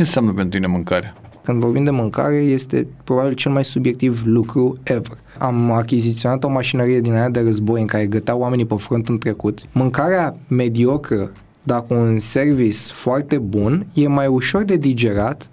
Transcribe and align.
Ce 0.00 0.06
înseamnă 0.06 0.32
pentru 0.32 0.58
tine 0.58 0.72
mâncarea? 0.72 1.14
Când 1.42 1.60
vorbim 1.60 1.84
de 1.84 1.90
mâncare, 1.90 2.36
este 2.36 2.86
probabil 3.04 3.32
cel 3.32 3.52
mai 3.52 3.64
subiectiv 3.64 4.22
lucru 4.24 4.76
ever. 4.82 5.18
Am 5.38 5.70
achiziționat 5.70 6.44
o 6.44 6.48
mașinărie 6.48 7.00
din 7.00 7.12
aia 7.12 7.28
de 7.28 7.40
război 7.40 7.80
în 7.80 7.86
care 7.86 8.06
găteau 8.06 8.40
oamenii 8.40 8.66
pe 8.66 8.74
front 8.74 9.08
în 9.08 9.18
trecut. 9.18 9.58
Mâncarea 9.72 10.36
mediocră, 10.48 11.32
dar 11.62 11.84
cu 11.86 11.94
un 11.94 12.18
service 12.18 12.92
foarte 12.92 13.38
bun, 13.38 13.86
e 13.92 14.08
mai 14.08 14.26
ușor 14.26 14.62
de 14.62 14.76
digerat 14.76 15.50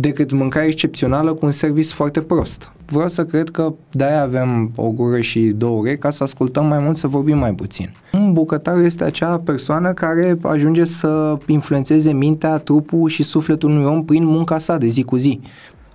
decât 0.00 0.32
mâncare 0.32 0.66
excepțională 0.66 1.32
cu 1.32 1.44
un 1.44 1.50
service 1.50 1.94
foarte 1.94 2.20
prost. 2.20 2.72
Vreau 2.86 3.08
să 3.08 3.24
cred 3.24 3.48
că 3.48 3.72
de-aia 3.90 4.22
avem 4.22 4.72
o 4.74 4.90
gură 4.90 5.20
și 5.20 5.40
două 5.40 5.78
urechi 5.78 5.98
ca 5.98 6.10
să 6.10 6.22
ascultăm 6.22 6.66
mai 6.66 6.78
mult, 6.78 6.96
să 6.96 7.06
vorbim 7.06 7.38
mai 7.38 7.54
puțin. 7.54 7.92
Un 8.12 8.32
bucătar 8.32 8.78
este 8.78 9.04
acea 9.04 9.38
persoană 9.38 9.92
care 9.92 10.38
ajunge 10.42 10.84
să 10.84 11.38
influențeze 11.46 12.12
mintea, 12.12 12.58
trupul 12.58 13.08
și 13.08 13.22
sufletul 13.22 13.70
unui 13.70 13.84
om 13.84 14.04
prin 14.04 14.24
munca 14.24 14.58
sa 14.58 14.78
de 14.78 14.88
zi 14.88 15.02
cu 15.02 15.16
zi. 15.16 15.40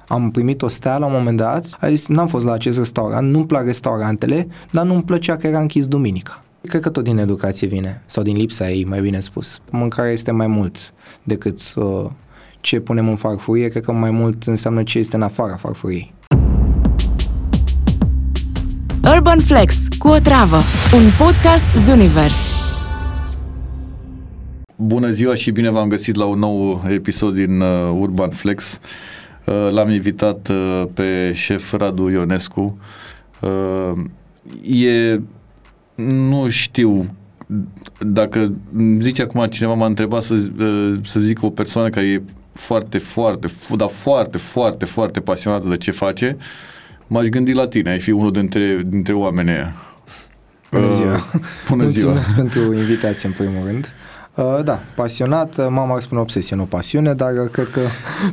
Am 0.08 0.32
primit 0.32 0.62
o 0.62 0.68
stea 0.68 0.98
la 0.98 1.05
un 1.05 1.12
moment 1.12 1.38
dat, 1.38 1.77
a 1.80 1.90
zis, 1.90 2.08
n-am 2.08 2.27
fost 2.27 2.46
la 2.46 2.52
acest 2.54 2.77
restaurant, 2.77 3.32
nu-mi 3.32 3.46
plac 3.46 3.66
restaurantele, 3.66 4.48
dar 4.72 4.85
nu-mi 4.85 5.04
plăcea 5.04 5.38
că 5.38 5.48
era 5.48 5.60
închis 5.60 5.88
duminica. 5.88 6.44
Cred 6.62 6.82
că 6.82 6.90
tot 6.90 7.04
din 7.04 7.18
educație 7.18 7.68
vine, 7.68 8.04
sau 8.05 8.24
din 8.24 8.35
lipsa 8.35 8.70
ei, 8.70 8.85
mai 8.85 9.02
bine 9.02 9.20
spus. 9.20 9.60
Mâncarea 9.70 10.12
este 10.12 10.32
mai 10.32 10.48
mult 10.48 10.94
decât 11.24 11.60
uh, 11.76 12.05
ce 12.66 12.80
punem 12.80 13.10
în 13.10 13.16
farfurie, 13.16 13.68
cred 13.68 13.84
că 13.84 13.92
mai 13.92 14.12
mult 14.12 14.44
înseamnă 14.44 14.84
ce 14.84 15.00
este 15.00 15.16
în 15.16 15.22
afara 15.22 15.55
farfuriei. 15.55 16.14
Urban 19.16 19.40
Flex 19.40 19.88
cu 20.00 20.08
o 20.08 20.18
travă, 20.18 20.55
un 20.94 21.02
podcast 21.18 21.66
Zunivers. 21.78 22.64
Bună 24.76 25.10
ziua 25.10 25.36
și 25.36 25.52
bine 25.52 25.70
v-am 25.70 25.88
găsit 25.88 26.16
la 26.16 26.26
un 26.26 26.40
nou 26.40 26.84
episod 26.90 27.34
din 27.34 27.62
uh, 27.62 27.98
Urban 28.00 28.30
Flex. 28.30 28.80
Uh, 29.46 29.68
l-am 29.72 29.90
invitat 29.90 30.48
uh, 30.48 30.84
pe 30.94 31.32
șef 31.34 31.74
Radu 31.74 32.10
Ionescu. 32.10 32.77
Uh, 33.41 34.86
e, 34.86 35.21
nu 35.96 36.49
știu 36.49 37.05
dacă 37.99 38.54
zice 38.99 39.21
acum 39.21 39.46
cineva 39.46 39.74
m-a 39.74 39.86
întrebat 39.86 40.24
să, 40.24 40.49
uh, 40.60 40.99
să 41.04 41.20
zic 41.20 41.43
o 41.43 41.49
persoană 41.49 41.90
care 41.90 42.05
e 42.05 42.21
foarte, 42.56 42.98
foarte, 42.98 43.48
dar 43.76 43.90
foarte, 43.90 44.38
foarte, 44.38 44.86
foarte 44.86 45.20
pasionată 45.20 45.68
de 45.68 45.78
ce 45.78 45.92
face, 45.92 46.38
m-aș 47.08 47.26
gândi 47.26 47.54
la 47.54 47.68
tine, 47.68 47.90
ai 47.90 48.00
fi 48.00 48.12
unul 48.12 48.32
dintre, 48.32 48.82
dintre 48.86 49.14
oamenii 49.14 49.54
ăia. 49.54 49.74
Bună 50.72 50.94
ziua! 50.94 51.14
Uh, 51.14 51.42
bună 51.70 51.88
ziua! 51.88 52.12
Mulțumesc 52.12 52.36
pentru 52.36 52.78
invitație, 52.78 53.30
în 53.30 53.36
primul 53.38 53.66
rând. 53.66 53.90
Uh, 54.36 54.64
da, 54.64 54.80
pasionat, 54.96 55.58
uh, 55.58 55.66
mama 55.70 55.96
ar 55.96 56.02
spune 56.02 56.22
obsesie, 56.22 56.55
nu 56.55 56.64
pasiune, 56.64 57.14
dar 57.14 57.32
uh, 57.32 57.50
cred 57.52 57.68
că 57.72 57.80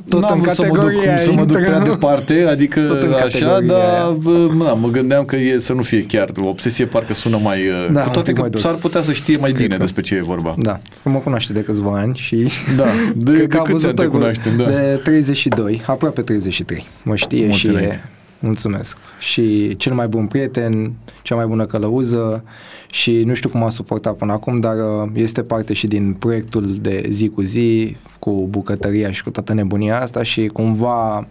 tot 0.09 0.20
N-am 0.20 0.33
în 0.34 0.41
vrut 0.41 0.53
să 0.55 0.62
mă, 0.62 0.69
duc, 0.69 0.84
categoria 0.84 1.19
să 1.19 1.31
mă 1.33 1.44
duc 1.44 1.56
intră. 1.59 1.72
prea 1.75 1.81
departe, 1.81 2.44
adică 2.48 2.81
Tot 2.81 3.03
în 3.03 3.12
așa, 3.12 3.22
categoria 3.22 3.61
dar 3.67 3.78
aia. 3.81 4.11
bă, 4.22 4.48
na, 4.64 4.72
mă 4.72 4.89
gândeam 4.89 5.25
că 5.25 5.36
e 5.36 5.59
să 5.59 5.72
nu 5.72 5.83
fie 5.83 6.03
chiar 6.06 6.31
obsesie, 6.41 6.84
parcă 6.84 7.14
sună 7.14 7.39
mai... 7.42 7.69
uh, 7.69 7.75
Da, 7.92 8.00
cu 8.00 8.06
un 8.06 8.12
toate 8.12 8.22
pic 8.27 8.34
că 8.34 8.41
mai 8.41 8.50
dur. 8.50 8.61
s-ar 8.61 8.75
putea 8.75 9.03
să 9.03 9.12
știe 9.12 9.36
mai 9.41 9.50
Cred 9.50 9.62
bine 9.62 9.75
că- 9.77 9.83
despre 9.83 10.03
ce 10.03 10.14
e 10.14 10.22
vorba. 10.22 10.55
Da, 10.59 10.78
mă 11.05 11.19
cunoaște 11.19 11.53
de 11.53 11.61
câțiva 11.62 11.98
ani 11.98 12.16
și... 12.16 12.48
Da, 12.77 12.84
de, 13.14 13.33
cred 13.33 13.41
de 13.41 13.47
că 13.47 13.56
am 13.56 13.62
câți 13.64 13.72
văzut 13.75 13.89
ani 13.89 13.97
te 13.98 14.03
pe- 14.03 14.09
cunoaștem, 14.09 14.56
da. 14.56 14.64
De 14.64 15.00
32, 15.05 15.83
aproape 15.87 16.22
33. 16.22 16.87
Mă 17.03 17.16
știe 17.16 17.44
Mulți 17.44 17.59
și 17.59 17.66
înainte. 17.69 18.00
e... 18.05 18.09
Mulțumesc. 18.42 18.96
Și 19.18 19.76
cel 19.76 19.92
mai 19.92 20.08
bun 20.08 20.26
prieten, 20.26 20.92
cea 21.22 21.34
mai 21.34 21.46
bună 21.46 21.66
călăuză 21.66 22.44
și 22.90 23.22
nu 23.24 23.34
știu 23.34 23.48
cum 23.48 23.62
a 23.62 23.68
suportat 23.70 24.16
până 24.16 24.32
acum, 24.32 24.60
dar 24.60 24.74
uh, 24.76 25.10
este 25.14 25.42
parte 25.42 25.72
și 25.72 25.86
din 25.86 26.12
proiectul 26.12 26.78
de 26.80 27.06
zi 27.10 27.28
cu 27.28 27.40
zi, 27.40 27.96
cu 28.18 28.46
bucătăria 28.50 29.10
și 29.12 29.22
cu 29.22 29.30
toată 29.30 29.52
nebunia 29.52 30.00
asta 30.00 30.22
și 30.22 30.46
cumva 30.46 31.26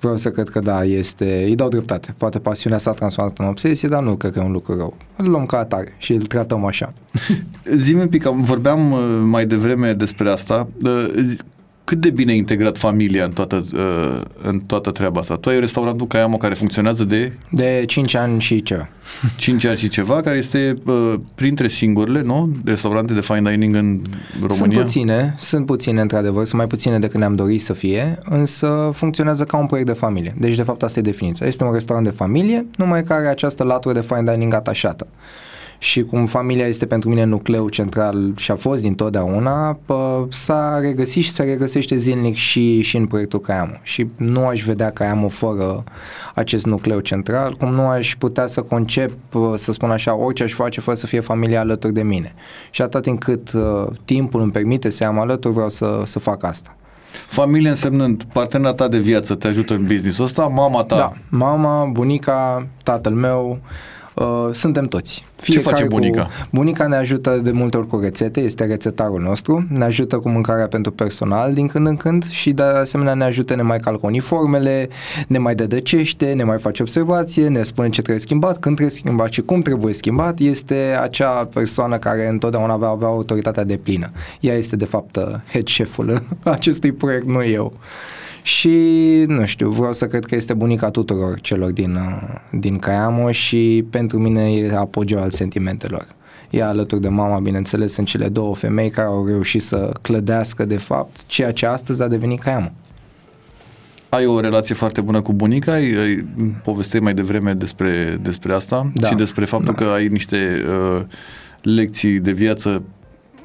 vreau 0.00 0.16
să 0.16 0.30
cred 0.30 0.48
că 0.48 0.60
da, 0.60 0.84
este, 0.84 1.44
îi 1.44 1.54
dau 1.54 1.68
dreptate. 1.68 2.14
Poate 2.16 2.38
pasiunea 2.38 2.78
s-a 2.78 2.92
transformat 2.92 3.38
în 3.38 3.46
obsesie, 3.46 3.88
dar 3.88 4.02
nu 4.02 4.14
cred 4.14 4.32
că 4.32 4.38
e 4.38 4.42
un 4.42 4.52
lucru 4.52 4.76
rău. 4.76 4.96
Îl 5.16 5.30
luăm 5.30 5.46
ca 5.46 5.58
atare 5.58 5.94
și 5.98 6.12
îl 6.12 6.22
tratăm 6.22 6.64
așa. 6.64 6.92
Zi-mi 7.76 8.00
un 8.00 8.08
pic, 8.08 8.26
am- 8.26 8.42
vorbeam 8.42 8.92
uh, 8.92 9.22
mai 9.24 9.46
devreme 9.46 9.92
despre 9.92 10.30
asta. 10.30 10.68
Uh, 11.84 11.90
zi- 11.90 11.94
Cât 11.94 12.00
de 12.00 12.10
bine 12.10 12.32
e 12.32 12.36
integrat 12.36 12.78
familia 12.78 13.24
în 13.24 13.30
toată, 13.30 13.62
uh, 13.74 14.20
în 14.42 14.58
toată 14.58 14.90
treaba 14.90 15.20
asta? 15.20 15.34
Tu 15.36 15.48
ai 15.48 15.60
restaurantul 15.60 16.06
Caiamo 16.06 16.36
care 16.36 16.54
funcționează 16.54 17.04
de 17.04 17.32
De 17.50 17.84
5 17.86 18.14
ani 18.14 18.40
și 18.40 18.62
ceva. 18.62 18.88
5 19.36 19.64
ani 19.64 19.78
și 19.78 19.88
ceva, 19.88 20.20
care 20.20 20.36
este 20.38 20.78
uh, 20.86 21.14
printre 21.34 21.68
singurele, 21.68 22.22
nu? 22.22 22.56
Restaurante 22.64 23.12
de 23.12 23.20
fine 23.20 23.50
dining 23.50 23.74
în 23.74 24.00
România? 24.40 24.56
Sunt 24.56 24.72
puține, 24.74 25.34
sunt 25.38 25.66
puține 25.66 26.00
într-adevăr, 26.00 26.44
sunt 26.44 26.58
mai 26.60 26.66
puține 26.66 26.98
decât 26.98 27.18
ne-am 27.18 27.34
dorit 27.34 27.62
să 27.62 27.72
fie, 27.72 28.18
însă 28.24 28.90
funcționează 28.94 29.44
ca 29.44 29.56
un 29.56 29.66
proiect 29.66 29.88
de 29.88 29.94
familie. 29.94 30.34
Deci, 30.38 30.54
de 30.54 30.62
fapt, 30.62 30.82
asta 30.82 30.98
e 30.98 31.02
definiția. 31.02 31.46
Este 31.46 31.64
un 31.64 31.72
restaurant 31.72 32.06
de 32.08 32.14
familie, 32.16 32.66
numai 32.76 33.04
că 33.04 33.12
are 33.12 33.26
această 33.26 33.62
latură 33.64 33.94
de 33.94 34.00
fine 34.00 34.32
dining 34.32 34.54
atașată. 34.54 35.06
Și 35.84 36.02
cum 36.02 36.26
familia 36.26 36.66
este 36.66 36.86
pentru 36.86 37.08
mine 37.08 37.24
nucleu 37.24 37.68
central 37.68 38.32
și 38.36 38.50
a 38.50 38.56
fost 38.56 38.82
dintotdeauna, 38.82 39.78
pă, 39.86 40.26
s-a 40.30 40.78
regăsit 40.80 41.22
și 41.22 41.30
se 41.30 41.42
regăsește 41.42 41.96
zilnic 41.96 42.34
și, 42.34 42.80
și 42.80 42.96
în 42.96 43.06
proiectul 43.06 43.40
Caiamo. 43.40 43.72
Și 43.82 44.06
nu 44.16 44.46
aș 44.46 44.62
vedea 44.62 44.90
Caiamo 44.90 45.28
fără 45.28 45.84
acest 46.34 46.66
nucleu 46.66 47.00
central, 47.00 47.54
cum 47.54 47.74
nu 47.74 47.86
aș 47.86 48.16
putea 48.18 48.46
să 48.46 48.62
concep, 48.62 49.12
pă, 49.28 49.54
să 49.56 49.72
spun 49.72 49.90
așa, 49.90 50.16
orice 50.16 50.42
aș 50.42 50.52
face 50.52 50.80
fără 50.80 50.96
să 50.96 51.06
fie 51.06 51.20
familia 51.20 51.60
alături 51.60 51.92
de 51.92 52.02
mine. 52.02 52.34
Și 52.70 52.82
atât 52.82 53.02
timp 53.02 53.22
cât 53.22 53.52
uh, 53.52 53.86
timpul 54.04 54.40
îmi 54.40 54.52
permite 54.52 54.90
să 54.90 55.04
am 55.04 55.18
alături, 55.18 55.54
vreau 55.54 55.68
să, 55.68 56.02
să 56.04 56.18
fac 56.18 56.44
asta. 56.44 56.76
Familie 57.26 57.68
însemnând 57.68 58.22
partenera 58.32 58.74
ta 58.74 58.88
de 58.88 58.98
viață 58.98 59.34
te 59.34 59.46
ajută 59.46 59.74
în 59.74 59.86
business-ul 59.86 60.24
ăsta, 60.24 60.46
mama 60.46 60.82
ta. 60.82 60.96
Da, 60.96 61.12
mama, 61.28 61.84
bunica, 61.84 62.66
tatăl 62.82 63.12
meu, 63.12 63.58
uh, 63.60 63.92
suntem 64.52 64.84
toți. 64.84 65.24
face 65.58 65.82
cu- 65.82 65.88
bunica? 65.88 66.28
Bunica 66.52 66.86
ne 66.86 66.96
ajută 66.96 67.40
de 67.42 67.50
multe 67.50 67.76
ori 67.76 67.86
cu 67.86 67.98
rețete, 68.00 68.40
este 68.40 68.64
rețetarul 68.64 69.20
nostru, 69.20 69.66
ne 69.68 69.84
ajută 69.84 70.18
cu 70.18 70.28
mâncarea 70.28 70.66
pentru 70.68 70.92
personal 70.92 71.54
din 71.54 71.66
când 71.66 71.86
în 71.86 71.96
când 71.96 72.28
și 72.30 72.52
de 72.52 72.62
asemenea 72.62 73.14
ne 73.14 73.24
ajută, 73.24 73.54
ne 73.54 73.62
mai 73.62 73.78
calcă 73.78 74.06
uniformele, 74.06 74.88
ne 75.26 75.38
mai 75.38 75.54
dedăcește, 75.54 76.32
ne 76.32 76.44
mai 76.44 76.58
face 76.58 76.82
observație, 76.82 77.48
ne 77.48 77.62
spune 77.62 77.88
ce 77.88 78.00
trebuie 78.00 78.20
schimbat, 78.24 78.58
când 78.58 78.76
trebuie 78.76 78.96
schimbat 78.96 79.32
și 79.32 79.40
cum 79.40 79.60
trebuie 79.60 79.94
schimbat. 79.94 80.38
Este 80.38 80.98
acea 81.02 81.48
persoană 81.54 81.98
care 81.98 82.28
întotdeauna 82.28 82.76
va 82.76 82.88
avea 82.88 83.08
autoritatea 83.08 83.64
de 83.64 83.76
plină. 83.76 84.10
Ea 84.40 84.54
este 84.54 84.76
de 84.76 84.84
fapt 84.84 85.16
uh, 85.16 85.22
head 85.52 85.64
cheful 85.64 86.22
acestui 86.42 86.92
proiect, 86.92 87.26
nu 87.26 87.44
eu. 87.44 87.72
Și, 88.44 88.68
nu 89.26 89.46
știu, 89.46 89.70
vreau 89.70 89.92
să 89.92 90.06
cred 90.06 90.24
că 90.24 90.34
este 90.34 90.54
bunica 90.54 90.90
tuturor 90.90 91.40
celor 91.40 91.70
din, 91.70 91.94
uh, 91.94 92.58
din 92.60 92.78
Caiamo 92.78 93.30
și 93.30 93.84
pentru 93.90 94.18
mine 94.18 94.52
e 94.52 94.76
apogeu 94.76 95.18
al 95.18 95.30
sentimentelor. 95.30 96.06
Ea 96.50 96.68
alături 96.68 97.00
de 97.00 97.08
mama, 97.08 97.38
bineînțeles, 97.38 97.92
sunt 97.92 98.06
cele 98.06 98.28
două 98.28 98.54
femei 98.54 98.90
care 98.90 99.06
au 99.06 99.26
reușit 99.26 99.62
să 99.62 99.92
clădească, 100.02 100.64
de 100.64 100.76
fapt, 100.76 101.26
ceea 101.26 101.52
ce 101.52 101.66
astăzi 101.66 102.02
a 102.02 102.08
devenit 102.08 102.40
Caiamo. 102.40 102.72
Ai 104.08 104.26
o 104.26 104.40
relație 104.40 104.74
foarte 104.74 105.00
bună 105.00 105.20
cu 105.20 105.32
bunica, 105.32 105.72
ai, 105.72 105.94
ai 105.94 106.24
povesteai 106.62 107.02
mai 107.02 107.14
devreme 107.14 107.52
despre, 107.52 108.18
despre 108.22 108.52
asta 108.52 108.90
Da, 108.94 109.08
și 109.08 109.14
despre 109.14 109.44
faptul 109.44 109.74
da. 109.78 109.84
că 109.84 109.90
ai 109.90 110.08
niște 110.08 110.64
uh, 110.96 111.02
lecții 111.62 112.18
de 112.18 112.32
viață 112.32 112.82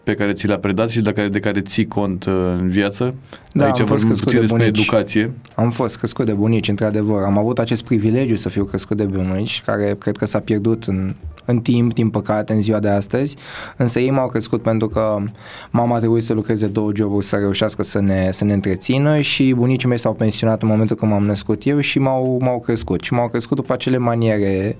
pe 0.09 0.15
care 0.15 0.33
ți 0.33 0.47
le-a 0.47 0.57
predat 0.57 0.89
și 0.89 1.01
de 1.01 1.11
care, 1.11 1.27
de 1.27 1.39
care 1.39 1.61
ții 1.61 1.87
cont 1.87 2.25
uh, 2.25 2.33
în 2.33 2.67
viață. 2.69 3.15
Da, 3.51 3.65
Aici 3.65 3.79
am 3.79 3.85
fost 3.85 4.03
vorbim 4.03 4.07
crescut 4.07 4.23
puțin 4.23 4.39
de 4.39 4.45
despre 4.45 4.63
bunici. 4.65 4.79
educație. 4.79 5.31
Am 5.55 5.69
fost 5.71 5.97
crescut 5.97 6.25
de 6.25 6.33
bunici, 6.33 6.67
într-adevăr. 6.67 7.23
Am 7.23 7.37
avut 7.37 7.59
acest 7.59 7.83
privilegiu 7.83 8.35
să 8.35 8.49
fiu 8.49 8.63
crescut 8.63 8.97
de 8.97 9.03
bunici, 9.03 9.61
care 9.65 9.95
cred 9.99 10.17
că 10.17 10.25
s-a 10.25 10.39
pierdut 10.39 10.83
în, 10.83 11.15
în 11.49 11.59
timp, 11.59 11.93
din 11.93 12.09
păcate, 12.09 12.53
în 12.53 12.61
ziua 12.61 12.79
de 12.79 12.89
astăzi. 12.89 13.35
Însă 13.77 13.99
ei 13.99 14.11
m-au 14.11 14.27
crescut 14.27 14.61
pentru 14.61 14.87
că 14.87 15.17
mama 15.69 15.95
a 15.95 15.99
trebuit 15.99 16.23
să 16.23 16.33
lucreze 16.33 16.67
două 16.67 16.91
joburi 16.95 17.25
să 17.25 17.35
reușească 17.35 17.83
să 17.83 17.99
ne, 17.99 18.29
să 18.31 18.43
ne 18.43 18.53
întrețină 18.53 19.19
și 19.19 19.53
bunicii 19.57 19.87
mei 19.87 19.97
s-au 19.97 20.13
pensionat 20.13 20.61
în 20.61 20.67
momentul 20.67 20.95
când 20.95 21.11
m-am 21.11 21.25
născut 21.25 21.65
eu 21.65 21.79
și 21.79 21.99
m-au, 21.99 22.39
m-au 22.41 22.59
crescut. 22.59 23.01
Și 23.01 23.13
m-au 23.13 23.27
crescut 23.27 23.55
după 23.55 23.73
acele 23.73 23.97
maniere 23.97 24.75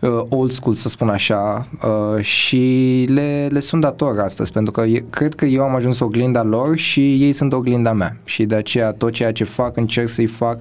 uh, 0.00 0.22
old 0.28 0.50
school, 0.50 0.74
să 0.74 0.88
spun 0.88 1.08
așa, 1.08 1.68
uh, 1.82 2.22
și 2.24 3.04
le, 3.08 3.48
le 3.50 3.60
sunt 3.60 3.80
dator 3.80 4.20
astăzi, 4.20 4.52
pentru 4.52 4.72
că 4.72 4.80
e- 4.80 5.04
cred 5.10 5.34
că 5.34 5.44
eu 5.44 5.62
am 5.62 5.74
ajuns 5.74 6.00
oglinda 6.00 6.42
lor 6.42 6.76
și 6.76 7.22
ei 7.22 7.32
sunt 7.32 7.52
oglinda 7.52 7.92
mea. 7.92 8.16
Și 8.24 8.44
de 8.44 8.54
aceea 8.54 8.92
tot 8.92 9.12
ceea 9.12 9.32
ce 9.32 9.44
fac 9.44 9.76
încerc 9.76 10.08
să-i 10.08 10.26
fac 10.26 10.58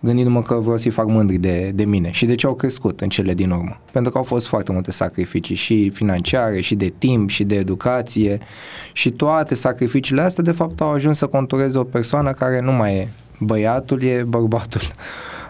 gândindu-mă 0.00 0.42
că 0.42 0.54
vreau 0.54 0.76
să-i 0.76 0.90
fac 0.90 1.06
mândri 1.06 1.36
de, 1.36 1.72
de 1.74 1.84
mine. 1.84 2.10
Și 2.10 2.26
de 2.26 2.34
ce 2.34 2.46
au 2.46 2.54
crescut 2.54 3.00
în 3.00 3.08
cele 3.08 3.34
din 3.34 3.50
urmă? 3.50 3.80
Pentru 3.92 4.12
că 4.12 4.18
au 4.18 4.24
fost 4.24 4.46
foarte 4.46 4.72
multe 4.72 4.90
sacrificii 4.90 5.54
și 5.54 5.90
financiare, 5.90 6.60
și 6.60 6.74
de 6.74 6.92
timp, 6.98 7.28
și 7.28 7.44
de 7.44 7.54
educație 7.54 8.38
și 8.92 9.10
toate 9.10 9.54
sacrificiile 9.54 10.20
astea 10.20 10.44
de 10.44 10.52
fapt 10.52 10.80
au 10.80 10.92
ajuns 10.92 11.18
să 11.18 11.26
contureze 11.26 11.78
o 11.78 11.84
persoană 11.84 12.32
care 12.32 12.60
nu 12.60 12.72
mai 12.72 12.94
e 12.94 13.08
băiatul, 13.38 14.02
e 14.02 14.22
bărbatul 14.22 14.80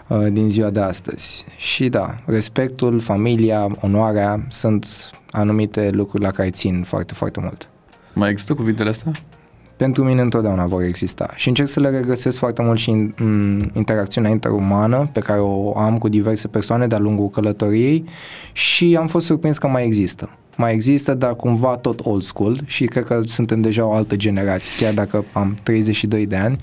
uh, 0.07 0.27
din 0.31 0.49
ziua 0.49 0.69
de 0.69 0.79
astăzi. 0.79 1.45
Și 1.57 1.89
da, 1.89 2.17
respectul, 2.25 2.99
familia, 2.99 3.67
onoarea 3.81 4.45
sunt 4.49 4.87
anumite 5.31 5.89
lucruri 5.89 6.23
la 6.23 6.31
care 6.31 6.49
țin 6.49 6.83
foarte, 6.83 7.13
foarte 7.13 7.39
mult. 7.39 7.69
Mai 8.13 8.29
există 8.29 8.53
cuvintele 8.53 8.89
astea? 8.89 9.11
Pentru 9.79 10.03
mine 10.03 10.21
întotdeauna 10.21 10.65
vor 10.65 10.81
exista 10.81 11.33
și 11.35 11.47
încerc 11.47 11.67
să 11.67 11.79
le 11.79 11.89
regăsesc 11.89 12.37
foarte 12.37 12.61
mult 12.61 12.79
și 12.79 12.89
în, 12.89 13.13
în 13.17 13.69
interacțiunea 13.73 14.29
interumană 14.29 15.09
pe 15.13 15.19
care 15.19 15.39
o 15.39 15.77
am 15.77 15.97
cu 15.97 16.07
diverse 16.09 16.47
persoane 16.47 16.87
de-a 16.87 16.97
lungul 16.99 17.29
călătoriei 17.29 18.03
și 18.51 18.95
am 18.99 19.07
fost 19.07 19.25
surprins 19.25 19.57
că 19.57 19.67
mai 19.67 19.85
există. 19.85 20.29
Mai 20.57 20.73
există, 20.73 21.13
dar 21.13 21.35
cumva 21.35 21.77
tot 21.77 21.99
old 22.05 22.21
school 22.23 22.59
și 22.65 22.85
cred 22.85 23.03
că 23.03 23.21
suntem 23.25 23.61
deja 23.61 23.85
o 23.85 23.93
altă 23.93 24.15
generație, 24.15 24.85
chiar 24.85 24.93
dacă 24.93 25.25
am 25.31 25.57
32 25.63 26.25
de 26.25 26.35
ani, 26.35 26.59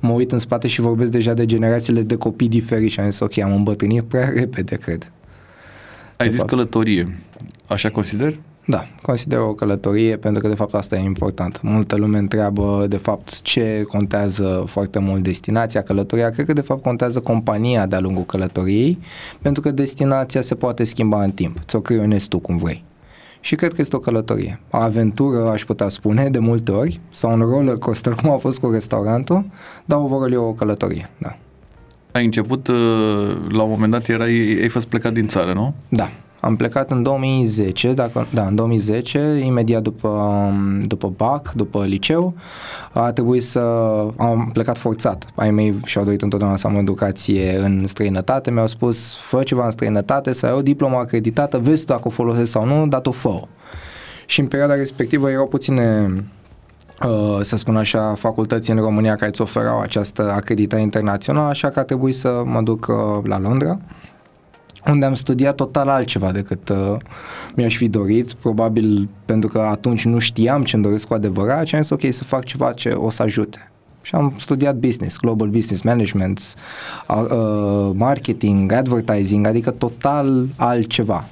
mă 0.00 0.10
uit 0.12 0.32
în 0.32 0.38
spate 0.38 0.68
și 0.68 0.80
vorbesc 0.80 1.10
deja 1.10 1.34
de 1.34 1.46
generațiile 1.46 2.00
de 2.02 2.16
copii 2.16 2.48
diferiți 2.48 2.92
și 2.92 3.00
am 3.00 3.10
zis 3.10 3.20
ok, 3.20 3.38
am 3.38 3.54
îmbătrânit 3.54 4.02
prea 4.02 4.28
repede, 4.28 4.76
cred. 4.76 5.12
Ai 6.16 6.26
De 6.26 6.28
zis 6.28 6.36
fapt. 6.38 6.48
călătorie. 6.50 7.16
Așa 7.66 7.90
consider? 7.90 8.34
Da, 8.70 8.86
consider 9.02 9.38
o 9.38 9.54
călătorie 9.54 10.16
pentru 10.16 10.42
că 10.42 10.48
de 10.48 10.54
fapt 10.54 10.74
asta 10.74 10.96
e 10.96 11.02
important. 11.02 11.60
Multă 11.62 11.96
lume 11.96 12.18
întreabă 12.18 12.86
de 12.88 12.96
fapt 12.96 13.40
ce 13.42 13.84
contează 13.88 14.64
foarte 14.66 14.98
mult 14.98 15.22
destinația, 15.22 15.82
călătoria. 15.82 16.30
Cred 16.30 16.46
că 16.46 16.52
de 16.52 16.60
fapt 16.60 16.82
contează 16.82 17.20
compania 17.20 17.86
de-a 17.86 18.00
lungul 18.00 18.24
călătoriei 18.24 18.98
pentru 19.42 19.62
că 19.62 19.70
destinația 19.70 20.40
se 20.40 20.54
poate 20.54 20.84
schimba 20.84 21.22
în 21.22 21.30
timp. 21.30 21.58
Ți-o 21.58 21.80
creionezi 21.80 22.28
tu 22.28 22.38
cum 22.38 22.56
vrei. 22.56 22.84
Și 23.40 23.54
cred 23.54 23.74
că 23.74 23.80
este 23.80 23.96
o 23.96 23.98
călătorie. 23.98 24.60
O 24.70 24.76
aventură, 24.76 25.48
aș 25.48 25.64
putea 25.64 25.88
spune, 25.88 26.28
de 26.28 26.38
multe 26.38 26.70
ori, 26.70 27.00
sau 27.10 27.32
un 27.32 27.40
roller 27.40 27.76
coaster, 27.76 28.12
cum 28.12 28.30
a 28.30 28.36
fost 28.36 28.58
cu 28.58 28.70
restaurantul, 28.70 29.44
dar 29.84 29.98
overall 29.98 30.32
e 30.32 30.36
o 30.36 30.52
călătorie, 30.52 31.10
da. 31.18 31.36
Ai 32.12 32.24
început, 32.24 32.66
uh, 32.66 32.76
la 33.48 33.62
un 33.62 33.70
moment 33.70 33.92
dat 33.92 34.08
erai, 34.08 34.58
ai 34.60 34.68
fost 34.68 34.86
plecat 34.86 35.12
din 35.12 35.26
țară, 35.26 35.52
nu? 35.52 35.74
Da, 35.88 36.10
am 36.40 36.56
plecat 36.56 36.90
în 36.90 37.02
2010, 37.02 37.92
dacă, 37.92 38.26
da, 38.32 38.46
în 38.46 38.54
2010, 38.54 39.40
imediat 39.44 39.82
după, 39.82 40.52
după 40.82 41.12
BAC, 41.16 41.52
după 41.52 41.84
liceu, 41.84 42.34
a 42.92 43.12
trebuit 43.12 43.42
să, 43.42 43.60
am 44.16 44.50
plecat 44.52 44.78
forțat. 44.78 45.26
Ai 45.34 45.50
mei 45.50 45.80
și-au 45.84 46.04
dorit 46.04 46.22
întotdeauna 46.22 46.56
să 46.56 46.66
am 46.66 46.74
o 46.74 46.78
educație 46.78 47.56
în 47.56 47.86
străinătate, 47.86 48.50
mi-au 48.50 48.66
spus, 48.66 49.16
fă 49.16 49.42
ceva 49.42 49.64
în 49.64 49.70
străinătate, 49.70 50.32
să 50.32 50.46
ai 50.46 50.52
o 50.52 50.62
diplomă 50.62 50.96
acreditată, 50.96 51.58
vezi 51.58 51.84
tu 51.84 51.92
dacă 51.92 52.02
o 52.04 52.10
folosesc 52.10 52.50
sau 52.50 52.66
nu, 52.66 52.86
dar 52.86 53.00
tu 53.00 53.10
fă 53.10 53.42
Și 54.26 54.40
în 54.40 54.46
perioada 54.46 54.74
respectivă 54.74 55.30
erau 55.30 55.46
puține 55.46 56.12
uh, 57.06 57.38
să 57.40 57.56
spun 57.56 57.76
așa, 57.76 58.14
facultăți 58.14 58.70
în 58.70 58.76
România 58.76 59.14
care 59.14 59.28
îți 59.28 59.40
oferau 59.40 59.80
această 59.80 60.32
acreditare 60.32 60.82
internațională, 60.82 61.48
așa 61.48 61.68
că 61.68 61.78
a 61.78 61.84
trebuit 61.84 62.14
să 62.14 62.42
mă 62.44 62.60
duc 62.60 62.86
uh, 62.88 62.96
la 63.24 63.38
Londra 63.38 63.78
unde 64.90 65.04
am 65.04 65.14
studiat 65.14 65.54
total 65.54 65.88
altceva 65.88 66.32
decât 66.32 66.68
uh, 66.68 66.96
mi-aș 67.54 67.76
fi 67.76 67.88
dorit, 67.88 68.32
probabil 68.32 69.08
pentru 69.24 69.48
că 69.48 69.58
atunci 69.58 70.04
nu 70.04 70.18
știam 70.18 70.62
ce-mi 70.62 70.82
doresc 70.82 71.06
cu 71.06 71.14
adevărat 71.14 71.66
și 71.66 71.74
am 71.74 71.82
zis 71.82 71.90
ok 71.90 72.12
să 72.12 72.24
fac 72.24 72.44
ceva 72.44 72.72
ce 72.72 72.88
o 72.88 73.10
să 73.10 73.22
ajute. 73.22 73.70
Și 74.02 74.14
am 74.14 74.34
studiat 74.38 74.76
business, 74.76 75.16
global 75.16 75.48
business 75.48 75.82
management, 75.82 76.54
uh, 77.08 77.24
uh, 77.30 77.90
marketing, 77.94 78.72
advertising, 78.72 79.46
adică 79.46 79.70
total 79.70 80.46
altceva. 80.56 81.24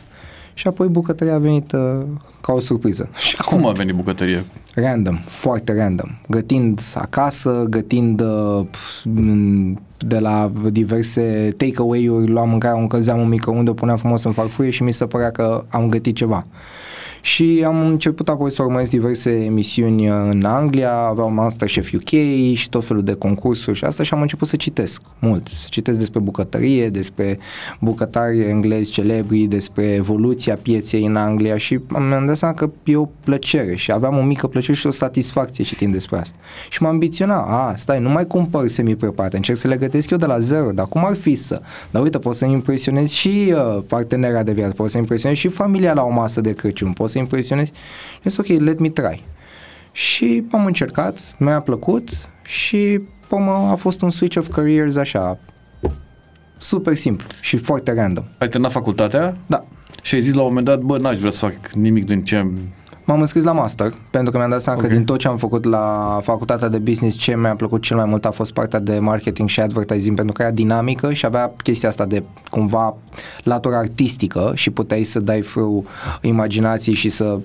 Și 0.56 0.66
apoi 0.66 0.88
bucătăria 0.88 1.34
a 1.34 1.38
venit 1.38 1.72
uh, 1.72 2.02
ca 2.40 2.52
o 2.52 2.60
surpriză. 2.60 3.08
Și 3.26 3.36
Cum 3.36 3.66
a 3.66 3.72
venit 3.72 3.94
bucătăria? 3.94 4.44
Random, 4.74 5.18
foarte 5.24 5.74
random. 5.74 6.08
Gătind 6.28 6.80
acasă, 6.94 7.66
gătind 7.68 8.20
uh, 8.20 8.66
de 9.98 10.18
la 10.18 10.52
diverse 10.70 11.54
takeaway-uri, 11.56 12.30
luam 12.30 12.48
mâncarea, 12.48 12.76
o 12.76 12.80
încălzeam 12.80 13.20
în 13.20 13.28
microunde, 13.28 13.70
o 13.70 13.74
puneam 13.74 13.96
frumos 13.96 14.24
în 14.24 14.32
farfurie 14.32 14.70
și 14.70 14.82
mi 14.82 14.92
se 14.92 15.06
părea 15.06 15.30
că 15.30 15.64
am 15.68 15.88
gătit 15.88 16.16
ceva. 16.16 16.46
Și 17.26 17.62
am 17.66 17.86
început 17.86 18.28
apoi 18.28 18.50
să 18.50 18.62
urmăresc 18.62 18.90
diverse 18.90 19.30
emisiuni 19.30 20.06
în 20.06 20.44
Anglia, 20.44 20.92
aveau 20.92 21.32
Masterchef 21.32 21.92
UK 21.92 22.08
și 22.54 22.68
tot 22.68 22.84
felul 22.84 23.02
de 23.02 23.12
concursuri 23.12 23.76
și 23.76 23.84
asta 23.84 24.02
și 24.02 24.14
am 24.14 24.20
început 24.20 24.48
să 24.48 24.56
citesc 24.56 25.02
mult, 25.18 25.48
să 25.48 25.66
citesc 25.70 25.98
despre 25.98 26.20
bucătărie, 26.20 26.88
despre 26.88 27.38
bucătari 27.80 28.40
englezi 28.40 28.90
celebri, 28.90 29.38
despre 29.38 29.84
evoluția 29.84 30.54
pieței 30.62 31.04
în 31.04 31.16
Anglia 31.16 31.56
și 31.56 31.80
mi-am 32.08 32.26
dat 32.26 32.36
seama 32.36 32.54
că 32.54 32.70
e 32.84 32.96
o 32.96 33.08
plăcere 33.24 33.74
și 33.74 33.92
aveam 33.92 34.18
o 34.18 34.22
mică 34.22 34.46
plăcere 34.46 34.76
și 34.76 34.86
o 34.86 34.90
satisfacție 34.90 35.64
citind 35.64 35.92
despre 35.92 36.18
asta. 36.18 36.36
Și 36.68 36.82
mă 36.82 36.88
ambiționa, 36.88 37.36
a, 37.36 37.74
stai, 37.76 38.00
nu 38.00 38.08
mai 38.08 38.26
cumpăr 38.26 38.68
semi-preparate, 38.68 39.36
încerc 39.36 39.58
să 39.58 39.68
le 39.68 39.76
gătesc 39.76 40.10
eu 40.10 40.18
de 40.18 40.26
la 40.26 40.38
zero, 40.38 40.70
dar 40.70 40.86
cum 40.86 41.04
ar 41.04 41.14
fi 41.14 41.34
să? 41.34 41.60
Dar 41.90 42.02
uite, 42.02 42.18
pot 42.18 42.34
să 42.34 42.44
impresionez 42.44 43.10
și 43.10 43.54
uh, 43.54 43.82
partenera 43.86 44.42
de 44.42 44.52
viață, 44.52 44.72
pot 44.72 44.90
să 44.90 44.98
impresionez 44.98 45.38
și 45.38 45.48
familia 45.48 45.94
la 45.94 46.02
o 46.02 46.10
masă 46.10 46.40
de 46.40 46.52
Crăciun, 46.52 46.92
pot 46.92 47.10
să 47.10 47.15
impresionez. 47.18 47.66
Și 47.66 48.20
zis, 48.22 48.36
ok, 48.36 48.46
let 48.46 48.78
me 48.78 48.88
try. 48.88 49.24
Și 49.92 50.44
am 50.50 50.66
încercat, 50.66 51.34
mi-a 51.38 51.60
plăcut 51.60 52.10
și 52.42 53.00
pom, 53.28 53.48
a 53.48 53.74
fost 53.74 54.00
un 54.02 54.10
switch 54.10 54.36
of 54.36 54.48
careers 54.48 54.96
așa, 54.96 55.38
super 56.58 56.94
simplu 56.94 57.26
și 57.40 57.56
foarte 57.56 57.92
random. 57.92 58.24
Ai 58.38 58.48
terminat 58.48 58.72
facultatea 58.72 59.36
Da, 59.46 59.64
și 60.02 60.14
ai 60.14 60.20
zis 60.20 60.34
la 60.34 60.40
un 60.40 60.48
moment 60.48 60.66
dat, 60.66 60.80
bă, 60.80 60.98
n-aș 60.98 61.18
vrea 61.18 61.30
să 61.30 61.38
fac 61.38 61.68
nimic 61.68 62.04
din 62.04 62.24
ce 62.24 62.36
am... 62.36 62.58
M-am 63.06 63.20
înscris 63.20 63.44
la 63.44 63.52
master 63.52 63.92
pentru 64.10 64.32
că 64.32 64.38
mi-am 64.38 64.50
dat 64.50 64.60
seama 64.60 64.78
Ok. 64.78 64.86
că 64.86 64.92
din 64.94 65.04
tot 65.04 65.18
ce 65.18 65.28
am 65.28 65.36
făcut 65.36 65.64
la 65.64 66.18
facultatea 66.22 66.68
de 66.68 66.78
business, 66.78 67.16
ce 67.16 67.36
mi-a 67.36 67.54
plăcut 67.54 67.82
cel 67.82 67.96
mai 67.96 68.04
mult 68.04 68.24
a 68.24 68.30
fost 68.30 68.52
partea 68.52 68.78
de 68.78 68.98
marketing 68.98 69.48
și 69.48 69.60
advertising 69.60 70.16
pentru 70.16 70.34
că 70.34 70.42
era 70.42 70.50
dinamică 70.50 71.12
și 71.12 71.26
avea 71.26 71.52
chestia 71.62 71.88
asta 71.88 72.04
de 72.04 72.24
cumva 72.50 72.96
latura 73.42 73.78
artistică 73.78 74.52
și 74.54 74.70
puteai 74.70 75.04
să 75.04 75.20
dai 75.20 75.42
frâu 75.42 75.84
imaginației 76.20 76.94
și 76.94 77.08
să 77.08 77.38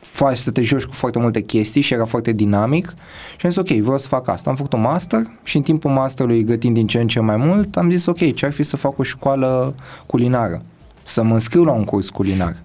faci 0.00 0.36
să 0.36 0.50
te 0.50 0.62
joci 0.62 0.84
cu 0.84 0.92
foarte 0.92 1.18
multe 1.18 1.40
chestii 1.40 1.80
și 1.80 1.92
era 1.94 2.04
foarte 2.04 2.32
dinamic 2.32 2.94
și 3.36 3.46
am 3.46 3.50
zis 3.50 3.60
ok, 3.60 3.68
vreau 3.68 3.98
să 3.98 4.08
fac 4.08 4.28
asta. 4.28 4.50
Am 4.50 4.56
făcut 4.56 4.72
un 4.72 4.80
master 4.80 5.22
și 5.42 5.56
în 5.56 5.62
timpul 5.62 5.90
masterului 5.90 6.44
gătind 6.44 6.74
din 6.74 6.86
ce 6.86 7.00
în 7.00 7.06
ce 7.06 7.20
mai 7.20 7.36
mult, 7.36 7.76
am 7.76 7.90
zis 7.90 8.06
ok, 8.06 8.34
ce 8.34 8.46
ar 8.46 8.52
fi 8.52 8.62
să 8.62 8.76
fac 8.76 8.98
o 8.98 9.02
școală 9.02 9.74
culinară, 10.06 10.62
să 11.04 11.22
mă 11.22 11.32
înscriu 11.32 11.64
la 11.64 11.72
un 11.72 11.84
curs 11.84 12.10
culinar. 12.10 12.56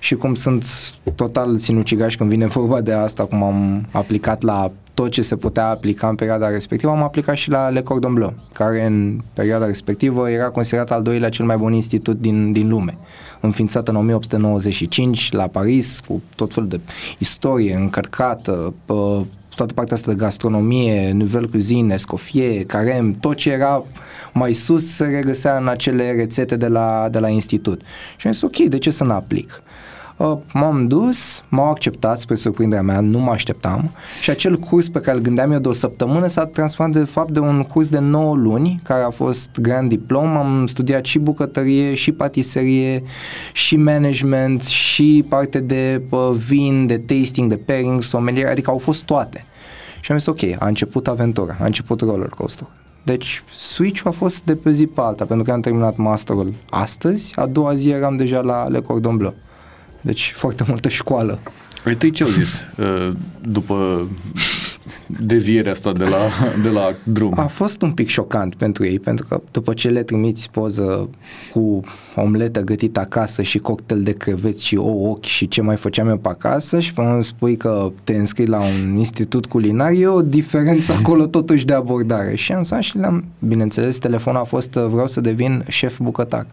Și 0.00 0.14
cum 0.14 0.34
sunt 0.34 0.64
total 1.14 1.58
sinucigaș 1.58 2.16
când 2.16 2.30
vine 2.30 2.46
vorba 2.46 2.80
de 2.80 2.92
asta, 2.92 3.24
cum 3.24 3.42
am 3.42 3.86
aplicat 3.92 4.42
la 4.42 4.72
tot 4.94 5.10
ce 5.10 5.22
se 5.22 5.36
putea 5.36 5.68
aplica 5.68 6.08
în 6.08 6.14
perioada 6.14 6.48
respectivă, 6.48 6.92
am 6.92 7.02
aplicat 7.02 7.36
și 7.36 7.50
la 7.50 7.68
Le 7.68 7.82
Cordon 7.82 8.14
Bleu, 8.14 8.34
care 8.52 8.86
în 8.86 9.18
perioada 9.32 9.66
respectivă 9.66 10.30
era 10.30 10.48
considerat 10.48 10.90
al 10.90 11.02
doilea 11.02 11.28
cel 11.28 11.44
mai 11.44 11.56
bun 11.56 11.72
institut 11.72 12.20
din, 12.20 12.52
din 12.52 12.68
lume. 12.68 12.98
Înființat 13.40 13.88
în 13.88 13.96
1895 13.96 15.32
la 15.32 15.46
Paris, 15.46 16.00
cu 16.06 16.22
tot 16.34 16.52
felul 16.52 16.68
de 16.68 16.80
istorie 17.18 17.74
încărcată, 17.74 18.74
pă, 18.84 19.22
toată 19.54 19.72
partea 19.72 19.94
asta 19.94 20.10
de 20.10 20.16
gastronomie, 20.16 21.12
nouvelle 21.12 21.46
cuisine, 21.46 21.94
escoffier, 21.94 22.64
carem, 22.64 23.12
tot 23.12 23.36
ce 23.36 23.50
era 23.50 23.84
mai 24.32 24.54
sus 24.54 24.86
se 24.86 25.04
regăsea 25.04 25.56
în 25.56 25.68
acele 25.68 26.12
rețete 26.12 26.56
de 26.56 26.66
la, 26.66 27.08
de 27.10 27.18
la 27.18 27.28
institut. 27.28 27.80
Și 28.16 28.26
am 28.26 28.32
zis, 28.32 28.42
ok, 28.42 28.56
de 28.56 28.78
ce 28.78 28.90
să 28.90 29.04
nu 29.04 29.12
aplic? 29.12 29.62
Uh, 30.20 30.38
m-am 30.52 30.86
dus, 30.86 31.44
m-au 31.48 31.70
acceptat 31.70 32.18
spre 32.18 32.34
surprinderea 32.34 32.84
mea, 32.84 33.00
nu 33.00 33.18
mă 33.18 33.30
așteptam 33.30 33.90
și 34.22 34.30
acel 34.30 34.56
curs 34.56 34.88
pe 34.88 35.00
care 35.00 35.16
îl 35.16 35.22
gândeam 35.22 35.52
eu 35.52 35.58
de 35.58 35.68
o 35.68 35.72
săptămână 35.72 36.26
s-a 36.26 36.46
transformat 36.46 36.96
de 36.96 37.04
fapt 37.04 37.30
de 37.30 37.38
un 37.38 37.62
curs 37.62 37.88
de 37.88 37.98
9 37.98 38.34
luni 38.34 38.80
care 38.84 39.02
a 39.02 39.10
fost 39.10 39.50
grand 39.60 39.88
diplom, 39.88 40.36
am 40.36 40.66
studiat 40.66 41.04
și 41.04 41.18
bucătărie, 41.18 41.94
și 41.94 42.12
patiserie, 42.12 43.02
și 43.52 43.76
management, 43.76 44.62
și 44.62 45.24
parte 45.28 45.60
de 45.60 46.02
uh, 46.10 46.30
vin, 46.46 46.86
de 46.86 46.98
tasting, 46.98 47.48
de 47.48 47.56
pairing, 47.56 48.02
sommelier, 48.02 48.48
adică 48.50 48.70
au 48.70 48.78
fost 48.78 49.04
toate. 49.04 49.44
Și 50.00 50.12
am 50.12 50.18
zis 50.18 50.26
ok, 50.26 50.42
a 50.58 50.66
început 50.66 51.08
aventura, 51.08 51.56
a 51.60 51.64
început 51.64 52.00
roller 52.00 52.28
coaster. 52.28 52.66
Deci 53.02 53.42
switch-ul 53.54 54.10
a 54.10 54.14
fost 54.14 54.44
de 54.44 54.54
pe 54.54 54.70
zi 54.70 54.86
pe 54.86 55.00
alta, 55.00 55.24
pentru 55.24 55.44
că 55.44 55.52
am 55.52 55.60
terminat 55.60 55.96
masterul 55.96 56.52
astăzi, 56.70 57.32
a 57.36 57.46
doua 57.46 57.74
zi 57.74 57.90
eram 57.90 58.16
deja 58.16 58.40
la 58.40 58.68
Le 58.68 58.80
Cordon 58.80 59.16
Bleu. 59.16 59.34
Deci 60.00 60.32
foarte 60.36 60.64
multă 60.66 60.88
școală. 60.88 61.38
Păi 61.82 61.94
tăi 61.94 62.10
ce 62.10 62.22
au 62.22 62.28
zis 62.28 62.70
uh, 62.78 63.12
după 63.40 64.08
devierea 65.06 65.72
asta 65.72 65.92
de 65.92 66.04
la, 66.04 66.18
de 66.62 66.68
la 66.68 66.94
drum? 67.02 67.38
A 67.38 67.46
fost 67.46 67.82
un 67.82 67.92
pic 67.92 68.08
șocant 68.08 68.54
pentru 68.54 68.84
ei, 68.84 68.98
pentru 68.98 69.26
că 69.28 69.40
după 69.50 69.74
ce 69.74 69.88
le 69.88 70.02
trimiți 70.02 70.50
poză 70.50 71.08
cu 71.52 71.80
omletă 72.16 72.60
gătită 72.60 73.00
acasă 73.00 73.42
și 73.42 73.58
cocktail 73.58 74.02
de 74.02 74.12
creveți 74.12 74.66
și 74.66 74.76
ou 74.76 75.10
ochi 75.10 75.24
și 75.24 75.48
ce 75.48 75.62
mai 75.62 75.76
făceam 75.76 76.08
eu 76.08 76.16
pe 76.16 76.28
acasă 76.28 76.80
și 76.80 76.92
până 76.92 77.12
îmi 77.12 77.24
spui 77.24 77.56
că 77.56 77.92
te 78.04 78.14
înscrii 78.14 78.46
la 78.46 78.58
un 78.58 78.96
institut 78.96 79.46
culinar, 79.46 79.90
e 79.90 80.06
o 80.06 80.22
diferență 80.22 80.92
acolo 80.98 81.26
totuși 81.26 81.64
de 81.64 81.74
abordare. 81.74 82.36
Și 82.36 82.52
am 82.52 82.62
sunat 82.62 82.82
și 82.82 82.96
le-am, 82.96 83.24
bineînțeles, 83.38 83.98
telefonul 83.98 84.40
a 84.40 84.44
fost 84.44 84.70
vreau 84.70 85.06
să 85.06 85.20
devin 85.20 85.64
șef 85.68 85.98
bucătar. 85.98 86.46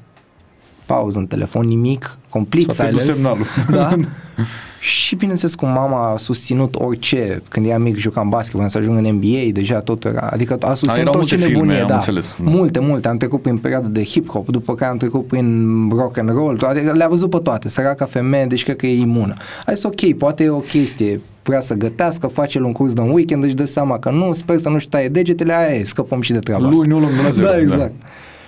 Pauză 0.88 1.20
în 1.20 1.27
telefon, 1.27 1.65
nimic, 1.67 2.17
complete 2.29 2.72
S-a 2.72 2.84
pierdut 2.84 3.01
silence. 3.01 3.22
semnalul. 3.22 3.46
Da. 3.77 3.96
și 4.79 5.15
bineînțeles 5.15 5.56
cum 5.56 5.70
mama 5.70 6.12
a 6.12 6.17
susținut 6.17 6.75
orice, 6.75 7.41
când 7.50 7.65
era 7.65 7.77
mic 7.77 7.98
jucam 7.98 8.29
basket, 8.29 8.53
voiam 8.53 8.70
să 8.70 8.77
ajung 8.77 8.98
în 8.98 9.13
NBA, 9.13 9.51
deja 9.51 9.79
tot 9.79 10.06
era, 10.06 10.29
adică 10.32 10.58
a 10.60 10.74
susținut 10.74 11.08
erau 11.08 11.20
orice 11.20 11.36
multe 11.36 11.51
nebunie, 11.51 11.75
filme, 11.75 11.82
am 11.82 11.88
da. 11.88 11.96
înțeles. 11.96 12.36
Multe, 12.39 12.79
multe, 12.79 13.08
am 13.08 13.17
trecut 13.17 13.41
prin 13.41 13.58
perioada 13.58 13.88
de 13.88 14.03
hip-hop, 14.03 14.46
după 14.46 14.75
care 14.75 14.91
am 14.91 14.98
trecut 14.98 15.27
prin 15.27 15.89
rock 15.89 16.17
and 16.17 16.29
roll, 16.29 16.63
adică 16.67 16.91
le-a 16.91 17.08
văzut 17.08 17.29
pe 17.29 17.38
toate, 17.38 17.70
săraca 17.70 18.06
femeie, 18.06 18.46
deci 18.46 18.63
cred 18.63 18.75
că 18.75 18.88
e 18.88 19.00
imună. 19.00 19.34
A 19.65 19.74
zis 19.74 19.84
ok, 19.84 20.13
poate 20.17 20.44
e 20.44 20.50
o 20.50 20.60
chestie, 20.60 21.22
vrea 21.44 21.60
să 21.60 21.74
gătească, 21.74 22.27
face 22.27 22.60
un 22.60 22.72
curs 22.72 22.94
de 22.94 23.01
un 23.01 23.10
weekend, 23.10 23.44
își 23.44 23.53
dă 23.53 23.65
seama 23.65 24.00
că 24.00 24.10
nu, 24.10 24.34
sper 24.34 24.58
să 24.58 24.70
nu-și 24.70 24.89
taie 24.89 25.08
degetele, 25.08 25.53
aia 25.53 25.75
e, 25.75 25.84
scăpăm 25.84 26.22
și 26.22 26.32
de 26.32 26.39
treaba 26.39 26.65
asta. 26.65 26.77
Lui 26.77 26.88
nu 26.88 27.00
luăm 27.00 27.12
Dumnezeu. 27.15 27.46
Da, 27.46 27.60
exact. 27.60 27.94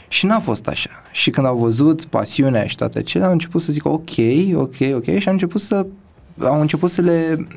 Și 0.09 0.25
n-a 0.25 0.39
fost 0.39 0.67
așa. 0.67 0.89
Și 1.11 1.29
când 1.29 1.47
au 1.47 1.57
văzut 1.57 2.05
pasiunea 2.05 2.65
și 2.67 2.75
toate 2.75 2.97
acelea, 2.99 3.27
au 3.27 3.33
început 3.33 3.61
să 3.61 3.71
zică 3.71 3.89
ok, 3.89 4.09
ok, 4.53 4.75
ok 4.95 5.17
și 5.17 5.27
au 5.27 5.33
început 5.33 5.61
să 5.61 5.85
au 6.41 6.61
început 6.61 6.89
să 6.89 7.01
le, 7.01 7.47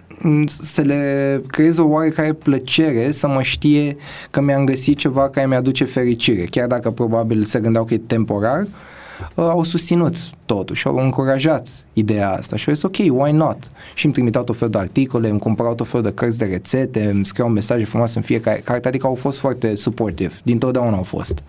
să 0.47 0.81
le 0.81 1.43
creez 1.47 1.79
o 1.79 1.85
oarecare 1.85 2.33
plăcere 2.33 3.11
să 3.11 3.29
mă 3.29 3.43
știe 3.43 3.97
că 4.31 4.41
mi-am 4.41 4.65
găsit 4.65 4.99
ceva 4.99 5.29
care 5.29 5.47
mi-aduce 5.47 5.85
fericire. 5.85 6.45
Chiar 6.45 6.67
dacă 6.67 6.91
probabil 6.91 7.45
se 7.45 7.61
gândeau 7.61 7.85
că 7.85 7.95
e 7.95 7.99
temporar, 7.99 8.61
uh, 8.61 8.69
au 9.35 9.63
susținut 9.63 10.15
totuși, 10.47 10.87
au 10.87 10.97
încurajat 10.97 11.69
ideea 11.93 12.33
asta 12.33 12.57
și 12.57 12.69
au 12.69 12.75
zis 12.75 12.83
ok, 12.83 12.97
why 12.97 13.33
not? 13.33 13.71
Și 13.95 14.05
îmi 14.05 14.15
trimiteau 14.15 14.45
tot 14.45 14.57
felul 14.57 14.73
de 14.73 14.79
articole, 14.79 15.29
îmi 15.29 15.39
cumpărau 15.39 15.75
tot 15.75 15.89
felul 15.89 16.07
de 16.07 16.13
cărți 16.13 16.39
de 16.39 16.45
rețete, 16.45 17.05
îmi 17.05 17.27
scriau 17.27 17.49
mesaje 17.49 17.85
frumoase 17.85 18.19
în 18.19 18.25
fiecare 18.25 18.61
carte, 18.65 18.89
adică 18.89 19.07
au 19.07 19.15
fost 19.15 19.39
foarte 19.39 19.75
supportive, 19.75 20.35
din 20.43 20.59
totdeauna 20.59 20.97
au 20.97 21.03
fost. 21.03 21.43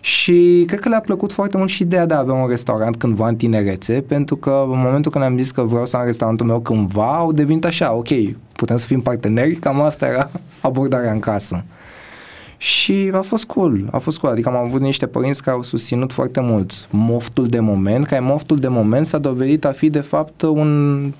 Și 0.00 0.64
cred 0.66 0.80
că 0.80 0.88
le-a 0.88 1.00
plăcut 1.00 1.32
foarte 1.32 1.56
mult 1.56 1.70
și 1.70 1.82
ideea 1.82 2.06
de 2.06 2.14
a 2.14 2.18
avea 2.18 2.34
un 2.34 2.48
restaurant 2.48 2.96
cândva 2.96 3.28
în 3.28 3.36
tinerețe, 3.36 4.04
pentru 4.08 4.36
că 4.36 4.64
în 4.70 4.78
momentul 4.78 5.10
când 5.10 5.24
am 5.24 5.38
zis 5.38 5.50
că 5.50 5.62
vreau 5.62 5.86
să 5.86 5.96
am 5.96 6.04
restaurantul 6.04 6.46
meu 6.46 6.60
cândva, 6.60 7.16
au 7.16 7.32
devenit 7.32 7.64
așa, 7.64 7.92
ok, 7.92 8.08
putem 8.52 8.76
să 8.76 8.86
fim 8.86 9.00
parteneri, 9.00 9.54
cam 9.54 9.80
asta 9.80 10.06
era 10.06 10.30
abordarea 10.60 11.12
în 11.12 11.20
casă. 11.20 11.64
Și 12.56 13.10
a 13.14 13.20
fost 13.20 13.44
cool, 13.44 13.88
a 13.90 13.98
fost 13.98 14.18
cool, 14.18 14.32
adică 14.32 14.48
am 14.48 14.56
avut 14.56 14.80
niște 14.80 15.06
părinți 15.06 15.42
care 15.42 15.56
au 15.56 15.62
susținut 15.62 16.12
foarte 16.12 16.40
mult 16.40 16.88
moftul 16.90 17.46
de 17.46 17.60
moment, 17.60 18.06
care 18.06 18.20
moftul 18.20 18.56
de 18.56 18.68
moment 18.68 19.06
s-a 19.06 19.18
dovedit 19.18 19.64
a 19.64 19.72
fi 19.72 19.90
de 19.90 20.00
fapt 20.00 20.42
un 20.42 21.12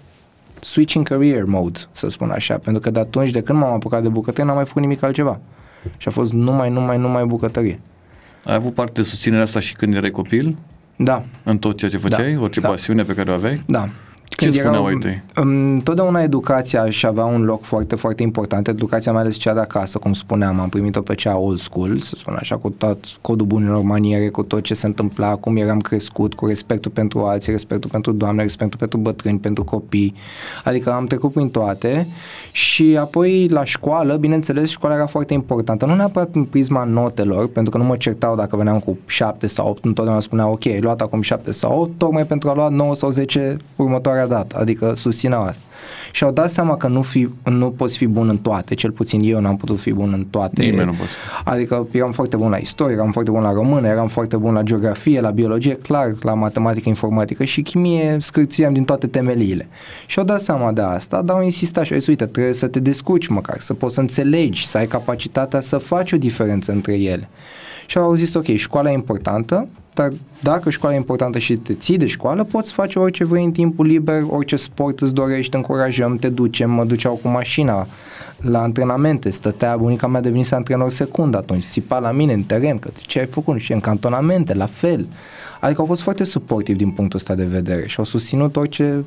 switch 0.60 0.94
in 0.94 1.02
career 1.02 1.44
mode, 1.44 1.78
să 1.92 2.08
spun 2.08 2.30
așa, 2.30 2.58
pentru 2.58 2.82
că 2.82 2.90
de 2.90 2.98
atunci 2.98 3.30
de 3.30 3.42
când 3.42 3.58
m-am 3.58 3.72
apucat 3.72 4.02
de 4.02 4.08
bucătărie 4.08 4.44
n-am 4.44 4.54
mai 4.54 4.64
făcut 4.64 4.82
nimic 4.82 5.02
altceva. 5.02 5.40
Și 5.96 6.08
a 6.08 6.10
fost 6.10 6.32
numai, 6.32 6.70
numai, 6.70 6.98
numai 6.98 7.24
bucătărie. 7.24 7.80
Ai 8.44 8.54
avut 8.54 8.74
parte 8.74 8.92
de 8.92 9.02
susținerea 9.02 9.44
asta 9.44 9.60
și 9.60 9.74
când 9.74 9.94
erai 9.94 10.10
copil? 10.10 10.56
Da, 10.96 11.24
În 11.42 11.58
tot 11.58 11.76
ceea 11.78 11.90
ce 11.90 11.96
făceai? 11.96 12.34
Da, 12.34 12.40
Orice 12.40 12.60
da. 12.60 12.68
pasiune 12.68 13.02
pe 13.04 13.12
care 13.14 13.30
o 13.30 13.34
aveai? 13.34 13.62
da. 13.66 13.88
Ce 14.36 14.50
spuneau 14.50 14.84
ai 14.84 14.94
tăi? 14.94 15.22
Totdeauna 15.84 16.22
educația 16.22 16.82
își 16.82 17.06
avea 17.06 17.24
un 17.24 17.42
loc 17.42 17.62
foarte, 17.62 17.94
foarte 17.94 18.22
important. 18.22 18.68
Educația 18.68 19.12
mai 19.12 19.20
ales 19.20 19.36
cea 19.36 19.54
de 19.54 19.60
acasă, 19.60 19.98
cum 19.98 20.12
spuneam, 20.12 20.60
am 20.60 20.68
primit-o 20.68 21.00
pe 21.00 21.14
cea 21.14 21.36
old 21.36 21.58
school, 21.58 21.98
să 21.98 22.14
spun 22.16 22.36
așa, 22.38 22.56
cu 22.56 22.70
tot 22.70 23.04
codul 23.20 23.46
bunilor 23.46 23.82
maniere, 23.82 24.28
cu 24.28 24.42
tot 24.42 24.62
ce 24.62 24.74
se 24.74 24.86
întâmpla, 24.86 25.36
cum 25.36 25.56
eram 25.56 25.78
crescut, 25.78 26.34
cu 26.34 26.46
respectul 26.46 26.90
pentru 26.90 27.20
alții, 27.20 27.52
respectul 27.52 27.90
pentru 27.90 28.12
doamne, 28.12 28.42
respectul 28.42 28.78
pentru 28.78 28.98
bătrâni, 28.98 29.38
pentru 29.38 29.64
copii. 29.64 30.14
Adică 30.64 30.92
am 30.92 31.06
trecut 31.06 31.32
prin 31.32 31.48
toate 31.48 32.06
și 32.52 32.96
apoi 33.00 33.48
la 33.48 33.64
școală, 33.64 34.16
bineînțeles, 34.16 34.70
școala 34.70 34.94
era 34.94 35.06
foarte 35.06 35.34
importantă. 35.34 35.86
Nu 35.86 35.94
neapărat 35.94 36.28
prin 36.28 36.44
prisma 36.44 36.84
notelor, 36.84 37.48
pentru 37.48 37.70
că 37.70 37.78
nu 37.78 37.84
mă 37.84 37.96
certau 37.96 38.34
dacă 38.36 38.56
veneam 38.56 38.78
cu 38.78 38.98
7 39.06 39.46
sau 39.46 39.68
8, 39.68 39.84
întotdeauna 39.84 40.22
spunea 40.22 40.48
ok, 40.48 40.66
ai 40.66 40.80
luat 40.80 41.00
acum 41.00 41.20
7 41.20 41.52
sau 41.52 41.80
8, 41.80 41.98
tocmai 41.98 42.26
pentru 42.26 42.48
a 42.48 42.54
lua 42.54 42.68
9 42.68 42.94
sau 42.94 43.10
10 43.10 43.56
următoarea 43.76 44.19
dată, 44.26 44.58
adică 44.58 44.92
susțineau 44.96 45.42
asta. 45.42 45.62
Și 46.12 46.24
au 46.24 46.30
dat 46.30 46.50
seama 46.50 46.76
că 46.76 46.88
nu, 46.88 47.02
fi, 47.02 47.28
nu 47.44 47.70
poți 47.70 47.96
fi 47.96 48.06
bun 48.06 48.28
în 48.28 48.36
toate, 48.36 48.74
cel 48.74 48.90
puțin 48.90 49.20
eu 49.22 49.40
n-am 49.40 49.56
putut 49.56 49.80
fi 49.80 49.92
bun 49.92 50.12
în 50.12 50.24
toate. 50.30 50.62
Nimeni 50.62 50.86
nu 50.86 50.92
poate. 50.92 51.12
Adică 51.44 51.86
eram 51.90 52.12
foarte 52.12 52.36
bun 52.36 52.50
la 52.50 52.56
istorie, 52.56 52.94
eram 52.94 53.12
foarte 53.12 53.30
bun 53.30 53.42
la 53.42 53.52
română, 53.52 53.88
eram 53.88 54.08
foarte 54.08 54.36
bun 54.36 54.54
la 54.54 54.62
geografie, 54.62 55.20
la 55.20 55.30
biologie, 55.30 55.74
clar, 55.74 56.14
la 56.22 56.34
matematică, 56.34 56.88
informatică 56.88 57.44
și 57.44 57.62
chimie 57.62 58.16
scârțiam 58.20 58.72
din 58.72 58.84
toate 58.84 59.06
temeliile. 59.06 59.68
Și 60.06 60.18
au 60.18 60.24
dat 60.24 60.40
seama 60.40 60.72
de 60.72 60.80
asta, 60.80 61.22
dar 61.22 61.36
au 61.36 61.42
insistat 61.42 61.84
și 61.84 61.92
au 61.92 61.98
zis, 61.98 62.08
uite, 62.08 62.26
trebuie 62.26 62.52
să 62.54 62.66
te 62.66 62.80
descurci 62.80 63.26
măcar, 63.26 63.56
să 63.58 63.74
poți 63.74 63.94
să 63.94 64.00
înțelegi, 64.00 64.66
să 64.66 64.78
ai 64.78 64.86
capacitatea 64.86 65.60
să 65.60 65.78
faci 65.78 66.12
o 66.12 66.16
diferență 66.16 66.72
între 66.72 66.92
ele. 66.92 67.28
Și 67.90 67.98
au 67.98 68.14
zis, 68.14 68.34
ok, 68.34 68.44
școala 68.44 68.90
e 68.90 68.94
importantă, 68.94 69.68
dar 69.94 70.10
dacă 70.42 70.70
școala 70.70 70.94
e 70.94 70.98
importantă 70.98 71.38
și 71.38 71.56
te 71.56 71.74
ții 71.74 71.96
de 71.96 72.06
școală, 72.06 72.44
poți 72.44 72.72
face 72.72 72.98
orice 72.98 73.24
vrei 73.24 73.44
în 73.44 73.52
timpul 73.52 73.86
liber, 73.86 74.22
orice 74.28 74.56
sport 74.56 75.00
îți 75.00 75.14
dorești, 75.14 75.50
te 75.50 75.56
încurajăm, 75.56 76.16
te 76.16 76.28
ducem, 76.28 76.70
mă 76.70 76.84
duceau 76.84 77.14
cu 77.14 77.28
mașina 77.28 77.86
la 78.40 78.62
antrenamente, 78.62 79.30
stătea, 79.30 79.76
bunica 79.76 80.06
mea 80.06 80.20
devenise 80.20 80.54
antrenor 80.54 80.90
secund 80.90 81.34
atunci, 81.34 81.64
țipa 81.64 81.98
la 81.98 82.10
mine 82.10 82.32
în 82.32 82.42
teren, 82.42 82.78
că 82.78 82.90
ce 82.94 83.18
ai 83.18 83.26
făcut, 83.26 83.58
și 83.58 83.72
în 83.72 83.80
cantonamente, 83.80 84.54
la 84.54 84.66
fel. 84.66 85.06
Adică 85.60 85.80
au 85.80 85.86
fost 85.86 86.02
foarte 86.02 86.24
suportivi 86.24 86.78
din 86.78 86.90
punctul 86.90 87.18
ăsta 87.18 87.34
de 87.34 87.44
vedere 87.44 87.86
și 87.86 87.98
au 87.98 88.04
susținut 88.04 88.56
orice 88.56 89.04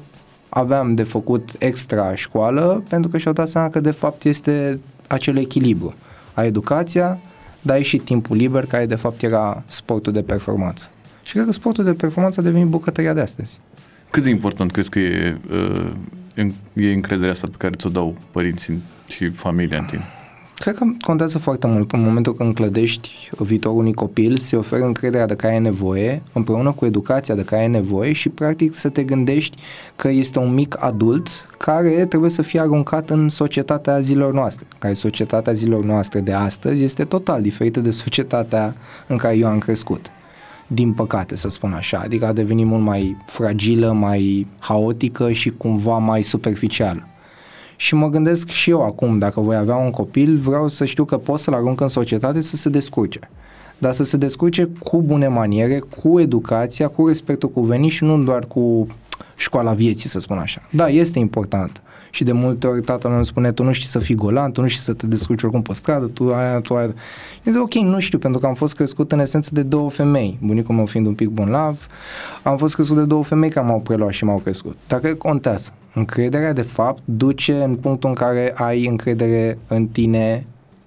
aveam 0.49 0.95
de 0.95 1.03
făcut 1.03 1.49
extra 1.59 2.15
școală, 2.15 2.83
pentru 2.89 3.09
că 3.09 3.17
și-au 3.17 3.33
dat 3.33 3.47
seama 3.47 3.69
că 3.69 3.79
de 3.79 3.91
fapt 3.91 4.23
este 4.23 4.79
acel 5.07 5.37
echilibru. 5.37 5.93
Ai 6.33 6.47
educația, 6.47 7.19
dar 7.65 7.75
ai 7.75 7.84
și 7.84 7.98
timpul 7.98 8.38
liber, 8.38 8.65
care 8.65 8.86
de 8.86 8.96
fapt 8.96 9.22
era 9.24 9.63
sportul 9.67 10.13
de 10.13 10.22
performanță. 10.22 10.89
Și 11.25 11.32
cred 11.34 11.46
că 11.46 11.51
sportul 11.51 11.84
de 11.84 11.93
performanță 11.93 12.39
a 12.39 12.43
devenit 12.43 12.67
bucătăria 12.67 13.13
de 13.13 13.22
astăzi. 13.22 13.60
Cât 14.10 14.24
de 14.24 14.29
important 14.29 14.72
crezi 14.72 14.89
că 14.89 15.00
e, 15.00 15.38
uh, 15.51 15.91
în- 16.36 16.53
e 16.74 16.91
încrederea 16.93 17.32
asta 17.32 17.48
pe 17.51 17.58
care 17.58 17.74
ți-o 17.77 17.89
dau 17.89 18.15
părinții 18.32 18.82
și 19.10 19.29
familia 19.29 19.77
în 19.77 19.86
tine? 19.86 20.03
Cred 20.55 20.75
că 20.75 20.86
contează 21.01 21.38
foarte 21.38 21.67
mult. 21.67 21.91
În 21.91 22.01
momentul 22.01 22.33
când 22.33 22.55
clădești 22.55 23.29
viitorul 23.38 23.77
unui 23.77 23.93
copil, 23.93 24.38
se 24.38 24.55
oferă 24.55 24.83
încrederea 24.83 25.25
de 25.25 25.36
care 25.36 25.53
ai 25.53 25.60
nevoie, 25.60 26.22
împreună 26.33 26.72
cu 26.72 26.86
educația 26.86 27.36
de 27.36 27.43
care 27.43 27.62
ai 27.62 27.67
nevoie 27.67 28.12
și 28.12 28.29
practic 28.29 28.75
să 28.75 28.89
te 28.89 29.03
gândești 29.03 29.57
că 29.95 30.10
este 30.10 30.39
un 30.39 30.53
mic 30.53 30.83
adult 30.83 31.27
care 31.57 32.05
trebuie 32.05 32.29
să 32.29 32.41
fie 32.41 32.60
aruncat 32.60 33.10
în 33.10 33.29
societatea 33.29 34.00
zilelor 34.00 34.33
noastre. 34.33 34.65
Care 34.79 34.93
societatea 34.93 35.53
zilelor 35.53 35.83
noastre 35.83 36.19
de 36.19 36.33
astăzi 36.33 36.83
este 36.83 37.03
total 37.03 37.41
diferită 37.41 37.79
de 37.79 37.91
societatea 37.91 38.75
în 39.07 39.17
care 39.17 39.38
eu 39.38 39.48
am 39.48 39.57
crescut. 39.57 40.05
Din 40.67 40.93
păcate, 40.93 41.36
să 41.36 41.50
spun 41.50 41.74
așa. 41.74 42.01
Adică 42.03 42.25
a 42.25 42.33
devenit 42.33 42.65
mult 42.65 42.83
mai 42.83 43.17
fragilă, 43.25 43.91
mai 43.91 44.48
haotică 44.60 45.31
și 45.31 45.50
cumva 45.50 45.98
mai 45.98 46.22
superficială. 46.22 47.07
Și 47.83 47.95
mă 47.95 48.09
gândesc 48.09 48.49
și 48.49 48.69
eu 48.69 48.83
acum, 48.83 49.17
dacă 49.17 49.39
voi 49.39 49.55
avea 49.55 49.75
un 49.75 49.91
copil, 49.91 50.37
vreau 50.37 50.67
să 50.67 50.85
știu 50.85 51.05
că 51.05 51.17
pot 51.17 51.39
să-l 51.39 51.53
arunc 51.53 51.81
în 51.81 51.87
societate 51.87 52.41
să 52.41 52.55
se 52.55 52.69
descurce. 52.69 53.19
Dar 53.77 53.93
să 53.93 54.03
se 54.03 54.17
descurce 54.17 54.69
cu 54.83 55.01
bune 55.01 55.27
maniere, 55.27 55.79
cu 55.79 56.19
educația, 56.19 56.87
cu 56.87 57.07
respectul 57.07 57.49
cuvenit 57.49 57.91
și 57.91 58.03
nu 58.03 58.23
doar 58.23 58.45
cu 58.45 58.87
școala 59.35 59.73
vieții, 59.73 60.09
să 60.09 60.19
spun 60.19 60.37
așa. 60.37 60.61
Da, 60.69 60.87
este 60.87 61.19
important. 61.19 61.81
Și 62.09 62.23
de 62.23 62.31
multe 62.31 62.67
ori 62.67 62.81
tatăl 62.81 63.09
meu 63.09 63.17
îmi 63.17 63.27
spune, 63.27 63.51
tu 63.51 63.63
nu 63.63 63.71
știi 63.71 63.87
să 63.87 63.99
fii 63.99 64.15
golan, 64.15 64.51
tu 64.51 64.61
nu 64.61 64.67
știi 64.67 64.81
să 64.81 64.93
te 64.93 65.07
descurci 65.07 65.43
oricum 65.43 65.61
pe 65.61 65.73
stradă, 65.73 66.05
tu 66.05 66.33
aia, 66.33 66.59
tu 66.59 66.75
aia. 66.75 66.93
Eu 67.43 67.51
zic, 67.51 67.61
ok, 67.61 67.73
nu 67.73 67.99
știu, 67.99 68.17
pentru 68.17 68.39
că 68.39 68.45
am 68.45 68.53
fost 68.53 68.75
crescut 68.75 69.11
în 69.11 69.19
esență 69.19 69.49
de 69.53 69.61
două 69.61 69.89
femei. 69.89 70.37
Bunicul 70.41 70.75
meu 70.75 70.85
fiind 70.85 71.07
un 71.07 71.13
pic 71.13 71.27
bonlav, 71.27 71.87
am 72.43 72.57
fost 72.57 72.73
crescut 72.73 72.95
de 72.95 73.03
două 73.03 73.23
femei 73.23 73.49
care 73.49 73.65
m-au 73.65 73.79
preluat 73.79 74.11
și 74.11 74.23
m-au 74.23 74.37
crescut. 74.37 74.77
Dar 74.87 74.99
cred 74.99 75.11
că 75.11 75.17
contează. 75.17 75.73
Încrederea, 75.93 76.53
de 76.53 76.61
fapt, 76.61 77.01
duce 77.05 77.63
în 77.63 77.75
punctul 77.75 78.09
în 78.09 78.15
care 78.15 78.53
ai 78.55 78.87
încredere 78.87 79.57
în 79.67 79.87
tine 79.87 80.45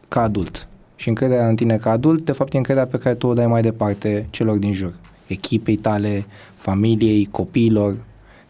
ca 0.09 0.21
adult. 0.23 0.69
Și 0.97 1.09
încrederea 1.09 1.49
în 1.49 1.57
tine 1.57 1.77
ca 1.77 1.91
adult, 1.91 2.25
de 2.25 2.33
fapt, 2.33 2.55
e 2.55 2.57
încrederea 2.57 2.89
pe 2.89 2.99
care 2.99 3.15
tu 3.15 3.27
o 3.27 3.35
dai 3.35 3.47
mai 3.47 3.63
departe 3.63 4.27
celor 4.31 4.57
din 4.57 4.73
jur. 4.73 4.95
Echipei 5.27 5.77
tale, 5.77 6.27
familiei, 6.57 7.29
copiilor. 7.31 7.97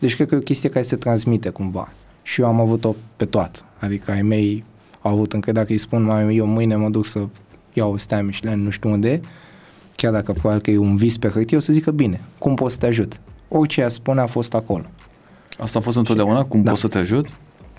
Deci 0.07 0.15
cred 0.15 0.29
că 0.29 0.35
e 0.35 0.39
o 0.39 0.41
chestie 0.41 0.69
care 0.69 0.85
se 0.85 0.97
transmite 0.97 1.49
cumva. 1.49 1.89
Și 2.23 2.41
eu 2.41 2.47
am 2.47 2.61
avut-o 2.61 2.95
pe 3.17 3.25
toată. 3.25 3.59
Adică 3.79 4.11
ai 4.11 4.23
mei 4.23 4.65
au 5.03 5.13
avut 5.13 5.33
încrederea 5.33 5.67
că 5.67 5.73
îi 5.73 5.79
spun, 5.79 6.03
mai 6.03 6.37
eu 6.37 6.47
mâine 6.47 6.77
mă 6.77 6.89
duc 6.89 7.07
să 7.07 7.27
iau 7.73 7.93
o 7.93 7.97
stea 7.97 8.23
Michelin, 8.23 8.63
nu 8.63 8.71
știu 8.71 8.91
unde, 8.91 9.21
chiar 9.97 10.13
dacă 10.13 10.33
probabil 10.33 10.61
că 10.61 10.71
e 10.71 10.77
un 10.79 10.97
vis 10.97 11.17
pe 11.19 11.29
hârtie, 11.29 11.57
o 11.57 11.61
să 11.61 11.73
zică 11.73 11.91
bine, 11.91 12.21
cum 12.39 12.55
pot 12.55 12.71
să 12.71 12.79
te 12.79 12.87
ajut? 12.87 13.21
Orice 13.49 13.81
ea 13.81 13.89
spune 13.89 14.21
a 14.21 14.27
fost 14.27 14.55
acolo. 14.55 14.85
Asta 15.59 15.79
a 15.79 15.83
fost 15.83 15.97
întotdeauna? 15.97 16.45
Cum 16.45 16.63
Da. 16.63 16.71
pot 16.71 16.81
să 16.81 16.89
te 16.89 16.99
ajut? 16.99 17.27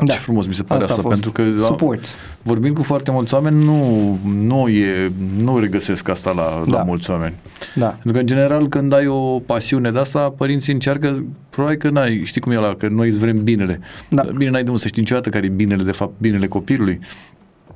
Da. 0.05 0.13
Ce 0.13 0.19
frumos 0.19 0.45
mi 0.47 0.53
se 0.53 0.63
pare 0.63 0.81
Asta 0.81 0.93
a 0.93 0.97
asta, 0.97 1.09
fost. 1.09 1.21
pentru 1.21 1.43
că 1.55 1.63
Support. 1.63 2.05
vorbind 2.41 2.75
cu 2.75 2.83
foarte 2.83 3.11
mulți 3.11 3.33
oameni, 3.33 3.63
nu, 3.63 4.17
nu, 4.35 4.67
e, 4.67 5.11
nu 5.41 5.59
regăsesc 5.59 6.07
asta 6.09 6.31
la, 6.31 6.59
la 6.65 6.71
Da. 6.77 6.83
mulți 6.83 7.09
oameni. 7.11 7.33
Da. 7.75 7.85
Pentru 7.87 8.11
că, 8.11 8.19
în 8.19 8.25
general, 8.25 8.67
când 8.69 8.93
ai 8.93 9.07
o 9.07 9.39
pasiune 9.39 9.91
de 9.91 9.99
asta, 9.99 10.33
părinții 10.37 10.73
încearcă, 10.73 11.25
probabil 11.49 11.77
că 11.77 11.89
n-ai, 11.89 12.21
știi 12.25 12.41
cum 12.41 12.51
e 12.51 12.55
la, 12.55 12.75
că 12.75 12.87
noi 12.87 13.07
îți 13.09 13.19
vrem 13.19 13.43
binele. 13.43 13.79
Da. 14.09 14.21
Dar 14.23 14.31
Bine, 14.33 14.49
n-ai 14.49 14.63
de 14.63 14.69
unde 14.69 14.81
să 14.81 14.87
știi 14.87 15.01
niciodată 15.01 15.29
care 15.29 15.45
e 15.45 15.49
binele, 15.49 15.83
de 15.83 15.91
fapt, 15.91 16.13
binele 16.17 16.47
copilului. 16.47 16.99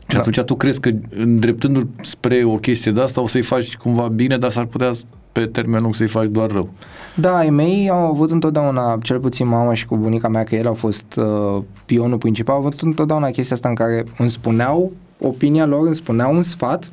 Și 0.07 0.13
Da. 0.15 0.19
atunci 0.19 0.39
tu 0.39 0.55
crezi 0.55 0.79
că 0.79 0.89
îndreptându-l 1.15 1.87
spre 2.01 2.43
o 2.43 2.55
chestie 2.55 2.91
de 2.91 3.01
asta 3.01 3.21
o 3.21 3.27
să-i 3.27 3.41
faci 3.41 3.75
cumva 3.77 4.07
bine, 4.07 4.37
dar 4.37 4.51
s-ar 4.51 4.65
putea 4.65 4.91
pe 5.31 5.45
termen 5.45 5.81
lung 5.81 5.95
să-i 5.95 6.07
faci 6.07 6.27
doar 6.27 6.51
rău. 6.51 6.69
Da, 7.15 7.35
ai 7.37 7.49
mei 7.49 7.89
au 7.89 8.05
avut 8.07 8.31
întotdeauna, 8.31 8.97
cel 9.01 9.19
puțin 9.19 9.47
mama 9.47 9.73
și 9.73 9.85
cu 9.85 9.95
bunica 9.97 10.27
mea, 10.27 10.43
că 10.43 10.55
ele 10.55 10.67
au 10.67 10.73
fost 10.73 11.15
uh, 11.17 11.63
pionul 11.85 12.17
principal, 12.17 12.55
au 12.55 12.61
avut 12.61 12.81
întotdeauna 12.81 13.29
chestia 13.29 13.55
asta 13.55 13.69
în 13.69 13.75
care 13.75 14.03
îmi 14.17 14.29
spuneau 14.29 14.91
opinia 15.19 15.65
lor, 15.65 15.85
îmi 15.85 15.95
spuneau 15.95 16.35
un 16.35 16.41
sfat, 16.41 16.91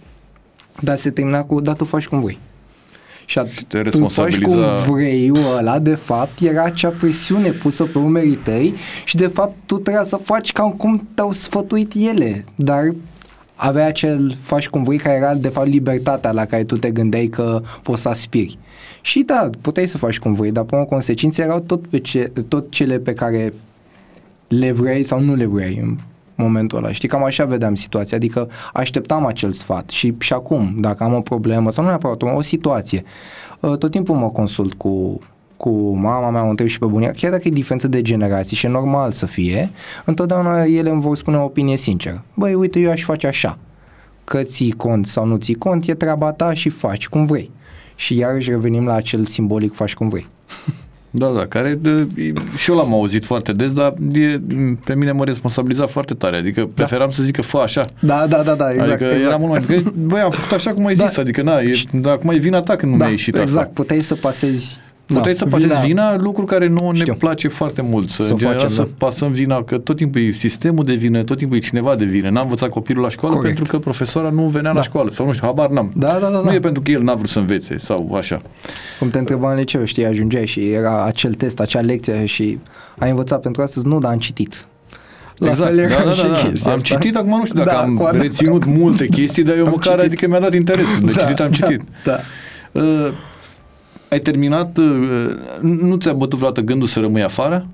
dar 0.81 0.97
se 0.97 1.11
termina 1.11 1.43
cu, 1.43 1.61
da, 1.61 1.73
tu 1.73 1.85
faci 1.85 2.07
cum 2.07 2.21
vrei. 2.21 2.39
Și, 3.25 3.41
Și 3.47 3.65
te 3.65 3.83
tu 3.83 4.07
faci 4.07 4.39
cum 4.39 4.53
responsabiliza- 4.53 4.91
vrei 4.93 5.33
ăla, 5.59 5.79
de 5.79 5.95
fapt, 5.95 6.41
era 6.41 6.63
acea 6.63 6.89
presiune 6.89 7.51
pusă 7.51 7.85
pe 7.85 7.99
umerii 7.99 8.35
tăi 8.45 8.75
și 9.05 9.17
de 9.17 9.27
fapt 9.27 9.53
tu 9.67 9.77
trebuia 9.79 10.05
să 10.05 10.21
faci 10.25 10.53
cam 10.53 10.71
cum 10.71 11.09
te-au 11.15 11.33
sfătuit 11.33 11.93
ele, 11.97 12.45
dar 12.55 12.95
avea 13.61 13.87
acel 13.87 14.37
faci 14.41 14.69
cum 14.69 14.83
vrei 14.83 14.99
care 14.99 15.17
era 15.17 15.35
de 15.35 15.49
fapt 15.49 15.67
libertatea 15.67 16.33
la 16.33 16.45
care 16.45 16.65
tu 16.65 16.77
te 16.77 16.91
gândeai 16.91 17.27
că 17.27 17.63
poți 17.83 18.03
să 18.03 18.09
aspiri. 18.09 18.59
Și 19.01 19.21
da, 19.21 19.51
puteai 19.61 19.89
să 19.89 19.99
faci 19.99 20.19
cum 20.19 20.35
vrei, 20.35 20.53
dar 20.53 20.65
până 20.65 20.85
consecințe 20.85 21.43
erau 21.43 21.61
tot, 21.61 21.87
pe 21.87 21.99
ce, 21.99 22.33
tot 22.49 22.71
cele 22.71 22.99
pe 22.99 23.13
care 23.13 23.53
le 24.49 24.73
vrei 24.73 25.03
sau 25.03 25.21
nu 25.21 25.35
le 25.35 25.45
vrei 25.45 25.79
în 25.83 25.97
momentul 26.35 26.79
ăla. 26.79 26.93
Știi, 26.93 27.09
cam 27.09 27.25
așa 27.25 27.45
vedeam 27.45 27.75
situația, 27.75 28.17
adică 28.17 28.49
așteptam 28.73 29.27
acel 29.27 29.53
sfat 29.53 29.89
și, 29.91 30.15
și 30.19 30.33
acum, 30.33 30.75
dacă 30.81 31.05
am 31.05 31.15
o 31.15 31.21
problemă 31.21 31.71
sau 31.71 31.85
nu 31.85 31.89
neapărat 31.89 32.23
o, 32.23 32.27
o 32.35 32.41
situație, 32.41 33.05
uh, 33.61 33.79
tot 33.79 33.91
timpul 33.91 34.17
mă 34.17 34.31
consult 34.31 34.75
cu, 34.75 35.21
cu 35.59 35.97
mama 35.97 36.31
mea, 36.31 36.45
o 36.45 36.49
întreb 36.49 36.69
și 36.69 36.79
pe 36.79 36.87
bunica, 36.87 37.11
chiar 37.11 37.31
dacă 37.31 37.43
e 37.47 37.51
diferență 37.51 37.89
de 37.89 38.03
generații 38.03 38.57
și 38.57 38.67
e 38.67 38.69
normal 38.69 39.13
să 39.13 39.27
fie, 39.27 39.71
întotdeauna 40.05 40.65
ele 40.65 40.91
îmi 40.91 41.01
vor 41.01 41.17
spune 41.17 41.37
o 41.37 41.45
opinie 41.45 41.77
sinceră. 41.77 42.25
Băi, 42.35 42.55
uite, 42.55 42.79
eu 42.79 42.91
aș 42.91 43.03
face 43.05 43.27
așa. 43.27 43.59
Că 44.25 44.43
ții 44.43 44.71
cont 44.71 45.07
sau 45.07 45.27
nu 45.27 45.37
ții 45.37 45.55
cont, 45.55 45.87
e 45.89 45.95
treaba 45.95 46.33
ta 46.33 46.55
și 46.55 46.69
faci 46.69 47.09
cum 47.09 47.27
vrei. 47.27 47.51
Și 47.95 48.17
iarăși 48.17 48.51
revenim 48.51 48.87
la 48.87 48.95
acel 48.95 49.25
simbolic 49.25 49.75
faci 49.75 49.95
cum 49.95 50.09
vrei. 50.09 50.27
Da, 51.11 51.27
da, 51.27 51.47
care 51.47 51.79
de, 51.81 52.07
și 52.57 52.71
eu 52.71 52.77
l-am 52.77 52.93
auzit 52.93 53.25
foarte 53.25 53.53
des, 53.53 53.73
dar 53.73 53.95
e, 54.13 54.41
pe 54.85 54.95
mine 54.95 55.13
mă 55.13 55.25
responsabiliza 55.25 55.87
foarte 55.87 56.15
tare, 56.15 56.37
adică 56.37 56.71
preferam 56.75 57.11
să 57.11 57.23
zic 57.23 57.35
că 57.35 57.43
fă 57.43 57.59
așa. 57.59 57.85
Da, 57.99 58.27
da, 58.27 58.43
da, 58.43 58.55
da, 58.55 58.71
exact. 58.71 58.91
adică 58.91 59.05
exact. 59.05 59.25
era 59.25 59.37
mult 59.37 59.51
mai... 59.51 59.77
Adică, 59.77 59.93
băi, 59.97 60.21
am 60.21 60.31
făcut 60.31 60.53
așa 60.53 60.73
cum 60.73 60.87
ai 60.87 60.95
Da. 60.95 61.07
zis, 61.07 61.17
adică 61.17 61.43
na, 61.43 61.61
e, 61.61 61.83
dar 61.93 62.13
acum 62.13 62.31
e 62.31 62.37
vina 62.39 62.63
ta 62.63 62.77
că 62.77 62.87
nu 62.87 62.95
mi-a 62.95 63.09
ieșit 63.09 63.37
exact, 63.37 63.59
asta. 63.59 63.71
puteai 63.75 64.01
să 64.01 64.15
pasezi 64.15 64.79
Puteai 65.15 65.33
da, 65.33 65.39
să 65.39 65.45
pasezi 65.47 65.69
vina, 65.69 65.81
vina 65.81 66.17
lucru 66.17 66.45
care 66.45 66.69
nu 66.69 66.91
ne 66.91 66.99
Știu. 66.99 67.15
place 67.15 67.49
foarte 67.49 67.83
mult. 67.83 68.11
Să, 68.11 68.23
Să 68.23 68.31
în 68.33 68.39
general, 68.39 68.61
facem, 68.61 68.75
să 68.75 68.83
da. 68.83 68.89
pasăm 69.07 69.33
vina, 69.33 69.63
că 69.63 69.79
tot 69.79 69.97
timpul 69.97 70.21
e 70.21 70.31
sistemul 70.31 70.85
de 70.85 70.93
vină, 70.95 71.23
tot 71.23 71.37
timpul 71.37 71.57
e 71.57 71.61
cineva 71.61 71.95
de 71.97 72.05
vină. 72.05 72.31
N-am 72.31 72.43
învățat 72.43 72.69
copilul 72.69 73.03
la 73.03 73.09
școală 73.09 73.35
Corect. 73.37 73.55
pentru 73.55 73.73
că 73.73 73.79
profesoara 73.83 74.31
nu 74.31 74.43
venea 74.47 74.71
la 74.71 74.77
Da. 74.77 74.83
școală. 74.83 75.11
Sau 75.13 75.27
nu 75.27 75.33
știu, 75.33 75.47
habar 75.47 75.69
n-am. 75.69 75.91
Da, 75.97 76.07
da, 76.07 76.19
da, 76.19 76.29
Nu 76.29 76.43
da. 76.43 76.55
e 76.55 76.59
pentru 76.59 76.83
că 76.83 76.91
el 76.91 77.03
n-a 77.03 77.15
vrut 77.15 77.29
să 77.29 77.39
învețe 77.39 77.79
sau 77.79 78.15
așa. 78.17 78.43
Cum 78.99 79.11
te 79.11 79.19
întreba 79.19 79.51
în 79.51 79.59
liceu, 79.59 79.85
știi, 79.85 80.05
ajungeai 80.07 80.47
și 80.47 80.71
era 80.71 81.05
acel 81.05 81.35
test, 81.35 81.61
acea 81.61 81.81
lecție 81.81 82.25
și 82.25 82.59
ai 82.99 83.11
învățat 83.11 83.41
pentru 83.41 83.63
astăzi, 83.63 83.87
nu, 83.87 83.99
dar 83.99 84.13
am 84.13 84.19
citit. 84.19 84.67
La 85.37 85.49
exact, 85.49 85.69
fel 85.71 85.79
era 85.79 85.99
da, 85.99 86.05
da, 86.05 86.13
și 86.13 86.23
da, 86.23 86.29
da. 86.29 86.49
chestia 86.49 86.71
Am 86.71 86.77
asta. 86.77 86.95
citit, 86.99 87.17
acum 87.17 87.29
nu 87.39 87.45
știu 87.45 87.55
dacă 87.59 87.71
Da, 87.71 87.81
am 87.81 87.95
cu 87.95 88.03
adevărat. 88.03 88.27
reținut 88.27 88.65
multe 88.65 89.07
chestii, 89.07 89.43
dar 89.43 89.57
eu 89.57 89.65
Am 89.65 89.71
măcar, 89.71 89.93
citit. 89.95 90.07
adică 90.07 90.29
mi-a 90.29 90.41
dat 90.41 90.55
interesul. 90.55 91.05
De 91.07 91.13
Da, 91.13 91.21
citit 91.21 91.41
am 91.41 91.51
da, 91.51 91.57
citit. 91.67 91.83
Da. 92.05 92.19
Uh, 92.73 93.09
ai 94.11 94.21
terminat, 94.21 94.77
uh, 94.77 95.31
nu 95.61 95.97
ți-a 95.97 96.13
bătut 96.13 96.39
vreodată 96.39 96.61
gândul 96.61 96.87
să 96.89 97.01
rămâi 97.01 97.23
afară? 97.23 97.67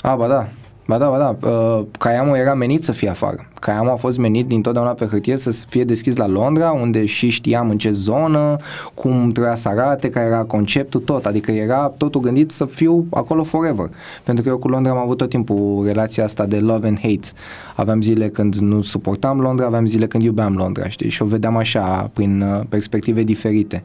A, 0.00 0.14
ba 0.14 0.26
da. 0.26 0.48
Ba 0.86 0.98
da, 0.98 1.08
ba 1.08 1.18
da. 1.18 1.48
Uh, 1.48 1.84
Caiamul 1.98 2.36
era 2.36 2.54
menit 2.54 2.84
să 2.84 2.92
fie 2.92 3.08
afară. 3.08 3.48
Caiamul 3.60 3.90
a 3.90 3.96
fost 3.96 4.18
menit 4.18 4.46
dintotdeauna 4.46 4.90
pe 4.90 5.04
hârtie 5.04 5.36
să 5.36 5.64
fie 5.68 5.84
deschis 5.84 6.16
la 6.16 6.26
Londra, 6.26 6.70
unde 6.70 7.06
și 7.06 7.28
știam 7.28 7.70
în 7.70 7.78
ce 7.78 7.90
zonă, 7.90 8.56
cum 8.94 9.30
trebuia 9.30 9.54
să 9.54 9.68
arate, 9.68 10.10
care 10.10 10.26
era 10.26 10.42
conceptul, 10.42 11.00
tot. 11.00 11.26
Adică 11.26 11.50
era 11.50 11.92
totul 11.96 12.20
gândit 12.20 12.50
să 12.50 12.64
fiu 12.64 13.06
acolo 13.10 13.42
forever. 13.42 13.88
Pentru 14.22 14.44
că 14.44 14.50
eu 14.50 14.58
cu 14.58 14.68
Londra 14.68 14.92
am 14.92 14.98
avut 14.98 15.16
tot 15.16 15.28
timpul 15.28 15.84
relația 15.86 16.24
asta 16.24 16.46
de 16.46 16.58
love 16.58 16.86
and 16.86 16.98
hate. 17.00 17.28
Aveam 17.74 18.00
zile 18.00 18.28
când 18.28 18.54
nu 18.54 18.80
suportam 18.80 19.40
Londra, 19.40 19.66
aveam 19.66 19.86
zile 19.86 20.06
când 20.06 20.22
iubeam 20.22 20.56
Londra, 20.56 20.88
știi? 20.88 21.10
Și 21.10 21.22
o 21.22 21.26
vedeam 21.26 21.56
așa, 21.56 22.10
prin 22.12 22.40
uh, 22.40 22.60
perspective 22.68 23.22
diferite. 23.22 23.82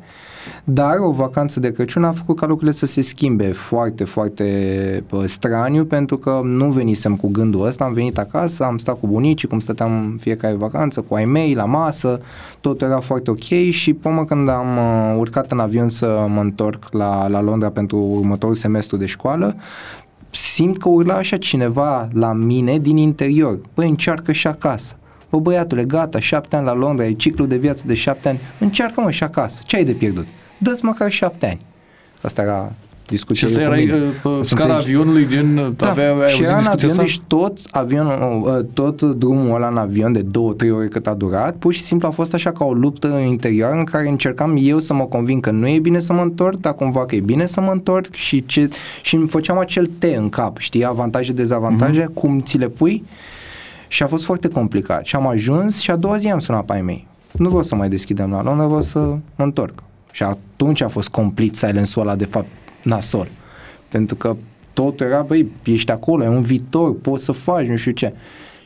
Dar 0.63 0.95
o 0.99 1.11
vacanță 1.11 1.59
de 1.59 1.71
Crăciun 1.71 2.03
a 2.03 2.11
făcut 2.11 2.37
ca 2.37 2.45
lucrurile 2.45 2.75
să 2.75 2.85
se 2.85 3.01
schimbe 3.01 3.51
foarte, 3.51 4.03
foarte 4.03 5.03
bă, 5.09 5.27
straniu 5.27 5.85
pentru 5.85 6.17
că 6.17 6.41
nu 6.43 6.69
venisem 6.69 7.15
cu 7.15 7.27
gândul 7.27 7.65
ăsta, 7.65 7.83
am 7.83 7.93
venit 7.93 8.17
acasă, 8.17 8.63
am 8.63 8.77
stat 8.77 8.99
cu 8.99 9.07
bunicii, 9.07 9.47
cum 9.47 9.59
stăteam 9.59 9.91
în 9.91 10.17
fiecare 10.21 10.55
vacanță, 10.55 11.01
cu 11.01 11.13
ai 11.13 11.25
mei, 11.25 11.53
la 11.53 11.65
masă, 11.65 12.21
totul 12.61 12.87
era 12.87 12.99
foarte 12.99 13.31
ok 13.31 13.69
și 13.69 13.93
până 13.93 14.25
când 14.25 14.49
am 14.49 14.77
uh, 14.77 15.15
urcat 15.17 15.51
în 15.51 15.59
avion 15.59 15.89
să 15.89 16.25
mă 16.29 16.41
întorc 16.41 16.93
la, 16.93 17.27
la 17.27 17.41
Londra 17.41 17.69
pentru 17.69 17.97
următorul 17.97 18.55
semestru 18.55 18.97
de 18.97 19.05
școală, 19.05 19.55
simt 20.29 20.77
că 20.77 20.89
urla 20.89 21.13
așa 21.13 21.37
cineva 21.37 22.07
la 22.13 22.33
mine 22.33 22.77
din 22.77 22.97
interior, 22.97 23.59
băi, 23.73 23.89
încearcă 23.89 24.31
și 24.31 24.47
acasă. 24.47 24.93
Bă, 25.29 25.37
băiatule, 25.39 25.83
gata, 25.83 26.19
șapte 26.19 26.55
ani 26.55 26.65
la 26.65 26.73
Londra, 26.73 27.05
e 27.05 27.11
ciclu 27.13 27.45
de 27.45 27.55
viață 27.57 27.83
de 27.85 27.93
șapte 27.93 28.29
ani, 28.29 28.39
încearcă 28.59 29.01
mă 29.01 29.11
și 29.11 29.23
acasă, 29.23 29.61
ce 29.65 29.75
ai 29.75 29.83
de 29.83 29.91
pierdut? 29.91 30.25
Dă-ți 30.57 30.85
măcar 30.85 31.11
șapte 31.11 31.45
ani. 31.45 31.59
Asta 32.21 32.41
era 32.41 32.71
Și 33.03 33.15
discuția 33.15 33.47
asta 33.47 33.61
eu 33.61 33.67
cu 33.69 33.73
era 33.75 33.81
mine. 33.81 33.93
uh, 33.93 34.01
pe 34.23 34.29
Să 34.43 34.55
scara 34.55 34.75
înțelegi. 34.75 34.97
avionului, 34.97 35.27
gen, 35.27 35.73
Da, 35.77 35.89
avea, 35.89 36.13
ai 36.13 36.17
și 36.17 36.21
auzit 36.23 36.41
era 36.45 36.51
în 36.55 36.57
discuția 36.61 36.73
avion, 36.89 36.89
asta? 36.89 37.01
deci 37.03 37.19
tot 37.27 37.57
avionul, 37.71 38.41
uh, 38.57 38.65
tot 38.73 39.01
drumul 39.01 39.55
ăla 39.55 39.67
în 39.67 39.77
avion 39.77 40.11
de 40.13 40.21
două, 40.21 40.53
trei 40.53 40.71
ore 40.71 40.87
cât 40.87 41.07
a 41.07 41.13
durat, 41.13 41.55
pur 41.55 41.73
și 41.73 41.81
simplu 41.83 42.07
a 42.07 42.11
fost 42.11 42.33
așa 42.33 42.51
ca 42.51 42.65
o 42.65 42.73
luptă 42.73 43.07
interioară 43.07 43.75
în 43.75 43.83
care 43.83 44.07
încercam 44.09 44.57
eu 44.59 44.79
să 44.79 44.93
mă 44.93 45.03
convin 45.05 45.39
că 45.39 45.51
nu 45.51 45.67
e 45.67 45.79
bine 45.79 45.99
să 45.99 46.13
mă 46.13 46.21
întorc, 46.21 46.59
dar 46.59 46.73
cumva 46.75 47.05
că 47.05 47.15
e 47.15 47.19
bine 47.19 47.45
să 47.45 47.61
mă 47.61 47.71
întorc 47.71 48.13
și, 48.13 48.45
ce, 48.45 48.69
și 49.01 49.15
îmi 49.15 49.27
făceam 49.27 49.57
acel 49.57 49.89
T 49.97 50.03
în 50.03 50.29
cap, 50.29 50.57
știi, 50.57 50.85
avantaje, 50.85 51.31
dezavantaje, 51.31 52.01
Mhm. 52.03 52.13
cum 52.13 52.41
ți 52.41 52.57
le 52.57 52.67
pui 52.67 53.03
și 53.91 54.03
a 54.03 54.07
fost 54.07 54.25
foarte 54.25 54.47
complicat 54.47 55.05
și 55.05 55.15
am 55.15 55.27
ajuns 55.27 55.79
și 55.79 55.91
a 55.91 55.95
doua 55.95 56.17
zi 56.17 56.27
am 56.27 56.39
sunat 56.39 56.65
pe 56.65 56.73
ai 56.73 56.81
mei. 56.81 57.07
Nu 57.31 57.47
vreau 57.47 57.63
să 57.63 57.75
mai 57.75 57.89
deschidem 57.89 58.31
la 58.31 58.43
Londra, 58.43 58.65
vreau 58.65 58.81
să 58.81 58.99
mă 58.99 59.43
întorc. 59.43 59.83
Și 60.11 60.23
atunci 60.23 60.81
a 60.81 60.87
fost 60.87 61.09
complete 61.09 61.55
silence-ul 61.55 62.01
ăla 62.01 62.15
de 62.15 62.25
fapt 62.25 62.47
nasol. 62.83 63.27
Pentru 63.89 64.15
că 64.15 64.35
totul 64.73 65.05
era, 65.05 65.21
băi, 65.21 65.47
ești 65.63 65.91
acolo, 65.91 66.23
e 66.23 66.27
un 66.27 66.41
viitor, 66.41 66.95
poți 66.95 67.23
să 67.23 67.31
faci, 67.31 67.65
nu 67.65 67.75
știu 67.75 67.91
ce. 67.91 68.13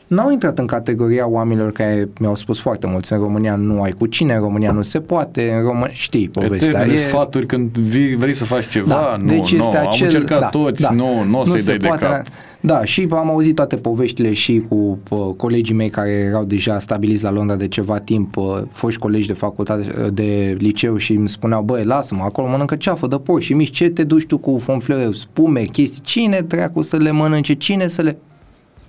N-au 0.06 0.30
intrat 0.30 0.58
în 0.58 0.66
categoria 0.66 1.28
oamenilor 1.28 1.72
care 1.72 2.08
mi-au 2.20 2.34
spus 2.34 2.58
foarte 2.60 2.86
mulți, 2.86 3.12
în 3.12 3.18
România 3.18 3.54
nu 3.56 3.82
ai 3.82 3.90
cu 3.90 4.06
cine, 4.06 4.34
în 4.34 4.40
România 4.40 4.72
nu 4.72 4.82
se 4.82 5.00
poate, 5.00 5.52
în 5.56 5.62
România, 5.62 5.92
știi 5.92 6.28
povestea. 6.28 6.68
Eternele 6.68 6.92
E- 6.92 6.96
sfaturi 6.96 7.46
când 7.46 7.70
vii, 7.70 8.16
vrei 8.16 8.34
să 8.34 8.44
faci 8.44 8.68
ceva, 8.68 8.88
da, 8.88 9.16
nu, 9.20 9.26
deci 9.26 9.52
nu, 9.52 9.58
este 9.58 9.76
am 9.76 9.88
acel, 9.88 10.06
încercat 10.06 10.40
da, 10.40 10.46
toți, 10.48 10.82
da, 10.82 10.90
nu, 10.90 11.22
nu 11.22 11.40
o 11.40 11.44
să-i 11.44 11.58
se 11.58 11.66
dai 11.66 11.76
de 11.76 11.86
poate, 11.86 12.04
cap. 12.04 12.26
Da, 12.60 12.84
și 12.84 13.06
am 13.10 13.30
auzit 13.30 13.54
toate 13.54 13.76
poveștile 13.76 14.32
și 14.32 14.64
cu 14.68 14.98
uh, 15.08 15.34
colegii 15.36 15.74
mei 15.74 15.90
care 15.90 16.10
erau 16.10 16.44
deja 16.44 16.78
stabiliți 16.78 17.22
la 17.22 17.30
Londra 17.30 17.56
de 17.56 17.68
ceva 17.68 17.98
timp, 17.98 18.36
uh, 18.36 18.62
foști 18.72 19.00
colegi 19.00 19.26
de 19.26 19.32
facultate, 19.32 19.94
uh, 19.98 20.08
de 20.12 20.56
liceu 20.58 20.96
și 20.96 21.12
îmi 21.12 21.28
spuneau, 21.28 21.62
băi, 21.62 21.84
lasă-mă, 21.84 22.22
acolo 22.22 22.48
mănâncă 22.48 22.76
ceafă 22.76 23.06
de 23.06 23.16
porc 23.16 23.42
și 23.42 23.52
mici, 23.52 23.70
ce 23.76 23.88
te 23.88 24.04
duci 24.04 24.26
tu 24.26 24.38
cu 24.38 24.58
fonflere, 24.58 25.08
spume, 25.12 25.60
chestii, 25.62 26.00
cine 26.02 26.44
dracu 26.48 26.82
să 26.82 26.96
le 26.96 27.10
mănânce, 27.10 27.54
cine 27.54 27.86
să 27.86 28.02
le... 28.02 28.16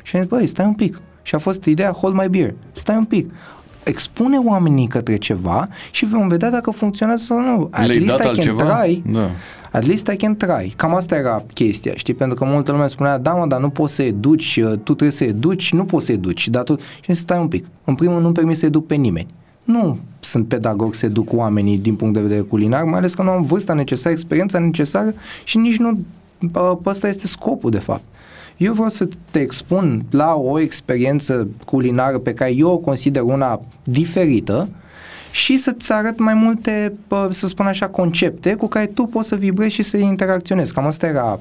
Și 0.06 0.16
am 0.16 0.22
zis, 0.22 0.30
băi, 0.30 0.48
stai 0.48 0.66
un 0.66 0.74
pic. 0.74 1.02
Și 1.22 1.36
a 1.36 1.38
fost 1.38 1.64
ideea, 1.64 1.92
hold 1.92 2.14
my 2.16 2.28
beer, 2.30 2.54
stai 2.72 2.96
un 2.96 3.04
pic. 3.04 3.32
Expune 3.84 4.38
oamenii 4.38 4.88
către 4.88 5.18
ceva 5.18 5.68
și 5.92 6.06
vom 6.06 6.28
vedea 6.28 6.50
dacă 6.52 6.72
funcționează 6.72 7.24
sau 7.24 7.40
nu. 7.42 7.68
At 7.72 7.86
Le-ai 7.86 8.00
least 8.00 8.18
dat 8.18 8.36
I 8.36 8.40
can 8.40 8.50
altceva? 8.50 8.76
try. 8.82 9.02
Da. 9.12 9.30
At 9.72 9.86
least 9.86 10.08
I 10.08 10.16
can 10.16 10.36
try. 10.36 10.74
Cam 10.76 10.96
asta 10.96 11.16
era 11.16 11.44
chestia, 11.54 11.94
știi? 11.96 12.14
Pentru 12.14 12.38
că 12.38 12.46
multă 12.46 12.72
lume 12.72 12.88
spunea, 12.88 13.18
da 13.18 13.34
mă, 13.34 13.46
dar 13.48 13.60
nu 13.60 13.70
poți 13.70 13.94
să 13.96 14.04
educi, 14.04 14.60
uh, 14.64 14.70
tu 14.72 14.80
trebuie 14.82 15.12
să 15.12 15.24
educi, 15.24 15.74
nu 15.74 15.86
poți 15.86 16.06
să 16.06 16.12
educi, 16.12 16.48
dar 16.48 16.64
tu... 16.64 16.76
Și 16.76 16.84
am 17.08 17.14
zis, 17.14 17.20
stai 17.20 17.40
un 17.40 17.48
pic. 17.48 17.66
În 17.84 17.96
primul 17.96 18.12
rând 18.14 18.24
nu-mi 18.24 18.36
permis 18.36 18.60
să 18.60 18.66
educ 18.66 18.86
pe 18.86 18.96
nimeni. 18.96 19.28
Nu 19.64 19.98
sunt 20.20 20.48
pedagog 20.48 20.94
să 20.96 21.06
educ 21.06 21.34
oamenii 21.34 21.78
din 21.78 21.96
punct 21.96 22.14
de 22.14 22.20
vedere 22.20 22.42
culinar, 22.42 22.84
mai 22.84 22.98
ales 22.98 23.14
că 23.14 23.22
nu 23.24 23.30
am 23.30 23.44
vârsta 23.44 23.74
necesară, 23.74 24.14
experiența 24.14 24.60
necesară 24.60 25.14
și 25.44 25.58
nici 25.58 25.78
nu... 25.78 26.00
uh, 26.54 26.78
Ăsta 26.86 27.08
este 27.08 27.28
scopul, 27.28 27.72
de 27.72 27.80
fapt. 27.80 28.04
Eu 28.58 28.74
vreau 28.74 28.90
să 28.90 29.08
te 29.32 29.40
expun 29.40 30.06
la 30.10 30.34
o 30.34 30.60
experiență 30.60 31.48
culinară 31.66 32.18
pe 32.18 32.34
care 32.34 32.54
eu 32.56 32.70
o 32.70 32.78
consider 32.78 33.22
una 33.22 33.62
diferită 33.84 34.70
și 35.32 35.58
să-ți 35.58 35.92
arăt 35.92 36.20
mai 36.20 36.34
multe, 36.34 36.94
pă, 37.08 37.30
să 37.32 37.48
spun 37.48 37.66
așa, 37.66 37.88
concepte 37.88 38.54
cu 38.54 38.68
care 38.68 38.86
tu 38.86 39.04
poți 39.04 39.28
să 39.28 39.36
vibrezi 39.36 39.74
și 39.74 39.82
să 39.84 39.98
interacționezi. 39.98 40.74
Cam 40.74 40.86
asta 40.86 41.08
era 41.08 41.40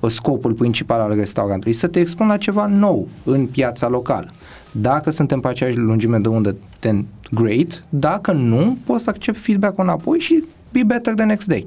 uh, 0.00 0.10
scopul 0.10 0.52
principal 0.52 1.00
al 1.00 1.14
restaurantului, 1.14 1.72
să 1.72 1.86
te 1.86 2.00
expun 2.00 2.26
la 2.26 2.36
ceva 2.36 2.66
nou 2.66 3.08
în 3.24 3.46
piața 3.46 3.88
locală. 3.88 4.30
Dacă 4.72 5.10
suntem 5.10 5.40
pe 5.40 5.48
aceeași 5.48 5.76
lungime 5.76 6.18
de 6.18 6.28
undă, 6.28 6.56
then 6.78 7.06
great. 7.30 7.84
Dacă 7.88 8.32
nu, 8.32 8.78
poți 8.84 9.04
să 9.04 9.10
accept 9.10 9.38
feedback-ul 9.38 9.84
înapoi 9.84 10.18
și 10.18 10.44
be 10.72 10.82
better 10.86 11.14
the 11.14 11.24
next 11.24 11.48
day. 11.48 11.66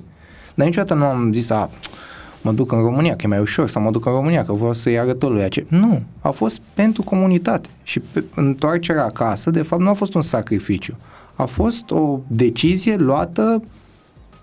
Dar 0.55 0.65
niciodată 0.65 0.93
nu 0.93 1.05
am 1.05 1.31
zis, 1.31 1.49
a, 1.49 1.69
mă 2.43 2.51
duc 2.51 2.71
în 2.71 2.79
România, 2.79 3.15
că 3.15 3.21
e 3.23 3.27
mai 3.27 3.39
ușor, 3.39 3.69
sau 3.69 3.81
mă 3.81 3.91
duc 3.91 4.05
în 4.05 4.11
România, 4.11 4.45
că 4.45 4.53
vreau 4.53 4.73
să-i 4.73 4.99
arăt 4.99 5.23
lui 5.23 5.43
ace. 5.43 5.65
Nu, 5.69 6.01
a 6.21 6.29
fost 6.29 6.61
pentru 6.73 7.03
comunitate. 7.03 7.69
Și 7.83 7.99
pe, 7.99 8.23
întoarcerea 8.35 9.05
acasă, 9.05 9.49
de 9.49 9.61
fapt, 9.61 9.81
nu 9.81 9.89
a 9.89 9.93
fost 9.93 10.13
un 10.13 10.21
sacrificiu. 10.21 10.95
A 11.35 11.45
fost 11.45 11.91
o 11.91 12.19
decizie 12.27 12.95
luată 12.95 13.63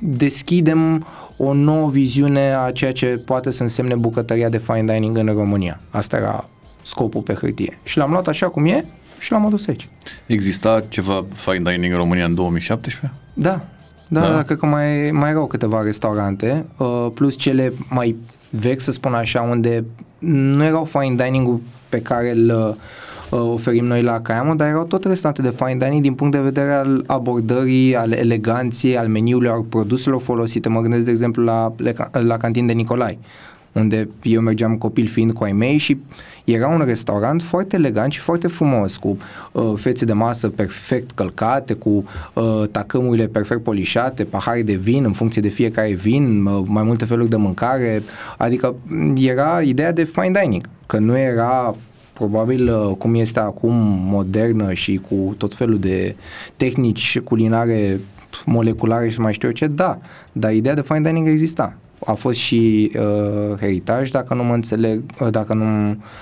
deschidem 0.02 1.06
o 1.38 1.54
nouă 1.54 1.90
viziune 1.90 2.56
a 2.56 2.72
ceea 2.72 2.92
ce 2.92 3.06
poate 3.06 3.52
să 3.52 3.62
însemne 3.62 3.96
bucătăria 3.96 4.50
de 4.50 4.58
fine 4.58 4.94
dining 4.94 5.18
în 5.18 5.26
România. 5.26 5.80
Asta 5.90 6.18
era 6.18 6.50
scopul 6.84 7.22
pe 7.22 7.34
hârtie. 7.34 7.80
Și 7.84 7.98
l-am 7.98 8.12
luat 8.12 8.28
așa 8.28 8.50
cum 8.50 8.66
e 8.66 8.86
și 9.20 9.32
l-am 9.32 9.46
adus 9.46 9.68
aici. 9.68 9.88
Exista 10.26 10.84
ceva 10.90 11.26
fine 11.32 11.72
dining 11.72 11.92
în 11.92 11.98
România 11.98 12.26
în 12.26 12.36
2017? 12.36 13.12
Da, 13.34 13.62
da, 14.08 14.20
da. 14.20 14.34
da 14.34 14.44
cred 14.44 14.58
că 14.58 14.66
mai, 14.66 15.12
mai 15.12 15.30
erau 15.30 15.48
câteva 15.48 15.82
restaurante, 15.82 16.66
uh, 16.78 17.08
plus 17.14 17.36
cele 17.36 17.74
mai 17.90 18.16
vechi, 18.50 18.80
să 18.80 18.92
spun 18.92 19.14
așa, 19.14 19.42
unde 19.42 19.84
nu 20.20 20.64
erau 20.64 20.86
fine 20.86 21.24
dining 21.24 21.60
pe 21.90 22.02
care 22.02 22.32
îl 22.32 22.50
Uh, 22.50 22.76
oferim 23.36 23.86
noi 23.86 24.02
la 24.02 24.22
Caiamo, 24.22 24.54
dar 24.54 24.68
erau 24.68 24.84
tot 24.84 25.06
restaurante 25.06 25.42
de 25.42 25.64
fine 25.64 25.86
dining 25.86 26.02
din 26.02 26.14
punct 26.14 26.34
de 26.34 26.42
vedere 26.42 26.72
al 26.72 27.04
abordării, 27.08 27.96
al 27.96 28.12
eleganței, 28.12 28.98
al 28.98 29.08
meniului, 29.08 29.50
al 29.50 29.62
produselor 29.62 30.22
folosite. 30.22 30.70
Mă 30.70 30.82
gândesc, 30.82 31.06
de 31.06 31.12
exemplu, 31.12 31.44
la, 31.44 31.74
la 32.12 32.38
cantin 32.38 32.66
de 32.66 32.74
Nicolai, 32.74 33.20
unde 33.72 34.10
eu 34.22 34.42
mergeam 34.42 34.78
copil 34.78 35.08
fiind 35.08 35.32
cu 35.32 35.44
ai 35.44 35.52
mei 35.52 35.78
și 35.78 35.98
era 36.44 36.68
un 36.68 36.84
restaurant 36.86 37.42
foarte 37.42 37.76
elegant 37.76 38.12
și 38.12 38.20
foarte 38.20 38.48
frumos, 38.48 38.98
cu 38.98 39.18
uh, 39.52 39.74
fețe 39.76 40.06
de 40.06 40.14
masă 40.14 40.50
perfect 40.50 41.12
călcate, 41.12 41.74
cu 41.74 41.90
uh, 42.34 42.64
tacămurile 42.72 43.28
perfect 43.28 43.64
polișate, 43.64 44.24
pahare 44.24 44.62
de 44.62 44.74
vin 44.74 45.04
în 45.04 45.12
funcție 45.12 45.42
de 45.42 45.48
fiecare 45.48 45.94
vin, 45.94 46.46
uh, 46.46 46.64
mai 46.66 46.84
multe 46.84 47.06
feluri 47.06 47.30
de 47.30 47.36
mâncare, 47.36 48.04
adică 48.38 48.76
era 49.16 49.62
ideea 49.62 49.92
de 49.92 50.04
fine 50.04 50.40
dining, 50.42 50.70
că 50.86 50.98
nu 50.98 51.18
era 51.18 51.76
probabil 52.14 52.70
uh, 52.70 52.96
cum 52.98 53.16
este 53.16 53.40
acum 53.40 53.74
modernă 54.04 54.74
și 54.74 55.02
cu 55.10 55.36
tot 55.38 55.56
felul 55.56 55.80
de 55.80 56.16
tehnici 56.56 57.20
culinare 57.20 58.00
moleculare 58.46 59.10
și 59.10 59.20
mai 59.20 59.34
știu 59.34 59.48
eu 59.48 59.54
ce, 59.54 59.68
da, 59.68 60.00
dar 60.32 60.54
ideea 60.54 60.74
de 60.74 60.82
fine 60.82 61.02
dining 61.02 61.28
exista. 61.28 61.76
A 62.06 62.14
fost 62.14 62.38
și 62.38 62.92
uh, 62.96 63.58
Heritage, 63.60 64.12
dacă 64.12 64.34
nu 64.34 64.44
mă 64.44 64.54
înțeleg, 64.54 65.04
uh, 65.20 65.28
dacă 65.32 65.54
nu 65.54 65.64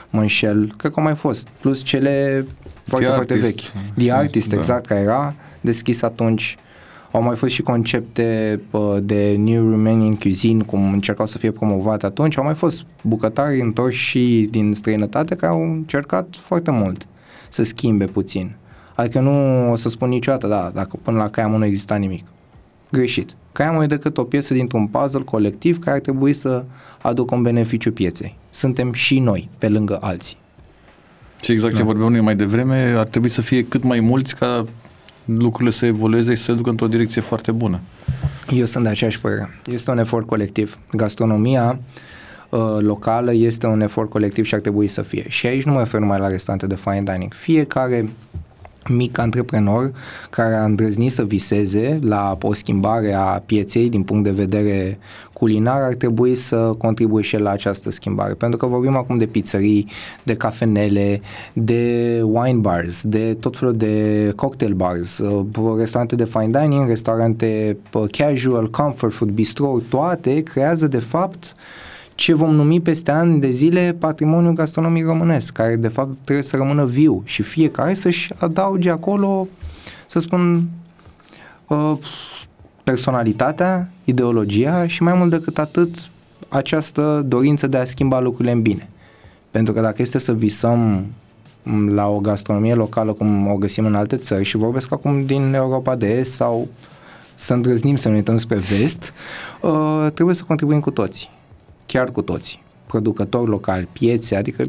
mă 0.09 0.19
înșel, 0.19 0.73
cred 0.77 0.91
că 0.91 0.99
au 0.99 1.05
mai 1.05 1.15
fost. 1.15 1.47
Plus 1.59 1.83
cele 1.83 2.45
foarte, 2.83 3.05
The 3.05 3.13
foarte 3.13 3.33
Artist. 3.33 3.73
vechi. 3.73 3.93
The 3.97 4.11
Artist, 4.11 4.49
da. 4.49 4.55
exact, 4.55 4.85
care 4.85 4.99
era 4.99 5.33
deschis 5.61 6.01
atunci. 6.01 6.57
Uh, 6.57 6.70
au 7.11 7.21
mai 7.21 7.35
fost 7.35 7.53
și 7.53 7.61
concepte 7.61 8.59
uh, 8.71 8.97
de 9.01 9.35
New 9.39 9.69
Romanian 9.69 10.15
Cuisine, 10.15 10.63
cum 10.63 10.93
încercau 10.93 11.25
să 11.25 11.37
fie 11.37 11.51
promovate 11.51 12.05
atunci. 12.05 12.37
Au 12.37 12.43
mai 12.43 12.53
fost 12.53 12.85
bucătari 13.01 13.61
întorși 13.61 14.05
și 14.05 14.47
din 14.51 14.73
străinătate 14.73 15.35
care 15.35 15.51
au 15.51 15.63
încercat 15.63 16.27
foarte 16.39 16.71
mult 16.71 17.07
să 17.49 17.63
schimbe 17.63 18.05
puțin. 18.05 18.55
Adică 18.95 19.19
nu 19.19 19.71
o 19.71 19.75
să 19.75 19.89
spun 19.89 20.09
niciodată, 20.09 20.47
da, 20.47 20.71
dacă 20.73 20.99
până 21.01 21.17
la 21.17 21.29
Caiamu 21.29 21.57
nu 21.57 21.65
exista 21.65 21.95
nimic. 21.95 22.25
Greșit. 22.91 23.35
Caiamu 23.51 23.83
e 23.83 23.85
decât 23.85 24.17
o 24.17 24.23
piesă 24.23 24.53
dintr-un 24.53 24.87
puzzle 24.87 25.21
colectiv 25.21 25.79
care 25.79 25.95
ar 25.95 26.01
trebui 26.01 26.33
să 26.33 26.63
aducă 27.01 27.35
un 27.35 27.41
beneficiu 27.41 27.91
pieței. 27.91 28.35
Suntem 28.49 28.93
și 28.93 29.19
noi, 29.19 29.49
pe 29.57 29.69
lângă 29.69 29.97
alții. 30.01 30.37
Și 31.41 31.51
exact 31.51 31.73
da. 31.73 31.79
ce 31.79 31.85
vorbeam 31.85 32.11
noi 32.11 32.21
mai 32.21 32.35
devreme, 32.35 32.93
ar 32.97 33.05
trebui 33.05 33.29
să 33.29 33.41
fie 33.41 33.65
cât 33.65 33.83
mai 33.83 33.99
mulți 33.99 34.35
ca 34.35 34.65
lucrurile 35.37 35.69
să 35.69 35.85
evolueze 35.85 36.31
și 36.31 36.37
să 36.37 36.43
se 36.43 36.53
ducă 36.53 36.69
într-o 36.69 36.87
direcție 36.87 37.21
foarte 37.21 37.51
bună. 37.51 37.79
Eu 38.53 38.65
sunt 38.65 38.83
de 38.83 38.89
aceeași 38.89 39.19
părere. 39.19 39.59
Este 39.65 39.91
un 39.91 39.97
efort 39.97 40.27
colectiv. 40.27 40.77
Gastronomia 40.91 41.79
uh, 42.49 42.59
locală 42.79 43.33
este 43.33 43.67
un 43.67 43.81
efort 43.81 44.09
colectiv 44.09 44.45
și 44.45 44.53
ar 44.53 44.59
trebui 44.59 44.87
să 44.87 45.01
fie. 45.01 45.25
Și 45.27 45.47
aici 45.47 45.63
nu 45.63 45.71
mă 45.71 45.79
refer 45.79 45.99
numai 45.99 46.19
la 46.19 46.27
restaurante 46.27 46.67
de 46.67 46.75
fine 46.75 47.03
dining. 47.13 47.33
Fiecare 47.33 48.09
mic 48.89 49.17
antreprenor 49.17 49.91
care 50.29 50.55
a 50.55 50.63
îndrăznit 50.63 51.11
să 51.11 51.23
viseze 51.23 51.99
la 52.01 52.37
o 52.41 52.53
schimbare 52.53 53.13
a 53.13 53.43
pieței 53.45 53.89
din 53.89 54.03
punct 54.03 54.23
de 54.23 54.31
vedere 54.31 54.99
culinar 55.33 55.81
ar 55.81 55.93
trebui 55.93 56.35
să 56.35 56.55
contribuie 56.77 57.23
și 57.23 57.37
la 57.37 57.49
această 57.49 57.91
schimbare. 57.91 58.33
Pentru 58.33 58.57
că 58.57 58.65
vorbim 58.65 58.95
acum 58.95 59.17
de 59.17 59.25
pizzerii, 59.25 59.87
de 60.23 60.35
cafenele, 60.35 61.21
de 61.53 62.21
wine 62.23 62.59
bars, 62.59 63.03
de 63.03 63.37
tot 63.39 63.57
felul 63.57 63.77
de 63.77 64.33
cocktail 64.35 64.73
bars, 64.73 65.17
uh, 65.17 65.77
restaurante 65.77 66.15
de 66.15 66.25
fine 66.25 66.59
dining, 66.59 66.87
restaurante 66.87 67.77
uh, 67.93 68.03
casual, 68.11 68.69
comfort 68.69 69.13
food, 69.13 69.29
bistro, 69.29 69.79
toate 69.89 70.41
creează 70.41 70.87
de 70.87 70.99
fapt 70.99 71.55
ce 72.21 72.33
vom 72.33 72.55
numi 72.55 72.79
peste 72.79 73.11
ani 73.11 73.39
de 73.39 73.49
zile 73.49 73.95
patrimoniul 73.99 74.53
gastronomic 74.53 75.05
românesc, 75.05 75.53
care 75.53 75.75
de 75.75 75.87
fapt 75.87 76.17
trebuie 76.23 76.43
să 76.43 76.55
rămână 76.55 76.85
viu 76.85 77.21
și 77.25 77.41
fiecare 77.41 77.93
să-și 77.93 78.33
adauge 78.37 78.89
acolo, 78.89 79.47
să 80.07 80.19
spun, 80.19 80.69
uh, 81.67 81.97
personalitatea, 82.83 83.89
ideologia 84.03 84.87
și 84.87 85.03
mai 85.03 85.13
mult 85.13 85.29
decât 85.29 85.57
atât 85.57 86.09
această 86.49 87.25
dorință 87.27 87.67
de 87.67 87.77
a 87.77 87.85
schimba 87.85 88.19
lucrurile 88.19 88.51
în 88.51 88.61
bine. 88.61 88.89
Pentru 89.51 89.73
că 89.73 89.81
dacă 89.81 90.01
este 90.01 90.17
să 90.17 90.33
visăm 90.33 91.05
la 91.89 92.07
o 92.07 92.19
gastronomie 92.19 92.73
locală 92.73 93.13
cum 93.13 93.47
o 93.47 93.55
găsim 93.55 93.85
în 93.85 93.95
alte 93.95 94.15
țări 94.15 94.43
și 94.43 94.57
vorbesc 94.57 94.91
acum 94.91 95.25
din 95.25 95.53
Europa 95.53 95.95
de 95.95 96.07
Est 96.07 96.33
sau 96.33 96.67
să 97.35 97.53
îndrăznim 97.53 97.95
să 97.95 98.09
ne 98.09 98.15
uităm 98.15 98.37
spre 98.37 98.55
vest, 98.55 99.13
uh, 99.61 100.07
trebuie 100.13 100.35
să 100.35 100.43
contribuim 100.47 100.79
cu 100.79 100.91
toții 100.91 101.39
chiar 101.91 102.11
cu 102.11 102.21
toți, 102.21 102.59
producători 102.85 103.49
locali, 103.49 103.87
piețe, 103.91 104.35
adică 104.35 104.63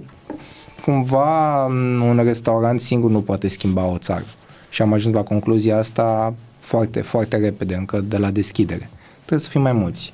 cumva 0.84 1.64
un 2.00 2.20
restaurant 2.22 2.80
singur 2.80 3.10
nu 3.10 3.20
poate 3.20 3.48
schimba 3.48 3.84
o 3.84 3.98
țară. 3.98 4.24
Și 4.68 4.82
am 4.82 4.92
ajuns 4.92 5.14
la 5.14 5.22
concluzia 5.22 5.78
asta 5.78 6.34
foarte, 6.58 7.00
foarte 7.00 7.36
repede, 7.36 7.74
încă 7.74 8.00
de 8.00 8.16
la 8.16 8.30
deschidere. 8.30 8.90
Trebuie 9.18 9.38
să 9.38 9.48
fim 9.48 9.60
mai 9.60 9.72
mulți. 9.72 10.12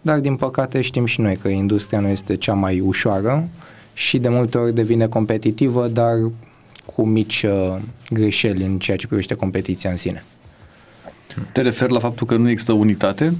Dar, 0.00 0.18
din 0.18 0.36
păcate, 0.36 0.80
știm 0.80 1.04
și 1.04 1.20
noi 1.20 1.36
că 1.36 1.48
industria 1.48 2.00
nu 2.00 2.08
este 2.08 2.36
cea 2.36 2.54
mai 2.54 2.80
ușoară 2.80 3.48
și 3.94 4.18
de 4.18 4.28
multe 4.28 4.58
ori 4.58 4.74
devine 4.74 5.06
competitivă, 5.06 5.88
dar 5.88 6.14
cu 6.84 7.06
mici 7.06 7.42
uh, 7.42 7.76
greșeli 8.10 8.64
în 8.64 8.78
ceea 8.78 8.96
ce 8.96 9.06
privește 9.06 9.34
competiția 9.34 9.90
în 9.90 9.96
sine. 9.96 10.24
Te 11.52 11.60
referi 11.60 11.92
la 11.92 11.98
faptul 11.98 12.26
că 12.26 12.36
nu 12.36 12.48
există 12.48 12.72
unitate 12.72 13.24
Mm, 13.24 13.36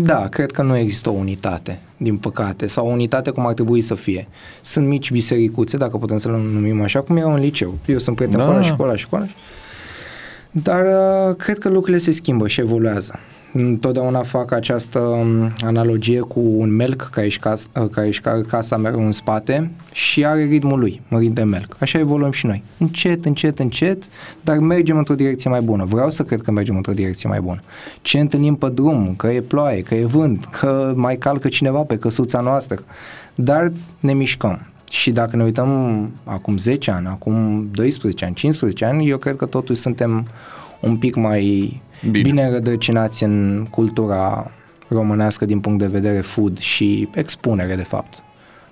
Da, 0.00 0.26
cred 0.28 0.50
că 0.50 0.62
nu 0.62 0.76
există 0.76 1.08
o 1.10 1.12
unitate, 1.12 1.78
din 1.96 2.16
păcate, 2.16 2.66
sau 2.66 2.86
o 2.86 2.90
unitate 2.90 3.30
cum 3.30 3.46
ar 3.46 3.52
trebui 3.54 3.80
să 3.80 3.94
fie. 3.94 4.28
Sunt 4.62 4.86
mici 4.86 5.10
bisericuțe, 5.10 5.76
dacă 5.76 5.96
putem 5.96 6.16
să 6.18 6.30
le 6.30 6.36
numim 6.36 6.82
așa, 6.82 7.00
cum 7.00 7.16
era 7.16 7.26
un 7.26 7.38
liceu. 7.40 7.74
Eu 7.86 7.98
sunt 7.98 8.16
prieten 8.16 8.38
Da. 8.38 8.44
cu 8.44 8.50
ăla 8.50 8.62
și 8.62 8.76
cu 8.76 8.82
ăla 8.82 8.96
și 8.96 9.08
cu 9.08 9.16
ăla. 9.16 9.26
Dar 10.50 10.82
uh, 10.82 11.36
cred 11.36 11.58
că 11.58 11.68
lucrurile 11.68 11.98
se 11.98 12.10
schimbă 12.10 12.48
și 12.48 12.60
evoluează. 12.60 13.18
Întotdeauna 13.56 14.22
fac 14.22 14.52
această 14.52 14.98
um, 14.98 15.52
analogie 15.64 16.20
cu 16.20 16.40
un 16.40 16.70
melc 16.70 17.08
care 17.12 17.26
își, 17.26 17.38
cas, 17.38 17.68
uh, 17.80 17.88
care 17.88 18.06
își 18.06 18.20
care 18.20 18.42
casa 18.42 18.76
mereu 18.76 19.04
în 19.04 19.12
spate 19.12 19.70
și 19.92 20.26
are 20.26 20.44
ritmul 20.44 20.78
lui, 20.78 21.00
un 21.10 21.18
ritm 21.18 21.32
de 21.32 21.42
melc. 21.42 21.76
Așa 21.78 21.98
evoluăm 21.98 22.30
și 22.30 22.46
noi. 22.46 22.62
Încet, 22.78 23.24
încet, 23.24 23.58
încet, 23.58 24.02
dar 24.40 24.58
mergem 24.58 24.96
într-o 24.96 25.14
direcție 25.14 25.50
mai 25.50 25.60
bună. 25.60 25.84
Vreau 25.84 26.10
să 26.10 26.22
cred 26.22 26.40
că 26.40 26.50
mergem 26.50 26.76
într-o 26.76 26.92
direcție 26.92 27.28
mai 27.28 27.40
bună. 27.40 27.60
Ce 28.02 28.18
întâlnim 28.18 28.54
pe 28.54 28.68
drum, 28.68 29.14
că 29.16 29.26
e 29.26 29.40
ploaie, 29.40 29.82
că 29.82 29.94
e 29.94 30.04
vânt, 30.04 30.44
că 30.44 30.92
mai 30.96 31.16
calcă 31.16 31.48
cineva 31.48 31.80
pe 31.80 31.98
căsuța 31.98 32.40
noastră, 32.40 32.78
dar 33.34 33.72
ne 34.00 34.14
mișcăm. 34.14 34.66
Și 34.90 35.10
dacă 35.10 35.36
ne 35.36 35.42
uităm 35.42 36.10
acum 36.24 36.56
10 36.56 36.90
ani, 36.90 37.06
acum 37.06 37.68
12 37.72 38.24
ani, 38.24 38.34
15 38.34 38.84
ani, 38.84 39.08
eu 39.08 39.18
cred 39.18 39.36
că 39.36 39.46
totuși 39.46 39.80
suntem 39.80 40.26
un 40.86 40.96
pic 40.96 41.14
mai 41.14 41.40
Bine. 42.00 42.10
bine, 42.10 42.22
bine 42.22 42.50
rădăcinați 42.50 43.24
în 43.24 43.66
cultura 43.70 44.50
românească 44.88 45.44
din 45.44 45.60
punct 45.60 45.78
de 45.78 45.86
vedere 45.86 46.20
food 46.20 46.58
și 46.58 47.08
expunere 47.14 47.74
de 47.74 47.82
fapt. 47.82 48.22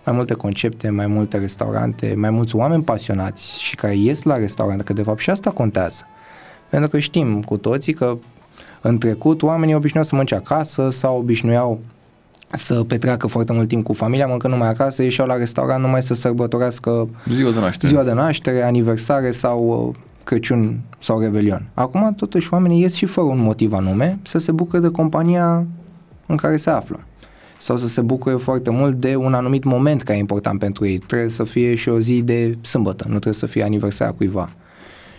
Mai 0.05 0.15
multe 0.15 0.35
concepte, 0.35 0.91
mai 0.91 1.07
multe 1.07 1.39
restaurante, 1.39 2.15
mai 2.17 2.31
mulți 2.31 2.57
oameni 2.57 2.83
pasionați 2.83 3.63
și 3.63 3.75
care 3.75 3.97
ies 3.97 4.23
la 4.23 4.37
restaurante, 4.37 4.83
că 4.83 4.93
de 4.93 5.03
fapt 5.03 5.19
și 5.21 5.31
asta 5.31 5.51
contează. 5.51 6.03
Pentru 6.71 6.89
că 6.89 6.99
știm 6.99 7.43
cu 7.43 7.57
toții 7.57 7.93
că 7.93 8.17
în 8.81 8.99
trecut 8.99 9.43
oamenii 9.43 9.75
obișnuiau 9.75 10.05
să 10.05 10.15
mănânce 10.15 10.35
acasă 10.35 10.91
sau 10.91 11.19
obișnuiau 11.19 11.81
să 12.53 12.85
petreacă 12.85 13.27
foarte 13.27 13.53
mult 13.53 13.69
timp 13.69 13.85
cu 13.85 13.93
familia, 13.93 14.25
mănâncă 14.25 14.49
numai 14.49 14.69
acasă, 14.69 15.03
ieșeau 15.03 15.27
la 15.27 15.37
restaurant 15.37 15.83
numai 15.83 16.03
să 16.03 16.15
sărbătorească 16.15 17.09
Ziua 17.29 17.51
de 17.51 17.59
naștere. 17.61 17.89
ziua 17.89 18.03
de 18.03 18.13
naștere, 18.13 18.63
aniversare 18.63 19.31
sau 19.31 19.89
uh, 19.89 19.97
Crăciun 20.25 20.81
sau 20.99 21.21
Revelion. 21.21 21.69
Acum, 21.75 22.15
totuși, 22.17 22.53
oamenii 22.53 22.81
ies 22.81 22.95
și 22.95 23.07
fără 23.07 23.27
un 23.27 23.39
motiv 23.39 23.73
anume 23.73 24.19
să 24.23 24.39
se 24.39 24.53
bucure 24.53 24.81
de 24.81 24.89
compania 24.89 25.67
în 26.27 26.37
care 26.37 26.57
se 26.57 26.71
află 26.71 27.01
sau 27.59 27.77
să 27.77 27.89
se 27.89 28.01
bucure 28.01 28.35
foarte 28.35 28.71
mult 28.71 28.95
de 28.95 29.17
un 29.17 29.35
anumit 29.35 29.65
moment 29.65 30.03
care 30.03 30.17
e 30.17 30.21
important 30.21 30.59
pentru 30.59 30.87
ei. 30.87 30.99
Trebuie 30.99 31.29
să 31.29 31.45
fie 31.45 31.75
și 31.75 31.89
o 31.89 31.99
zi 31.99 32.23
de 32.23 32.57
sâmbătă, 32.61 33.05
nu 33.05 33.11
trebuie 33.11 33.35
să 33.35 33.47
fie 33.47 33.63
aniversarea 33.63 34.13
cuiva. 34.13 34.51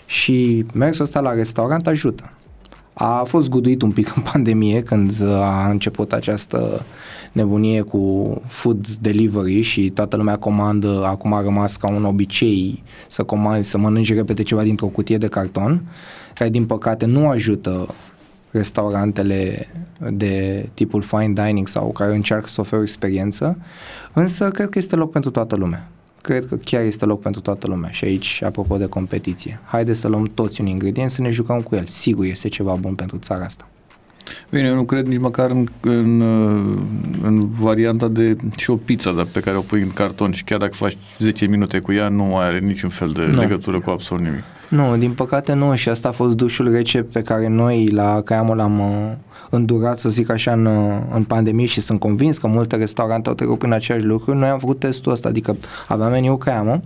Și 0.06 0.66
mersul 0.74 1.04
ăsta 1.04 1.20
la 1.20 1.34
restaurant 1.34 1.88
ajută. 1.88 2.32
A 2.94 3.24
fost 3.24 3.50
guduit 3.50 3.82
un 3.82 3.92
pic 3.92 4.16
în 4.16 4.24
pandemie 4.32 4.84
când 4.84 5.12
uh, 5.22 5.30
a 5.30 5.70
început 5.70 6.14
această 6.14 6.86
nebunie 7.32 7.82
cu 7.82 8.42
food 8.48 8.88
delivery 8.88 9.62
și 9.62 9.90
toată 9.90 10.16
lumea 10.16 10.38
comandă, 10.38 11.06
acum 11.06 11.34
a 11.34 11.42
rămas 11.42 11.76
ca 11.76 11.90
un 11.90 12.06
obicei 12.06 12.84
să 13.08 13.24
comanzi, 13.24 13.70
să 13.70 13.78
mănânci 13.78 14.14
repede 14.14 14.44
ceva 14.44 14.64
dintr-o 14.64 14.88
cutie 14.88 15.18
de 15.18 15.28
carton, 15.28 15.82
care 16.34 16.50
din 16.50 16.66
păcate 16.66 17.06
nu 17.06 17.28
ajută 17.28 17.88
restaurantele 18.52 19.68
de 20.12 20.66
tipul 20.74 21.02
fine 21.02 21.34
dining 21.46 21.68
sau 21.68 21.92
care 21.92 22.16
încearcă 22.16 22.48
să 22.48 22.62
ofere 22.62 22.82
o 22.82 22.84
experiență, 22.84 23.58
însă 24.14 24.50
cred 24.50 24.70
că 24.70 24.78
este 24.78 24.96
loc 24.96 25.12
pentru 25.12 25.32
toată 25.32 25.56
lumea. 25.56 25.88
Cred 26.24 26.46
că 26.46 26.56
chiar 26.56 26.84
este 26.84 27.06
loc 27.06 27.22
pentru 27.22 27.42
toată 27.42 27.68
lumea 27.68 27.90
și 27.90 28.06
aici, 28.06 28.42
apropo 28.44 28.78
de 28.78 28.86
competiție, 28.86 29.60
haide 29.66 29.94
să 29.94 30.08
luăm 30.08 30.32
toți 30.34 30.62
un 30.62 30.68
ingredient 30.68 31.12
să 31.12 31.22
ne 31.22 31.30
jucăm 31.30 31.62
cu 31.62 31.76
el. 31.76 31.86
Sigur 31.86 32.26
este 32.26 32.48
ceva 32.48 32.74
bun 32.74 32.94
pentru 32.96 33.18
țara 33.18 33.44
asta. 33.44 33.68
Bine, 34.50 34.68
eu 34.68 34.76
nu 34.76 34.84
cred 34.84 35.08
nici 35.08 35.20
măcar 35.20 35.50
în, 35.50 35.68
în, 35.82 36.20
uh, 36.22 36.82
în 37.22 37.50
varianta 37.50 38.08
de 38.08 38.36
și 38.58 38.70
o 38.70 38.76
pizza 38.76 39.12
dar 39.12 39.26
pe 39.26 39.40
care 39.40 39.58
o 39.58 39.62
pui 39.62 39.82
în 39.82 39.92
carton 39.92 40.32
și 40.32 40.44
chiar 40.44 40.60
dacă 40.60 40.74
faci 40.74 40.98
10 41.20 41.46
minute 41.46 41.80
cu 41.80 41.92
ea, 41.92 42.08
nu 42.08 42.38
are 42.38 42.60
niciun 42.60 42.90
fel 42.90 43.10
de 43.10 43.26
Nu. 43.26 43.40
legătură 43.40 43.80
cu 43.80 43.90
absolut 43.90 44.24
nimic. 44.24 44.44
Nu, 44.74 44.98
din 44.98 45.14
păcate 45.14 45.54
nu 45.54 45.76
și 45.76 45.90
asta 45.90 46.08
a 46.08 46.12
fost 46.12 46.36
dușul 46.36 46.72
rece 46.72 47.02
pe 47.02 47.22
care 47.22 47.48
noi 47.48 47.88
la 47.88 48.22
Caiamul 48.22 48.56
l-am 48.56 48.80
uh, 48.80 49.12
îndurat, 49.50 50.00
să 50.00 50.10
zic 50.10 50.30
așa, 50.30 50.52
în, 50.52 50.66
uh, 50.66 50.98
în 51.14 51.24
pandemie 51.24 51.66
și 51.66 51.82
sunt 51.82 52.00
convins 52.00 52.38
că 52.38 52.48
multe 52.48 52.76
restaurante 52.76 53.30
au 53.30 53.36
trecut 53.36 53.58
prin 53.58 53.74
același 53.74 54.06
lucru. 54.06 54.36
Noi 54.36 54.50
am 54.50 54.60
făcut 54.60 54.80
testul 54.80 55.12
ăsta, 55.12 55.30
adică 55.30 55.58
aveam 55.88 56.12
meniu 56.12 56.38
Caiamă, 56.38 56.82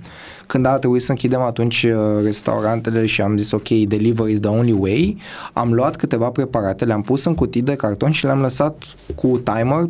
când 0.48 0.66
a 0.66 0.78
trebuit 0.78 1.02
să 1.02 1.12
închidem 1.12 1.42
atunci 1.42 1.84
uh, 1.84 2.24
restaurantele 2.24 3.06
și 3.06 3.22
am 3.22 3.38
zis 3.38 3.52
ok, 3.52 3.68
delivery 3.68 4.32
is 4.32 4.40
the 4.40 4.50
only 4.50 4.72
way, 4.80 5.18
am 5.54 5.74
luat 5.74 5.96
câteva 5.96 6.28
preparate, 6.28 6.86
le-am 6.86 7.02
pus 7.02 7.26
în 7.26 7.36
cutii 7.36 7.62
de 7.62 7.76
carton 7.76 8.12
și 8.12 8.26
le-am 8.26 8.42
lăsat 8.42 8.84
cu 9.16 9.42
timer 9.44 9.90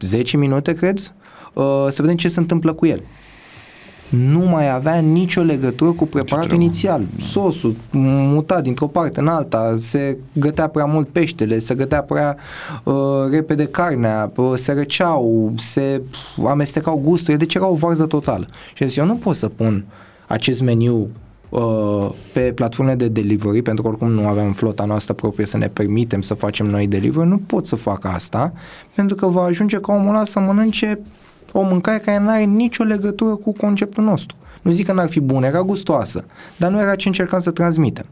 10 0.00 0.36
minute, 0.36 0.72
cred, 0.72 0.98
uh, 1.52 1.86
să 1.88 2.02
vedem 2.02 2.16
ce 2.16 2.28
se 2.28 2.40
întâmplă 2.40 2.72
cu 2.72 2.86
el 2.86 3.00
nu 4.08 4.38
mai 4.38 4.70
avea 4.70 4.98
nicio 4.98 5.40
legătură 5.40 5.90
cu 5.90 6.06
preparatul 6.06 6.46
treabă? 6.46 6.62
inițial. 6.62 7.02
Sosul 7.20 7.74
mutat 7.90 8.62
dintr-o 8.62 8.86
parte 8.86 9.20
în 9.20 9.28
alta, 9.28 9.74
se 9.78 10.16
gătea 10.32 10.68
prea 10.68 10.84
mult 10.84 11.08
peștele, 11.08 11.58
se 11.58 11.74
gătea 11.74 12.02
prea 12.02 12.36
uh, 12.84 12.94
repede 13.30 13.66
carnea, 13.66 14.32
uh, 14.36 14.52
se 14.54 14.72
răceau, 14.72 15.52
se 15.56 16.02
amestecau 16.46 17.00
gusturile, 17.04 17.36
deci 17.36 17.54
era 17.54 17.66
o 17.66 17.74
varză 17.74 18.06
totală. 18.06 18.46
Și 18.74 18.82
am 18.82 18.88
zis, 18.88 18.98
eu 18.98 19.04
nu 19.04 19.14
pot 19.14 19.36
să 19.36 19.48
pun 19.48 19.84
acest 20.26 20.62
meniu 20.62 21.08
uh, 21.48 22.10
pe 22.32 22.40
platforme 22.40 22.94
de 22.94 23.08
delivery, 23.08 23.62
pentru 23.62 23.82
că 23.82 23.88
oricum 23.88 24.10
nu 24.10 24.26
aveam 24.26 24.52
flota 24.52 24.84
noastră 24.84 25.14
proprie 25.14 25.46
să 25.46 25.56
ne 25.56 25.68
permitem 25.68 26.20
să 26.20 26.34
facem 26.34 26.66
noi 26.66 26.86
delivery, 26.86 27.28
nu 27.28 27.40
pot 27.46 27.66
să 27.66 27.76
fac 27.76 28.04
asta, 28.04 28.52
pentru 28.94 29.16
că 29.16 29.26
va 29.26 29.42
ajunge 29.42 29.76
ca 29.76 29.92
omul 29.92 30.14
ăla 30.14 30.24
să 30.24 30.40
mănânce 30.40 31.00
o 31.58 31.62
mâncare 31.62 31.98
care 31.98 32.18
nu 32.18 32.28
are 32.28 32.42
nicio 32.42 32.82
legătură 32.82 33.34
cu 33.34 33.52
conceptul 33.52 34.04
nostru. 34.04 34.36
Nu 34.62 34.70
zic 34.70 34.86
că 34.86 34.92
n-ar 34.92 35.08
fi 35.08 35.20
bună, 35.20 35.46
era 35.46 35.62
gustoasă, 35.62 36.24
dar 36.56 36.70
nu 36.70 36.80
era 36.80 36.94
ce 36.94 37.08
încercam 37.08 37.38
să 37.38 37.50
transmitem. 37.50 38.06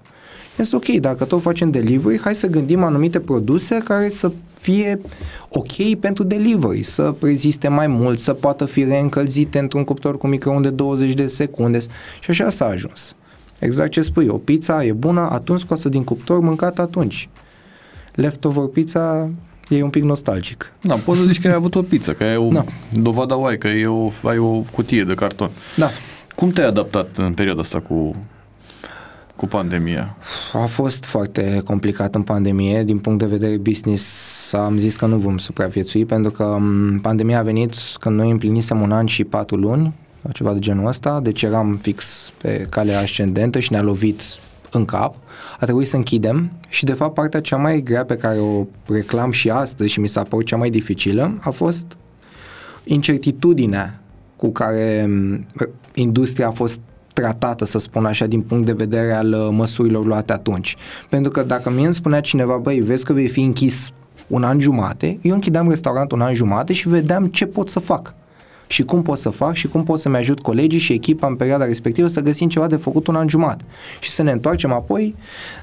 Este 0.57 0.77
ok, 0.77 0.87
dacă 0.87 1.25
tot 1.25 1.43
facem 1.43 1.71
delivery, 1.71 2.21
hai 2.21 2.35
să 2.35 2.47
gândim 2.47 2.83
anumite 2.83 3.21
produse 3.21 3.81
care 3.85 4.09
să 4.09 4.33
fie 4.61 5.01
ok 5.49 5.95
pentru 6.01 6.23
delivery, 6.23 6.83
să 6.83 7.15
reziste 7.21 7.69
mai 7.69 7.87
mult, 7.87 8.19
să 8.19 8.33
poată 8.33 8.65
fi 8.65 8.85
reîncălzite 8.85 9.59
într-un 9.59 9.85
cuptor 9.85 10.19
cu 10.19 10.27
microunde 10.27 10.71
20 10.71 11.13
de 11.13 11.27
secunde 11.27 11.79
și 12.21 12.31
așa 12.31 12.49
s-a 12.49 12.67
ajuns. 12.67 13.15
Exact 13.61 13.91
ce 13.91 14.01
spui, 14.01 14.27
o 14.27 14.37
pizza 14.37 14.85
e 14.85 14.93
bună 14.93 15.29
atunci 15.31 15.61
scoasă 15.61 15.89
din 15.89 16.05
cuptor, 16.05 16.41
mâncată 16.41 16.81
atunci. 16.81 17.29
Leftover 18.15 18.65
pizza 18.65 19.31
e 19.69 19.83
un 19.83 19.91
pic 19.91 20.03
nostalgic. 20.03 20.73
Da, 20.81 20.95
poți 20.95 21.21
să 21.21 21.27
zici 21.27 21.41
că 21.41 21.49
ai 21.49 21.55
avut 21.55 21.75
o 21.75 21.83
pizza, 21.83 22.13
că 22.13 22.23
ai 22.25 22.37
o 22.37 22.49
Da. 22.49 22.65
dovadă 22.93 23.39
oai, 23.39 23.59
că 23.59 23.69
e 23.69 23.87
o, 23.87 24.11
ai 24.23 24.39
o 24.39 24.49
cutie 24.73 25.05
de 25.05 25.15
carton. 25.15 25.51
Da, 25.77 25.89
Cum 26.35 26.51
te-ai 26.51 26.67
adaptat 26.67 27.17
în 27.17 27.33
perioada 27.35 27.61
asta 27.61 27.81
cu, 27.81 28.17
cu 29.37 29.47
pandemia? 29.47 30.17
A 30.53 30.65
fost 30.67 31.05
foarte 31.05 31.61
complicat 31.65 32.15
în 32.15 32.23
pandemie. 32.23 32.83
Din 32.85 32.99
punct 32.99 33.19
de 33.19 33.27
vedere 33.27 33.57
business 33.57 34.53
am 34.53 34.79
zis 34.79 34.97
că 34.97 35.07
nu 35.07 35.17
vom 35.17 35.39
supraviețui 35.39 36.05
pentru 36.05 36.31
că 36.31 36.57
m, 36.61 37.01
pandemia 37.01 37.39
a 37.39 37.43
venit 37.43 37.75
când 38.01 38.17
noi 38.17 38.31
împlinisem 38.31 38.81
un 38.81 38.93
an 38.93 39.07
și 39.07 39.25
patru 39.25 39.57
luni, 39.57 39.93
sau 40.23 40.33
ceva 40.33 40.53
de 40.53 40.59
genul 40.59 40.87
ăsta, 40.87 41.21
deci 41.23 41.43
eram 41.43 41.79
fix 41.83 42.33
pe 42.43 42.67
calea 42.71 42.99
ascendentă 42.99 43.59
și 43.59 43.73
ne-a 43.73 43.83
lovit 43.83 44.23
în 44.75 44.85
cap. 44.85 45.15
A 45.61 45.65
trebuit 45.65 45.89
să 45.89 45.97
închidem 45.97 46.51
și 46.69 46.85
de 46.85 46.93
fapt 46.93 47.15
partea 47.15 47.41
cea 47.41 47.57
mai 47.57 47.83
grea 47.83 48.05
pe 48.05 48.17
care 48.17 48.39
o 48.39 48.65
reclam 48.89 49.31
și 49.31 49.51
astăzi 49.51 49.91
și 49.91 50.01
mi 50.01 50.09
s-a 50.09 50.23
părut 50.23 50.47
cea 50.47 50.57
mai 50.57 50.71
dificilă 50.71 51.39
a 51.41 51.51
fost 51.51 51.97
incertitudinea 52.85 54.01
cu 54.37 54.51
care 54.51 55.07
m, 55.09 55.47
industria 55.95 56.47
a 56.47 56.51
fost 56.51 56.81
tratată, 57.13 57.65
să 57.65 57.79
spun 57.79 58.05
așa, 58.05 58.27
din 58.27 58.41
punct 58.41 58.67
de 58.67 58.73
vedere 58.73 59.13
al 59.13 59.33
uh, 59.33 59.49
măsurilor 59.51 60.05
luate 60.05 60.33
atunci. 60.33 60.77
Pentru 61.09 61.31
că 61.31 61.43
dacă 61.43 61.71
mie 61.71 61.85
îmi 61.85 61.95
spunea 61.95 62.21
cineva, 62.21 62.57
băi, 62.57 62.81
vezi 62.81 63.05
că 63.05 63.13
vei 63.13 63.29
fi 63.29 63.41
închis 63.41 63.91
un 64.27 64.45
an 64.45 64.61
jumate, 64.61 65.19
eu 65.23 65.35
închideam 65.35 65.69
restaurantul 65.69 66.19
un 66.19 66.25
an 66.25 66.35
jumate 66.35 66.73
și 66.73 66.89
vedeam 66.89 67.27
ce 67.27 67.47
pot 67.47 67.69
să 67.69 67.79
fac 67.79 68.15
și 68.67 68.83
cum 68.83 69.03
pot 69.03 69.19
să 69.19 69.29
fac 69.31 69.55
și 69.55 69.69
cum 69.69 69.85
pot 69.85 69.99
să-mi 69.99 70.17
ajut 70.17 70.41
colegii 70.41 70.79
și 70.79 70.93
echipa 70.93 71.27
în 71.27 71.37
perioada 71.37 71.65
respectivă 71.65 72.07
să 72.07 72.21
găsim 72.21 72.49
ceva 72.49 72.67
de 72.67 72.77
făcut 72.77 73.07
un 73.07 73.15
an 73.17 73.29
jumate 73.29 73.65
și 74.01 74.11
să 74.11 74.23
ne 74.23 74.31
întoarcem 74.31 74.73
apoi, 74.73 75.15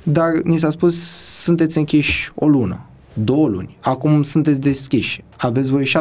dar 0.04 0.30
ni 0.44 0.58
s-a 0.60 0.70
spus 0.70 0.96
sunteți 1.42 1.78
închiși 1.78 2.32
o 2.36 2.48
lună, 2.48 2.80
două 3.14 3.48
luni, 3.48 3.78
acum 3.82 4.22
sunteți 4.24 4.62
deschiși, 4.62 5.24
aveți 5.38 5.70
voi 5.72 5.92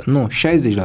70%, 0.00 0.04
nu, 0.04 0.26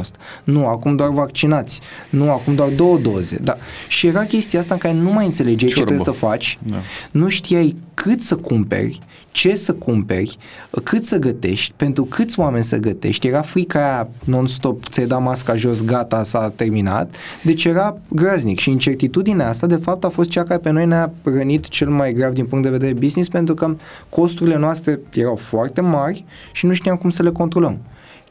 nu, 0.44 0.66
acum 0.66 0.96
doar 0.96 1.10
vaccinați, 1.10 1.80
nu, 2.10 2.30
acum 2.30 2.54
doar 2.54 2.68
două 2.68 2.98
doze, 2.98 3.36
da. 3.42 3.54
Și 3.88 4.06
era 4.06 4.22
chestia 4.24 4.60
asta 4.60 4.74
în 4.74 4.80
care 4.80 4.94
nu 4.94 5.12
mai 5.12 5.24
înțelegeai 5.26 5.68
ce 5.70 5.74
Ciorbă. 5.76 5.90
trebuie 5.90 6.14
să 6.14 6.20
faci, 6.26 6.58
Da. 6.62 6.76
nu 7.12 7.28
știai 7.28 7.76
cât 7.94 8.22
să 8.22 8.36
cumperi, 8.36 8.98
ce 9.34 9.54
să 9.54 9.72
cumperi, 9.72 10.38
cât 10.82 11.04
să 11.04 11.18
gătești, 11.18 11.72
pentru 11.76 12.04
câți 12.04 12.38
oameni 12.38 12.64
să 12.64 12.76
gătești. 12.76 13.26
Era 13.26 13.42
frica 13.42 13.78
aia 13.78 14.08
non-stop, 14.24 14.88
ți-ai 14.88 15.06
dat 15.06 15.22
masca 15.22 15.54
jos, 15.54 15.84
gata, 15.84 16.22
s-a 16.22 16.52
terminat. 16.56 17.14
Deci 17.42 17.64
era 17.64 17.98
graznic 18.08 18.58
și 18.58 18.70
incertitudinea 18.70 19.48
asta, 19.48 19.66
de 19.66 19.76
fapt, 19.76 20.04
a 20.04 20.08
fost 20.08 20.30
cea 20.30 20.42
care 20.42 20.58
pe 20.58 20.70
noi 20.70 20.86
ne-a 20.86 21.12
rănit 21.22 21.68
cel 21.68 21.88
mai 21.88 22.12
grav 22.12 22.32
din 22.32 22.46
punct 22.46 22.64
de 22.64 22.70
vedere 22.70 22.92
business, 22.92 23.28
pentru 23.28 23.54
că 23.54 23.76
costurile 24.08 24.56
noastre 24.56 25.00
erau 25.12 25.36
foarte 25.36 25.80
mari 25.80 26.24
și 26.52 26.66
nu 26.66 26.72
știam 26.72 26.96
cum 26.96 27.10
să 27.10 27.22
le 27.22 27.30
controlăm 27.30 27.78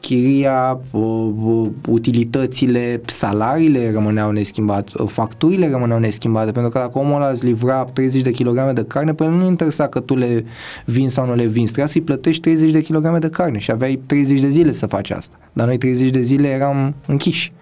chiria, 0.06 0.80
uh, 0.90 1.68
utilitățile, 1.88 3.00
salariile 3.06 3.92
rămâneau 3.92 4.30
neschimbate, 4.30 4.92
facturile 5.06 5.70
rămâneau 5.70 5.98
neschimbate, 5.98 6.52
pentru 6.52 6.70
că 6.70 6.78
dacă 6.78 6.98
omul 6.98 7.14
ăla 7.14 7.30
îți 7.30 7.44
livra 7.44 7.84
30 7.84 8.22
de 8.22 8.30
kg 8.30 8.72
de 8.72 8.84
carne, 8.84 9.14
pe 9.14 9.24
nu 9.24 9.46
interesa 9.46 9.88
că 9.88 10.00
tu 10.00 10.16
le 10.16 10.44
vinzi 10.84 11.14
sau 11.14 11.26
nu 11.26 11.34
le 11.34 11.44
vinzi, 11.44 11.72
trebuia 11.72 11.86
să-i 11.86 12.00
plătești 12.00 12.40
30 12.40 12.70
de 12.70 12.80
kg 12.80 13.18
de 13.18 13.28
carne 13.28 13.58
și 13.58 13.70
aveai 13.70 14.00
30 14.06 14.40
de 14.40 14.48
zile 14.48 14.70
să 14.70 14.86
faci 14.86 15.10
asta. 15.10 15.36
Dar 15.52 15.66
noi 15.66 15.78
30 15.78 16.10
de 16.10 16.20
zile 16.20 16.48
eram 16.48 16.94
închiși 17.06 17.52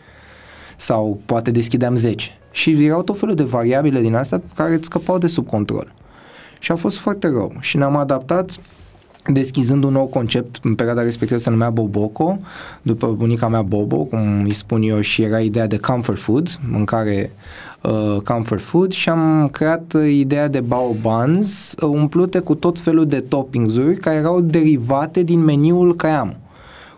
sau 0.76 1.20
poate 1.26 1.50
deschideam 1.50 1.94
10. 1.94 2.31
Și 2.50 2.85
erau 2.85 3.02
tot 3.02 3.18
felul 3.18 3.35
de 3.35 3.42
variabile 3.42 4.00
din 4.00 4.14
astea 4.14 4.42
care 4.55 4.74
îți 4.74 4.85
scăpau 4.85 5.18
de 5.18 5.26
sub 5.26 5.46
control. 5.46 5.92
Și 6.61 6.72
a 6.72 6.76
fost 6.76 6.98
foarte 6.98 7.28
rău. 7.28 7.52
Și 7.61 7.76
ne-am 7.76 7.96
adaptat 7.96 8.50
deschizând 9.26 9.85
un 9.85 9.92
nou 9.92 10.06
concept, 10.06 10.58
în 10.62 10.74
perioada 10.74 11.02
respectivă 11.02 11.38
se 11.38 11.50
numea 11.50 11.70
Boboco, 11.70 12.38
după 12.82 13.06
bunica 13.06 13.48
mea 13.48 13.62
Bobo, 13.62 13.96
cum 13.96 14.42
îi 14.42 14.54
spun 14.54 14.82
eu, 14.82 15.00
și 15.00 15.22
era 15.22 15.40
ideea 15.40 15.66
de 15.66 15.78
comfort 15.78 16.18
food, 16.18 16.48
mâncare 16.70 17.32
uh, 17.82 18.16
comfort 18.24 18.62
food 18.62 18.92
și 18.92 19.08
am 19.08 19.48
creat 19.52 19.96
ideea 20.08 20.48
de 20.48 20.61
bao 20.61 20.96
buns 21.00 21.74
uh, 21.82 21.88
umplute 21.88 22.38
cu 22.38 22.54
tot 22.54 22.78
felul 22.78 23.06
de 23.06 23.20
toppings-uri 23.20 23.96
care 23.96 24.16
erau 24.16 24.40
derivate 24.40 25.22
din 25.22 25.40
meniul 25.44 25.96
Caiamu. 25.96 26.37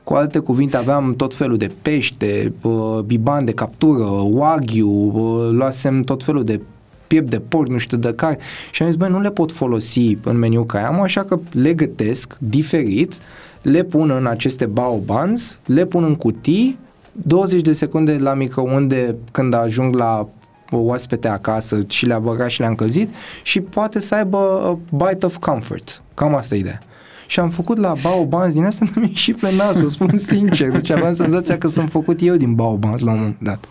Cu 0.04 0.14
alte 0.14 0.38
cuvinte, 0.38 0.76
aveam 0.76 1.14
tot 1.16 1.34
felul 1.34 1.56
de 1.56 1.70
pește, 1.82 2.52
uh, 2.62 2.98
biban 3.04 3.44
de 3.44 3.52
captură, 3.52 4.04
wagyu, 4.30 4.88
uh, 4.88 5.50
luasem 5.50 6.02
tot 6.02 6.24
felul 6.24 6.44
de 6.44 6.60
piept 7.14 7.30
de 7.30 7.40
porc, 7.48 7.68
nu 7.68 7.78
știu 7.78 7.96
de 7.96 8.12
care. 8.14 8.38
Și 8.70 8.82
am 8.82 8.88
zis, 8.88 8.98
băi, 8.98 9.10
nu 9.10 9.20
le 9.20 9.30
pot 9.30 9.52
folosi 9.52 10.18
în 10.22 10.36
meniu 10.36 10.64
care 10.64 10.84
am, 10.84 11.00
așa 11.00 11.24
că 11.24 11.38
le 11.52 11.74
gătesc 11.74 12.36
diferit, 12.38 13.12
le 13.62 13.82
pun 13.82 14.10
în 14.10 14.26
aceste 14.26 14.66
bao 14.66 15.02
buns, 15.04 15.58
le 15.66 15.84
pun 15.84 16.04
în 16.04 16.14
cutii, 16.14 16.78
20 17.12 17.60
de 17.60 17.72
secunde 17.72 18.12
la 18.12 18.34
microunde 18.34 19.16
când 19.32 19.54
ajung 19.54 19.94
la 19.94 20.28
oaspete 20.70 21.28
acasă 21.28 21.84
și 21.88 22.06
le-a 22.06 22.18
băgat 22.18 22.48
și 22.48 22.60
le-a 22.60 22.68
încălzit 22.68 23.08
și 23.42 23.60
poate 23.60 24.00
să 24.00 24.14
aibă 24.14 24.38
a 24.38 24.78
bite 24.96 25.26
of 25.26 25.36
comfort. 25.36 26.02
Cam 26.14 26.34
asta 26.34 26.54
e 26.54 26.58
ideea. 26.58 26.78
Și 27.26 27.40
am 27.40 27.50
făcut 27.50 27.78
la 27.78 27.92
Baobans 28.02 28.54
din 28.54 28.64
asta 28.64 28.84
nu 28.94 29.02
mi 29.02 29.12
și 29.14 29.32
pe 29.32 29.48
nas, 29.56 29.76
să 29.76 29.88
spun 29.88 30.18
sincer. 30.18 30.70
Deci 30.70 30.90
aveam 30.90 31.14
senzația 31.14 31.58
că 31.58 31.68
sunt 31.68 31.90
făcut 31.90 32.18
eu 32.22 32.36
din 32.36 32.54
Baobans 32.54 33.02
la 33.02 33.10
un 33.10 33.16
moment 33.16 33.36
dat. 33.42 33.64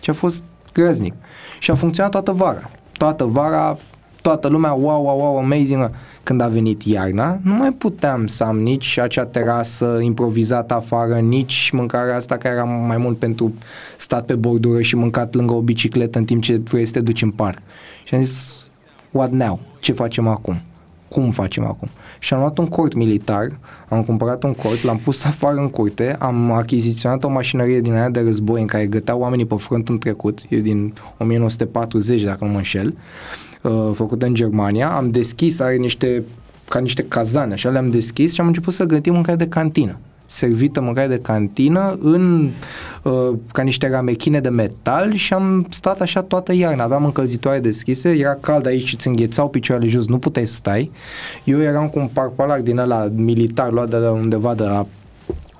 Și 0.00 0.10
a 0.10 0.12
fost 0.12 0.44
grăznic. 0.72 1.14
Și 1.58 1.70
a 1.70 1.74
funcționat 1.74 2.10
toată 2.10 2.32
vara 2.32 2.70
toată 2.96 3.24
vara, 3.24 3.76
toată 4.22 4.48
lumea, 4.48 4.72
wow, 4.72 5.04
wow, 5.04 5.18
wow, 5.18 5.38
amazing. 5.38 5.90
Când 6.22 6.40
a 6.40 6.48
venit 6.48 6.82
iarna, 6.82 7.38
nu 7.42 7.54
mai 7.54 7.72
puteam 7.72 8.26
să 8.26 8.44
am 8.44 8.58
nici 8.58 8.98
acea 8.98 9.24
terasă 9.24 9.98
improvizată 10.02 10.74
afară, 10.74 11.18
nici 11.18 11.70
mâncarea 11.72 12.16
asta 12.16 12.36
care 12.36 12.54
era 12.54 12.64
mai 12.64 12.96
mult 12.96 13.18
pentru 13.18 13.54
stat 13.96 14.24
pe 14.24 14.34
bordură 14.34 14.82
și 14.82 14.96
mâncat 14.96 15.34
lângă 15.34 15.54
o 15.54 15.60
bicicletă 15.60 16.18
în 16.18 16.24
timp 16.24 16.42
ce 16.42 16.56
vrei 16.56 16.86
să 16.86 16.92
te 16.92 17.00
duci 17.00 17.22
în 17.22 17.30
parc. 17.30 17.58
Și 18.04 18.14
am 18.14 18.20
zis, 18.20 18.66
what 19.10 19.30
now? 19.30 19.60
Ce 19.80 19.92
facem 19.92 20.26
acum? 20.26 20.56
Cum 21.16 21.30
facem 21.30 21.64
acum? 21.64 21.88
Și 22.18 22.34
am 22.34 22.40
luat 22.40 22.58
un 22.58 22.66
cort 22.66 22.94
militar, 22.94 23.58
am 23.88 24.02
cumpărat 24.02 24.42
un 24.42 24.52
cort, 24.52 24.82
l-am 24.82 24.96
pus 24.96 25.24
afară 25.24 25.56
în 25.56 25.68
curte, 25.68 26.16
am 26.18 26.50
achiziționat 26.50 27.24
o 27.24 27.28
mașinărie 27.28 27.80
din 27.80 27.92
aia 27.92 28.10
de 28.10 28.20
război 28.20 28.60
în 28.60 28.66
care 28.66 28.86
găteau 28.86 29.20
oamenii 29.20 29.46
pe 29.46 29.54
front 29.54 29.88
în 29.88 29.98
trecut, 29.98 30.40
e 30.48 30.56
din 30.56 30.92
1940 31.18 32.22
dacă 32.22 32.44
nu 32.44 32.50
mă 32.50 32.56
înșel, 32.56 32.94
uh, 33.62 33.90
făcută 33.94 34.26
în 34.26 34.34
Germania, 34.34 34.88
am 34.88 35.10
deschis, 35.10 35.60
are 35.60 35.76
niște 35.76 36.24
ca 36.68 36.78
niște 36.78 37.04
cazane, 37.08 37.52
așa 37.52 37.68
le-am 37.68 37.90
deschis 37.90 38.32
și 38.34 38.40
am 38.40 38.46
început 38.46 38.72
să 38.72 38.84
gătim 38.84 39.12
mâncare 39.12 39.36
de 39.36 39.48
cantină 39.48 39.98
servită 40.26 40.80
mâncare 40.80 41.08
de 41.08 41.18
cantină 41.18 41.98
în 42.02 42.50
uh, 43.02 43.12
ca 43.52 43.62
niște 43.62 43.88
ramechine 43.88 44.40
de 44.40 44.48
metal 44.48 45.14
și 45.14 45.32
am 45.32 45.66
stat 45.70 46.00
așa 46.00 46.22
toată 46.22 46.52
iarna. 46.54 46.84
Aveam 46.84 47.04
încălzitoare 47.04 47.58
deschise, 47.58 48.10
era 48.10 48.34
cald 48.34 48.66
aici 48.66 48.86
și 48.86 48.94
îți 48.94 49.08
înghețau 49.08 49.48
picioarele 49.48 49.88
jos, 49.88 50.06
nu 50.06 50.18
puteai 50.18 50.46
să 50.46 50.54
stai. 50.54 50.90
Eu 51.44 51.62
eram 51.62 51.88
cu 51.88 51.98
un 51.98 52.08
parpalac 52.12 52.60
din 52.60 52.78
ăla 52.78 53.08
militar 53.14 53.72
luat 53.72 53.90
de 53.90 53.96
la 53.96 54.10
undeva 54.10 54.54
de 54.54 54.62
la 54.62 54.86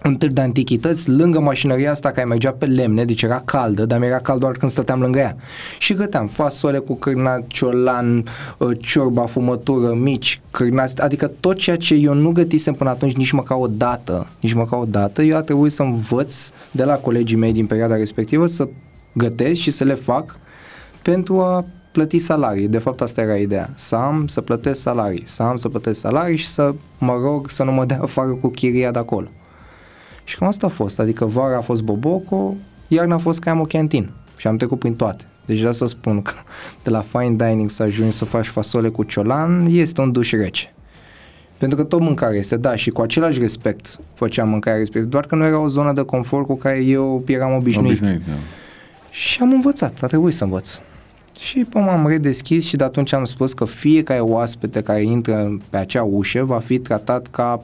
un 0.06 0.16
târg 0.16 0.32
de 0.32 0.40
antichități 0.40 1.10
lângă 1.10 1.40
mașinăria 1.40 1.90
asta 1.90 2.10
care 2.10 2.26
mergea 2.26 2.52
pe 2.52 2.66
lemne, 2.66 3.04
deci 3.04 3.22
era 3.22 3.42
caldă, 3.44 3.84
dar 3.86 3.98
mi 3.98 4.06
era 4.06 4.18
cald 4.18 4.40
doar 4.40 4.52
când 4.52 4.70
stăteam 4.70 5.00
lângă 5.00 5.18
ea. 5.18 5.36
Și 5.78 5.94
găteam 5.94 6.26
fasole 6.26 6.78
cu 6.78 6.94
cârnat, 6.94 7.46
ciolan, 7.46 8.24
uh, 8.58 8.78
ciorba, 8.80 9.26
fumătură, 9.26 9.94
mici, 9.94 10.40
cârnați, 10.50 11.02
adică 11.02 11.30
tot 11.40 11.56
ceea 11.56 11.76
ce 11.76 11.94
eu 11.94 12.14
nu 12.14 12.30
gătisem 12.30 12.74
până 12.74 12.90
atunci 12.90 13.16
nici 13.16 13.30
măcar 13.30 13.58
o 13.60 13.66
dată, 13.66 14.26
nici 14.40 14.52
măcar 14.52 14.78
o 14.78 14.84
dată, 14.84 15.22
eu 15.22 15.36
a 15.36 15.42
trebuit 15.42 15.72
să 15.72 15.82
învăț 15.82 16.50
de 16.70 16.84
la 16.84 16.94
colegii 16.94 17.36
mei 17.36 17.52
din 17.52 17.66
perioada 17.66 17.96
respectivă 17.96 18.46
să 18.46 18.68
gătesc 19.12 19.60
și 19.60 19.70
să 19.70 19.84
le 19.84 19.94
fac 19.94 20.38
pentru 21.02 21.40
a 21.40 21.64
plăti 21.92 22.18
salarii. 22.18 22.68
De 22.68 22.78
fapt, 22.78 23.00
asta 23.00 23.20
era 23.20 23.36
ideea. 23.36 23.70
Să 23.74 23.94
am 23.94 24.26
să 24.26 24.40
plătesc 24.40 24.80
salarii. 24.80 25.22
Să 25.26 25.42
am 25.42 25.56
să 25.56 25.68
plătesc 25.68 26.00
salarii 26.00 26.36
și 26.36 26.48
să 26.48 26.74
mă 26.98 27.18
rog 27.22 27.50
să 27.50 27.62
nu 27.64 27.72
mă 27.72 27.84
dea 27.84 27.98
afară 28.02 28.28
cu 28.28 28.48
chiria 28.48 28.90
de 28.90 28.98
acolo. 28.98 29.28
Și 30.26 30.36
cam 30.36 30.48
asta 30.48 30.66
a 30.66 30.70
fost, 30.70 30.98
adică 31.00 31.24
vara 31.24 31.56
a 31.56 31.60
fost 31.60 31.82
Boboco, 31.82 32.54
iarna 32.88 33.14
a 33.14 33.18
fost 33.18 33.38
cam 33.38 33.60
o 33.60 33.64
cantin 33.64 34.10
și 34.36 34.46
am 34.46 34.56
trecut 34.56 34.78
prin 34.78 34.94
toate. 34.94 35.24
Deci 35.44 35.60
da 35.60 35.72
să 35.72 35.86
spun 35.86 36.22
că 36.22 36.32
de 36.82 36.90
la 36.90 37.04
fine 37.08 37.48
dining 37.48 37.70
să 37.70 37.82
ajungi 37.82 38.16
să 38.16 38.24
faci 38.24 38.46
fasole 38.46 38.88
cu 38.88 39.02
ciolan 39.02 39.66
este 39.70 40.00
un 40.00 40.12
duș 40.12 40.30
rece. 40.30 40.74
Pentru 41.58 41.78
că 41.78 41.84
tot 41.84 42.00
mâncare 42.00 42.36
este, 42.36 42.56
da, 42.56 42.76
și 42.76 42.90
cu 42.90 43.00
același 43.00 43.38
respect 43.38 43.98
făceam 44.14 44.48
mâncarea 44.48 44.78
respect, 44.78 45.04
doar 45.04 45.26
că 45.26 45.34
nu 45.34 45.44
era 45.44 45.58
o 45.58 45.68
zonă 45.68 45.92
de 45.92 46.02
confort 46.02 46.46
cu 46.46 46.56
care 46.56 46.84
eu 46.84 47.24
eram 47.26 47.54
obișnuit. 47.54 47.98
obișnuit 47.98 48.26
da. 48.26 48.32
Și 49.10 49.38
am 49.40 49.52
învățat, 49.52 50.02
a 50.02 50.06
trebuit 50.06 50.34
să 50.34 50.44
învăț. 50.44 50.78
Și 51.38 51.58
pă, 51.58 51.78
m-am 51.78 52.06
redeschis 52.06 52.66
și 52.66 52.76
de 52.76 52.84
atunci 52.84 53.12
am 53.12 53.24
spus 53.24 53.52
că 53.52 53.64
fiecare 53.64 54.20
oaspete 54.20 54.80
care 54.80 55.02
intră 55.02 55.58
pe 55.70 55.76
acea 55.76 56.02
ușă 56.02 56.44
va 56.44 56.58
fi 56.58 56.78
tratat 56.78 57.26
ca 57.26 57.62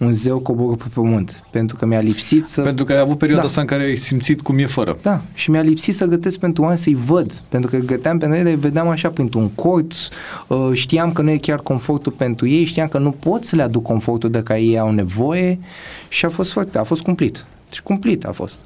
un 0.00 0.12
zeu 0.12 0.38
coboră 0.38 0.76
pe 0.76 0.84
pământ, 0.94 1.44
pentru 1.50 1.76
că 1.76 1.86
mi-a 1.86 2.00
lipsit 2.00 2.46
să... 2.46 2.60
Pentru 2.60 2.84
că 2.84 2.92
ai 2.92 2.98
avut 2.98 3.18
perioada 3.18 3.42
da. 3.42 3.48
asta 3.48 3.60
în 3.60 3.66
care 3.66 3.82
ai 3.82 3.96
simțit 3.96 4.40
cum 4.40 4.58
e 4.58 4.66
fără. 4.66 4.98
Da, 5.02 5.20
și 5.34 5.50
mi-a 5.50 5.62
lipsit 5.62 5.94
să 5.94 6.04
gătesc 6.04 6.38
pentru 6.38 6.62
oameni 6.62 6.80
să-i 6.80 6.94
văd, 6.94 7.42
pentru 7.48 7.70
că 7.70 7.76
găteam 7.76 8.18
pentru 8.18 8.38
ele, 8.38 8.54
vedeam 8.54 8.88
așa 8.88 9.10
printr-un 9.10 9.48
cort, 9.48 9.92
uh, 10.46 10.70
știam 10.72 11.12
că 11.12 11.22
nu 11.22 11.30
e 11.30 11.36
chiar 11.36 11.58
confortul 11.58 12.12
pentru 12.12 12.48
ei, 12.48 12.64
știam 12.64 12.88
că 12.88 12.98
nu 12.98 13.10
pot 13.10 13.44
să 13.44 13.56
le 13.56 13.62
aduc 13.62 13.82
confortul 13.82 14.30
de 14.30 14.42
care 14.42 14.62
ei 14.62 14.78
au 14.78 14.90
nevoie 14.90 15.58
și 16.08 16.24
a 16.24 16.28
fost 16.28 16.52
foarte, 16.52 16.78
a 16.78 16.82
fost 16.82 17.02
cumplit. 17.02 17.44
Deci 17.68 17.80
cumplit 17.80 18.24
a 18.24 18.32
fost. 18.32 18.60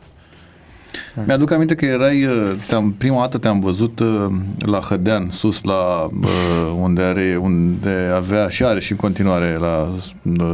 Mi-aduc 1.27 1.51
aminte 1.51 1.75
că 1.75 1.85
erai, 1.85 2.25
uh, 2.25 2.51
te-am, 2.67 2.95
prima 2.99 3.21
dată 3.21 3.39
te-am 3.39 3.61
văzut 3.61 3.99
uh, 3.99 4.27
la 4.59 4.79
Hădean, 4.79 5.29
sus 5.31 5.63
la 5.63 6.09
uh, 6.23 6.77
unde, 6.81 7.03
are, 7.03 7.39
unde 7.41 8.11
avea 8.15 8.49
și 8.49 8.65
are 8.65 8.81
și 8.81 8.91
în 8.91 8.97
continuare 8.97 9.57
la 9.57 9.95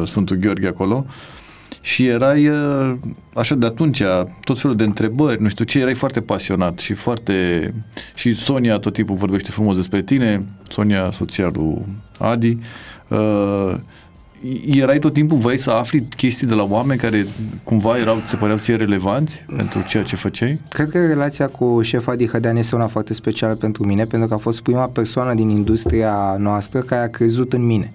Sfântul 0.04 0.36
Gheorghe 0.36 0.66
acolo. 0.66 1.06
Și 1.80 2.06
erai 2.06 2.50
așa 3.34 3.54
de 3.54 3.66
atunci 3.66 4.02
tot 4.44 4.58
felul 4.58 4.76
de 4.76 4.84
întrebări, 4.84 5.42
nu 5.42 5.48
știu 5.48 5.64
ce, 5.64 5.78
erai 5.78 5.94
foarte 5.94 6.20
pasionat 6.20 6.78
și 6.78 6.92
foarte 6.92 7.74
și 8.14 8.34
Sonia 8.34 8.78
tot 8.78 8.92
timpul 8.92 9.16
vorbește 9.16 9.50
frumos 9.50 9.76
despre 9.76 10.02
tine, 10.02 10.44
Sonia, 10.68 11.10
soția 11.10 11.50
lui 11.54 11.86
Adi 12.18 12.58
uh, 13.08 13.74
erai 14.66 14.98
tot 14.98 15.12
timpul, 15.12 15.36
voi 15.36 15.58
să 15.58 15.70
afli 15.70 16.06
chestii 16.16 16.46
de 16.46 16.54
la 16.54 16.64
oameni 16.64 17.00
care 17.00 17.26
cumva 17.64 17.98
erau, 17.98 18.22
se 18.24 18.36
păreau 18.36 18.58
ție 18.58 18.76
relevanți 18.76 19.44
pentru 19.56 19.82
ceea 19.82 20.02
ce 20.02 20.16
făceai? 20.16 20.60
Cred 20.68 20.88
că 20.88 21.06
relația 21.06 21.46
cu 21.46 21.80
șef 21.82 22.06
Adi 22.06 22.26
Hădean 22.26 22.56
este 22.56 22.74
una 22.74 22.86
foarte 22.86 23.14
specială 23.14 23.54
pentru 23.54 23.84
mine, 23.86 24.04
pentru 24.04 24.28
că 24.28 24.34
a 24.34 24.36
fost 24.36 24.60
prima 24.60 24.86
persoană 24.86 25.34
din 25.34 25.48
industria 25.48 26.36
noastră 26.38 26.80
care 26.80 27.02
a 27.02 27.10
crezut 27.10 27.52
în 27.52 27.66
mine. 27.66 27.92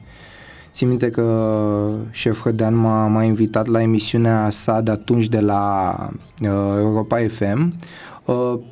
Țin 0.72 0.88
minte 0.88 1.10
că 1.10 1.90
șef 2.12 2.42
Hădean 2.42 2.76
m-a, 2.76 3.08
m-a 3.08 3.24
invitat 3.24 3.68
la 3.68 3.82
emisiunea 3.82 4.50
sa 4.50 4.82
de 4.82 4.92
atunci 4.92 5.26
de 5.26 5.40
la 5.40 5.96
uh, 6.42 6.50
Europa 6.78 7.18
FM, 7.28 7.60
Uh, 7.60 7.76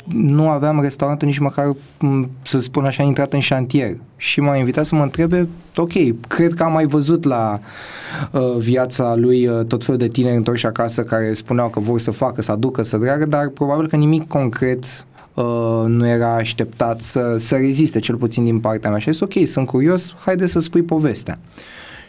nu 0.05 0.49
aveam 0.49 0.81
restaurantul 0.81 1.27
nici 1.27 1.37
măcar, 1.37 1.75
să 2.41 2.59
spun 2.59 2.85
așa, 2.85 3.03
intrat 3.03 3.33
în 3.33 3.39
șantier. 3.39 3.97
Și 4.17 4.39
m-a 4.39 4.55
invitat 4.55 4.85
să 4.85 4.95
mă 4.95 5.01
întrebe, 5.01 5.47
ok, 5.75 5.91
cred 6.27 6.53
că 6.53 6.63
am 6.63 6.71
mai 6.71 6.85
văzut 6.85 7.23
la 7.23 7.59
uh, 8.31 8.57
viața 8.57 9.15
lui 9.15 9.47
uh, 9.47 9.65
tot 9.65 9.83
felul 9.83 9.99
de 9.99 10.07
tineri 10.07 10.35
întorși 10.35 10.65
acasă 10.65 11.03
care 11.03 11.33
spuneau 11.33 11.69
că 11.69 11.79
vor 11.79 11.99
să 11.99 12.11
facă, 12.11 12.41
să 12.41 12.51
aducă, 12.51 12.81
să 12.81 12.97
dragă, 12.97 13.25
dar 13.25 13.47
probabil 13.47 13.87
că 13.87 13.95
nimic 13.95 14.27
concret 14.27 15.05
Uh, 15.33 15.83
nu 15.87 16.07
era 16.07 16.35
așteptat 16.35 17.01
să, 17.01 17.35
să 17.37 17.55
reziste, 17.55 17.99
cel 17.99 18.15
puțin 18.15 18.43
din 18.43 18.59
partea 18.59 18.89
mea. 18.89 18.99
Și 18.99 19.09
a 19.09 19.11
zis, 19.11 19.21
ok, 19.21 19.47
sunt 19.47 19.67
curios, 19.67 20.15
haide 20.25 20.45
să 20.45 20.59
spui 20.59 20.81
povestea. 20.81 21.39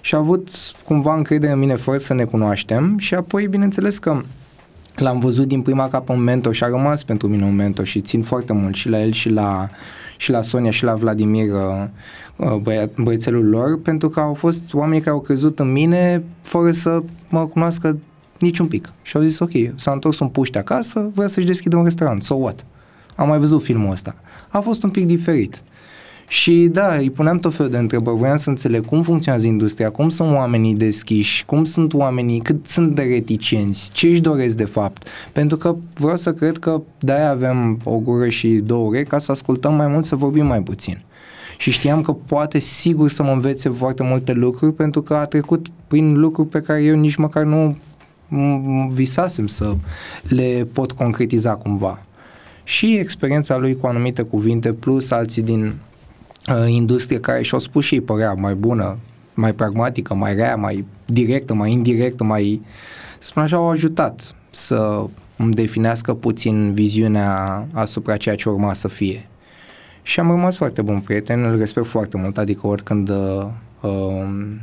Și 0.00 0.14
a 0.14 0.18
avut 0.18 0.48
cumva 0.85 1.14
încredere 1.14 1.52
în 1.52 1.59
mine 1.59 1.74
fără 1.74 1.98
să 1.98 2.14
ne 2.14 2.25
cunoaștem 2.25 2.98
și 2.98 3.14
apoi, 3.14 3.46
bineînțeles 3.46 3.98
că 3.98 4.21
l-am 4.95 5.19
văzut 5.19 5.49
din 5.49 5.63
prima 5.63 5.88
ca 5.88 6.01
pe 6.01 6.13
un 6.13 6.21
mentor 6.21 6.55
și 6.55 6.65
a 6.65 6.69
rămas 6.69 7.03
pentru 7.03 7.29
mine 7.29 7.45
un 7.45 7.55
mentor 7.55 7.87
și 7.87 8.01
țin 8.01 8.23
foarte 8.23 8.53
mult 8.53 8.75
și 8.75 8.88
la 8.88 9.01
el 9.01 9.13
și 9.13 9.29
la, 9.29 9.69
și 10.17 10.31
la 10.31 10.42
Sonia 10.42 10.71
și 10.71 10.85
la 10.85 10.95
Vladimir 10.95 11.53
uh, 11.53 11.85
uh, 12.37 12.57
băia, 12.63 12.90
băiețelul 12.97 13.49
lor 13.49 13.81
pentru 13.81 14.09
că 14.09 14.21
au 14.21 14.35
fost 14.35 14.75
oameni 14.75 15.01
care 15.01 15.15
au 15.15 15.21
crezut 15.21 15.59
în 15.59 15.73
mine 15.73 16.25
fără 16.42 16.71
să 16.71 17.03
mă 17.29 17.47
cunoască 17.47 17.99
niciun 18.38 18.67
pic. 18.67 18.92
Și 19.03 19.17
au 19.17 19.23
zis 19.23 19.38
ok, 19.38 19.51
s-a 19.77 19.92
întors 19.92 20.19
un 20.19 20.29
puște 20.29 20.59
acasă, 20.59 21.11
vrea 21.15 21.27
să-și 21.27 21.47
deschidă 21.47 21.77
un 21.77 21.85
restaurant, 21.85 22.23
so 22.23 22.35
what? 22.35 22.65
Am 23.17 23.29
mai 23.29 23.38
văzut 23.38 23.63
filmul 23.63 23.90
ăsta. 23.90 24.15
A 24.49 24.61
fost 24.61 24.83
un 24.83 24.90
pic 24.90 25.07
diferit. 25.07 25.63
Și 26.29 26.68
da, 26.72 26.94
îi 26.94 27.10
puneam 27.10 27.38
tot 27.38 27.54
felul 27.54 27.70
de 27.70 27.79
întrebări, 27.79 28.16
voiam 28.16 28.37
să 28.37 28.50
înțeleg 28.50 28.87
cum 28.87 29.02
funcționează 29.02 29.46
industria, 29.46 29.90
cum 29.90 30.08
sunt 30.08 30.33
oamenii 30.33 30.75
deschiși, 30.75 31.44
cum 31.44 31.64
sunt 31.64 31.94
oamenii, 31.94 32.40
cât 32.40 32.66
sunt 32.66 32.94
de 32.94 33.02
reticenți, 33.02 33.90
ce 33.92 34.06
își 34.06 34.20
doresc 34.20 34.56
de 34.56 34.64
fapt. 34.64 35.08
Pentru 35.33 35.56
că 35.56 35.77
vreau 35.94 36.16
să 36.16 36.33
cred 36.33 36.58
că 36.58 36.83
de-aia 36.98 37.31
avem 37.31 37.79
o 37.85 37.98
gură 37.98 38.29
și 38.29 38.48
două 38.48 38.87
urechi 38.87 39.08
ca 39.08 39.18
să 39.18 39.31
ascultăm 39.31 39.75
mai 39.75 39.87
mult, 39.87 40.04
să 40.04 40.16
vorbim 40.16 40.46
mai 40.46 40.62
puțin. 40.62 41.02
Și 41.58 41.70
știam 41.70 42.02
că 42.02 42.12
poate 42.12 42.58
sigur 42.58 43.10
să 43.10 43.22
mă 43.22 43.31
învețe 43.31 43.68
foarte 43.68 44.02
multe 44.02 44.33
lucruri 44.33 44.75
pentru 44.75 45.02
că 45.02 45.14
a 45.14 45.25
trecut 45.25 45.66
prin 45.87 46.18
lucruri 46.18 46.48
pe 46.48 46.60
care 46.60 46.83
eu 46.83 46.96
nici 46.96 47.16
măcar 47.16 47.44
nu 47.44 47.77
visasem 48.92 49.46
să 49.46 49.75
le 50.29 50.66
pot 50.72 50.92
concretiza 50.92 51.54
cumva. 51.54 52.02
Și 52.64 52.94
experiența 52.96 53.56
lui 53.56 53.77
cu 53.77 53.87
anumite 53.87 54.22
cuvinte 54.22 54.72
plus 54.72 55.10
alții 55.10 55.42
din 55.42 55.64
uh, 55.64 55.72
industrie 56.67 57.21
care 57.21 57.42
și-au 57.42 57.61
spus 57.61 57.85
și 57.85 57.95
ei 57.95 58.01
părea 58.01 58.33
mai 58.33 58.55
bună, 58.55 58.97
mai 59.35 59.53
pragmatică, 59.53 60.15
mai 60.15 60.35
rea, 60.35 60.57
mai 60.57 60.85
directă, 61.07 61.55
mai 61.55 61.73
indirectă, 61.73 62.25
mai, 62.25 62.61
să 63.19 63.29
spun 63.29 63.42
așa, 63.42 63.57
au 63.57 63.71
ajutat 63.71 64.35
să 64.51 65.05
îmi 65.37 65.55
definească 65.55 66.15
puțin 66.15 66.73
viziunea 66.73 67.67
asupra 67.73 68.17
ceea 68.17 68.35
ce 68.35 68.49
urma 68.49 68.73
să 68.73 68.88
fie. 68.88 69.29
Și 70.03 70.21
am 70.21 70.29
rămas 70.29 70.57
foarte 70.57 70.83
bun 70.83 71.01
prieten, 71.01 71.45
îl 71.45 71.59
respect 71.59 71.87
foarte 71.87 72.17
mult, 72.17 72.38
adică 72.38 72.67
oricând 72.67 73.09
uh, 73.09 73.47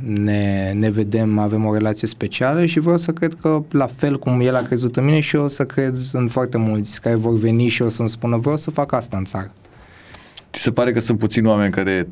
ne, 0.04 0.72
ne 0.72 0.90
vedem, 0.90 1.38
avem 1.38 1.64
o 1.64 1.74
relație 1.74 2.08
specială 2.08 2.66
și 2.66 2.80
vreau 2.80 2.96
să 2.96 3.12
cred 3.12 3.36
că 3.40 3.62
la 3.70 3.86
fel 3.86 4.18
cum 4.18 4.40
el 4.40 4.56
a 4.56 4.62
crezut 4.62 4.96
în 4.96 5.04
mine 5.04 5.20
și 5.20 5.36
eu 5.36 5.42
o 5.42 5.48
să 5.48 5.64
cred 5.64 5.96
în 6.12 6.28
foarte 6.28 6.56
mulți 6.56 7.00
care 7.00 7.14
vor 7.14 7.34
veni 7.34 7.68
și 7.68 7.82
o 7.82 7.88
să-mi 7.88 8.08
spună 8.08 8.36
vreau 8.36 8.56
să 8.56 8.70
fac 8.70 8.92
asta 8.92 9.16
în 9.16 9.24
țară. 9.24 9.52
Ți 10.52 10.62
se 10.62 10.70
pare 10.70 10.90
că 10.90 11.00
sunt 11.00 11.18
puțini 11.18 11.46
oameni 11.46 11.72
care 11.72 12.08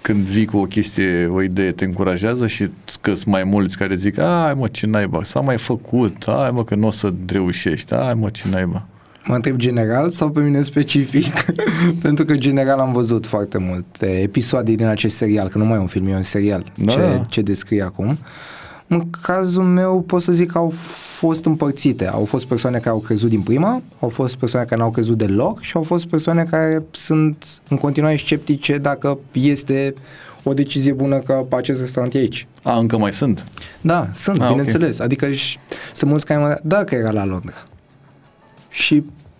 când 0.00 0.24
vii 0.24 0.44
cu 0.44 0.56
o 0.56 0.64
chestie, 0.64 1.26
o 1.26 1.42
idee, 1.42 1.72
te 1.72 1.84
încurajează 1.84 2.46
și 2.46 2.70
că 3.00 3.14
sunt 3.14 3.26
mai 3.26 3.44
mulți 3.44 3.76
care 3.76 3.94
zic, 3.94 4.18
ai 4.18 4.54
mă 4.54 4.68
ce 4.68 4.86
naiba, 4.86 5.22
s-a 5.22 5.40
mai 5.40 5.58
făcut, 5.58 6.24
ai 6.26 6.50
mă 6.50 6.64
că 6.64 6.74
nu 6.74 6.86
o 6.86 6.90
să 6.90 7.12
reușești, 7.26 7.94
ai 7.94 8.14
mă 8.14 8.28
ce 8.30 8.44
naiba. 8.50 8.86
Mă 9.24 9.34
întreb 9.34 9.56
general 9.56 10.10
sau 10.10 10.30
pe 10.30 10.40
mine 10.40 10.62
specific? 10.62 11.44
Pentru 12.02 12.24
că 12.24 12.34
general 12.34 12.78
am 12.78 12.92
văzut 12.92 13.26
foarte 13.26 13.58
multe 13.58 14.06
episoade 14.06 14.72
din 14.72 14.86
acest 14.86 15.16
serial, 15.16 15.48
că 15.48 15.58
nu 15.58 15.64
mai 15.64 15.76
e 15.76 15.80
un 15.80 15.86
film, 15.86 16.06
e 16.06 16.14
un 16.14 16.22
serial 16.22 16.64
da. 16.74 16.92
ce, 16.92 17.22
ce 17.28 17.40
descrie 17.40 17.82
acum. 17.82 18.18
În 18.92 19.10
cazul 19.22 19.64
meu 19.64 20.00
pot 20.00 20.22
să 20.22 20.32
zic 20.32 20.50
că 20.50 20.58
au 20.58 20.72
fost 21.18 21.44
împărțite. 21.44 22.08
Au 22.08 22.24
fost 22.24 22.46
persoane 22.46 22.76
care 22.76 22.90
au 22.90 22.98
crezut 22.98 23.28
din 23.28 23.40
prima, 23.40 23.82
au 24.00 24.08
fost 24.08 24.36
persoane 24.36 24.66
care 24.66 24.80
n-au 24.80 24.90
crezut 24.90 25.18
deloc 25.18 25.60
și 25.60 25.76
au 25.76 25.82
fost 25.82 26.06
persoane 26.06 26.44
care 26.44 26.82
sunt 26.90 27.44
în 27.68 27.76
continuare 27.76 28.16
sceptice 28.16 28.78
dacă 28.78 29.18
este 29.32 29.94
o 30.42 30.54
decizie 30.54 30.92
bună 30.92 31.18
că 31.18 31.46
acest 31.50 31.80
restaurant 31.80 32.14
e 32.14 32.18
aici. 32.18 32.46
A, 32.62 32.78
încă 32.78 32.98
mai 32.98 33.12
sunt? 33.12 33.46
Da, 33.80 34.10
sunt, 34.14 34.40
A, 34.40 34.48
bineînțeles. 34.48 34.94
Okay. 34.94 35.06
Adică 35.06 35.26
sunt 35.94 36.10
mulți 36.10 36.26
care 36.26 36.40
mă 36.40 36.58
da 36.62 36.84
că 36.84 36.94
era 36.94 37.10
la 37.10 37.24
Londra. 37.24 37.56
Și 38.70 38.94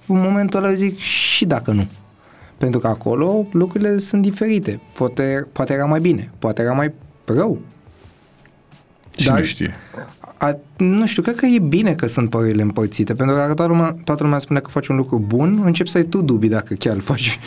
în 0.07 0.21
momentul 0.21 0.59
ăla 0.59 0.69
eu 0.69 0.77
zic 0.77 0.99
și 0.99 1.45
dacă 1.45 1.73
nu. 1.73 1.87
Pentru 2.59 2.81
că 2.81 2.87
acolo 2.87 3.47
lucrurile 3.53 3.99
sunt 3.99 4.23
diferite. 4.23 4.81
Poate, 4.93 5.47
poate 5.53 5.73
era 5.73 5.85
mai 5.85 6.01
bine, 6.01 6.31
poate 6.39 6.63
era 6.63 6.73
mai 6.73 6.93
rău. 7.25 7.59
Cine 9.23 9.35
Dar, 9.35 9.45
știe? 9.45 9.75
A, 10.37 10.57
nu 10.77 11.07
știu, 11.07 11.23
cred 11.23 11.35
că 11.35 11.47
e 11.47 11.59
bine 11.59 11.95
că 11.95 12.07
sunt 12.07 12.31
părerile 12.31 12.63
împărțite, 12.63 13.15
pentru 13.15 13.35
că 13.35 13.41
dacă 13.41 13.55
toată 13.55 13.73
lumea, 13.73 13.97
toată 14.05 14.23
lumea 14.23 14.39
spune 14.39 14.61
că 14.61 14.71
faci 14.71 14.89
un 14.89 14.97
lucru 14.97 15.25
bun, 15.27 15.63
încep 15.65 15.87
să 15.87 15.99
ai 15.99 16.05
tu 16.05 16.23
dubii 16.23 16.49
dacă 16.49 16.75
chiar 16.75 16.95
îl 16.95 17.01
faci 17.01 17.39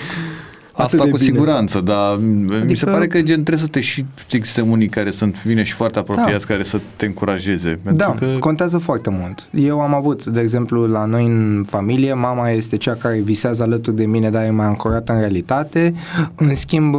Asta 0.75 0.97
cu 0.97 1.03
bine. 1.03 1.17
siguranță, 1.17 1.79
dar 1.79 2.11
adică... 2.11 2.63
mi 2.65 2.75
se 2.75 2.85
pare 2.85 3.07
că 3.07 3.21
gen 3.21 3.43
trebuie 3.43 3.57
să 3.57 3.67
te 3.67 3.79
și 3.79 4.05
există 4.31 4.61
unii 4.61 4.87
care 4.87 5.11
sunt 5.11 5.43
vine 5.43 5.63
și 5.63 5.73
foarte 5.73 5.99
apropiați 5.99 6.47
da. 6.47 6.53
care 6.53 6.63
să 6.63 6.79
te 6.95 7.05
încurajeze. 7.05 7.79
Da, 7.91 8.15
că... 8.19 8.25
contează 8.39 8.77
foarte 8.77 9.09
mult. 9.09 9.47
Eu 9.51 9.79
am 9.79 9.93
avut, 9.93 10.25
de 10.25 10.39
exemplu, 10.39 10.87
la 10.87 11.05
noi 11.05 11.25
în 11.25 11.63
familie, 11.67 12.13
mama 12.13 12.49
este 12.49 12.77
cea 12.77 12.93
care 12.93 13.19
visează 13.19 13.63
alături 13.63 13.95
de 13.95 14.05
mine, 14.05 14.29
dar 14.29 14.43
e 14.43 14.49
mai 14.49 14.65
ancorată 14.65 15.13
în 15.13 15.19
realitate. 15.19 15.93
În 16.35 16.55
schimb, 16.55 16.95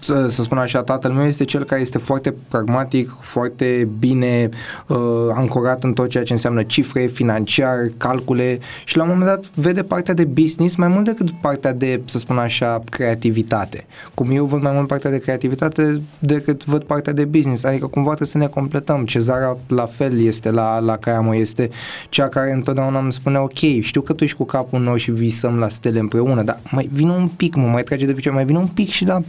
să, 0.00 0.28
să 0.28 0.42
spun 0.42 0.58
așa, 0.58 0.82
tatăl 0.82 1.12
meu 1.12 1.26
este 1.26 1.44
cel 1.44 1.64
care 1.64 1.80
este 1.80 1.98
foarte 1.98 2.34
pragmatic, 2.48 3.16
foarte 3.20 3.88
bine 3.98 4.48
uh, 4.86 4.96
ancorat 5.34 5.84
în 5.84 5.92
tot 5.92 6.08
ceea 6.08 6.24
ce 6.24 6.32
înseamnă 6.32 6.62
cifre, 6.62 7.06
financiar, 7.06 7.90
calcule 7.96 8.58
și 8.84 8.96
la 8.96 9.02
un 9.02 9.08
moment 9.08 9.28
dat 9.28 9.50
vede 9.54 9.82
partea 9.82 10.14
de 10.14 10.24
business 10.24 10.76
mai 10.76 10.88
mult 10.88 11.04
decât 11.04 11.30
partea 11.30 11.72
de, 11.72 12.00
să 12.04 12.18
spun 12.18 12.38
așa, 12.38 12.80
creativitate. 12.90 13.86
Cum 14.14 14.30
eu 14.30 14.44
văd 14.44 14.62
mai 14.62 14.72
mult 14.72 14.86
partea 14.86 15.10
de 15.10 15.18
creativitate 15.18 16.02
decât 16.18 16.64
văd 16.64 16.82
partea 16.82 17.12
de 17.12 17.24
business, 17.24 17.64
adică 17.64 17.86
cumva 17.86 18.08
trebuie 18.08 18.28
să 18.28 18.38
ne 18.38 18.46
completăm. 18.46 19.04
Cezara 19.04 19.56
la 19.66 19.86
fel 19.86 20.20
este 20.20 20.50
la, 20.50 20.78
la 20.78 20.96
Caiamo, 20.96 21.34
este 21.34 21.70
cea 22.08 22.28
care 22.28 22.52
întotdeauna 22.52 22.98
îmi 22.98 23.12
spune 23.12 23.38
ok, 23.38 23.58
știu 23.80 24.00
că 24.00 24.12
tu 24.12 24.24
ești 24.24 24.36
cu 24.36 24.44
capul 24.44 24.80
nou 24.80 24.96
și 24.96 25.10
visăm 25.10 25.58
la 25.58 25.68
stele 25.68 25.98
împreună, 25.98 26.42
dar 26.42 26.60
mai 26.70 26.88
vină 26.92 27.12
un 27.12 27.28
pic, 27.28 27.54
mă 27.54 27.66
mai 27.66 27.82
trage 27.82 28.06
de 28.06 28.12
picioare, 28.12 28.36
mai 28.36 28.46
vină 28.46 28.58
un 28.58 28.66
pic 28.66 28.88
și 28.88 29.04
la 29.04 29.22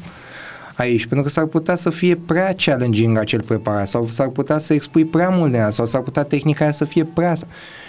aici, 0.81 1.05
pentru 1.05 1.21
că 1.21 1.29
s-ar 1.29 1.45
putea 1.45 1.75
să 1.75 1.89
fie 1.89 2.15
prea 2.15 2.55
challenging 2.57 3.17
acel 3.17 3.41
preparat 3.41 3.87
sau 3.87 4.05
s-ar 4.05 4.27
putea 4.27 4.57
să 4.57 4.73
expui 4.73 5.05
prea 5.05 5.29
mult 5.29 5.51
de 5.51 5.57
ea 5.57 5.69
sau 5.69 5.85
s-ar 5.85 6.01
putea 6.01 6.23
tehnica 6.23 6.63
aia 6.63 6.73
să 6.73 6.85
fie 6.85 7.03
prea... 7.03 7.33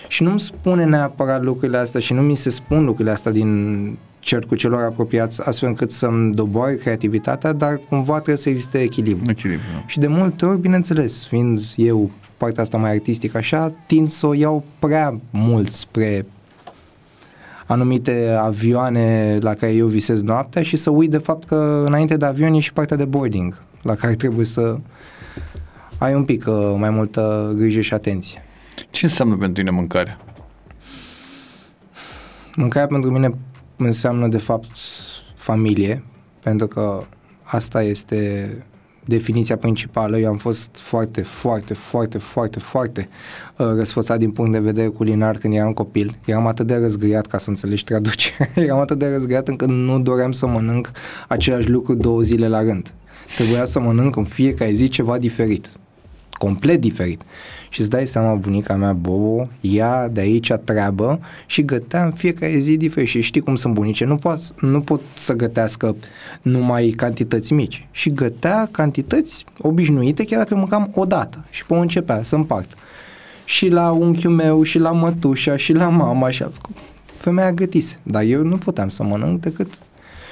Și 0.09 0.23
nu-mi 0.23 0.41
spune 0.41 0.85
neapărat 0.85 1.43
lucrurile 1.43 1.79
astea 1.79 2.01
și 2.01 2.13
nu 2.13 2.21
mi 2.21 2.37
se 2.37 2.51
spun 2.51 2.85
lucrurile 2.85 3.11
astea 3.11 3.33
din 3.33 3.99
cercul 4.19 4.57
celor 4.57 4.83
apropiați 4.83 5.43
astfel 5.43 5.69
încât 5.69 5.91
să-mi 5.91 6.35
doboare 6.35 6.77
creativitatea, 6.77 7.53
dar 7.53 7.81
cumva 7.89 8.15
trebuie 8.15 8.37
să 8.37 8.49
existe 8.49 8.79
echilibru. 8.79 9.31
echilibru. 9.31 9.65
Da. 9.73 9.83
Și 9.87 9.99
de 9.99 10.07
multe 10.07 10.45
ori, 10.45 10.61
bineînțeles, 10.61 11.27
fiind 11.27 11.61
eu 11.77 12.11
partea 12.37 12.63
asta 12.63 12.77
mai 12.77 12.91
artistică 12.91 13.37
așa, 13.37 13.73
tind 13.87 14.09
să 14.09 14.27
o 14.27 14.35
iau 14.35 14.65
prea 14.79 15.21
mult 15.31 15.71
spre 15.71 16.27
anumite 17.73 18.37
avioane 18.41 19.37
la 19.41 19.55
care 19.55 19.73
eu 19.73 19.87
visez 19.87 20.23
noaptea 20.23 20.63
și 20.63 20.77
să 20.77 20.91
uit 20.91 21.11
de 21.11 21.19
fapt 21.19 21.47
că 21.47 21.83
înainte 21.87 22.17
de 22.17 22.25
avion 22.25 22.55
e 22.55 22.59
și 22.59 22.73
partea 22.73 22.97
de 22.97 23.05
boarding 23.05 23.63
la 23.83 23.95
care 23.95 24.15
trebuie 24.15 24.47
să 24.47 24.79
ai 25.99 26.15
un 26.15 26.25
pic 26.25 26.47
uh, 26.47 26.75
mai 26.77 26.91
multă 26.91 27.53
grijă 27.57 27.81
și 27.81 27.95
atenție. 27.95 28.45
Ce 28.91 29.05
înseamnă 29.05 29.37
pentru 29.37 29.63
tine 29.63 29.77
mâncarea? 29.77 30.19
Mâncarea 32.57 32.87
pentru 32.87 33.11
mine 33.11 33.35
înseamnă 33.77 34.29
de 34.29 34.39
fapt 34.39 34.77
familie, 35.35 36.05
pentru 36.43 36.67
că 36.67 37.03
asta 37.43 37.83
este 37.83 38.51
definiția 39.05 39.57
principală. 39.57 40.19
Eu 40.19 40.29
am 40.29 40.37
fost 40.37 40.77
foarte, 40.77 41.23
foarte, 41.23 41.75
foarte, 41.75 42.19
foarte, 42.19 42.59
foarte 42.59 43.09
uh, 43.57 43.67
răsfățat 43.67 44.19
din 44.19 44.31
punct 44.31 44.53
de 44.53 44.59
vedere 44.59 44.89
culinar 44.89 45.37
când 45.37 45.55
eram 45.55 45.73
copil. 45.73 46.19
Eram 46.25 46.47
atât 46.47 46.67
de 46.67 46.75
răzgâiat, 46.75 47.27
ca 47.27 47.39
să 47.39 47.49
înțelegi 47.49 47.85
traducerea, 47.85 48.51
eram 48.65 48.79
atât 48.79 48.99
de 48.99 49.07
răzgâiat 49.07 49.49
încât 49.49 49.69
nu 49.69 50.01
doream 50.01 50.33
să 50.33 50.47
mănânc 50.47 50.91
același 51.29 51.69
lucru 51.69 51.95
două 51.95 52.21
zile 52.21 52.49
la 52.49 52.63
rând. 52.63 52.93
Trebuia 53.37 53.65
să 53.65 53.81
mănânc 53.81 54.17
în 54.17 54.25
fiecare 54.25 54.73
zi 54.73 54.89
ceva 54.89 55.19
diferit 55.19 55.71
complet 56.45 56.81
diferit. 56.81 57.23
Și 57.73 57.81
îți 57.81 57.91
dai 57.91 58.07
seama, 58.07 58.35
bunica 58.35 58.75
mea, 58.75 58.93
Bobo, 58.93 59.49
ia 59.61 60.09
de 60.09 60.21
aici 60.21 60.53
treabă 60.65 61.21
și 61.47 61.65
gătea 61.65 62.05
în 62.05 62.13
fiecare 62.13 62.59
zi 62.59 62.77
diferit. 62.77 63.09
Și 63.09 63.21
știi 63.21 63.41
cum 63.41 63.55
sunt 63.55 63.75
bunice, 63.75 64.05
nu, 64.05 64.17
pot, 64.17 64.61
nu 64.61 64.81
pot 64.81 65.01
să 65.15 65.33
gătească 65.33 65.97
numai 66.43 66.89
cantități 66.97 67.53
mici. 67.53 67.89
Și 67.91 68.13
gătea 68.13 68.69
cantități 68.71 69.45
obișnuite, 69.59 70.25
chiar 70.25 70.39
dacă 70.39 70.55
mâncam 70.55 70.91
o 70.95 71.05
dată. 71.05 71.45
Și 71.51 71.67
pe 71.67 71.75
începea 71.75 72.23
să 72.23 72.35
împart. 72.35 72.71
Și 73.45 73.69
la 73.69 73.91
unchiul 73.91 74.31
meu, 74.31 74.63
și 74.63 74.79
la 74.79 74.93
mătușa, 74.93 75.57
și 75.57 75.73
la 75.73 75.89
mama, 75.89 76.31
și 76.31 76.45
femeia 77.17 77.53
gătise. 77.53 77.99
Dar 78.03 78.23
eu 78.23 78.43
nu 78.43 78.57
puteam 78.57 78.89
să 78.89 79.03
mănânc 79.03 79.41
decât 79.41 79.75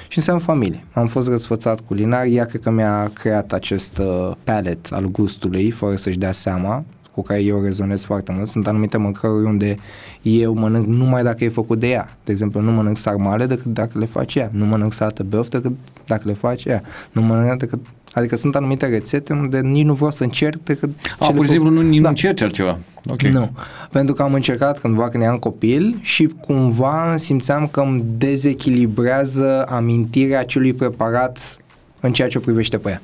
și 0.07 0.17
înseamnă 0.17 0.43
familie. 0.43 0.83
Am 0.93 1.07
fost 1.07 1.27
răsfățat 1.27 1.79
culinar, 1.79 2.25
ea 2.25 2.45
cred 2.45 2.61
că 2.61 2.69
mi-a 2.69 3.11
creat 3.13 3.51
acest 3.51 3.97
uh, 3.97 4.31
palet 4.43 4.87
al 4.91 5.05
gustului, 5.05 5.71
fără 5.71 5.95
să-și 5.95 6.17
dea 6.17 6.31
seama, 6.31 6.83
cu 7.13 7.21
care 7.21 7.39
eu 7.41 7.61
rezonez 7.63 8.03
foarte 8.03 8.31
mult. 8.35 8.47
Sunt 8.47 8.67
anumite 8.67 8.97
mâncăruri 8.97 9.45
unde 9.45 9.75
eu 10.21 10.53
mănânc 10.53 10.87
numai 10.87 11.23
dacă 11.23 11.43
e 11.43 11.49
făcut 11.49 11.79
de 11.79 11.87
ea. 11.89 12.17
De 12.23 12.31
exemplu, 12.31 12.61
nu 12.61 12.71
mănânc 12.71 12.97
sarmale 12.97 13.45
decât 13.45 13.73
dacă 13.73 13.97
le 13.99 14.05
face 14.05 14.39
ea. 14.39 14.49
Nu 14.53 14.65
mănânc 14.65 14.93
salată 14.93 15.23
beof 15.23 15.47
decât 15.49 15.71
dacă 16.05 16.21
le 16.25 16.33
face 16.33 16.69
ea. 16.69 16.81
Nu 17.11 17.21
mănânc 17.21 17.59
decât 17.59 17.79
Adică 18.13 18.35
sunt 18.35 18.55
anumite 18.55 18.85
rețete 18.85 19.33
unde 19.33 19.59
nici 19.59 19.85
nu 19.85 19.93
vreau 19.93 20.11
să 20.11 20.23
încerc 20.23 20.63
decât... 20.63 20.89
A, 21.19 21.25
cele 21.25 21.35
pur 21.35 21.45
și 21.45 21.47
cu- 21.51 21.53
simplu 21.57 21.69
nu, 21.81 21.81
nu 21.81 22.01
Da. 22.01 22.09
încerci 22.09 22.41
altceva. 22.41 22.77
Ok. 23.09 23.21
Nu, 23.21 23.51
pentru 23.91 24.15
că 24.15 24.21
am 24.23 24.33
încercat 24.33 24.79
cândva 24.79 25.09
când 25.09 25.23
eram 25.23 25.37
copil 25.37 25.97
și 26.01 26.33
cumva 26.41 27.13
simțeam 27.17 27.67
că 27.67 27.79
îmi 27.81 28.03
dezechilibrează 28.17 29.65
amintirea 29.69 30.39
acelui 30.39 30.73
preparat 30.73 31.57
în 31.99 32.13
ceea 32.13 32.27
ce 32.27 32.37
o 32.37 32.41
privește 32.41 32.77
pe 32.77 32.89
ea. 32.89 33.01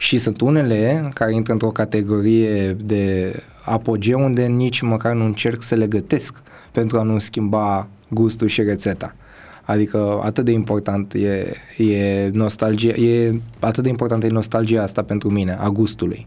Și 0.00 0.18
sunt 0.18 0.40
unele 0.40 1.10
care 1.14 1.34
intră 1.34 1.52
într-o 1.52 1.70
categorie 1.70 2.72
de 2.72 3.34
apogeu 3.64 4.20
unde 4.24 4.46
nici 4.46 4.80
măcar 4.80 5.14
nu 5.14 5.24
încerc 5.24 5.62
să 5.62 5.74
le 5.74 5.86
gătesc 5.86 6.42
pentru 6.72 6.98
a 6.98 7.02
nu 7.02 7.18
schimba 7.18 7.88
gustul 8.08 8.48
și 8.48 8.62
rețeta. 8.62 9.14
Adică 9.62 10.20
atât 10.22 10.44
de 10.44 10.50
important 10.50 11.12
e, 11.14 11.52
e 11.84 12.30
nostalgia, 12.32 12.88
e 12.94 13.40
atât 13.58 13.82
de 13.82 13.88
important 13.88 14.24
e 14.24 14.28
nostalgia 14.28 14.82
asta 14.82 15.02
pentru 15.02 15.30
mine, 15.30 15.56
a 15.60 15.68
gustului. 15.68 16.26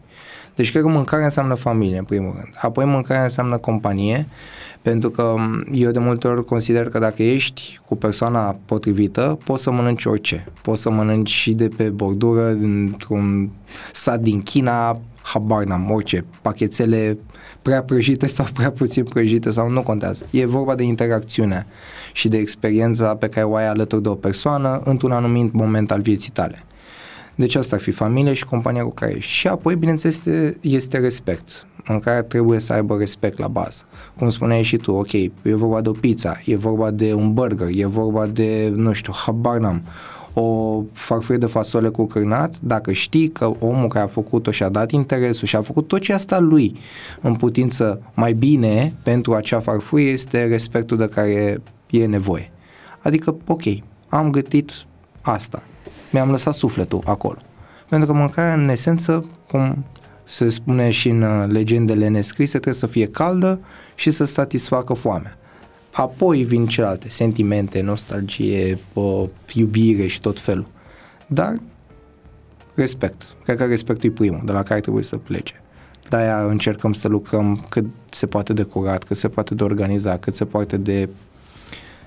Deci 0.56 0.72
cred 0.72 0.84
că 0.84 0.88
mâncarea 0.88 1.26
înseamnă 1.26 1.54
familie, 1.54 1.98
în 1.98 2.04
primul 2.04 2.32
rând. 2.32 2.54
Apoi 2.62 2.86
mâncarea 2.86 3.24
înseamnă 3.24 3.58
companie, 3.58 4.28
pentru 4.82 5.10
că 5.10 5.34
m, 5.38 5.68
eu 5.72 5.92
de 5.92 6.00
multe 6.00 6.28
ori 6.28 6.46
consider 6.46 6.90
că 6.90 7.00
dacă 7.00 7.24
ești 7.24 7.80
cu 7.86 7.96
persoana 7.96 8.58
potrivită, 8.66 9.38
poți 9.44 9.64
să 9.64 9.72
mănânci 9.72 10.06
orice. 10.06 10.48
Poți 10.62 10.82
să 10.82 10.90
mănânci 10.90 11.30
și 11.30 11.54
de 11.54 11.68
pe 11.68 11.84
bordură, 11.90 12.52
dintr-un 12.52 13.50
sat 13.92 14.20
din 14.20 14.42
China, 14.42 15.00
habar 15.22 15.64
n-am, 15.64 15.92
orice, 15.92 16.26
pachetele 16.42 17.18
prea 17.62 17.84
prăjite 17.84 18.28
sau 18.28 18.46
prea 18.54 18.72
puțin 18.72 19.04
prăjite 19.04 19.50
sau 19.50 19.70
nu 19.70 19.84
contează. 19.84 20.26
E 20.30 20.46
vorba 20.46 20.76
de 20.76 20.84
interacțiune 20.84 21.66
și 22.14 22.28
de 22.28 22.38
experiența 22.38 23.16
pe 23.16 23.28
care 23.30 23.46
o 23.46 23.56
ai 23.56 23.68
alături 23.68 24.02
de 24.02 24.10
o 24.10 24.16
persoană 24.16 24.82
într-un 24.84 25.12
anumit 25.12 25.54
moment 25.54 25.92
al 25.92 26.02
vieții 26.02 26.32
tale. 26.32 26.64
Deci 27.36 27.56
asta 27.56 27.76
ar 27.76 27.82
fi 27.82 27.92
familie 27.92 28.34
și 28.34 28.46
compania 28.46 28.84
cu 28.84 28.94
care 28.94 29.14
ești. 29.16 29.32
Și 29.32 29.48
apoi, 29.48 29.76
bineînțeles, 29.76 30.16
este, 30.16 30.58
este 30.62 30.98
respect, 30.98 31.68
în 31.88 32.00
care 32.00 32.22
trebuie 32.22 32.60
să 32.60 32.74
aibă 32.74 32.98
respect 32.98 33.38
la 33.38 33.48
bază. 33.48 33.84
Cum 34.18 34.30
spuneai 34.30 34.64
și 34.64 34.78
tu, 34.78 34.92
ok, 34.92 35.12
e 35.12 35.32
vorba 35.42 35.82
de 35.82 35.90
o 35.90 35.92
pizza, 35.92 36.42
e 36.46 36.56
vorba 36.56 36.92
de 36.92 37.14
un 37.14 37.34
burger, 37.34 37.68
e 37.72 37.86
vorba 37.86 38.26
de, 38.26 38.72
nu 38.76 38.94
știu, 38.94 39.14
habar 39.16 39.58
n-am, 39.58 39.84
o 40.34 40.82
farfurie 40.94 41.38
de 41.38 41.46
fasole 41.46 41.90
cu 41.90 42.06
cârnat, 42.06 42.60
dacă 42.62 42.92
știi 42.92 43.28
că 43.28 43.52
omul 43.60 43.88
care 43.88 44.06
a 44.06 44.08
făcut-o 44.08 44.52
și-a 44.52 44.70
dat 44.70 44.92
interesul 44.92 45.48
și 45.48 45.56
a 45.56 45.62
făcut 45.62 45.88
tot 45.88 46.00
ce 46.00 46.14
a 46.14 46.18
stat 46.18 46.42
lui 46.42 46.76
în 47.22 47.36
putință 47.36 48.02
mai 48.14 48.34
bine 48.34 48.94
pentru 49.04 49.34
acea 49.34 49.60
farfurie, 49.60 50.12
este 50.12 50.46
respectul 50.46 50.98
de 50.98 51.08
care 51.08 51.62
e 51.90 52.06
nevoie. 52.06 52.52
Adică, 53.00 53.36
ok, 53.48 53.62
am 54.08 54.30
gătit 54.30 54.72
asta, 55.22 55.64
mi-am 56.14 56.32
lăsat 56.32 56.54
sufletul 56.54 57.02
acolo. 57.06 57.38
Pentru 57.90 58.08
că 58.08 58.14
mâncarea, 58.14 58.54
în 58.54 58.70
esență, 58.70 59.26
cum 59.50 59.86
se 60.24 60.50
spune 60.50 60.90
și 60.90 61.10
în 61.10 61.22
uh, 61.22 61.46
legendele 61.48 62.08
nescrise, 62.08 62.52
trebuie 62.52 62.74
să 62.74 62.88
fie 62.88 63.08
caldă 63.08 63.60
și 63.96 64.12
să 64.12 64.26
satisfacă 64.26 64.94
foamea. 64.94 65.38
Apoi 65.92 66.44
vin 66.44 66.68
celelalte, 66.68 67.10
sentimente, 67.10 67.82
nostalgie, 67.82 68.78
pă, 68.94 69.30
iubire 69.54 70.08
și 70.08 70.20
tot 70.20 70.40
felul. 70.40 70.68
Dar 71.28 71.56
respect. 72.74 73.28
Cred 73.44 73.58
că 73.58 73.66
respectul 73.66 74.10
e 74.10 74.14
primul, 74.14 74.42
de 74.46 74.52
la 74.52 74.64
care 74.64 74.80
trebuie 74.80 75.04
să 75.04 75.18
plece. 75.18 75.62
De-aia 76.10 76.46
încercăm 76.46 76.94
să 76.94 77.08
lucrăm 77.08 77.66
cât 77.70 77.86
se 78.10 78.26
poate 78.28 78.54
de 78.54 78.64
curat, 78.64 79.04
cât 79.04 79.18
se 79.18 79.30
poate 79.30 79.56
de 79.56 79.64
organizat, 79.64 80.20
cât 80.20 80.36
se 80.36 80.46
poate 80.46 80.78
de 80.78 81.10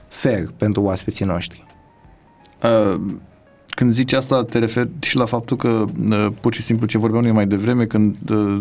fair 0.08 0.50
pentru 0.56 0.82
oaspeții 0.82 1.24
noștri. 1.24 1.64
Uh, 2.62 3.00
când 3.76 3.92
zici 3.92 4.12
asta, 4.12 4.44
te 4.44 4.58
referi 4.58 4.88
și 5.00 5.16
la 5.16 5.24
faptul 5.24 5.56
că 5.56 5.84
uh, 6.10 6.26
pur 6.40 6.54
și 6.54 6.62
simplu 6.62 6.86
ce 6.86 6.98
vorbeam 6.98 7.22
noi 7.22 7.32
mai 7.32 7.46
devreme, 7.46 7.84
când 7.84 8.16
uh, 8.30 8.60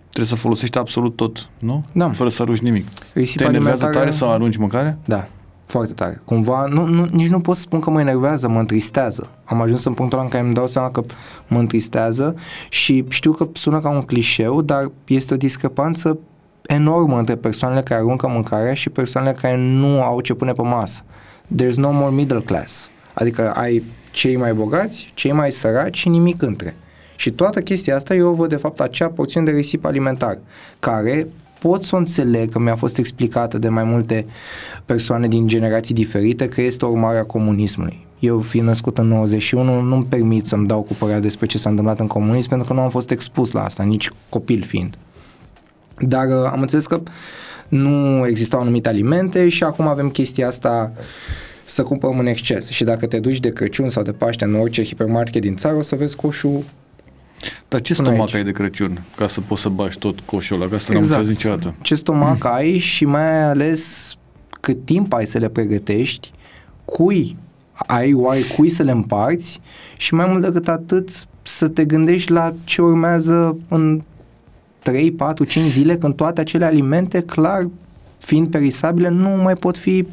trebuie 0.00 0.26
să 0.26 0.34
folosești 0.34 0.78
absolut 0.78 1.16
tot, 1.16 1.48
nu? 1.58 1.84
Da. 1.92 2.10
Fără 2.10 2.28
să 2.28 2.42
arunci 2.42 2.58
nimic. 2.58 2.86
Risipa 3.12 3.42
Te 3.42 3.48
enervează 3.48 3.84
alimentară- 3.84 4.04
tare 4.04 4.16
să 4.16 4.24
arunci 4.24 4.56
mâncarea? 4.56 4.98
Da, 5.04 5.28
foarte 5.66 5.92
tare. 5.92 6.20
Cumva, 6.24 6.66
nu, 6.66 6.86
nu, 6.86 7.08
nici 7.12 7.28
nu 7.28 7.40
pot 7.40 7.54
să 7.56 7.60
spun 7.60 7.80
că 7.80 7.90
mă 7.90 8.00
enervează, 8.00 8.48
mă 8.48 8.58
întristează. 8.58 9.28
Am 9.44 9.60
ajuns 9.60 9.84
în 9.84 9.94
punctul 9.94 10.18
ăla 10.18 10.26
în 10.26 10.32
care 10.32 10.44
îmi 10.44 10.54
dau 10.54 10.66
seama 10.66 10.90
că 10.90 11.02
mă 11.48 11.58
întristează 11.58 12.34
și 12.68 13.04
știu 13.08 13.32
că 13.32 13.48
sună 13.52 13.78
ca 13.80 13.88
un 13.88 14.02
clișeu, 14.02 14.62
dar 14.62 14.90
este 15.04 15.34
o 15.34 15.36
discrepanță 15.36 16.18
enormă 16.66 17.18
între 17.18 17.34
persoanele 17.36 17.82
care 17.82 18.00
aruncă 18.00 18.28
mâncarea 18.28 18.74
și 18.74 18.90
persoanele 18.90 19.34
care 19.40 19.56
nu 19.56 20.02
au 20.02 20.20
ce 20.20 20.34
pune 20.34 20.52
pe 20.52 20.62
masă. 20.62 21.02
There's 21.62 21.74
no 21.76 21.90
more 21.90 22.14
middle 22.14 22.40
class. 22.40 22.90
Adică 23.14 23.52
ai 23.52 23.82
cei 24.16 24.36
mai 24.36 24.52
bogați, 24.52 25.10
cei 25.14 25.32
mai 25.32 25.52
săraci 25.52 25.96
și 25.96 26.08
nimic 26.08 26.42
între. 26.42 26.76
Și 27.16 27.30
toată 27.30 27.60
chestia 27.60 27.96
asta 27.96 28.14
eu 28.14 28.28
o 28.28 28.34
văd 28.34 28.48
de 28.48 28.56
fapt 28.56 28.80
acea 28.80 29.08
porțiune 29.08 29.50
de 29.50 29.56
risip 29.56 29.84
alimentar, 29.84 30.38
care 30.78 31.26
pot 31.60 31.84
să 31.84 31.94
o 31.94 31.98
înțeleg 31.98 32.52
că 32.52 32.58
mi-a 32.58 32.76
fost 32.76 32.98
explicată 32.98 33.58
de 33.58 33.68
mai 33.68 33.84
multe 33.84 34.26
persoane 34.84 35.28
din 35.28 35.46
generații 35.46 35.94
diferite 35.94 36.48
că 36.48 36.60
este 36.60 36.84
o 36.84 36.88
urmare 36.88 37.18
a 37.18 37.24
comunismului. 37.24 38.06
Eu, 38.18 38.40
fiind 38.40 38.66
născut 38.66 38.98
în 38.98 39.06
91, 39.06 39.80
nu-mi 39.80 40.04
permit 40.04 40.46
să-mi 40.46 40.66
dau 40.66 40.82
cu 40.82 40.92
părerea 40.92 41.20
despre 41.20 41.46
ce 41.46 41.58
s-a 41.58 41.68
întâmplat 41.68 42.00
în 42.00 42.06
comunism, 42.06 42.48
pentru 42.48 42.66
că 42.66 42.72
nu 42.72 42.80
am 42.80 42.90
fost 42.90 43.10
expus 43.10 43.52
la 43.52 43.64
asta, 43.64 43.82
nici 43.82 44.10
copil 44.28 44.62
fiind. 44.62 44.94
Dar 45.98 46.26
uh, 46.26 46.50
am 46.52 46.60
înțeles 46.60 46.86
că 46.86 47.00
nu 47.68 48.26
existau 48.26 48.60
anumite 48.60 48.88
alimente 48.88 49.48
și 49.48 49.64
acum 49.64 49.86
avem 49.86 50.10
chestia 50.10 50.46
asta 50.46 50.92
să 51.66 51.82
cumpărăm 51.82 52.18
în 52.18 52.26
exces. 52.26 52.68
Și 52.68 52.84
dacă 52.84 53.06
te 53.06 53.18
duci 53.18 53.40
de 53.40 53.52
Crăciun 53.52 53.88
sau 53.88 54.02
de 54.02 54.12
Paște 54.12 54.44
în 54.44 54.54
orice 54.54 54.84
hipermarket 54.84 55.40
din 55.40 55.56
țară, 55.56 55.76
o 55.76 55.82
să 55.82 55.96
vezi 55.96 56.16
coșul 56.16 56.62
Dar 57.68 57.80
ce 57.80 57.94
Până 57.94 58.08
stomac 58.08 58.26
aici. 58.26 58.34
ai 58.34 58.44
de 58.44 58.50
Crăciun 58.50 59.02
ca 59.16 59.26
să 59.26 59.40
poți 59.40 59.62
să 59.62 59.68
bași 59.68 59.98
tot 59.98 60.20
coșul 60.20 60.56
ăla? 60.56 60.68
Că 60.68 60.74
asta 60.74 60.92
n-am 60.92 61.02
înțeles 61.02 61.26
niciodată. 61.26 61.74
Ce 61.82 61.94
stomac 61.94 62.44
ai 62.44 62.78
și 62.78 63.04
mai 63.04 63.42
ales 63.42 64.14
cât 64.60 64.84
timp 64.84 65.12
ai 65.12 65.26
să 65.26 65.38
le 65.38 65.48
pregătești, 65.48 66.32
cui 66.84 67.36
ai, 67.76 68.12
oare 68.12 68.40
cui 68.56 68.70
să 68.70 68.82
le 68.82 68.90
împarți 68.90 69.60
și 69.96 70.14
mai 70.14 70.26
mult 70.28 70.42
decât 70.42 70.68
atât 70.68 71.08
să 71.42 71.68
te 71.68 71.84
gândești 71.84 72.30
la 72.30 72.54
ce 72.64 72.82
urmează 72.82 73.58
în 73.68 74.02
3, 74.78 75.12
4, 75.12 75.44
5 75.44 75.64
zile 75.64 75.96
când 75.96 76.14
toate 76.14 76.40
acele 76.40 76.64
alimente, 76.64 77.20
clar, 77.20 77.68
fiind 78.18 78.50
perisabile, 78.50 79.08
nu 79.08 79.28
mai 79.28 79.54
pot 79.54 79.76
fi 79.76 80.06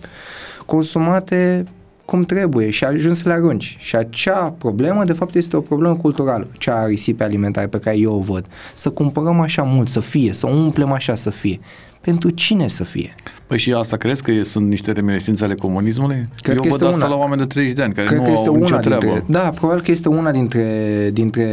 consumate 0.65 1.63
cum 2.05 2.23
trebuie 2.23 2.69
și 2.69 2.83
ajungi 2.83 3.17
să 3.19 3.27
le 3.27 3.33
arunci. 3.33 3.75
Și 3.79 3.95
acea 3.95 4.55
problemă, 4.57 5.03
de 5.03 5.13
fapt, 5.13 5.35
este 5.35 5.55
o 5.55 5.61
problemă 5.61 5.95
culturală, 5.95 6.47
cea 6.57 6.75
a 6.75 6.85
risipei 6.85 7.25
alimentare 7.25 7.67
pe 7.67 7.77
care 7.79 7.97
eu 7.97 8.13
o 8.13 8.19
văd. 8.19 8.45
Să 8.73 8.89
cumpărăm 8.89 9.39
așa 9.39 9.61
mult, 9.63 9.87
să 9.87 9.99
fie, 9.99 10.33
să 10.33 10.47
umplem 10.47 10.91
așa 10.91 11.15
să 11.15 11.29
fie. 11.29 11.59
Pentru 12.01 12.29
cine 12.29 12.67
să 12.67 12.83
fie? 12.83 13.15
Păi 13.47 13.57
și 13.57 13.73
asta 13.73 13.97
crezi 13.97 14.23
că 14.23 14.31
e- 14.31 14.43
sunt 14.43 14.67
niște 14.67 14.91
reminiscențe 14.91 15.43
ale 15.43 15.55
comunismului? 15.55 16.27
Cred 16.41 16.55
Eu 16.55 16.61
că 16.61 16.67
văd 16.67 16.81
este 16.81 16.93
asta 16.93 17.05
una. 17.05 17.15
la 17.15 17.19
oameni 17.21 17.41
de 17.41 17.47
30 17.47 17.73
de 17.75 17.81
ani 17.81 17.93
care 17.93 18.07
Cred 18.07 18.19
nu 18.19 18.25
că 18.25 18.31
este 18.31 18.47
au 18.47 18.55
nicio 18.55 18.73
una 18.73 18.79
treabă. 18.79 19.05
dintre, 19.05 19.23
da, 19.27 19.49
probabil 19.49 19.81
că 19.83 19.91
este 19.91 20.09
una 20.09 20.31
dintre, 20.31 21.09
dintre 21.13 21.45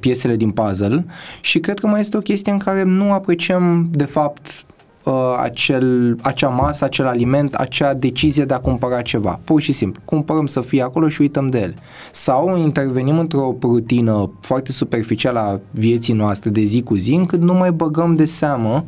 piesele 0.00 0.36
din 0.36 0.50
puzzle 0.50 1.04
și 1.40 1.58
cred 1.58 1.78
că 1.78 1.86
mai 1.86 2.00
este 2.00 2.16
o 2.16 2.20
chestie 2.20 2.52
în 2.52 2.58
care 2.58 2.82
nu 2.82 3.12
apreciem 3.12 3.88
de 3.90 4.04
fapt 4.04 4.63
uh, 5.04 5.36
acel, 5.38 6.16
acea 6.22 6.48
masă, 6.48 6.84
acel 6.84 7.06
aliment, 7.06 7.54
acea 7.54 7.94
decizie 7.94 8.44
de 8.44 8.54
a 8.54 8.58
cumpăra 8.58 9.02
ceva. 9.02 9.40
Pur 9.44 9.60
și 9.60 9.72
simplu. 9.72 10.02
Cumpărăm 10.04 10.46
să 10.46 10.60
fie 10.60 10.82
acolo 10.82 11.08
și 11.08 11.20
uităm 11.20 11.50
de 11.50 11.58
ele. 11.58 11.74
Sau 12.12 12.56
intervenim 12.56 13.18
într-o 13.18 13.56
rutină 13.62 14.30
foarte 14.40 14.72
superficială 14.72 15.38
a 15.38 15.60
vieții 15.70 16.14
noastre 16.14 16.50
de 16.50 16.62
zi 16.62 16.82
cu 16.82 16.94
zi, 16.94 17.14
încât 17.14 17.40
nu 17.40 17.54
mai 17.54 17.72
băgăm 17.72 18.16
de 18.16 18.24
seamă 18.24 18.84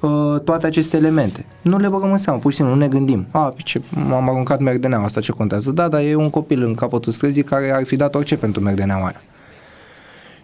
uh, 0.00 0.40
toate 0.44 0.66
aceste 0.66 0.96
elemente. 0.96 1.46
Nu 1.62 1.78
le 1.78 1.88
băgăm 1.88 2.10
în 2.10 2.16
seamă, 2.16 2.38
pur 2.38 2.50
și 2.50 2.56
simplu, 2.56 2.74
nu 2.74 2.80
ne 2.80 2.88
gândim. 2.88 3.26
A, 3.30 3.54
ce, 3.56 3.82
m-am 4.08 4.28
aruncat 4.30 4.60
merdeneaua 4.60 5.04
asta, 5.04 5.20
ce 5.20 5.32
contează? 5.32 5.70
Da, 5.70 5.88
dar 5.88 6.00
e 6.00 6.14
un 6.14 6.30
copil 6.30 6.64
în 6.64 6.74
capătul 6.74 7.12
străzii 7.12 7.42
care 7.42 7.72
ar 7.74 7.84
fi 7.84 7.96
dat 7.96 8.14
orice 8.14 8.36
pentru 8.36 8.62
merdeneaua 8.62 9.04
aia. 9.04 9.20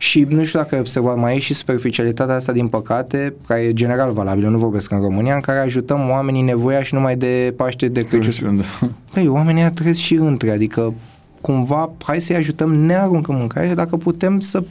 Și 0.05 0.27
nu 0.29 0.45
știu 0.45 0.59
dacă 0.59 0.75
ai 0.75 0.81
observat, 0.81 1.17
mai 1.17 1.37
e 1.37 1.39
și 1.39 1.55
superficialitatea 1.55 2.35
asta, 2.35 2.53
din 2.53 2.69
păcate, 2.69 3.35
care 3.47 3.61
e 3.61 3.73
general 3.73 4.13
valabilă, 4.13 4.49
nu 4.49 4.59
vorbesc 4.59 4.91
în 4.91 5.01
România, 5.01 5.35
în 5.35 5.41
care 5.41 5.59
ajutăm 5.59 6.09
oamenii 6.11 6.43
nevoiași 6.43 6.95
numai 6.95 7.17
de 7.17 7.55
Paște, 7.57 7.89
de 7.89 8.01
Crăciun. 8.07 8.21
Crăciun, 8.21 8.57
da. 8.57 8.89
Păi, 9.13 9.29
oamenii 9.29 9.61
ăia 9.61 9.71
trăiesc 9.71 10.01
și 10.01 10.15
între, 10.15 10.51
adică 10.51 10.95
cumva 11.41 11.91
hai 12.03 12.21
să-i 12.21 12.37
ajutăm, 12.37 12.75
ne 12.75 12.95
aruncăm 12.95 13.35
mâncare 13.35 13.69
și 13.69 13.75
dacă 13.75 13.97
putem 13.97 14.41
să 14.41 14.65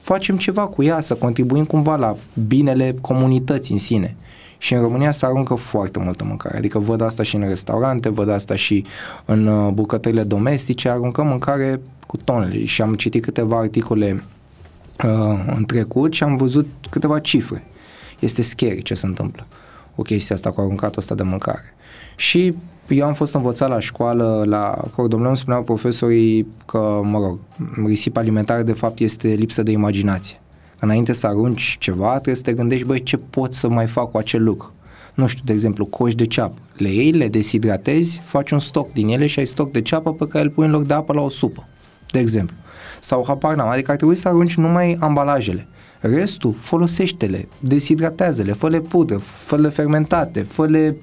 facem 0.00 0.36
ceva 0.36 0.66
cu 0.66 0.82
ea, 0.82 1.00
să 1.00 1.14
contribuim 1.14 1.64
cumva 1.64 1.96
la 1.96 2.16
binele 2.46 2.94
comunității 3.00 3.74
în 3.74 3.80
sine. 3.80 4.16
Și 4.58 4.74
în 4.74 4.80
România 4.80 5.12
se 5.12 5.26
aruncă 5.26 5.54
foarte 5.54 5.98
multă 5.98 6.24
mâncare, 6.24 6.56
adică 6.56 6.78
văd 6.78 7.00
asta 7.00 7.22
și 7.22 7.36
în 7.36 7.48
restaurante, 7.48 8.08
văd 8.08 8.30
asta 8.30 8.54
și 8.54 8.84
în 9.24 9.46
uh, 9.46 9.72
bucătările 9.72 10.22
domestice, 10.22 10.88
aruncăm 10.88 11.26
mâncare 11.26 11.80
cu 12.06 12.16
tonele 12.16 12.64
și 12.64 12.82
am 12.82 12.94
citit 12.94 13.22
câteva 13.22 13.58
articole 13.58 14.12
uh, 14.12 14.20
în 15.56 15.64
trecut 15.66 16.12
și 16.12 16.22
am 16.22 16.36
văzut 16.36 16.68
câteva 16.90 17.18
cifre. 17.18 17.64
Este 18.18 18.42
scary 18.42 18.82
ce 18.82 18.94
se 18.94 19.06
întâmplă. 19.06 19.46
O 19.96 20.02
chestie 20.02 20.34
asta 20.34 20.50
cu 20.50 20.60
aruncatul 20.60 20.98
ăsta 20.98 21.14
de 21.14 21.22
mâncare. 21.22 21.74
Și 22.16 22.54
eu 22.88 23.06
am 23.06 23.12
fost 23.12 23.34
învățat 23.34 23.68
la 23.68 23.78
școală, 23.78 24.42
la 24.46 24.84
Cordomleu, 24.94 25.28
îmi 25.28 25.36
spuneau 25.36 25.62
profesorii 25.62 26.46
că, 26.66 27.00
mă 27.02 27.18
rog, 27.18 27.38
risipa 27.86 28.20
alimentară 28.20 28.62
de 28.62 28.72
fapt 28.72 28.98
este 28.98 29.28
lipsă 29.28 29.62
de 29.62 29.70
imaginație. 29.70 30.40
Înainte 30.80 31.12
să 31.12 31.26
arunci 31.26 31.76
ceva, 31.78 32.12
trebuie 32.12 32.34
să 32.34 32.42
te 32.42 32.52
gândești, 32.52 32.86
băi, 32.86 33.02
ce 33.02 33.16
pot 33.16 33.54
să 33.54 33.68
mai 33.68 33.86
fac 33.86 34.10
cu 34.10 34.18
acel 34.18 34.42
lucru? 34.42 34.72
Nu 35.14 35.26
știu, 35.26 35.42
de 35.44 35.52
exemplu, 35.52 35.86
coși 35.86 36.16
de 36.16 36.26
ceapă. 36.26 36.58
Le 36.76 36.88
iei, 36.88 37.10
le 37.10 37.28
deshidratezi, 37.28 38.20
faci 38.24 38.50
un 38.50 38.58
stoc 38.58 38.92
din 38.92 39.08
ele 39.08 39.26
și 39.26 39.38
ai 39.38 39.46
stoc 39.46 39.70
de 39.70 39.82
ceapă 39.82 40.12
pe 40.12 40.26
care 40.26 40.44
îl 40.44 40.50
pui 40.50 40.64
în 40.64 40.70
loc 40.70 40.82
de 40.82 40.94
apă 40.94 41.12
la 41.12 41.20
o 41.20 41.28
supă, 41.28 41.66
de 42.12 42.18
exemplu. 42.18 42.56
Sau 43.00 43.24
habar 43.26 43.54
n-am, 43.54 43.68
adică 43.68 43.90
ar 43.90 43.96
trebui 43.96 44.14
să 44.14 44.28
arunci 44.28 44.54
numai 44.54 44.96
ambalajele. 45.00 45.66
Restul, 46.00 46.54
folosește-le, 46.60 47.48
deshidratează-le, 47.60 48.52
fă-le 48.52 48.80
pudră, 48.80 49.16
fă-le 49.18 49.68
fermentate, 49.68 50.42
fă-le 50.42 50.96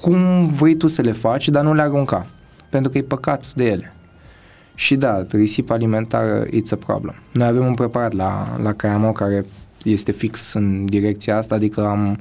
cum 0.00 0.46
vrei 0.46 0.74
tu 0.74 0.86
să 0.86 1.02
le 1.02 1.12
faci, 1.12 1.48
dar 1.48 1.62
nu 1.62 1.74
le 1.74 1.82
arunca, 1.82 2.26
pentru 2.68 2.90
că 2.90 2.98
e 2.98 3.02
păcat 3.02 3.52
de 3.54 3.64
ele. 3.64 3.92
Și 4.74 4.96
da, 4.96 5.26
risipa 5.30 5.74
alimentară, 5.74 6.46
it's 6.46 6.70
a 6.70 6.76
problem. 6.76 7.14
Noi 7.32 7.46
avem 7.46 7.66
un 7.66 7.74
preparat 7.74 8.12
la, 8.12 8.58
la 8.62 8.72
Cramo 8.72 9.12
care 9.12 9.44
este 9.82 10.12
fix 10.12 10.52
în 10.52 10.84
direcția 10.86 11.36
asta, 11.36 11.54
adică 11.54 11.86
am 11.86 12.18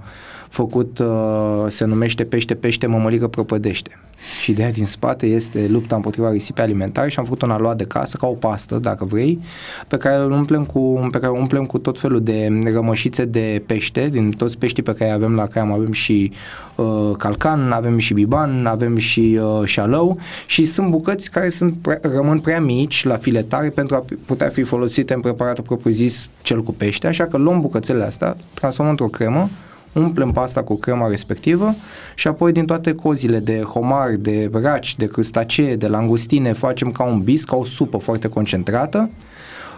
făcut, 0.50 1.00
uh, 1.00 1.66
se 1.68 1.86
numește 1.86 2.24
pește-pește, 2.24 2.88
mămăligă 2.88 3.28
propădește. 3.28 4.00
Și 4.42 4.52
ideea 4.52 4.72
din 4.72 4.86
spate 4.86 5.26
este 5.26 5.68
lupta 5.70 5.96
împotriva 5.96 6.32
risipei 6.32 6.64
alimentare 6.64 7.10
și 7.10 7.20
am 7.20 7.26
făcut 7.26 7.42
un 7.42 7.52
aluat 7.52 7.78
de 7.78 7.84
casă, 7.84 8.18
ca 8.18 8.28
o 8.28 8.32
pastă, 8.34 8.76
dacă 8.76 9.06
vrei, 9.06 9.40
pe 9.88 9.98
care 9.98 10.24
îl 10.24 10.32
umplem 10.32 10.66
cu, 10.66 11.08
pe 11.12 11.20
care 11.20 11.32
umplem 11.32 11.66
cu 11.66 11.78
tot 11.78 12.00
felul 12.00 12.22
de 12.22 12.60
rămășițe 12.74 13.26
de 13.26 13.64
pește, 13.66 14.10
din 14.12 14.32
toți 14.32 14.58
peștii 14.58 14.84
pe 14.84 14.94
care 14.94 15.12
avem 15.12 15.36
la 15.36 15.46
Cream, 15.46 15.72
avem 15.72 15.92
și 15.92 16.32
uh, 16.76 17.12
calcan, 17.18 17.72
avem 17.72 17.98
și 17.98 18.14
biban, 18.14 18.66
avem 18.66 18.98
și 18.98 19.40
uh, 19.42 19.62
șalău 19.66 20.18
și 20.46 20.66
sunt 20.66 20.90
bucăți 20.90 21.32
care 21.32 21.50
sunt 21.50 21.74
pre- 21.82 22.00
rămân 22.02 22.40
prea 22.40 22.62
mici 22.62 23.04
la 23.04 23.18
filetare 23.18 23.70
pentru 23.70 23.96
a 23.96 24.06
putea 24.26 24.50
fi 24.50 24.64
folosite 24.64 25.14
în 25.14 25.22
preparatul 25.22 25.64
propriu-zis 25.64 26.30
cel 26.42 26.64
cu 26.64 26.74
pește, 26.74 27.08
așa 27.08 27.26
că 27.26 27.38
luăm 27.38 27.62
bucățele 27.62 28.04
astea, 28.04 28.38
transformăm 28.54 28.92
într-o 28.92 29.08
cremă, 29.08 29.50
umplem 29.94 30.32
pasta 30.32 30.64
cu 30.64 30.76
crema 30.76 31.08
respectivă 31.08 31.76
și 32.16 32.28
apoi 32.28 32.52
din 32.52 32.66
toate 32.66 32.94
cozile 32.94 33.40
de 33.40 33.62
homar, 33.62 34.10
de 34.20 34.50
raci, 34.54 34.96
de 34.98 35.06
crustacee, 35.06 35.76
de 35.76 35.88
langustine 35.88 36.54
facem 36.54 36.92
ca 36.92 37.04
un 37.04 37.20
bis, 37.20 37.44
ca 37.44 37.56
o 37.56 37.66
supă 37.66 37.98
foarte 37.98 38.28
concentrată. 38.28 39.10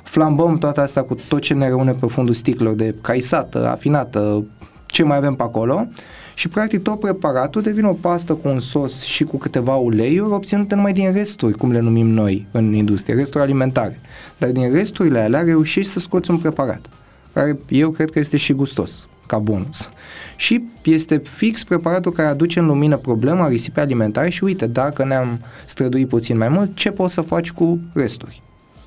Flambăm 0.03 0.57
toată 0.57 0.81
asta 0.81 1.01
cu 1.01 1.17
tot 1.27 1.41
ce 1.41 1.53
ne 1.53 1.69
rămâne 1.69 1.91
pe 1.91 2.05
fundul 2.05 2.33
sticlelor 2.33 2.73
de 2.73 2.95
caisată, 3.01 3.69
afinată, 3.69 4.45
ce 4.85 5.03
mai 5.03 5.17
avem 5.17 5.35
pe 5.35 5.43
acolo 5.43 5.87
și 6.33 6.47
practic 6.47 6.83
tot 6.83 6.99
preparatul 6.99 7.61
devine 7.61 7.87
o 7.87 7.93
pastă 7.93 8.33
cu 8.33 8.47
un 8.47 8.59
sos 8.59 9.03
și 9.03 9.23
cu 9.23 9.37
câteva 9.37 9.75
uleiuri 9.75 10.31
obținute 10.31 10.75
numai 10.75 10.93
din 10.93 11.13
resturi, 11.13 11.53
cum 11.53 11.71
le 11.71 11.79
numim 11.79 12.07
noi 12.07 12.47
în 12.51 12.73
industrie, 12.73 13.15
resturi 13.15 13.43
alimentare. 13.43 13.99
Dar 14.37 14.49
din 14.49 14.71
resturile 14.71 15.19
alea 15.19 15.41
reușești 15.41 15.91
să 15.91 15.99
scoți 15.99 16.31
un 16.31 16.37
preparat, 16.37 16.85
care 17.33 17.59
eu 17.69 17.89
cred 17.89 18.09
că 18.09 18.19
este 18.19 18.37
și 18.37 18.53
gustos 18.53 19.07
ca 19.29 19.37
bonus. 19.37 19.89
Și 20.35 20.63
este 20.83 21.17
fix 21.17 21.63
preparatul 21.63 22.11
care 22.11 22.27
aduce 22.27 22.59
în 22.59 22.65
lumină 22.65 22.97
problema 22.97 23.47
risipei 23.47 23.83
alimentare 23.83 24.29
și 24.29 24.43
uite, 24.43 24.67
dacă 24.67 25.05
ne-am 25.05 25.39
străduit 25.65 26.07
puțin 26.07 26.37
mai 26.37 26.49
mult, 26.49 26.75
ce 26.75 26.89
poți 26.89 27.13
să 27.13 27.21
faci 27.21 27.51
cu 27.51 27.79
resturi? 27.93 28.41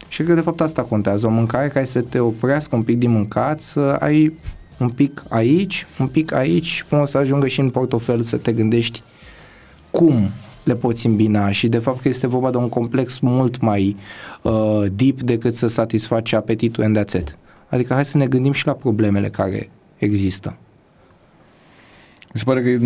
Și 0.08 0.16
cred 0.16 0.28
că 0.28 0.34
de 0.34 0.40
fapt 0.40 0.60
asta 0.60 0.82
contează, 0.82 1.26
o 1.26 1.30
mâncare 1.30 1.68
care 1.68 1.84
să 1.84 2.00
te 2.00 2.18
oprească 2.18 2.76
un 2.76 2.82
pic 2.82 2.98
din 2.98 3.10
mâncat, 3.10 3.60
să 3.60 3.80
ai 3.80 4.32
un 4.78 4.88
pic 4.88 5.22
aici, 5.28 5.86
un 5.98 6.06
pic 6.06 6.32
aici 6.32 6.66
și 6.66 6.84
până 6.84 7.06
să 7.06 7.18
ajungă 7.18 7.46
și 7.46 7.60
în 7.60 7.70
portofel 7.70 8.22
să 8.22 8.36
te 8.36 8.52
gândești 8.52 9.02
cum 9.90 10.30
le 10.64 10.74
poți 10.74 11.06
îmbina 11.06 11.50
și 11.50 11.68
de 11.68 11.78
fapt 11.78 12.00
că 12.00 12.08
este 12.08 12.26
vorba 12.26 12.50
de 12.50 12.56
un 12.56 12.68
complex 12.68 13.18
mult 13.18 13.60
mai 13.60 13.96
uh, 14.42 14.84
deep 14.92 15.20
decât 15.20 15.54
să 15.54 15.66
satisfaci 15.66 16.32
apetitul 16.32 16.84
and 16.84 16.98
that's 16.98 17.18
it. 17.18 17.36
Adică 17.68 17.94
hai 17.94 18.04
să 18.04 18.16
ne 18.16 18.26
gândim 18.26 18.52
și 18.52 18.66
la 18.66 18.72
problemele 18.72 19.28
care 19.28 19.70
există. 20.04 20.56
Mi 22.34 22.40
se 22.40 22.44
pare 22.44 22.62
că 22.62 22.78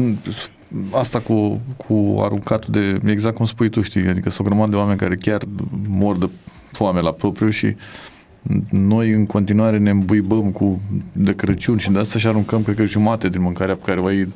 asta 0.90 1.20
cu, 1.20 1.60
cu 1.76 2.20
aruncatul 2.20 2.72
de, 2.72 3.10
exact 3.10 3.36
cum 3.36 3.46
spui 3.46 3.68
tu, 3.68 3.82
știi, 3.82 4.08
adică 4.08 4.30
sunt 4.30 4.46
o 4.46 4.50
grămadă 4.50 4.70
de 4.70 4.76
oameni 4.76 4.98
care 4.98 5.14
chiar 5.14 5.42
mor 5.88 6.18
de 6.18 6.28
foame 6.72 7.00
la 7.00 7.10
propriu 7.10 7.50
și 7.50 7.76
noi 8.70 9.10
în 9.10 9.26
continuare 9.26 9.78
ne 9.78 9.90
îmbuibăm 9.90 10.50
cu 10.50 10.80
de 11.12 11.32
Crăciun 11.34 11.76
și 11.76 11.90
de 11.90 11.98
asta 11.98 12.18
și 12.18 12.26
aruncăm, 12.26 12.62
cred 12.62 12.76
că 12.76 12.84
jumate 12.84 13.28
din 13.28 13.42
mâncarea 13.42 13.74
pe 13.74 13.82
care 13.84 14.00
o 14.00 14.06
ai 14.06 14.28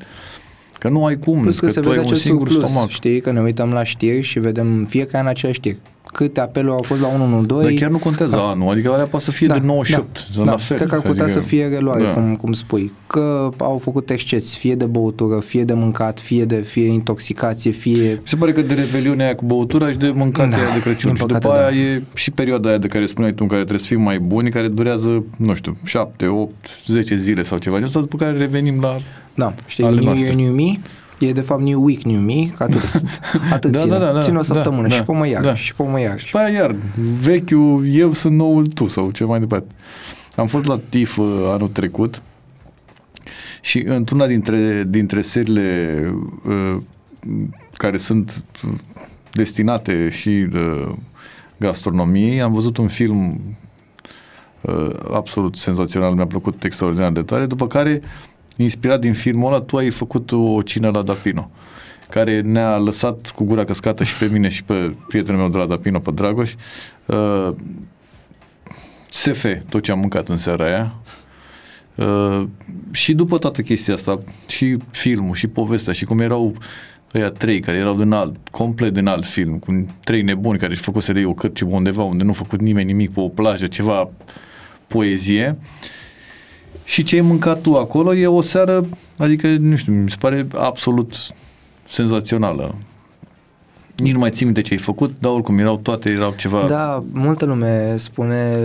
Că 0.78 0.88
nu 0.88 1.04
ai 1.04 1.18
cum, 1.18 1.40
Plus 1.40 1.58
că, 1.58 1.66
că 1.66 1.72
se 1.72 1.80
tu 1.80 1.88
vede 1.88 2.00
ai 2.00 2.04
un 2.04 2.10
acest 2.10 2.24
singur 2.24 2.48
surplus, 2.48 2.70
stomac. 2.70 2.88
știi, 2.88 3.20
că 3.20 3.32
ne 3.32 3.40
uităm 3.40 3.72
la 3.72 3.84
știri 3.84 4.20
și 4.20 4.38
vedem 4.38 4.84
fiecare 4.84 5.24
în 5.24 5.30
același 5.30 5.58
știri. 5.58 5.78
Câte 6.12 6.40
apeluri 6.40 6.72
au 6.74 6.82
fost 6.82 7.00
la 7.00 7.06
112. 7.06 7.68
Dar 7.74 7.82
chiar 7.82 7.90
nu 7.90 7.98
contează 7.98 8.36
Da. 8.36 8.48
anul, 8.48 8.70
adică 8.70 8.92
alea 8.92 9.06
poate 9.06 9.24
să 9.24 9.30
fie 9.30 9.46
Da, 9.46 9.54
de 9.58 9.66
98, 9.66 10.28
da, 10.36 10.42
la 10.44 10.50
da. 10.50 10.56
fel. 10.56 10.76
Cred 10.76 10.88
că 10.88 10.94
ar 10.94 11.00
putea 11.00 11.22
adică, 11.24 11.40
să 11.40 11.46
fie 11.46 11.66
reluare, 11.66 12.02
da. 12.02 12.12
cum, 12.12 12.36
cum 12.36 12.52
spui. 12.52 12.92
Că 13.06 13.48
au 13.58 13.78
făcut 13.82 14.10
exceți, 14.10 14.56
fie 14.58 14.74
de 14.74 14.84
băutură, 14.84 15.38
fie 15.40 15.64
de 15.64 15.72
mâncat, 15.72 16.20
fie 16.20 16.44
de 16.44 16.56
fie 16.56 16.86
intoxicație, 16.86 17.70
fie... 17.70 18.12
Mi 18.12 18.20
se 18.24 18.36
pare 18.36 18.52
că 18.52 18.60
de 18.62 18.74
reveliune 18.74 19.22
aia 19.24 19.34
cu 19.34 19.44
băutura 19.44 19.90
și 19.90 19.96
de 19.96 20.12
mâncat 20.14 20.48
Da, 20.50 20.56
aia 20.56 20.74
de 20.74 20.80
Crăciun. 20.80 21.10
din 21.12 21.20
Și 21.20 21.26
păcate, 21.26 21.46
după 21.46 21.54
aia 21.58 21.70
da. 21.70 21.76
e 21.76 22.02
și 22.14 22.30
perioada 22.30 22.68
aia 22.68 22.78
de 22.78 22.86
care 22.86 23.06
spuneai 23.06 23.32
tu, 23.32 23.38
în 23.42 23.48
care 23.48 23.60
trebuie 23.60 23.80
să 23.86 23.94
fim 23.94 24.00
mai 24.02 24.18
buni, 24.18 24.50
care 24.50 24.68
durează, 24.68 25.24
nu 25.36 25.54
știu, 25.54 25.76
7, 25.84 26.26
8, 26.26 26.52
10 26.86 27.16
zile 27.16 27.42
sau 27.42 27.58
ceva 27.58 27.78
de 27.78 27.84
asta, 27.84 28.00
după 28.00 28.16
care 28.16 28.36
revenim 28.38 28.80
la... 28.80 28.96
Da, 29.34 29.54
știi, 29.66 29.84
Ale 29.84 29.94
New 29.94 30.04
noastre. 30.04 30.26
Year, 30.26 30.38
New 30.40 30.52
Me, 30.52 30.78
e 31.20 31.32
de 31.32 31.40
fapt 31.40 31.62
New 31.62 31.82
Week, 31.82 32.02
New 32.02 32.20
Me, 32.20 32.46
că 32.56 32.62
atât. 32.62 33.02
Atât 33.52 33.70
Da, 33.70 33.78
ține. 33.78 33.90
da, 33.90 33.98
da, 33.98 34.12
da, 34.12 34.20
ține 34.20 34.36
o 34.36 34.40
da, 34.40 34.54
săptămână 34.54 34.88
da, 34.88 34.94
și 34.94 35.02
pe 35.02 35.12
mă 35.12 35.28
iar, 35.28 35.42
da. 35.42 35.54
și 35.54 35.74
pe 35.74 35.82
mă 35.82 36.00
iar. 36.00 36.18
Și 36.18 36.30
pe 36.30 36.38
aia 36.38 36.48
iar, 36.48 36.74
vechiul 37.20 37.84
eu 37.88 38.12
sunt 38.12 38.36
noul 38.36 38.66
tu 38.66 38.86
sau 38.86 39.10
ce 39.10 39.24
mai 39.24 39.38
departe. 39.38 39.74
Am 40.36 40.46
fost 40.46 40.64
la 40.64 40.80
TIF 40.88 41.16
uh, 41.16 41.26
anul 41.46 41.68
trecut 41.68 42.22
și 43.60 43.78
într-una 43.86 44.26
dintre, 44.26 44.84
dintre 44.88 45.20
seriile 45.20 45.98
uh, 46.44 46.82
care 47.72 47.96
sunt 47.96 48.44
uh, 48.64 48.72
destinate 49.32 50.08
și 50.08 50.28
uh, 50.54 50.88
gastronomiei, 51.56 52.42
am 52.42 52.52
văzut 52.52 52.76
un 52.76 52.88
film 52.88 53.40
uh, 54.60 54.90
absolut 55.12 55.56
senzațional, 55.56 56.14
mi-a 56.14 56.26
plăcut 56.26 56.64
extraordinar 56.64 57.12
de 57.12 57.22
tare, 57.22 57.46
după 57.46 57.66
care, 57.66 58.02
inspirat 58.62 59.00
din 59.00 59.14
filmul 59.14 59.52
ăla, 59.52 59.60
tu 59.60 59.76
ai 59.76 59.90
făcut 59.90 60.32
o 60.32 60.62
cină 60.62 60.90
la 60.90 61.02
Dapino 61.02 61.50
care 62.10 62.40
ne-a 62.40 62.76
lăsat 62.76 63.32
cu 63.34 63.44
gura 63.44 63.64
căscată 63.64 64.04
și 64.04 64.16
pe 64.16 64.26
mine 64.26 64.48
și 64.48 64.64
pe 64.64 64.94
prietenul 65.08 65.40
meu 65.40 65.48
de 65.48 65.56
la 65.56 65.66
Dapino, 65.66 65.98
pe 65.98 66.10
Dragoș. 66.10 66.54
Uh, 67.06 67.50
SF, 69.10 69.46
tot 69.68 69.82
ce 69.82 69.90
am 69.90 69.98
mâncat 69.98 70.28
în 70.28 70.36
seara 70.36 70.64
aia. 70.64 70.94
Uh, 71.94 72.46
și 72.90 73.14
după 73.14 73.38
toată 73.38 73.62
chestia 73.62 73.94
asta, 73.94 74.20
și 74.48 74.76
filmul, 74.90 75.34
și 75.34 75.46
povestea, 75.46 75.92
și 75.92 76.04
cum 76.04 76.20
erau 76.20 76.54
ăia 77.14 77.30
trei 77.30 77.60
care 77.60 77.76
erau 77.76 77.94
din 77.94 78.12
alt, 78.12 78.36
complet 78.50 78.92
din 78.92 79.06
alt 79.06 79.24
film, 79.24 79.58
cu 79.58 79.86
trei 80.04 80.22
nebuni 80.22 80.58
care 80.58 80.72
își 80.72 80.80
făcuseră 80.80 81.18
ei 81.18 81.24
o 81.24 81.34
cărciumă 81.34 81.76
undeva 81.76 82.02
unde 82.02 82.24
nu 82.24 82.30
a 82.30 82.32
făcut 82.32 82.60
nimeni 82.60 82.86
nimic 82.86 83.10
pe 83.10 83.20
o 83.20 83.28
plajă, 83.28 83.66
ceva 83.66 84.10
poezie. 84.86 85.58
Și 86.90 87.02
ce 87.02 87.14
ai 87.14 87.20
mâncat 87.20 87.60
tu 87.60 87.76
acolo 87.76 88.14
e 88.14 88.26
o 88.26 88.40
seară, 88.40 88.86
adică, 89.16 89.48
nu 89.48 89.76
știu, 89.76 89.92
mi 89.92 90.10
se 90.10 90.16
pare 90.20 90.46
absolut 90.54 91.14
senzațională. 91.86 92.74
Nici 93.96 94.12
nu 94.12 94.18
mai 94.18 94.30
țin 94.30 94.46
minte 94.46 94.60
ce 94.60 94.72
ai 94.72 94.78
făcut, 94.78 95.14
dar 95.18 95.32
oricum 95.32 95.58
erau 95.58 95.76
toate, 95.76 96.10
erau 96.10 96.34
ceva... 96.36 96.66
Da, 96.66 97.04
multă 97.12 97.44
lume 97.44 97.96
spune, 97.96 98.56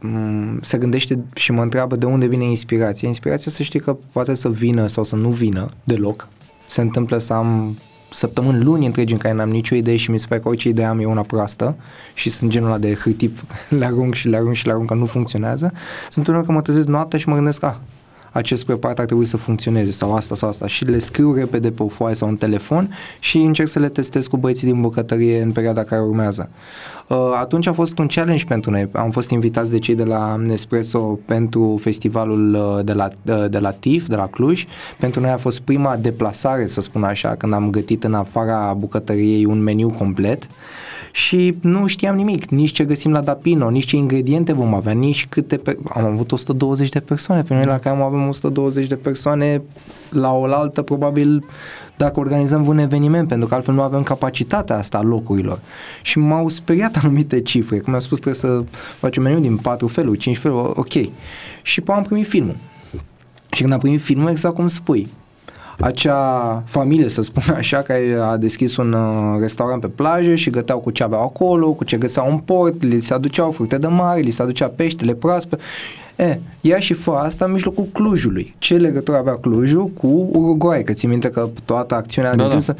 m, 0.00 0.58
se 0.62 0.78
gândește 0.78 1.24
și 1.34 1.52
mă 1.52 1.62
întreabă 1.62 1.96
de 1.96 2.06
unde 2.06 2.26
vine 2.26 2.44
inspirația. 2.44 3.08
Inspirația 3.08 3.50
să 3.50 3.62
știi 3.62 3.80
că 3.80 3.96
poate 4.12 4.34
să 4.34 4.50
vină 4.50 4.86
sau 4.86 5.04
să 5.04 5.16
nu 5.16 5.28
vină 5.28 5.68
deloc. 5.84 6.28
Se 6.68 6.80
întâmplă 6.80 7.18
să 7.18 7.32
am 7.32 7.76
săptămâni, 8.10 8.62
luni 8.64 8.86
întregi 8.86 9.12
în 9.12 9.18
care 9.18 9.34
n-am 9.34 9.48
nicio 9.48 9.74
idee 9.74 9.96
și 9.96 10.10
mi 10.10 10.18
se 10.18 10.26
pare 10.28 10.40
că 10.40 10.48
orice 10.48 10.68
idee 10.68 10.84
am 10.84 11.00
e 11.00 11.04
una 11.04 11.22
proastă 11.22 11.76
și 12.14 12.30
sunt 12.30 12.50
genul 12.50 12.68
ăla 12.68 12.78
de 12.78 12.94
hârtii 12.94 13.28
pe 13.28 13.40
care 13.48 13.80
le 13.80 13.84
arunc 13.84 14.14
și 14.14 14.28
le 14.28 14.36
arunc 14.36 14.54
și 14.54 14.66
le 14.66 14.72
arunc 14.72 14.88
că 14.88 14.94
nu 14.94 15.06
funcționează. 15.06 15.72
Sunt 16.08 16.26
unul 16.26 16.44
că 16.44 16.52
mă 16.52 16.62
trezesc 16.62 16.86
noaptea 16.86 17.18
și 17.18 17.28
mă 17.28 17.34
gândesc, 17.34 17.62
ah, 17.62 17.74
acest 18.38 18.64
preparat 18.64 18.98
ar 18.98 19.04
trebui 19.04 19.24
să 19.24 19.36
funcționeze 19.36 19.90
sau 19.90 20.14
asta 20.14 20.34
sau 20.34 20.48
asta 20.48 20.66
și 20.66 20.84
le 20.84 20.98
scriu 20.98 21.34
repede 21.34 21.70
pe 21.70 21.82
o 21.82 21.88
foaie 21.88 22.14
sau 22.14 22.28
un 22.28 22.36
telefon 22.36 22.94
și 23.18 23.38
încerc 23.38 23.68
să 23.68 23.78
le 23.78 23.88
testez 23.88 24.26
cu 24.26 24.36
băieții 24.36 24.66
din 24.66 24.80
bucătărie 24.80 25.42
în 25.42 25.52
perioada 25.52 25.84
care 25.84 26.00
urmează. 26.00 26.50
Uh, 27.08 27.16
Atunci 27.40 27.66
a 27.66 27.72
fost 27.72 27.98
un 27.98 28.06
challenge 28.06 28.44
pentru 28.44 28.70
noi. 28.70 28.88
Am 28.92 29.10
fost 29.10 29.30
invitați 29.30 29.70
de 29.70 29.78
cei 29.78 29.94
de 29.94 30.04
la 30.04 30.36
Nespresso 30.36 31.18
pentru 31.24 31.78
festivalul 31.80 32.54
uh, 32.54 32.84
de 32.84 32.92
la, 32.92 33.10
uh, 33.26 33.44
de 33.50 33.58
la 33.58 33.70
TIF, 33.70 34.06
de 34.06 34.16
la 34.16 34.26
Cluj. 34.26 34.66
Pentru 34.98 35.20
noi 35.20 35.30
a 35.30 35.36
fost 35.36 35.60
prima 35.60 35.96
deplasare, 35.96 36.66
să 36.66 36.80
spun 36.80 37.02
așa, 37.04 37.34
când 37.34 37.52
am 37.52 37.70
gătit 37.70 38.04
în 38.04 38.14
afara 38.14 38.74
bucătăriei 38.78 39.44
un 39.44 39.62
meniu 39.62 39.90
complet 39.90 40.48
și 41.12 41.56
nu 41.60 41.86
știam 41.86 42.16
nimic, 42.16 42.44
nici 42.44 42.72
ce 42.72 42.84
găsim 42.84 43.10
la 43.10 43.20
Dapino, 43.20 43.70
nici 43.70 43.86
ce 43.86 43.96
ingrediente 43.96 44.52
vom 44.52 44.74
avea, 44.74 44.92
nici 44.92 45.26
câte... 45.28 45.56
Pe... 45.56 45.78
Am 45.88 46.04
avut 46.04 46.32
120 46.32 46.88
de 46.88 47.00
persoane, 47.00 47.42
pe 47.42 47.54
noi 47.54 47.64
la 47.64 47.78
care 47.78 48.02
avem 48.02 48.28
120 48.28 48.86
de 48.86 48.94
persoane 48.94 49.62
la 50.10 50.32
oaltă, 50.32 50.82
probabil 50.82 51.44
dacă 51.96 52.20
organizăm 52.20 52.66
un 52.66 52.78
eveniment, 52.78 53.28
pentru 53.28 53.48
că 53.48 53.54
altfel 53.54 53.74
nu 53.74 53.82
avem 53.82 54.02
capacitatea 54.02 54.76
asta 54.76 54.98
a 54.98 55.02
locurilor. 55.02 55.60
Și 56.02 56.18
m-au 56.18 56.48
speriat 56.48 56.96
anumite 57.02 57.40
cifre, 57.40 57.76
cum 57.76 57.86
mi-au 57.86 58.00
spus 58.00 58.18
trebuie 58.18 58.42
să 58.42 58.64
facem 58.98 59.22
meniu 59.22 59.40
din 59.40 59.56
patru 59.56 59.86
feluri, 59.86 60.18
cinci 60.18 60.38
feluri, 60.38 60.72
ok. 60.74 60.92
Și 61.62 61.82
am 61.86 62.02
primit 62.02 62.26
filmul. 62.26 62.56
Și 63.52 63.60
când 63.60 63.72
am 63.72 63.78
primit 63.78 64.02
filmul, 64.02 64.28
exact 64.28 64.54
cum 64.54 64.66
spui, 64.66 65.08
acea 65.80 66.62
familie, 66.66 67.08
să 67.08 67.22
spun 67.22 67.54
așa, 67.56 67.82
care 67.82 68.18
a 68.22 68.36
deschis 68.36 68.76
un 68.76 68.92
uh, 68.92 69.40
restaurant 69.40 69.80
pe 69.80 69.86
plajă 69.86 70.34
și 70.34 70.50
găteau 70.50 70.78
cu 70.78 70.90
ce 70.90 71.02
aveau 71.02 71.22
acolo, 71.22 71.72
cu 71.72 71.84
ce 71.84 71.96
găseau 71.96 72.30
în 72.30 72.38
port, 72.38 72.82
li 72.82 73.00
se 73.00 73.14
aduceau 73.14 73.50
fructe 73.50 73.78
de 73.78 73.86
mare, 73.86 74.20
li 74.20 74.30
se 74.30 74.42
aducea 74.42 74.66
peștele 74.66 75.14
proaspăt 75.14 75.60
E, 76.18 76.38
ia 76.60 76.78
și 76.78 76.92
fă 76.92 77.10
asta 77.10 77.44
în 77.44 77.52
mijlocul 77.52 77.88
Clujului. 77.92 78.54
Ce 78.58 78.76
legătură 78.76 79.16
avea 79.16 79.34
Clujul 79.34 79.86
cu 79.86 80.28
Uruguay? 80.32 80.82
Că 80.82 80.92
ți 80.92 81.06
minte 81.06 81.30
că 81.30 81.48
toată 81.64 81.94
acțiunea 81.94 82.34
da, 82.34 82.46
da. 82.48 82.74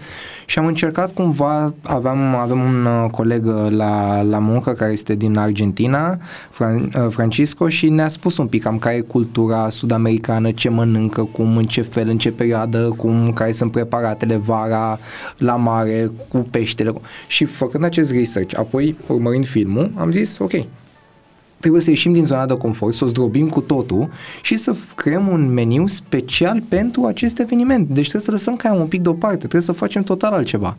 Și 0.47 0.59
am 0.59 0.67
încercat 0.67 1.13
cumva, 1.13 1.75
aveam, 1.83 2.19
avem 2.35 2.61
un 2.61 2.85
uh, 2.85 3.11
coleg 3.11 3.47
uh, 3.47 3.67
la, 3.71 4.23
la 4.23 4.39
muncă 4.39 4.73
care 4.73 4.93
este 4.93 5.15
din 5.15 5.37
Argentina, 5.37 6.19
Fran, 6.51 6.77
uh, 6.77 7.07
Francisco, 7.09 7.69
și 7.69 7.89
ne-a 7.89 8.09
spus 8.09 8.37
un 8.37 8.47
pic 8.47 8.63
cam 8.63 8.79
care 8.79 8.97
e 8.97 9.01
cultura 9.01 9.69
sud-americană, 9.71 10.51
ce 10.51 10.69
mănâncă, 10.69 11.23
cum, 11.23 11.57
în 11.57 11.65
ce 11.65 11.83
fel, 11.83 12.09
în 12.09 12.19
ce 12.19 12.31
perioadă, 12.31 12.95
cum, 12.97 13.33
care 13.33 13.53
sunt 13.53 13.71
preparatele 13.71 14.37
vara, 14.37 14.99
la 15.37 15.57
mare, 15.57 16.11
cu 16.29 16.47
peștele. 16.51 16.93
Și 17.27 17.45
făcând 17.45 17.85
acest 17.85 18.13
research, 18.13 18.59
apoi 18.59 18.97
urmărind 19.07 19.47
filmul, 19.47 19.93
am 19.97 20.11
zis, 20.11 20.39
ok, 20.39 20.53
trebuie 21.61 21.83
să 21.83 21.91
ieșim 21.91 22.13
din 22.13 22.25
zona 22.25 22.47
de 22.47 22.57
confort, 22.57 22.95
să 22.95 23.05
o 23.05 23.07
zdrobim 23.07 23.49
cu 23.49 23.61
totul 23.61 24.11
și 24.43 24.57
să 24.57 24.75
creăm 24.95 25.29
un 25.29 25.53
meniu 25.53 25.87
special 25.87 26.63
pentru 26.69 27.05
acest 27.05 27.39
eveniment. 27.39 27.87
Deci 27.89 28.09
trebuie 28.09 28.23
să 28.23 28.31
lăsăm 28.31 28.57
ca 28.57 28.73
un 28.73 28.87
pic 28.87 29.01
deoparte, 29.01 29.37
trebuie 29.37 29.63
să 29.63 29.73
facem 29.73 30.03
total 30.03 30.33
altceva 30.33 30.77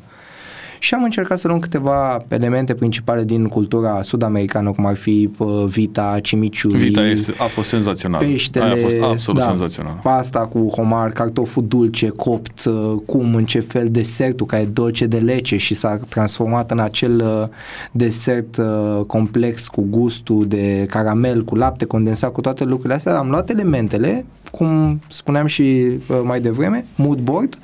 și 0.80 0.94
am 0.94 1.04
încercat 1.04 1.38
să 1.38 1.48
luăm 1.48 1.60
câteva 1.60 2.26
elemente 2.28 2.74
principale 2.74 3.24
din 3.24 3.48
cultura 3.48 4.02
sud-americană, 4.02 4.72
cum 4.72 4.86
ar 4.86 4.96
fi 4.96 5.30
uh, 5.38 5.64
vita, 5.66 6.20
cimiciuri. 6.22 6.78
Vita 6.78 7.06
este, 7.06 7.34
a 7.38 7.44
fost 7.44 7.70
senzațional. 7.70 8.20
Peștele. 8.20 8.66
Aia 8.66 8.74
a 8.74 8.78
fost 8.78 9.02
absolut 9.02 9.42
da, 9.42 9.48
senzațional. 9.48 10.00
Pasta 10.04 10.40
cu 10.40 10.68
homar, 10.68 11.12
cartoful 11.12 11.66
dulce, 11.68 12.08
copt, 12.08 12.66
uh, 12.66 12.96
cum, 13.06 13.36
în 13.36 13.46
ce 13.46 13.60
fel 13.60 13.88
desertul, 13.92 14.46
care 14.46 14.62
e 14.62 14.66
dolce 14.66 15.06
de 15.06 15.18
lece 15.18 15.58
și 15.58 15.74
s-a 15.74 16.00
transformat 16.10 16.72
în 16.72 16.80
acel 16.80 17.42
uh, 17.42 17.48
desert 17.92 18.58
uh, 18.58 19.04
complex 19.08 19.68
cu 19.68 19.86
gustul 19.90 20.48
de 20.48 20.86
caramel, 20.90 21.44
cu 21.44 21.56
lapte 21.56 21.86
condensat, 21.86 22.32
cu 22.32 22.42
toate 22.42 22.64
lucrurile 22.64 22.94
astea. 22.94 23.18
Am 23.18 23.30
luat 23.30 23.50
elementele, 23.50 24.26
cum 24.52 25.00
spuneam 25.08 25.46
și 25.46 25.62
uh, 25.62 26.22
mai 26.24 26.42
devreme, 26.42 26.86
mood 26.96 27.20
board, 27.20 27.58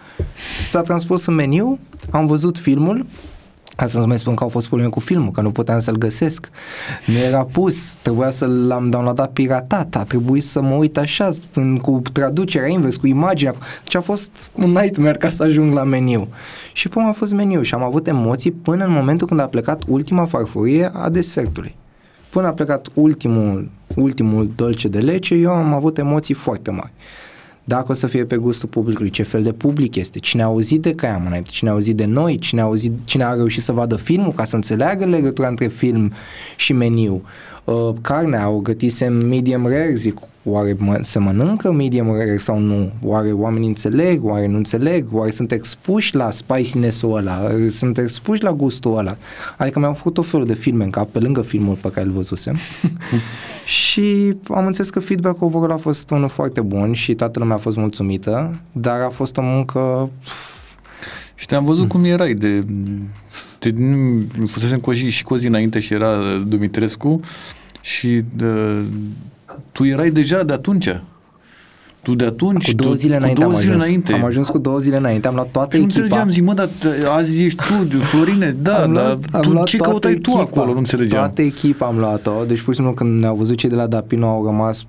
s-a 0.69 0.81
transpus 0.81 1.25
în 1.25 1.33
meniu, 1.33 1.79
am 2.11 2.25
văzut 2.25 2.57
filmul, 2.57 3.05
Asta 3.75 3.99
să 3.99 4.05
mai 4.05 4.19
spun 4.19 4.35
că 4.35 4.43
au 4.43 4.49
fost 4.49 4.67
probleme 4.67 4.91
cu 4.91 4.99
filmul, 4.99 5.31
că 5.31 5.41
nu 5.41 5.51
puteam 5.51 5.79
să-l 5.79 5.95
găsesc. 5.95 6.49
Nu 7.05 7.13
era 7.27 7.43
pus, 7.43 7.95
trebuia 8.01 8.29
să 8.29 8.45
l-am 8.45 8.89
downloadat 8.89 9.31
piratat, 9.31 9.95
a 9.95 10.03
trebuit 10.03 10.43
să 10.43 10.61
mă 10.61 10.75
uit 10.75 10.97
așa, 10.97 11.29
în, 11.53 11.77
cu 11.77 12.01
traducerea 12.11 12.67
invers, 12.67 12.95
cu 12.95 13.07
imaginea. 13.07 13.55
Deci 13.83 13.95
a 13.95 14.01
fost 14.01 14.49
un 14.53 14.71
nightmare 14.71 15.17
ca 15.17 15.29
să 15.29 15.43
ajung 15.43 15.73
la 15.73 15.83
meniu. 15.83 16.27
Și 16.73 16.89
până 16.89 17.07
a 17.07 17.11
fost 17.11 17.33
meniu 17.33 17.61
și 17.61 17.73
am 17.73 17.83
avut 17.83 18.07
emoții 18.07 18.51
până 18.51 18.85
în 18.85 18.91
momentul 18.91 19.27
când 19.27 19.39
a 19.39 19.47
plecat 19.47 19.83
ultima 19.87 20.25
farfurie 20.25 20.91
a 20.93 21.09
desertului. 21.09 21.75
Până 22.29 22.47
a 22.47 22.51
plecat 22.51 22.87
ultimul, 22.93 23.69
ultimul 23.95 24.51
dolce 24.55 24.87
de 24.87 24.99
lece, 24.99 25.33
eu 25.33 25.51
am 25.51 25.73
avut 25.73 25.97
emoții 25.97 26.33
foarte 26.33 26.71
mari 26.71 26.91
dacă 27.67 27.91
o 27.91 27.93
să 27.93 28.07
fie 28.07 28.25
pe 28.25 28.35
gustul 28.35 28.69
publicului, 28.69 29.09
ce 29.09 29.23
fel 29.23 29.43
de 29.43 29.51
public 29.51 29.95
este, 29.95 30.19
cine 30.19 30.41
a 30.41 30.45
auzit 30.45 30.81
de 30.81 30.95
Caiam 30.95 31.25
înainte, 31.25 31.49
cine 31.51 31.69
a 31.69 31.73
auzit 31.73 31.95
de 31.95 32.05
noi, 32.05 32.37
cine 32.37 32.61
a, 32.61 32.63
auzit, 32.63 32.91
cine 33.03 33.23
a 33.23 33.33
reușit 33.33 33.61
să 33.61 33.71
vadă 33.71 33.95
filmul 33.95 34.31
ca 34.31 34.45
să 34.45 34.55
înțeleagă 34.55 35.05
legătura 35.05 35.47
între 35.47 35.67
film 35.67 36.11
și 36.55 36.73
meniu. 36.73 37.21
Uh, 37.65 37.93
carnea 38.01 38.49
o 38.49 38.59
gătisem 38.59 39.13
medium 39.13 39.67
rare, 39.67 39.93
zic, 39.95 40.17
oare 40.43 40.75
mă, 40.79 40.99
se 41.01 41.19
mănâncă 41.19 41.71
medium 41.71 42.07
rare 42.07 42.37
sau 42.37 42.59
nu? 42.59 42.91
Oare 43.01 43.31
oamenii 43.31 43.67
înțeleg, 43.67 44.23
oare 44.23 44.47
nu 44.47 44.57
înțeleg? 44.57 45.05
Oare 45.11 45.31
sunt 45.31 45.51
expuși 45.51 46.15
la 46.15 46.31
spiciness-ul 46.31 47.15
ăla? 47.15 47.51
Sunt 47.69 47.97
expuși 47.97 48.43
la 48.43 48.53
gustul 48.53 48.97
ăla? 48.97 49.17
Adică 49.57 49.79
mi-am 49.79 49.93
făcut 49.93 50.17
o 50.17 50.21
felul 50.21 50.45
de 50.45 50.53
filme 50.53 50.83
în 50.83 50.89
cap, 50.89 51.09
pe 51.09 51.19
lângă 51.19 51.41
filmul 51.41 51.75
pe 51.75 51.91
care 51.91 52.05
îl 52.05 52.11
văzusem 52.11 52.55
și 53.83 54.35
am 54.49 54.65
înțeles 54.65 54.89
că 54.89 54.99
feedback-ul 54.99 55.47
overall 55.47 55.71
a 55.71 55.77
fost 55.77 56.09
unul 56.09 56.29
foarte 56.29 56.61
bun 56.61 56.93
și 56.93 57.13
toată 57.13 57.39
lumea 57.39 57.55
a 57.55 57.59
fost 57.59 57.77
mulțumită, 57.77 58.59
dar 58.71 58.99
a 58.99 59.09
fost 59.09 59.37
o 59.37 59.41
muncă... 59.41 60.09
Și 61.35 61.45
te-am 61.45 61.65
văzut 61.65 61.81
mm. 61.81 61.87
cum 61.87 62.03
erai 62.03 62.33
de 62.33 62.63
de, 63.59 63.73
nu, 63.77 64.45
fusesem 64.47 64.77
cu 64.77 64.93
și 64.93 65.23
cu 65.23 65.33
o 65.33 65.37
zi 65.37 65.47
înainte 65.47 65.79
și 65.79 65.93
era 65.93 66.37
Dumitrescu 66.47 67.19
și 67.85 68.21
de, 68.35 68.45
tu 69.71 69.85
erai 69.85 70.09
deja 70.09 70.43
de 70.43 70.53
atunci. 70.53 71.01
Tu 72.01 72.15
de 72.15 72.25
atunci, 72.25 72.69
cu 72.69 72.75
două 72.75 72.93
zile 72.93 73.17
tu, 73.17 73.17
înainte, 73.17 73.41
cu 73.41 73.47
două 73.47 73.53
am, 73.53 73.59
zile 73.59 73.73
ajuns. 73.73 73.85
înainte. 73.85 74.13
am 74.13 74.23
ajuns 74.23 74.47
cu 74.47 74.57
două 74.57 74.79
zile 74.79 74.97
înainte, 74.97 75.27
am 75.27 75.33
luat 75.33 75.47
toată 75.51 75.75
și 75.75 75.81
echipa. 75.81 75.97
nu 75.97 76.03
înțelegeam, 76.03 76.29
zic, 76.29 76.43
mă, 76.43 76.53
dar 76.53 76.69
azi 77.11 77.43
ești 77.43 77.63
tu, 77.89 77.97
Florine, 77.97 78.55
da, 78.61 78.83
am 78.83 78.93
dar 78.93 79.45
luat, 79.45 79.65
tu 79.65 79.65
ce 79.65 79.77
căutai 79.77 80.11
echipa, 80.11 80.31
tu 80.31 80.41
acolo, 80.41 80.71
nu 80.71 80.77
înțelegeam. 80.77 81.23
Toată 81.23 81.41
echipa 81.41 81.85
am 81.85 81.97
luat-o, 81.97 82.31
deci 82.47 82.61
pur 82.61 82.73
și 82.73 82.79
simplu 82.79 82.93
când 82.95 83.19
ne-au 83.19 83.35
văzut 83.35 83.57
cei 83.57 83.69
de 83.69 83.75
la 83.75 83.87
Dapino 83.87 84.27
au 84.27 84.45
rămas 84.45 84.85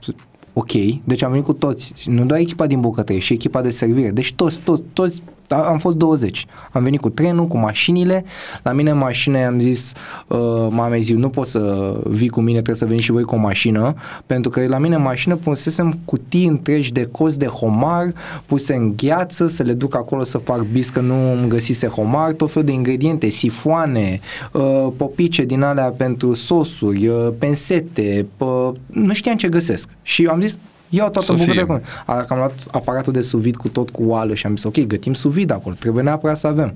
ok, 0.53 0.73
deci 1.05 1.23
am 1.23 1.31
venit 1.31 1.45
cu 1.45 1.53
toți, 1.53 1.93
nu 2.05 2.25
doar 2.25 2.41
echipa 2.41 2.67
din 2.67 2.81
bucătărie, 2.81 3.21
și 3.21 3.33
echipa 3.33 3.63
de 3.63 3.71
servire, 3.71 4.11
deci 4.11 4.33
toți, 4.33 4.61
toți, 4.65 4.83
toți 4.93 5.23
am 5.49 5.79
fost 5.79 5.97
20. 5.97 6.47
Am 6.73 6.83
venit 6.83 7.01
cu 7.01 7.09
trenul, 7.09 7.47
cu 7.47 7.59
mașinile. 7.59 8.25
La 8.63 8.73
mine 8.73 8.91
în 8.91 8.99
mașină 8.99 9.47
am 9.47 9.59
zis 9.59 9.93
uh, 10.27 10.39
mamei 10.71 11.03
zi, 11.03 11.13
nu 11.13 11.29
poți 11.29 11.51
să 11.51 11.95
vii 12.05 12.29
cu 12.29 12.41
mine, 12.41 12.53
trebuie 12.55 12.77
să 12.77 12.87
veni 12.87 13.01
și 13.01 13.11
voi 13.11 13.23
cu 13.23 13.35
o 13.35 13.39
mașină, 13.39 13.95
pentru 14.27 14.51
că 14.51 14.67
la 14.67 14.79
mine 14.79 14.95
în 14.95 15.03
mașină 15.03 15.37
pusesem 15.37 15.99
cutii 16.05 16.47
întregi 16.47 16.93
de 16.93 17.09
cos 17.13 17.37
de 17.37 17.47
homar, 17.47 18.13
puse 18.47 18.75
în 18.75 18.93
gheață, 18.97 19.47
să 19.47 19.63
le 19.63 19.73
duc 19.73 19.95
acolo 19.95 20.25
să 20.25 20.39
fac 20.39 20.61
bis, 20.73 20.89
că 20.89 21.01
nu 21.01 21.33
îmi 21.33 21.49
găsise 21.49 21.87
homar, 21.87 22.33
tot 22.33 22.51
felul 22.51 22.69
de 22.69 22.75
ingrediente, 22.75 23.29
sifoane, 23.29 24.21
uh, 24.53 24.89
popice 24.97 25.45
din 25.45 25.63
alea 25.63 25.91
pentru 25.91 26.35
sosuri, 26.35 27.07
uh, 27.07 27.29
pensete, 27.39 28.27
uh, 28.39 28.71
nu 28.87 29.13
știam 29.13 29.37
ce 29.37 29.49
găsesc. 29.49 29.89
Și 30.03 30.27
am 30.27 30.41
zis, 30.41 30.59
Iau 30.89 31.11
toată 31.11 31.33
bucătăria 31.33 31.63
acolo. 31.63 31.81
Dacă 32.07 32.27
am 32.29 32.39
luat 32.39 32.53
aparatul 32.71 33.13
de 33.13 33.21
suvid 33.21 33.57
cu 33.57 33.69
tot 33.69 33.91
cu 33.91 34.03
oală 34.03 34.35
și 34.35 34.47
am 34.47 34.57
zis, 34.57 34.65
ok, 34.65 34.87
gătim 34.87 35.15
suvid 35.15 35.51
acolo, 35.51 35.75
trebuie 35.79 36.03
neapărat 36.03 36.37
să 36.37 36.47
avem. 36.47 36.75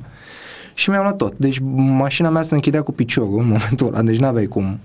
Și 0.74 0.90
mi-am 0.90 1.02
luat 1.02 1.16
tot. 1.16 1.34
Deci 1.36 1.58
mașina 1.74 2.30
mea 2.30 2.42
se 2.42 2.54
închidea 2.54 2.82
cu 2.82 2.92
piciorul 2.92 3.38
în 3.38 3.46
momentul 3.56 3.86
ăla, 3.86 4.02
deci 4.02 4.18
n-aveai 4.18 4.46
cum 4.46 4.78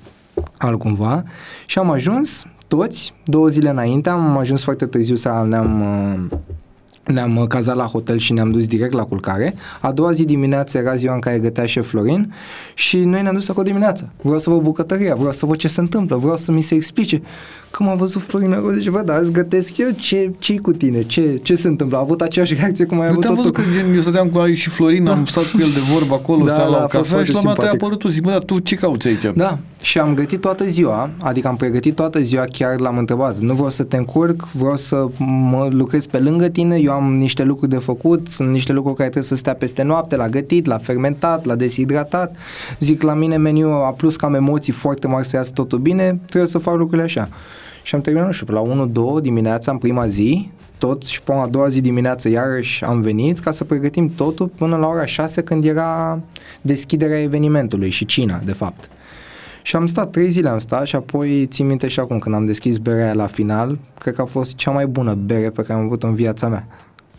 altcumva. 0.57 1.23
Și 1.65 1.79
am 1.79 1.91
ajuns 1.91 2.45
toți, 2.67 3.13
două 3.23 3.47
zile 3.47 3.69
înainte, 3.69 4.09
am 4.09 4.37
ajuns 4.37 4.63
foarte 4.63 4.85
târziu 4.85 5.15
să 5.15 5.45
ne-am 5.47 5.81
uh, 5.81 6.37
ne-am 7.05 7.45
cazat 7.47 7.75
la 7.75 7.85
hotel 7.85 8.17
și 8.17 8.33
ne-am 8.33 8.51
dus 8.51 8.67
direct 8.67 8.93
la 8.93 9.03
culcare. 9.03 9.55
A 9.81 9.91
doua 9.91 10.11
zi 10.11 10.25
dimineață 10.25 10.77
era 10.77 10.95
ziua 10.95 11.13
în 11.13 11.19
care 11.19 11.39
gătea 11.39 11.65
șef 11.65 11.87
Florin 11.87 12.33
și 12.73 12.97
noi 12.97 13.21
ne-am 13.21 13.33
dus 13.33 13.49
acolo 13.49 13.65
dimineața. 13.65 14.09
Vreau 14.21 14.39
să 14.39 14.49
văd 14.49 14.61
bucătăria, 14.61 15.15
vreau 15.15 15.31
să 15.31 15.45
văd 15.45 15.57
ce 15.57 15.67
se 15.67 15.79
întâmplă, 15.79 16.15
vreau 16.15 16.37
să 16.37 16.51
mi 16.51 16.61
se 16.61 16.75
explice. 16.75 17.21
Când 17.75 17.89
am 17.89 17.97
văzut 17.97 18.21
Florin, 18.21 18.53
am 18.53 18.73
zis, 18.79 18.91
bă, 18.91 19.01
dar 19.05 19.19
îți 19.21 19.31
gătesc 19.31 19.77
eu, 19.77 19.89
ce 19.95 20.31
ce 20.39 20.57
cu 20.57 20.71
tine, 20.71 21.03
ce, 21.03 21.39
ce 21.43 21.55
se 21.55 21.67
întâmplă? 21.67 21.97
A 21.97 21.99
avut 21.99 22.21
aceeași 22.21 22.53
reacție 22.53 22.85
cum 22.85 22.99
ai 22.99 23.07
avut 23.07 23.25
am 23.25 23.35
văzut 23.35 23.53
că 23.53 23.61
gen, 23.75 23.93
eu 23.95 24.01
stăteam 24.01 24.27
cu 24.27 24.53
și 24.53 24.69
Florin, 24.69 25.03
da. 25.03 25.11
am 25.11 25.25
stat 25.25 25.43
cu 25.43 25.59
el 25.59 25.69
de 25.73 25.79
vorbă 25.93 26.13
acolo, 26.13 26.45
da, 26.45 26.53
stăteam 26.53 26.71
la 26.71 26.83
o 26.83 26.87
cafea 26.87 27.23
și 27.23 27.33
la 27.33 27.41
mea 27.41 27.53
te-a 27.53 27.71
apărut 27.71 27.99
tu, 27.99 28.07
zic, 28.07 28.23
bă, 28.23 28.29
dar 28.29 28.43
tu 28.43 28.59
ce 28.59 28.75
cauți 28.75 29.07
aici? 29.07 29.23
Da, 29.35 29.57
și 29.81 29.99
am 29.99 30.13
gătit 30.13 30.41
toată 30.41 30.65
ziua, 30.65 31.09
adică 31.17 31.47
am 31.47 31.55
pregătit 31.55 31.95
toată 31.95 32.19
ziua, 32.19 32.45
chiar 32.51 32.79
l-am 32.79 32.97
întrebat, 32.97 33.37
nu 33.37 33.53
vreau 33.53 33.69
să 33.69 33.83
te 33.83 33.97
încurc, 33.97 34.47
vreau 34.51 34.75
să 34.75 35.07
mă 35.49 35.67
lucrez 35.71 36.05
pe 36.05 36.19
lângă 36.19 36.47
tine, 36.47 36.77
eu 36.77 36.91
am 36.91 37.15
niște 37.17 37.43
lucruri 37.43 37.71
de 37.71 37.77
făcut, 37.77 38.27
sunt 38.27 38.49
niște 38.49 38.73
lucruri 38.73 38.95
care 38.95 39.09
trebuie 39.09 39.29
să 39.29 39.35
stea 39.35 39.53
peste 39.53 39.83
noapte, 39.83 40.15
la 40.15 40.29
gătit, 40.29 40.65
la 40.65 40.77
fermentat, 40.77 41.45
la 41.45 41.55
deshidratat. 41.55 42.35
Zic, 42.79 43.01
la 43.01 43.13
mine 43.13 43.37
meniu 43.37 43.69
a 43.69 43.93
plus 43.97 44.15
că 44.15 44.25
am 44.25 44.33
emoții 44.33 44.73
foarte 44.73 45.07
mari 45.07 45.25
să 45.25 45.35
iasă 45.35 45.51
totul 45.53 45.79
bine, 45.79 46.19
trebuie 46.25 46.49
să 46.49 46.57
fac 46.57 46.75
lucrurile 46.75 47.03
așa. 47.03 47.29
Și 47.85 47.95
am 47.95 48.01
terminat, 48.01 48.27
nu 48.27 48.33
știu, 48.33 48.53
la 48.53 48.87
1-2 49.19 49.21
dimineața, 49.21 49.71
în 49.71 49.77
prima 49.77 50.07
zi, 50.07 50.49
tot 50.77 51.03
și 51.03 51.21
până 51.21 51.39
a 51.39 51.47
doua 51.47 51.67
zi 51.67 51.81
dimineață 51.81 52.29
iarăși 52.29 52.83
am 52.83 53.01
venit 53.01 53.39
ca 53.39 53.51
să 53.51 53.63
pregătim 53.63 54.13
totul 54.15 54.47
până 54.47 54.75
la 54.75 54.87
ora 54.87 55.05
6 55.05 55.41
când 55.41 55.65
era 55.65 56.19
deschiderea 56.61 57.21
evenimentului 57.21 57.89
și 57.89 58.05
cina, 58.05 58.41
de 58.45 58.51
fapt. 58.51 58.89
Și 59.61 59.75
am 59.75 59.87
stat, 59.87 60.09
trei 60.09 60.29
zile 60.29 60.49
am 60.49 60.57
stat 60.57 60.85
și 60.85 60.95
apoi 60.95 61.45
țin 61.45 61.67
minte 61.67 61.87
și 61.87 61.99
acum 61.99 62.19
când 62.19 62.35
am 62.35 62.45
deschis 62.45 62.77
berea 62.77 63.13
la 63.13 63.25
final, 63.25 63.77
cred 63.99 64.15
că 64.15 64.21
a 64.21 64.25
fost 64.25 64.55
cea 64.55 64.71
mai 64.71 64.85
bună 64.87 65.13
bere 65.13 65.49
pe 65.49 65.61
care 65.61 65.79
am 65.79 65.85
avut 65.85 66.03
în 66.03 66.13
viața 66.13 66.47
mea. 66.47 66.67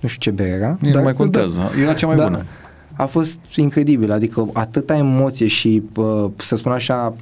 Nu 0.00 0.08
știu 0.08 0.30
ce 0.30 0.42
bere 0.42 0.56
era. 0.56 0.76
Nu 0.80 1.02
mai 1.02 1.12
contează, 1.12 1.58
da, 1.58 1.82
era 1.82 1.94
cea 1.94 2.06
mai 2.06 2.16
da, 2.16 2.22
bună. 2.24 2.42
A 2.92 3.06
fost 3.06 3.40
incredibil, 3.56 4.12
adică 4.12 4.48
atâta 4.52 4.96
emoție 4.96 5.46
și, 5.46 5.82
uh, 5.96 6.30
să 6.36 6.56
spun 6.56 6.72
așa, 6.72 7.14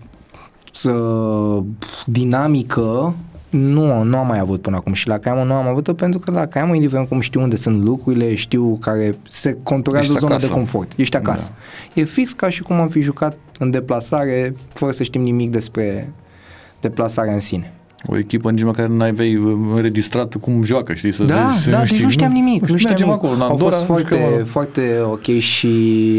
uh, 0.84 1.62
dinamică 2.06 3.14
nu, 3.56 4.02
nu 4.02 4.16
am 4.16 4.26
mai 4.26 4.38
avut 4.38 4.60
până 4.60 4.76
acum 4.76 4.92
și 4.92 5.08
la 5.08 5.18
Caiamă 5.18 5.44
nu 5.44 5.52
am 5.52 5.66
avut-o 5.66 5.94
pentru 5.94 6.18
că 6.18 6.30
la 6.30 6.46
Caiamă, 6.46 6.74
indiferent 6.74 7.08
cum 7.08 7.20
știu 7.20 7.40
unde 7.40 7.56
sunt 7.56 7.82
lucrurile, 7.82 8.34
știu 8.34 8.78
care 8.80 9.16
se 9.28 9.56
conturează 9.62 10.06
Ești 10.06 10.18
zona 10.20 10.34
acasă. 10.34 10.46
de 10.48 10.52
confort. 10.52 10.92
Ești 10.96 11.16
acasă. 11.16 11.50
Da. 11.94 12.00
E 12.00 12.04
fix 12.04 12.32
ca 12.32 12.48
și 12.48 12.62
cum 12.62 12.80
am 12.80 12.88
fi 12.88 13.00
jucat 13.00 13.36
în 13.58 13.70
deplasare 13.70 14.54
fără 14.72 14.92
să 14.92 15.02
știm 15.02 15.22
nimic 15.22 15.50
despre 15.50 16.12
deplasarea 16.80 17.32
în 17.32 17.40
sine. 17.40 17.72
O 18.06 18.18
echipă 18.18 18.50
nici 18.50 18.62
măcar 18.62 18.86
n-ai 18.86 19.12
vei 19.12 19.32
înregistrat 19.74 20.34
cum 20.40 20.62
joacă, 20.64 20.94
știi? 20.94 21.12
Să 21.12 21.24
Da, 21.24 21.34
vezi, 21.36 21.70
da, 21.70 21.78
deci 21.78 22.02
nu 22.02 22.08
știam 22.10 22.32
nimic. 22.32 22.60
Nu 22.60 22.66
știam 22.76 22.80
mergem 22.90 23.06
nimic. 23.06 23.22
acolo, 23.22 23.32
în 23.34 23.40
Au 23.40 23.50
Andorra, 23.50 23.76
fost 23.76 23.88
nu 23.88 23.96
știu 23.98 24.08
foarte, 24.16 24.36
că- 24.38 24.44
foarte 24.44 25.00
ok 25.10 25.38
și 25.38 25.68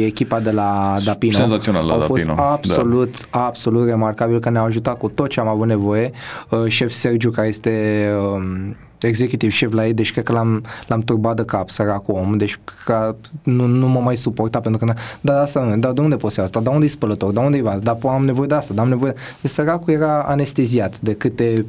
echipa 0.04 0.40
de 0.40 0.52
la 0.52 0.96
Dapino. 1.06 1.34
Senzațional 1.38 1.86
la 1.86 1.94
Au 1.94 2.00
fost 2.00 2.26
Dapino, 2.26 2.44
da. 2.46 2.52
absolut, 2.52 3.28
absolut 3.30 3.88
remarcabil 3.88 4.40
că 4.40 4.50
ne-au 4.50 4.66
ajutat 4.66 4.98
cu 4.98 5.10
tot 5.10 5.30
ce 5.30 5.40
am 5.40 5.48
avut 5.48 5.68
nevoie. 5.68 6.12
Uh, 6.50 6.66
șef 6.68 6.92
Sergiu, 6.92 7.30
care 7.32 7.48
este 7.48 8.06
um, 8.36 8.76
executive 9.08 9.51
șef 9.51 9.72
la 9.72 9.86
ei, 9.86 9.93
deci 9.93 10.12
cred 10.12 10.24
că 10.24 10.32
l-am, 10.32 10.64
l-am 10.88 11.01
turbat 11.01 11.36
de 11.36 11.45
cap, 11.45 11.70
săracul 11.70 12.16
om, 12.16 12.38
deci 12.38 12.60
că 12.86 13.16
nu, 13.43 13.66
nu 13.66 13.88
mă 13.88 13.99
mai 13.99 14.18
suporta 14.18 14.60
pentru 14.60 14.86
că, 14.86 14.93
da, 15.22 15.41
asta, 15.41 15.76
dar 15.76 15.91
de 15.91 16.01
unde 16.01 16.16
poți 16.16 16.34
să 16.34 16.39
iau 16.39 16.49
asta, 16.49 16.60
dar 16.60 16.74
unde 16.74 16.86
e 16.86 16.89
spălător, 16.89 17.32
dar 17.32 17.45
unde 17.45 17.58
e 17.58 17.62
vas, 17.62 17.80
dar 17.80 17.97
am 18.03 18.26
nevoie 18.26 18.47
de 18.47 18.56
asta, 18.56 18.74
dar 18.74 18.84
am 18.84 18.89
nevoie, 18.89 19.14
deci 19.41 19.51
săracul 19.51 19.93
era 19.93 20.22
anesteziat 20.22 20.99
de 20.99 21.14
câte 21.14 21.66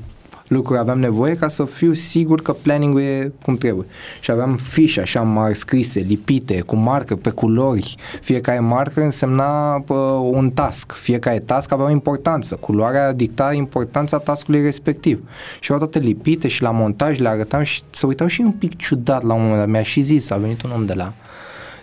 lucruri 0.48 0.78
aveam 0.78 0.98
nevoie 0.98 1.36
ca 1.36 1.48
să 1.48 1.64
fiu 1.64 1.92
sigur 1.92 2.42
că 2.42 2.52
planning-ul 2.52 3.00
e 3.00 3.32
cum 3.42 3.56
trebuie. 3.56 3.86
Și 4.20 4.30
aveam 4.30 4.56
fișe 4.56 5.00
așa 5.00 5.22
mari 5.22 5.56
scrise, 5.56 6.00
lipite, 6.00 6.60
cu 6.60 6.76
marcă, 6.76 7.16
pe 7.16 7.30
culori. 7.30 7.96
Fiecare 8.20 8.58
marcă 8.58 9.02
însemna 9.02 9.80
pă, 9.86 9.94
un 10.22 10.50
task. 10.50 10.92
Fiecare 10.92 11.38
task 11.38 11.72
avea 11.72 11.84
o 11.84 11.90
importanță. 11.90 12.54
Culoarea 12.54 13.12
dicta 13.12 13.52
importanța 13.52 14.18
taskului 14.18 14.62
respectiv. 14.62 15.28
Și 15.60 15.72
erau 15.72 15.88
toate 15.88 16.06
lipite 16.06 16.48
și 16.48 16.62
la 16.62 16.70
montaj 16.70 17.18
le 17.18 17.28
arătam 17.28 17.62
și 17.62 17.82
se 17.90 18.06
uitau 18.06 18.26
și 18.26 18.40
un 18.40 18.52
pic 18.52 18.76
ciudat 18.76 19.22
la 19.22 19.34
un 19.34 19.40
moment 19.40 19.58
dat. 19.58 19.68
Mi-a 19.68 19.82
și 19.82 20.02
zis, 20.02 20.30
a 20.30 20.36
venit 20.36 20.62
un 20.62 20.70
om 20.70 20.86
de 20.86 20.94
la 20.94 21.12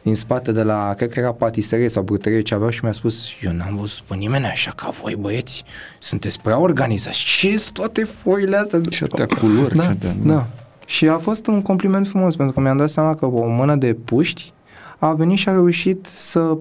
din 0.03 0.15
spate 0.15 0.51
de 0.51 0.63
la, 0.63 0.93
cred 0.97 1.11
că 1.11 1.19
era 1.19 1.31
patiserie 1.31 1.87
sau 1.87 2.03
brutărie 2.03 2.41
ce 2.41 2.53
aveau 2.53 2.69
și 2.69 2.79
mi-a 2.83 2.91
spus, 2.91 3.29
eu 3.43 3.51
n-am 3.51 3.75
văzut 3.75 3.99
pe 4.07 4.15
nimeni 4.15 4.45
așa 4.45 4.71
ca 4.75 4.89
voi 4.89 5.15
băieți, 5.19 5.63
sunteți 5.99 6.39
prea 6.41 6.59
organizați, 6.59 7.17
ce 7.39 7.57
sunt 7.57 7.73
toate 7.73 8.03
foile 8.03 8.55
astea? 8.57 8.81
Ce 8.89 9.03
atâtea 9.03 9.25
culori, 9.37 9.75
da, 9.75 9.83
ce 9.83 9.89
atâtea- 9.89 10.15
da. 10.23 10.47
Și 10.85 11.07
a 11.07 11.17
fost 11.17 11.47
un 11.47 11.61
compliment 11.61 12.07
frumos, 12.07 12.35
pentru 12.35 12.53
că 12.55 12.61
mi-am 12.61 12.77
dat 12.77 12.89
seama 12.89 13.15
că 13.15 13.25
o 13.25 13.47
mână 13.47 13.75
de 13.75 13.93
puști 13.93 14.53
a 14.97 15.13
venit 15.13 15.37
și 15.37 15.49
a 15.49 15.51
reușit 15.51 16.05
să 16.05 16.57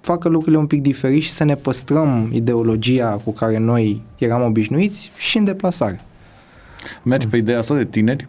facă 0.00 0.28
lucrurile 0.28 0.58
un 0.58 0.66
pic 0.66 0.82
diferit 0.82 1.22
și 1.22 1.32
să 1.32 1.44
ne 1.44 1.54
păstrăm 1.54 2.30
ideologia 2.32 3.20
cu 3.24 3.32
care 3.32 3.58
noi 3.58 4.02
eram 4.16 4.42
obișnuiți 4.42 5.10
și 5.16 5.38
în 5.38 5.44
deplasare. 5.44 6.00
Mergi 7.02 7.26
pe 7.28 7.36
ideea 7.36 7.58
asta 7.58 7.74
de 7.76 7.84
tineri? 7.84 8.28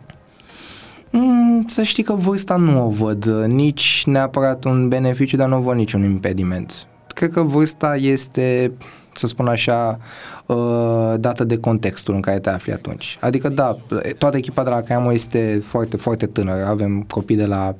Mm, 1.11 1.65
să 1.67 1.83
știi 1.83 2.03
că 2.03 2.13
vârsta 2.13 2.55
nu 2.55 2.85
o 2.85 2.89
văd 2.89 3.25
uh, 3.25 3.45
nici 3.45 4.03
neapărat 4.05 4.63
un 4.63 4.87
beneficiu, 4.87 5.37
dar 5.37 5.47
nu 5.47 5.57
o 5.57 5.61
văd 5.61 5.75
niciun 5.75 6.03
impediment. 6.03 6.87
Cred 7.07 7.31
că 7.31 7.41
vârsta 7.41 7.95
este, 7.95 8.71
să 9.13 9.27
spun 9.27 9.47
așa, 9.47 9.99
uh, 10.45 11.13
dată 11.19 11.43
de 11.43 11.57
contextul 11.57 12.15
în 12.15 12.21
care 12.21 12.39
te 12.39 12.49
afli 12.49 12.73
atunci. 12.73 13.17
Adică 13.21 13.49
da, 13.49 13.77
toată 14.17 14.37
echipa 14.37 14.63
de 14.63 14.69
la 14.69 14.81
Caiamo 14.81 15.13
este 15.13 15.61
foarte, 15.65 15.97
foarte 15.97 16.25
tânără. 16.25 16.65
Avem 16.65 17.01
copii 17.01 17.35
de 17.35 17.45
la 17.45 17.75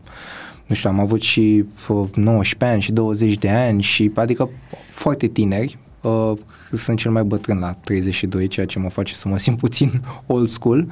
nu 0.69 0.75
știu, 0.75 0.89
am 0.89 0.99
avut 0.99 1.21
și 1.21 1.65
uh, 1.89 2.07
19 2.15 2.65
ani 2.65 2.81
și 2.81 2.91
20 2.91 3.37
de 3.37 3.49
ani 3.49 3.81
și 3.81 4.11
adică 4.15 4.49
foarte 4.93 5.27
tineri. 5.27 5.77
Uh, 6.01 6.31
sunt 6.73 6.97
cel 6.97 7.11
mai 7.11 7.23
bătrân 7.23 7.59
la 7.59 7.75
32, 7.83 8.47
ceea 8.47 8.65
ce 8.65 8.79
mă 8.79 8.89
face 8.89 9.15
să 9.15 9.27
mă 9.27 9.37
simt 9.37 9.57
puțin 9.57 10.01
old 10.27 10.47
school, 10.47 10.87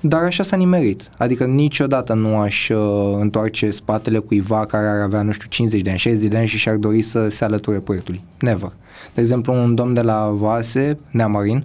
dar 0.00 0.22
așa 0.22 0.42
s-a 0.42 0.56
nimerit. 0.56 1.10
Adică 1.18 1.44
niciodată 1.44 2.14
nu 2.14 2.36
aș 2.36 2.68
uh, 2.68 3.16
întoarce 3.20 3.70
spatele 3.70 4.18
cuiva 4.18 4.66
care 4.66 4.86
ar 4.86 5.00
avea, 5.00 5.22
nu 5.22 5.32
știu, 5.32 5.48
50 5.48 5.80
de 5.80 5.90
ani, 5.90 5.98
60 5.98 6.30
de 6.30 6.36
ani 6.36 6.46
și 6.46 6.56
și-ar 6.56 6.76
dori 6.76 7.02
să 7.02 7.28
se 7.28 7.44
alăture 7.44 7.78
proiectului. 7.78 8.22
Never. 8.40 8.72
De 9.14 9.20
exemplu, 9.20 9.52
un 9.52 9.74
domn 9.74 9.94
de 9.94 10.00
la 10.00 10.30
Vase, 10.32 10.98
Neamarin, 11.10 11.64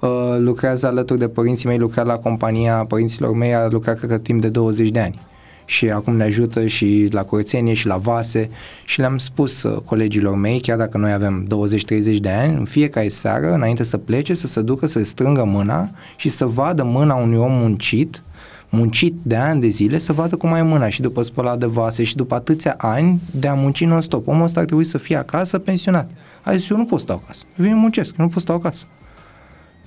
uh, 0.00 0.36
lucrează 0.38 0.86
alături 0.86 1.18
de 1.18 1.28
părinții 1.28 1.68
mei, 1.68 1.78
lucra 1.78 2.02
la 2.02 2.14
compania 2.14 2.84
părinților 2.88 3.34
mei, 3.34 3.54
a 3.54 3.66
lucrat, 3.68 3.98
cred 3.98 4.10
că, 4.10 4.18
timp 4.18 4.40
de 4.40 4.48
20 4.48 4.88
de 4.88 5.00
ani 5.00 5.18
și 5.66 5.90
acum 5.90 6.16
ne 6.16 6.24
ajută 6.24 6.66
și 6.66 7.08
la 7.10 7.22
curățenie 7.22 7.74
și 7.74 7.86
la 7.86 7.96
vase 7.96 8.50
și 8.84 9.00
le-am 9.00 9.18
spus 9.18 9.62
uh, 9.62 9.80
colegilor 9.84 10.34
mei, 10.34 10.60
chiar 10.60 10.76
dacă 10.76 10.98
noi 10.98 11.12
avem 11.12 11.46
20-30 11.46 12.16
de 12.20 12.28
ani, 12.28 12.54
în 12.54 12.64
fiecare 12.64 13.08
seară, 13.08 13.52
înainte 13.52 13.82
să 13.82 13.96
plece, 13.96 14.34
să 14.34 14.46
se 14.46 14.60
ducă, 14.60 14.86
să 14.86 15.04
strângă 15.04 15.44
mâna 15.44 15.90
și 16.16 16.28
să 16.28 16.46
vadă 16.46 16.82
mâna 16.84 17.14
unui 17.14 17.38
om 17.38 17.52
muncit, 17.52 18.22
muncit 18.68 19.14
de 19.22 19.36
ani 19.36 19.60
de 19.60 19.68
zile, 19.68 19.98
să 19.98 20.12
vadă 20.12 20.36
cum 20.36 20.52
ai 20.52 20.62
mâna 20.62 20.88
și 20.88 21.00
după 21.00 21.22
spălat 21.22 21.58
de 21.58 21.66
vase 21.66 22.02
și 22.02 22.16
după 22.16 22.34
atâția 22.34 22.74
ani 22.78 23.20
de 23.30 23.48
a 23.48 23.54
munci 23.54 23.84
non-stop. 23.84 24.26
Omul 24.26 24.44
ăsta 24.44 24.60
ar 24.60 24.66
trebui 24.66 24.84
să 24.84 24.98
fie 24.98 25.16
acasă 25.16 25.58
pensionat. 25.58 26.10
A 26.42 26.56
zis, 26.56 26.68
eu 26.68 26.76
nu 26.76 26.84
pot 26.84 27.00
stau 27.00 27.20
acasă. 27.24 27.42
Eu 27.58 27.64
vin 27.64 27.76
muncesc, 27.76 28.14
eu 28.18 28.24
nu 28.24 28.30
pot 28.30 28.42
stau 28.42 28.56
acasă. 28.56 28.84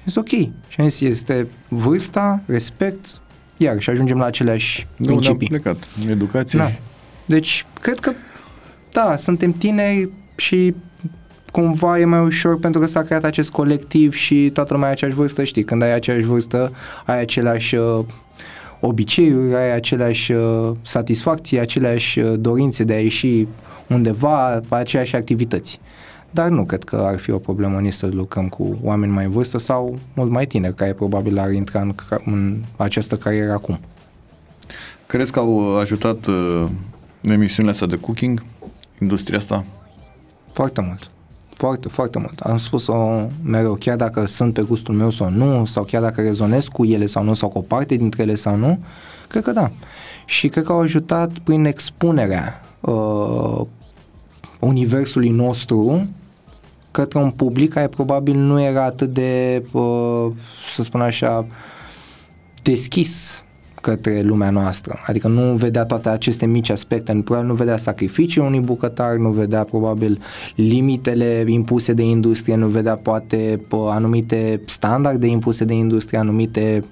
Este 0.06 0.20
ok. 0.20 0.28
Și 0.68 0.80
am 0.82 0.88
zis, 0.88 1.00
este 1.00 1.48
vârsta, 1.68 2.42
respect, 2.46 3.22
iar 3.62 3.80
și 3.80 3.89
ajungem 3.89 4.18
la 4.18 4.26
aceleași 4.26 4.88
De 4.97 5.12
unde 5.12 5.28
am 5.28 5.38
principii. 5.38 5.47
plecat? 5.47 5.88
Educație? 6.10 6.60
Da. 6.60 6.72
Deci, 7.26 7.66
cred 7.82 7.99
că, 7.99 8.12
da, 8.91 9.16
suntem 9.18 9.51
tineri 9.51 10.10
și 10.36 10.76
cumva 11.51 11.99
e 11.99 12.05
mai 12.05 12.20
ușor 12.20 12.60
pentru 12.60 12.80
că 12.80 12.88
s-a 12.88 13.01
creat 13.01 13.24
acest 13.24 13.51
colectiv 13.51 14.14
și 14.14 14.49
toată 14.53 14.74
lumea 14.74 14.88
are 14.88 14.95
aceeași 14.95 15.18
vârstă, 15.18 15.43
știi, 15.43 15.64
când 15.64 15.82
ai 15.82 15.93
aceeași 15.93 16.26
vârstă, 16.26 16.72
ai 17.05 17.20
aceleași 17.20 17.76
uh, 17.76 17.99
obiceiuri, 18.80 19.55
ai 19.55 19.76
aceleași 19.76 20.32
uh, 20.32 20.72
satisfacții, 20.82 21.60
aceleași 21.60 22.20
uh, 22.20 22.34
dorințe 22.39 22.84
de 22.84 22.93
a 22.93 22.99
ieși 23.01 23.47
undeva, 23.88 24.62
aceeași 24.70 25.16
activități. 25.16 25.80
Dar 26.32 26.50
nu 26.50 26.66
cred 26.66 26.84
că 26.84 26.96
ar 26.96 27.18
fi 27.18 27.32
o 27.32 27.38
problemă 27.38 27.80
nici 27.80 27.94
să 27.94 28.08
lucrăm 28.08 28.50
cu 28.50 28.78
oameni 28.84 29.12
mai 29.12 29.26
în 29.26 29.32
vârstă 29.32 29.58
sau 29.58 29.98
mult 30.14 30.32
mai 30.32 30.46
tineri, 30.46 30.76
care 30.76 30.94
probabil 30.94 31.40
ar 31.40 31.52
intra 31.52 31.82
în, 31.82 31.94
ca- 31.94 32.22
în 32.26 32.62
această 32.78 33.18
carieră 33.18 33.52
acum. 33.52 33.80
Crezi 35.06 35.32
că 35.32 35.40
au 35.40 35.78
ajutat 35.78 36.26
uh, 36.26 36.66
emisiunile 37.22 37.74
astea 37.74 37.88
de 37.88 37.96
cooking, 37.96 38.44
industria 39.02 39.38
asta? 39.38 39.66
Foarte 40.52 40.82
mult. 40.82 41.10
Foarte, 41.50 41.88
foarte 41.88 42.20
mult. 42.20 42.40
Am 42.40 42.58
spus-o 42.58 43.28
mereu, 43.44 43.74
chiar 43.74 43.96
dacă 43.96 44.26
sunt 44.26 44.54
pe 44.54 44.62
gustul 44.62 44.96
meu 44.96 45.10
sau 45.10 45.30
nu, 45.30 45.66
sau 45.66 45.84
chiar 45.84 46.02
dacă 46.02 46.22
rezonez 46.22 46.68
cu 46.68 46.86
ele 46.86 47.06
sau 47.06 47.24
nu, 47.24 47.34
sau 47.34 47.50
cu 47.50 47.58
o 47.58 47.62
parte 47.62 47.96
dintre 47.96 48.22
ele 48.22 48.36
sau 48.36 48.56
nu, 48.56 48.80
cred 49.28 49.44
că 49.44 49.52
da. 49.52 49.72
Și 50.26 50.48
cred 50.48 50.64
că 50.64 50.72
au 50.72 50.80
ajutat 50.80 51.38
prin 51.38 51.66
expunerea 51.66 52.62
uh, 52.80 53.62
universului 54.60 55.30
nostru 55.30 56.08
către 56.92 57.20
un 57.20 57.32
public 57.32 57.74
care 57.74 57.88
probabil 57.88 58.36
nu 58.36 58.62
era 58.62 58.84
atât 58.84 59.14
de, 59.14 59.64
uh, 59.72 60.26
să 60.72 60.84
spun 60.84 61.02
așa, 61.02 61.46
deschis 62.64 63.44
către 63.82 64.22
lumea 64.22 64.50
noastră. 64.50 65.00
Adică 65.06 65.28
nu 65.28 65.56
vedea 65.56 65.86
toate 65.86 66.10
aceste 66.10 66.46
mici 66.46 66.70
aspecte, 66.70 67.22
probabil 67.24 67.50
nu 67.50 67.56
vedea 67.56 67.78
sacrificiul 67.78 68.46
unui 68.46 68.60
bucătar, 68.60 69.16
nu 69.16 69.30
vedea 69.30 69.64
probabil 69.64 70.22
limitele 70.56 71.44
impuse 71.48 71.94
de 71.94 72.04
industrie, 72.04 72.56
nu 72.56 72.68
vedea 72.68 72.96
poate 72.96 73.62
pă, 73.68 73.90
anumite 73.90 74.62
standarde 74.66 75.28
impuse 75.28 75.66
de 75.66 75.74
industrie, 75.74 76.20
anumite 76.20 76.84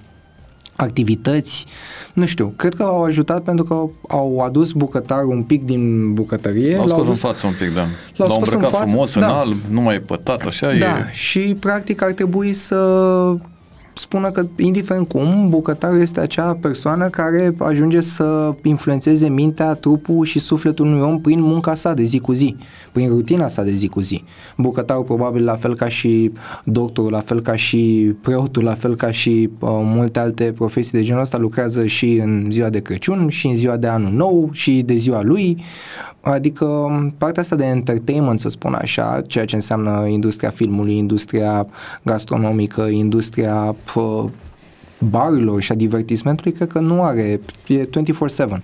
activități, 0.77 1.65
nu 2.13 2.25
știu, 2.25 2.53
cred 2.55 2.73
că 2.73 2.83
au 2.83 3.03
ajutat 3.03 3.41
pentru 3.43 3.65
că 3.65 3.73
au 4.07 4.39
adus 4.45 4.71
bucătarul 4.71 5.29
un 5.29 5.43
pic 5.43 5.65
din 5.65 6.13
bucătărie. 6.13 6.75
L-au 6.75 6.85
l-au 6.85 6.87
scos 6.87 7.05
în 7.05 7.11
dus- 7.11 7.19
față 7.21 7.47
un 7.47 7.53
pic, 7.59 7.73
da. 7.73 7.81
L-au 8.15 8.27
L-au 8.27 8.35
scos 8.35 8.47
în 8.47 8.53
îmbrăcat 8.53 8.79
față, 8.79 8.89
frumos, 8.89 9.17
da. 9.17 9.25
în 9.25 9.31
alb, 9.33 9.57
nu 9.69 9.81
mai 9.81 9.95
e 9.95 9.99
pătat, 9.99 10.45
așa 10.45 10.67
Da, 10.67 10.97
e. 10.97 11.09
și 11.11 11.39
practic 11.59 12.01
ar 12.01 12.11
trebui 12.11 12.53
să 12.53 12.75
spună 13.97 14.31
că, 14.31 14.45
indiferent 14.57 15.07
cum, 15.07 15.49
bucătarul 15.49 16.01
este 16.01 16.19
acea 16.19 16.57
persoană 16.61 17.07
care 17.07 17.55
ajunge 17.57 17.99
să 17.99 18.55
influențeze 18.63 19.29
mintea, 19.29 19.73
trupul 19.73 20.25
și 20.25 20.39
sufletul 20.39 20.85
unui 20.85 21.01
om 21.01 21.21
prin 21.21 21.41
munca 21.41 21.73
sa 21.73 21.93
de 21.93 22.03
zi 22.03 22.19
cu 22.19 22.33
zi, 22.33 22.55
prin 22.91 23.09
rutina 23.09 23.47
sa 23.47 23.63
de 23.63 23.71
zi 23.71 23.87
cu 23.87 23.99
zi. 23.99 24.23
Bucătarul 24.57 25.03
probabil 25.03 25.43
la 25.43 25.55
fel 25.55 25.75
ca 25.75 25.87
și 25.87 26.31
doctorul, 26.63 27.11
la 27.11 27.19
fel 27.19 27.41
ca 27.41 27.55
și 27.55 28.13
preotul, 28.21 28.63
la 28.63 28.73
fel 28.73 28.95
ca 28.95 29.11
și 29.11 29.49
uh, 29.59 29.69
multe 29.83 30.19
alte 30.19 30.53
profesii 30.55 30.91
de 30.91 31.03
genul 31.03 31.21
ăsta, 31.21 31.37
lucrează 31.37 31.85
și 31.85 32.13
în 32.23 32.47
ziua 32.51 32.69
de 32.69 32.79
Crăciun, 32.79 33.29
și 33.29 33.47
în 33.47 33.55
ziua 33.55 33.77
de 33.77 33.87
Anul 33.87 34.11
Nou, 34.11 34.49
și 34.51 34.81
de 34.81 34.95
ziua 34.95 35.23
lui. 35.23 35.63
Adică 36.21 36.89
partea 37.17 37.41
asta 37.41 37.55
de 37.55 37.65
entertainment, 37.65 38.39
să 38.39 38.49
spun 38.49 38.73
așa, 38.73 39.21
ceea 39.27 39.45
ce 39.45 39.55
înseamnă 39.55 40.05
industria 40.07 40.49
filmului, 40.49 40.97
industria 40.97 41.67
gastronomică, 42.03 42.81
industria 42.81 43.75
pă, 43.93 44.29
barurilor 45.09 45.61
și 45.61 45.71
a 45.71 45.75
divertismentului, 45.75 46.51
cred 46.51 46.67
că 46.67 46.79
nu 46.79 47.03
are, 47.03 47.39
e 47.67 47.85
24-7. 47.85 48.59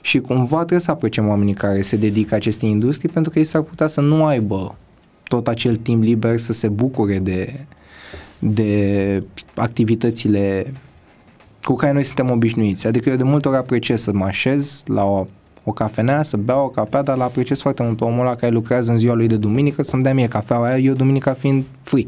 Și 0.00 0.18
cumva 0.20 0.56
trebuie 0.56 0.80
să 0.80 0.90
apreciem 0.90 1.28
oamenii 1.28 1.54
care 1.54 1.82
se 1.82 1.96
dedică 1.96 2.34
acestei 2.34 2.70
industrii 2.70 3.10
pentru 3.10 3.32
că 3.32 3.38
ei 3.38 3.44
s-ar 3.44 3.62
putea 3.62 3.86
să 3.86 4.00
nu 4.00 4.24
aibă 4.24 4.74
tot 5.22 5.48
acel 5.48 5.76
timp 5.76 6.02
liber 6.02 6.38
să 6.38 6.52
se 6.52 6.68
bucure 6.68 7.18
de, 7.18 7.60
de 8.38 9.22
activitățile 9.54 10.72
cu 11.62 11.74
care 11.74 11.92
noi 11.92 12.04
suntem 12.04 12.30
obișnuiți. 12.30 12.86
Adică 12.86 13.08
eu 13.08 13.16
de 13.16 13.22
multe 13.22 13.48
ori 13.48 13.56
apreciez 13.56 14.00
să 14.00 14.12
mă 14.12 14.24
așez 14.24 14.82
la 14.86 15.04
o, 15.04 15.26
o 15.64 15.72
cafenea, 15.72 16.22
să 16.22 16.36
beau 16.36 16.64
o 16.64 16.68
cafea, 16.68 17.02
dar 17.02 17.16
la 17.16 17.24
apreciez 17.24 17.60
foarte 17.60 17.82
mult 17.82 17.96
pe 17.96 18.04
omul 18.04 18.20
ăla 18.26 18.34
care 18.34 18.52
lucrează 18.52 18.90
în 18.90 18.98
ziua 18.98 19.14
lui 19.14 19.26
de 19.26 19.36
duminică 19.36 19.82
să-mi 19.82 20.02
dea 20.02 20.14
mie 20.14 20.28
cafeaua 20.28 20.66
aia, 20.66 20.78
eu 20.78 20.94
duminica 20.94 21.32
fiind 21.32 21.64
free. 21.82 22.06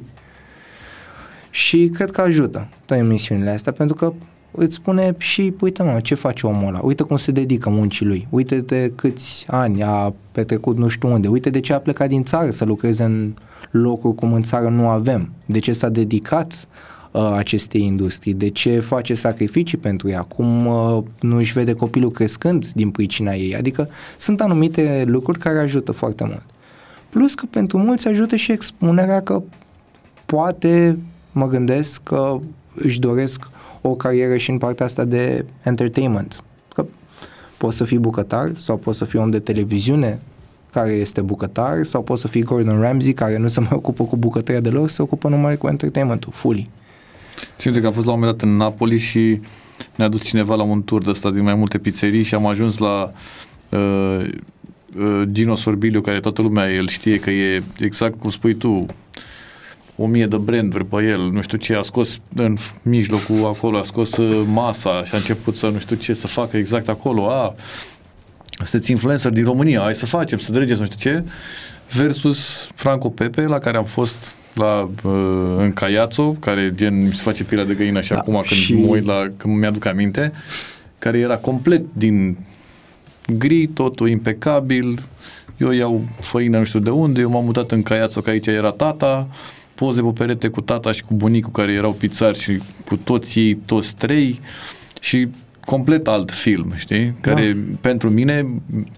Și 1.58 1.90
cred 1.94 2.10
că 2.10 2.20
ajută 2.20 2.68
toate 2.84 3.02
emisiunile 3.02 3.50
astea, 3.50 3.72
pentru 3.72 3.96
că 3.96 4.12
îți 4.50 4.74
spune 4.74 5.14
și, 5.18 5.54
uite 5.60 5.82
mă, 5.82 6.00
ce 6.02 6.14
face 6.14 6.46
omul 6.46 6.66
ăla, 6.66 6.80
uite 6.82 7.02
cum 7.02 7.16
se 7.16 7.30
dedică 7.30 7.70
muncii 7.70 8.06
lui, 8.06 8.26
uite 8.30 8.60
de 8.60 8.92
câți 8.94 9.46
ani 9.48 9.82
a 9.82 10.14
petrecut 10.32 10.76
nu 10.76 10.88
știu 10.88 11.12
unde, 11.12 11.28
uite 11.28 11.50
de 11.50 11.60
ce 11.60 11.72
a 11.72 11.78
plecat 11.78 12.08
din 12.08 12.24
țară 12.24 12.50
să 12.50 12.64
lucreze 12.64 13.04
în 13.04 13.34
locuri 13.70 14.14
cum 14.14 14.32
în 14.32 14.42
țară 14.42 14.68
nu 14.68 14.88
avem, 14.88 15.30
de 15.46 15.58
ce 15.58 15.72
s-a 15.72 15.88
dedicat 15.88 16.68
uh, 17.12 17.32
acestei 17.36 17.82
industrii, 17.82 18.34
de 18.34 18.48
ce 18.48 18.80
face 18.80 19.14
sacrificii 19.14 19.78
pentru 19.78 20.08
ea, 20.08 20.22
cum 20.22 20.66
uh, 20.66 21.02
nu 21.20 21.36
își 21.36 21.52
vede 21.52 21.72
copilul 21.72 22.10
crescând 22.10 22.66
din 22.66 22.90
pricina 22.90 23.32
ei, 23.32 23.56
adică 23.56 23.88
sunt 24.16 24.40
anumite 24.40 25.04
lucruri 25.06 25.38
care 25.38 25.58
ajută 25.58 25.92
foarte 25.92 26.24
mult. 26.24 26.42
Plus 27.08 27.34
că 27.34 27.46
pentru 27.50 27.78
mulți 27.78 28.08
ajută 28.08 28.36
și 28.36 28.52
expunerea 28.52 29.22
că 29.22 29.42
poate 30.26 30.98
mă 31.38 31.48
gândesc 31.48 32.02
că 32.02 32.38
își 32.74 33.00
doresc 33.00 33.48
o 33.80 33.94
carieră 33.94 34.36
și 34.36 34.50
în 34.50 34.58
partea 34.58 34.84
asta 34.84 35.04
de 35.04 35.44
entertainment. 35.62 36.42
Că 36.74 36.86
poți 37.56 37.76
să 37.76 37.84
fii 37.84 37.98
bucătar 37.98 38.52
sau 38.56 38.76
poți 38.76 38.98
să 38.98 39.04
fii 39.04 39.18
om 39.18 39.30
de 39.30 39.38
televiziune 39.38 40.18
care 40.72 40.90
este 40.90 41.20
bucătar 41.20 41.84
sau 41.84 42.02
poți 42.02 42.20
să 42.20 42.28
fii 42.28 42.42
Gordon 42.42 42.80
Ramsay 42.80 43.12
care 43.12 43.36
nu 43.36 43.48
se 43.48 43.60
mai 43.60 43.70
ocupă 43.72 44.04
cu 44.04 44.16
bucătăria 44.16 44.60
deloc, 44.60 44.88
se 44.88 45.02
ocupă 45.02 45.28
numai 45.28 45.56
cu 45.56 45.66
entertainmentul, 45.66 46.32
fully. 46.34 46.70
Țin 47.58 47.80
că 47.80 47.86
am 47.86 47.92
fost 47.92 48.06
la 48.06 48.12
un 48.12 48.18
moment 48.18 48.38
dat 48.38 48.48
în 48.48 48.56
Napoli 48.56 48.98
și 48.98 49.40
ne-a 49.94 50.08
dus 50.08 50.22
cineva 50.22 50.54
la 50.54 50.62
un 50.62 50.82
tur 50.82 51.02
de 51.02 51.10
ăsta 51.10 51.30
din 51.30 51.42
mai 51.42 51.54
multe 51.54 51.78
pizzerii 51.78 52.22
și 52.22 52.34
am 52.34 52.46
ajuns 52.46 52.78
la 52.78 53.12
uh, 53.68 54.28
uh, 54.98 55.22
Gino 55.32 55.54
Sorbilio, 55.54 56.00
care 56.00 56.20
toată 56.20 56.42
lumea 56.42 56.72
el 56.72 56.88
știe 56.88 57.20
că 57.20 57.30
e 57.30 57.62
exact 57.78 58.18
cum 58.18 58.30
spui 58.30 58.54
tu, 58.54 58.86
o 60.00 60.06
mie 60.06 60.26
de 60.26 60.36
branduri 60.36 60.84
pe 60.84 61.02
el, 61.04 61.30
nu 61.30 61.42
știu 61.42 61.58
ce, 61.58 61.74
a 61.74 61.82
scos 61.82 62.18
în 62.34 62.56
mijlocul 62.82 63.44
acolo, 63.44 63.78
a 63.78 63.82
scos 63.82 64.16
uh, 64.16 64.44
masa 64.46 65.04
și 65.04 65.14
a 65.14 65.16
început 65.16 65.56
să 65.56 65.68
nu 65.68 65.78
știu 65.78 65.96
ce 65.96 66.12
să 66.12 66.26
facă 66.26 66.56
exact 66.56 66.88
acolo, 66.88 67.30
a, 67.30 67.54
sunteți 68.64 68.90
influencer 68.90 69.30
din 69.30 69.44
România, 69.44 69.80
hai 69.80 69.94
să 69.94 70.06
facem, 70.06 70.38
să 70.38 70.52
dregeți 70.52 70.80
nu 70.80 70.86
știu 70.86 70.98
ce, 71.10 71.24
versus 71.92 72.68
Franco 72.74 73.08
Pepe, 73.08 73.42
la 73.42 73.58
care 73.58 73.76
am 73.76 73.84
fost 73.84 74.36
la, 74.54 74.90
uh, 75.04 75.54
în 75.56 75.72
Caiațo, 75.72 76.32
care 76.32 76.72
gen 76.74 77.02
mi 77.02 77.14
se 77.14 77.22
face 77.22 77.44
pielea 77.44 77.66
de 77.66 77.74
găină 77.74 78.00
și 78.00 78.10
da, 78.10 78.18
acum 78.18 78.34
când 78.34 78.60
și... 78.60 78.74
mă 78.74 78.86
uit 78.86 79.06
la, 79.06 79.26
când 79.36 79.58
mi-aduc 79.58 79.84
aminte, 79.84 80.32
care 80.98 81.18
era 81.18 81.36
complet 81.36 81.82
din 81.92 82.38
gri, 83.26 83.66
totul 83.66 84.08
impecabil, 84.08 85.02
eu 85.56 85.70
iau 85.70 86.04
făină 86.20 86.58
nu 86.58 86.64
știu 86.64 86.80
de 86.80 86.90
unde, 86.90 87.20
eu 87.20 87.30
m-am 87.30 87.44
mutat 87.44 87.70
în 87.70 87.82
Caiațo, 87.82 88.20
că 88.20 88.30
aici 88.30 88.46
era 88.46 88.70
tata, 88.70 89.28
poze 89.78 90.02
pe 90.02 90.10
perete 90.14 90.48
cu 90.48 90.60
tata 90.60 90.92
și 90.92 91.02
cu 91.02 91.14
bunicul 91.14 91.52
care 91.52 91.72
erau 91.72 91.92
pizzari 91.92 92.38
și 92.38 92.58
cu 92.86 92.96
toți 92.96 93.38
ei, 93.38 93.54
toți 93.54 93.94
trei 93.94 94.40
și 95.00 95.28
complet 95.64 96.08
alt 96.08 96.30
film, 96.30 96.72
știi? 96.76 97.14
Care 97.20 97.52
da. 97.52 97.76
pentru 97.80 98.10
mine 98.10 98.46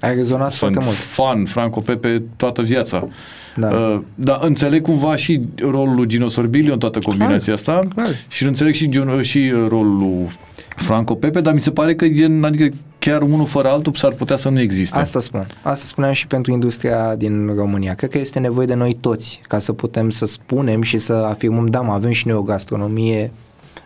Ai 0.01 0.15
rezonat 0.15 0.53
sunt 0.53 0.59
foarte 0.61 0.85
mult. 0.85 0.97
fan 0.97 1.45
Franco 1.45 1.81
Pepe 1.81 2.23
toată 2.37 2.63
viața. 2.63 3.09
Da. 3.57 3.69
Uh, 3.69 4.01
dar 4.15 4.39
înțeleg 4.43 4.83
cumva 4.83 5.17
și 5.17 5.41
rolul 5.71 5.95
lui 5.95 6.07
Gino 6.07 6.29
Sorbilio 6.29 6.73
în 6.73 6.79
toată 6.79 6.99
combinația 6.99 7.55
clar, 7.55 7.77
asta 7.77 7.89
clar. 7.95 8.09
și 8.29 8.45
înțeleg 8.45 8.75
și, 8.75 8.89
Gino, 8.89 9.23
și 9.23 9.51
rolul 9.69 9.97
lui 9.97 10.29
Franco 10.77 11.15
Pepe, 11.15 11.41
dar 11.41 11.55
mi 11.55 11.61
se 11.61 11.71
pare 11.71 11.95
că 11.95 12.05
e, 12.05 12.39
adică 12.43 12.69
chiar 13.01 13.23
unul 13.23 13.47
fără 13.47 13.69
altul 13.69 13.93
s-ar 13.93 14.13
putea 14.13 14.37
să 14.37 14.49
nu 14.49 14.61
existe. 14.61 14.99
Asta 14.99 15.21
spun. 15.21 15.47
Asta 15.63 15.87
spuneam 15.87 16.13
și 16.13 16.27
pentru 16.27 16.53
industria 16.53 17.15
din 17.15 17.55
România. 17.57 17.95
Cred 17.95 18.11
că 18.11 18.19
este 18.19 18.39
nevoie 18.39 18.67
de 18.67 18.75
noi 18.75 18.97
toți 19.01 19.41
ca 19.49 19.59
să 19.59 19.73
putem 19.73 20.11
să 20.11 20.27
spunem 20.27 20.83
și 20.83 20.99
să 20.99 21.13
afirmăm, 21.13 21.67
da, 21.67 21.81
mă, 21.81 21.93
avem 21.93 22.11
și 22.11 22.27
noi 22.27 22.37
o 22.37 22.43
gastronomie 22.43 23.33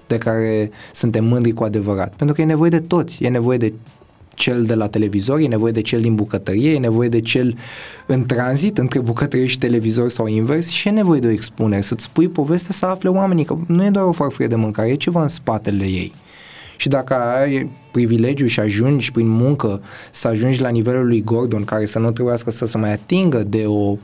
de 0.07 0.19
care 0.19 0.71
suntem 0.93 1.25
mândri 1.25 1.53
cu 1.53 1.65
adevărat. 1.65 2.15
Pentru 2.15 2.35
că 2.35 2.43
e 2.43 2.45
nevoie 2.45 2.71
de 2.71 2.81
toți. 2.81 3.25
E 3.25 3.29
nevoie 3.29 3.59
de 3.59 3.73
cel 4.35 4.65
de 4.65 4.75
la 4.75 4.89
televizor, 4.89 5.39
e 5.39 5.47
nevoie 5.47 5.73
de 5.73 5.81
cel 5.81 6.01
din 6.01 6.15
bucătărie, 6.15 6.73
e 6.73 6.79
nevoie 6.79 7.09
de 7.09 7.21
cel 7.21 7.57
în 8.07 8.27
tranzit 8.27 8.79
între 8.79 9.01
bucătărie 9.01 9.47
și 9.47 9.59
televizor 9.59 10.09
sau 10.09 10.27
invers 10.27 10.69
și 10.69 10.89
e 10.89 10.91
nevoie 10.91 11.21
de 11.21 11.27
o 11.27 11.31
expunere, 11.31 11.83
să-ți 11.83 12.05
spui 12.05 12.29
povestea 12.29 12.73
să 12.73 12.87
afle 12.87 13.09
oamenii, 13.09 13.45
că 13.45 13.57
nu 13.67 13.85
e 13.85 13.91
doar 13.91 14.05
o 14.05 14.13
farfurie 14.13 14.49
de 14.49 14.55
mâncare, 14.55 14.89
e 14.89 14.95
ceva 14.95 15.23
în 15.23 15.29
spatele 15.29 15.85
ei. 15.85 16.13
Și 16.77 16.89
dacă 16.89 17.15
ai 17.15 17.71
privilegiu 17.91 18.47
și 18.47 18.61
ajungi 18.61 19.13
prin 19.13 19.29
muncă 19.29 19.81
să 20.11 20.29
ajungi 20.29 20.61
la 20.61 20.69
nivelul 20.69 21.07
lui 21.07 21.23
Gordon, 21.23 21.65
care 21.65 21.87
să 21.87 21.99
nu 21.99 22.11
trebuiască 22.11 22.51
să 22.51 22.67
se 22.67 22.79
mai 22.79 22.93
atingă 22.93 23.39
de 23.39 23.65
o 23.67 23.97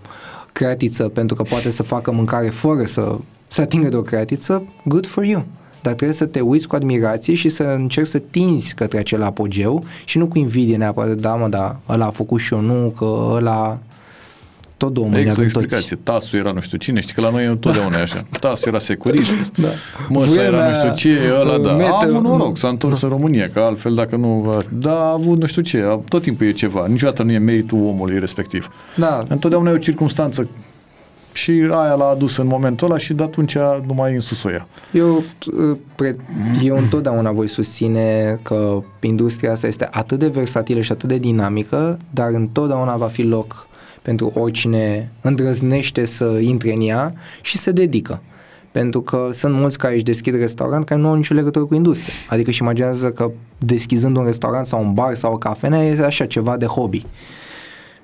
creatiță 0.53 1.09
pentru 1.09 1.37
că 1.37 1.43
poate 1.43 1.71
să 1.71 1.83
facă 1.83 2.13
mâncare 2.13 2.49
fără 2.49 2.85
să 2.85 3.19
se 3.49 3.61
atingă 3.61 3.89
de 3.89 3.97
o 3.97 4.03
creatiță, 4.03 4.63
good 4.85 5.07
for 5.07 5.25
you. 5.25 5.45
Dar 5.83 5.95
trebuie 5.95 6.17
să 6.17 6.27
te 6.27 6.41
uiți 6.41 6.67
cu 6.67 6.75
admirație 6.75 7.35
și 7.35 7.49
să 7.49 7.63
încerci 7.63 8.07
să 8.07 8.19
tinzi 8.19 8.75
către 8.75 8.99
acel 8.99 9.23
apogeu 9.23 9.85
și 10.05 10.19
nu 10.19 10.27
cu 10.27 10.39
invidie 10.39 10.77
neapărat, 10.77 11.17
da 11.17 11.35
mă, 11.35 11.49
da, 11.49 11.81
ăla 11.89 12.07
a 12.07 12.11
făcut 12.11 12.41
și 12.41 12.55
eu 12.55 12.61
nu, 12.61 12.95
că 12.97 13.29
ăla 13.31 13.79
tot 14.81 14.93
două 14.93 15.07
mâini 15.07 15.21
Există 15.21 15.41
o 15.41 15.45
explicație. 15.45 15.97
Toți. 15.97 16.19
Tasul 16.19 16.39
era 16.39 16.51
nu 16.51 16.61
știu 16.61 16.79
cine, 16.79 17.01
știi 17.01 17.15
că 17.15 17.21
la 17.21 17.31
noi 17.31 17.47
întotdeauna 17.47 17.99
e 17.99 18.03
așa. 18.03 18.23
Tasul 18.41 18.69
era 18.69 18.79
securist, 18.79 19.53
da. 19.65 19.69
măsa 20.09 20.43
era 20.43 20.69
nu 20.69 20.75
știu 20.75 20.93
ce, 20.95 21.19
ăla 21.41 21.59
da. 21.59 21.71
A 21.71 22.01
avut 22.03 22.23
noroc, 22.23 22.57
s-a 22.57 22.69
întors 22.69 23.01
da. 23.01 23.07
în 23.07 23.13
România, 23.13 23.51
că 23.53 23.61
altfel 23.61 23.95
dacă 23.95 24.17
nu... 24.17 24.57
Da, 24.73 24.93
a 24.93 25.13
avut 25.13 25.41
nu 25.41 25.47
știu 25.47 25.63
ce, 25.63 26.01
tot 26.09 26.23
timpul 26.23 26.47
e 26.47 26.53
ceva. 26.53 26.87
Niciodată 26.87 27.23
nu 27.23 27.33
e 27.33 27.39
meritul 27.39 27.79
omului 27.79 28.19
respectiv. 28.19 28.69
Da. 28.97 29.23
Întotdeauna 29.29 29.71
e 29.71 29.75
o 29.75 29.79
circunstanță 29.79 30.49
și 31.33 31.51
aia 31.71 31.95
l-a 31.95 32.09
adus 32.09 32.37
în 32.37 32.47
momentul 32.47 32.87
ăla 32.91 32.99
și 32.99 33.13
de 33.13 33.23
atunci 33.23 33.57
nu 33.87 33.95
mai 33.95 34.15
însusuia. 34.15 34.67
Eu, 34.93 35.23
eu 36.63 36.77
întotdeauna 36.77 37.33
voi 37.33 37.49
susține 37.49 38.39
că 38.43 38.83
industria 39.01 39.53
asta 39.53 39.67
este 39.67 39.89
atât 39.91 40.19
de 40.19 40.29
versatilă 40.29 40.81
și 40.81 40.93
atât 40.93 41.09
de 41.09 41.19
dinamică, 41.19 41.99
dar 42.11 42.31
întotdeauna 42.31 42.97
va 42.97 43.07
fi 43.07 43.23
loc 43.23 43.69
pentru 44.03 44.33
oricine 44.35 45.13
îndrăznește 45.21 46.05
să 46.05 46.39
intre 46.41 46.73
în 46.73 46.81
ea 46.81 47.13
și 47.43 47.59
se 47.59 47.71
dedică. 47.71 48.23
Pentru 48.71 49.01
că 49.01 49.29
sunt 49.33 49.55
mulți 49.55 49.79
care 49.79 49.95
își 49.95 50.03
deschid 50.03 50.35
restaurant 50.35 50.85
care 50.85 51.01
nu 51.01 51.09
au 51.09 51.15
nicio 51.15 51.35
legătură 51.35 51.65
cu 51.65 51.75
industria. 51.75 52.15
Adică 52.29 52.51
și 52.51 52.63
imaginează 52.63 53.11
că 53.11 53.31
deschizând 53.59 54.17
un 54.17 54.25
restaurant 54.25 54.67
sau 54.67 54.85
un 54.85 54.93
bar 54.93 55.15
sau 55.15 55.33
o 55.33 55.39
cafenea 55.39 55.85
e 55.85 56.05
așa 56.05 56.27
ceva 56.27 56.57
de 56.57 56.67
hobby. 56.67 57.07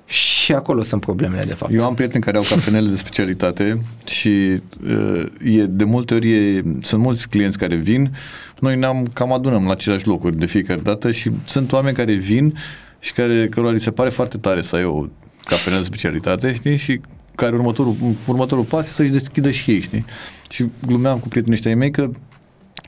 Și 0.05 0.53
acolo 0.53 0.83
sunt 0.83 1.01
problemele, 1.01 1.43
de 1.43 1.53
fapt. 1.53 1.73
Eu 1.73 1.85
am 1.85 1.93
prieteni 1.93 2.23
care 2.23 2.37
au 2.37 2.43
cafenele 2.43 2.89
de 2.89 2.95
specialitate 2.95 3.81
și 4.05 4.61
uh, 4.87 5.23
e, 5.43 5.63
de 5.63 5.83
multe 5.83 6.13
ori 6.13 6.31
e, 6.31 6.63
sunt 6.81 7.01
mulți 7.01 7.29
clienți 7.29 7.57
care 7.57 7.75
vin, 7.75 8.15
noi 8.59 8.77
ne-am 8.77 9.07
cam 9.13 9.33
adunăm 9.33 9.65
la 9.65 9.71
aceleași 9.71 10.07
locuri 10.07 10.37
de 10.37 10.45
fiecare 10.45 10.79
dată 10.79 11.11
și 11.11 11.31
sunt 11.45 11.71
oameni 11.71 11.95
care 11.95 12.13
vin 12.13 12.53
și 12.99 13.13
care, 13.13 13.47
cărora 13.47 13.71
li 13.71 13.79
se 13.79 13.91
pare 13.91 14.09
foarte 14.09 14.37
tare 14.37 14.61
să 14.61 14.75
ai 14.75 14.83
o 14.83 15.05
cafenelă 15.47 15.81
de 15.81 15.87
specialitate, 15.87 16.53
știi, 16.53 16.77
și 16.77 17.01
care 17.35 17.55
următorul, 17.55 17.95
următorul 18.27 18.63
pas 18.63 18.87
să-și 18.87 19.11
deschidă 19.11 19.51
și 19.51 19.71
ei, 19.71 19.79
știi? 19.79 20.05
Și 20.49 20.65
glumeam 20.85 21.19
cu 21.19 21.27
prietenii 21.27 21.57
ăștia 21.57 21.75
mei 21.75 21.91
că 21.91 22.09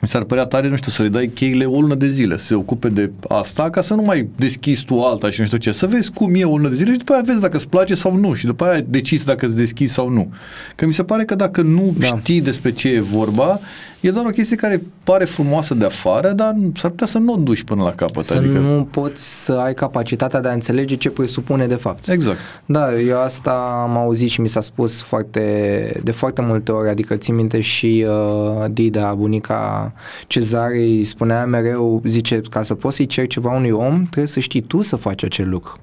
mi 0.01 0.07
s-ar 0.07 0.23
părea 0.23 0.45
tare, 0.45 0.69
nu 0.69 0.75
știu, 0.75 0.91
să 0.91 1.01
le 1.01 1.09
dai 1.09 1.31
cheile 1.33 1.65
o 1.65 1.79
lună 1.79 1.95
de 1.95 2.07
zile, 2.07 2.37
să 2.37 2.45
se 2.45 2.55
ocupe 2.55 2.89
de 2.89 3.11
asta, 3.27 3.69
ca 3.69 3.81
să 3.81 3.93
nu 3.93 4.01
mai 4.01 4.27
deschizi 4.35 4.85
tu 4.85 5.01
alta 5.01 5.29
și 5.29 5.39
nu 5.39 5.45
știu 5.45 5.57
ce, 5.57 5.71
să 5.71 5.87
vezi 5.87 6.11
cum 6.11 6.35
e 6.35 6.43
o 6.43 6.57
lună 6.57 6.69
de 6.69 6.75
zile 6.75 6.91
și 6.91 6.97
după 6.97 7.13
aia 7.13 7.21
vezi 7.25 7.41
dacă 7.41 7.57
îți 7.57 7.69
place 7.69 7.95
sau 7.95 8.15
nu 8.15 8.33
și 8.33 8.45
după 8.45 8.65
aia 8.65 8.83
decizi 8.87 9.25
dacă 9.25 9.45
îți 9.45 9.55
deschizi 9.55 9.93
sau 9.93 10.09
nu. 10.09 10.31
Că 10.75 10.85
mi 10.85 10.93
se 10.93 11.03
pare 11.03 11.25
că 11.25 11.35
dacă 11.35 11.61
nu 11.61 11.95
da. 11.97 12.05
știi 12.05 12.41
despre 12.41 12.71
ce 12.71 12.89
e 12.89 12.99
vorba, 12.99 13.59
e 13.99 14.11
doar 14.11 14.25
o 14.25 14.29
chestie 14.29 14.55
care 14.55 14.83
pare 15.03 15.25
frumoasă 15.25 15.73
de 15.73 15.85
afară, 15.85 16.31
dar 16.31 16.55
s-ar 16.75 16.89
putea 16.89 17.07
să 17.07 17.17
nu 17.17 17.33
o 17.33 17.35
duci 17.35 17.63
până 17.63 17.83
la 17.83 17.91
capăt. 17.91 18.25
Să 18.25 18.37
adică... 18.37 18.57
nu 18.57 18.87
poți 18.91 19.43
să 19.43 19.51
ai 19.51 19.73
capacitatea 19.73 20.41
de 20.41 20.47
a 20.47 20.53
înțelege 20.53 20.95
ce 20.95 21.09
presupune 21.09 21.67
de 21.67 21.75
fapt. 21.75 22.07
Exact. 22.07 22.37
Da, 22.65 22.99
eu 22.99 23.21
asta 23.21 23.81
am 23.83 23.97
auzit 23.97 24.29
și 24.29 24.41
mi 24.41 24.49
s-a 24.49 24.61
spus 24.61 25.01
foarte, 25.01 26.01
de 26.03 26.11
foarte 26.11 26.41
multe 26.41 26.71
ori, 26.71 26.89
adică 26.89 27.15
țin 27.15 27.35
minte 27.35 27.61
și 27.61 28.05
uh, 28.07 28.65
Dida, 28.71 29.13
bunica 29.13 29.78
Cezare 30.27 30.77
îi 30.77 31.03
spunea 31.03 31.45
mereu, 31.45 32.01
zice, 32.05 32.41
ca 32.49 32.63
să 32.63 32.75
poți 32.75 32.95
să-i 32.95 33.05
ceri 33.05 33.27
ceva 33.27 33.55
unui 33.55 33.71
om, 33.71 34.03
trebuie 34.03 34.27
să 34.27 34.39
știi 34.39 34.61
tu 34.61 34.81
să 34.81 34.95
faci 34.95 35.23
acel 35.23 35.49
lucru. 35.49 35.77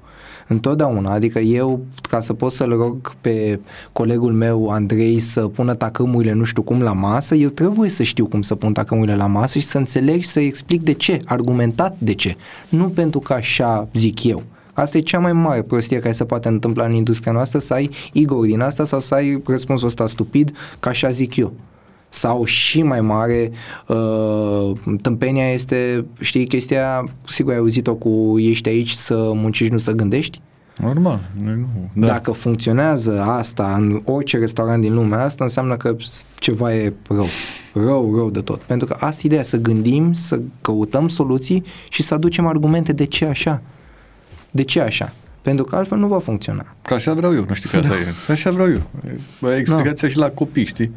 Întotdeauna, 0.48 1.12
adică 1.12 1.38
eu, 1.38 1.80
ca 2.08 2.20
să 2.20 2.32
pot 2.32 2.52
să-l 2.52 2.76
rog 2.76 3.14
pe 3.20 3.60
colegul 3.92 4.32
meu 4.32 4.68
Andrei 4.68 5.20
să 5.20 5.40
pună 5.40 5.74
tacâmurile 5.74 6.32
nu 6.32 6.44
știu 6.44 6.62
cum 6.62 6.82
la 6.82 6.92
masă, 6.92 7.34
eu 7.34 7.48
trebuie 7.48 7.90
să 7.90 8.02
știu 8.02 8.26
cum 8.26 8.42
să 8.42 8.54
pun 8.54 8.72
tacâmurile 8.72 9.16
la 9.16 9.26
masă 9.26 9.58
și 9.58 9.64
să 9.64 9.78
înțeleg 9.78 10.20
și 10.20 10.28
să 10.28 10.40
explic 10.40 10.82
de 10.82 10.92
ce, 10.92 11.20
argumentat 11.24 11.96
de 11.98 12.14
ce. 12.14 12.36
Nu 12.68 12.88
pentru 12.88 13.18
că 13.18 13.32
așa 13.32 13.88
zic 13.94 14.24
eu. 14.24 14.42
Asta 14.72 14.98
e 14.98 15.00
cea 15.00 15.18
mai 15.18 15.32
mare 15.32 15.62
prostie 15.62 15.98
care 15.98 16.12
se 16.12 16.24
poate 16.24 16.48
întâmpla 16.48 16.84
în 16.84 16.92
industria 16.92 17.32
noastră, 17.32 17.58
să 17.58 17.74
ai 17.74 17.90
ego 18.12 18.44
din 18.44 18.60
asta 18.60 18.84
sau 18.84 19.00
să 19.00 19.14
ai 19.14 19.42
răspunsul 19.46 19.86
ăsta 19.86 20.06
stupid, 20.06 20.52
ca 20.80 20.90
așa 20.90 21.10
zic 21.10 21.36
eu 21.36 21.52
sau 22.16 22.44
și 22.44 22.82
mai 22.82 23.00
mare, 23.00 23.50
uh, 23.86 24.72
tâmpenia 25.02 25.52
este, 25.52 26.06
știi, 26.20 26.46
chestia, 26.46 27.04
sigur 27.28 27.52
ai 27.52 27.58
auzit-o 27.58 27.94
cu 27.94 28.34
ești 28.38 28.68
aici 28.68 28.90
să 28.90 29.30
muncești, 29.34 29.72
nu 29.72 29.78
să 29.78 29.92
gândești? 29.92 30.40
Normal. 30.76 31.20
Nu, 31.42 31.66
da. 31.92 32.06
Dacă 32.06 32.30
funcționează 32.30 33.20
asta 33.20 33.74
în 33.78 34.02
orice 34.04 34.38
restaurant 34.38 34.82
din 34.82 34.94
lumea 34.94 35.24
asta, 35.24 35.44
înseamnă 35.44 35.76
că 35.76 35.96
ceva 36.38 36.74
e 36.74 36.92
rău. 37.08 37.26
Rău, 37.74 38.16
rău 38.16 38.30
de 38.30 38.40
tot. 38.40 38.60
Pentru 38.60 38.86
că 38.86 38.96
asta 39.00 39.20
e 39.22 39.26
ideea, 39.26 39.42
să 39.42 39.56
gândim, 39.56 40.12
să 40.12 40.40
căutăm 40.60 41.08
soluții 41.08 41.64
și 41.88 42.02
să 42.02 42.14
aducem 42.14 42.46
argumente 42.46 42.92
de 42.92 43.04
ce 43.04 43.24
așa. 43.24 43.62
De 44.50 44.62
ce 44.62 44.80
așa? 44.80 45.12
Pentru 45.42 45.64
că 45.64 45.76
altfel 45.76 45.98
nu 45.98 46.06
va 46.06 46.18
funcționa. 46.18 46.66
Ca 46.82 46.94
așa 46.94 47.14
vreau 47.14 47.34
eu, 47.34 47.44
nu 47.48 47.54
știu 47.54 47.68
că 47.70 47.76
asta 47.76 47.88
da. 47.88 47.98
e. 47.98 48.04
Ca 48.26 48.32
așa 48.32 48.50
vreau 48.50 48.68
eu. 48.70 48.82
Explicația 49.50 49.94
da. 50.00 50.08
și 50.08 50.16
la 50.16 50.30
copii, 50.30 50.64
știi? 50.64 50.92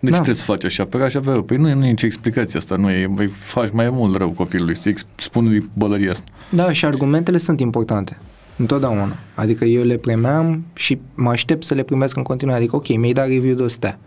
De 0.00 0.06
ce 0.06 0.10
da. 0.10 0.20
trebuie 0.22 0.34
să 0.34 0.44
faci 0.44 0.64
așa? 0.64 0.84
Pe 0.84 0.96
așa 0.96 1.20
vreau. 1.20 1.42
Păi 1.42 1.56
nu 1.56 1.68
e, 1.68 1.74
nu 1.74 1.84
e 1.84 1.88
nicio 1.88 2.06
explicație 2.06 2.58
asta. 2.58 2.76
Nu 2.76 2.90
e, 2.90 3.08
îi 3.16 3.26
faci 3.26 3.70
mai 3.72 3.90
mult 3.90 4.16
rău 4.16 4.30
copilului. 4.30 4.76
Să 4.76 4.92
spune 5.16 5.64
bălăria 5.72 6.10
asta. 6.10 6.30
Da, 6.50 6.72
și 6.72 6.84
argumentele 6.84 7.38
sunt 7.38 7.60
importante. 7.60 8.18
Întotdeauna. 8.56 9.16
Adică 9.34 9.64
eu 9.64 9.82
le 9.82 9.96
primeam 9.96 10.64
și 10.72 10.98
mă 11.14 11.30
aștept 11.30 11.64
să 11.64 11.74
le 11.74 11.82
primesc 11.82 12.16
în 12.16 12.22
continuare. 12.22 12.60
Adică, 12.60 12.76
ok, 12.76 12.96
mi-ai 12.96 13.12
dat 13.12 13.26
review 13.26 13.54
de 13.54 13.62
100 13.62 13.98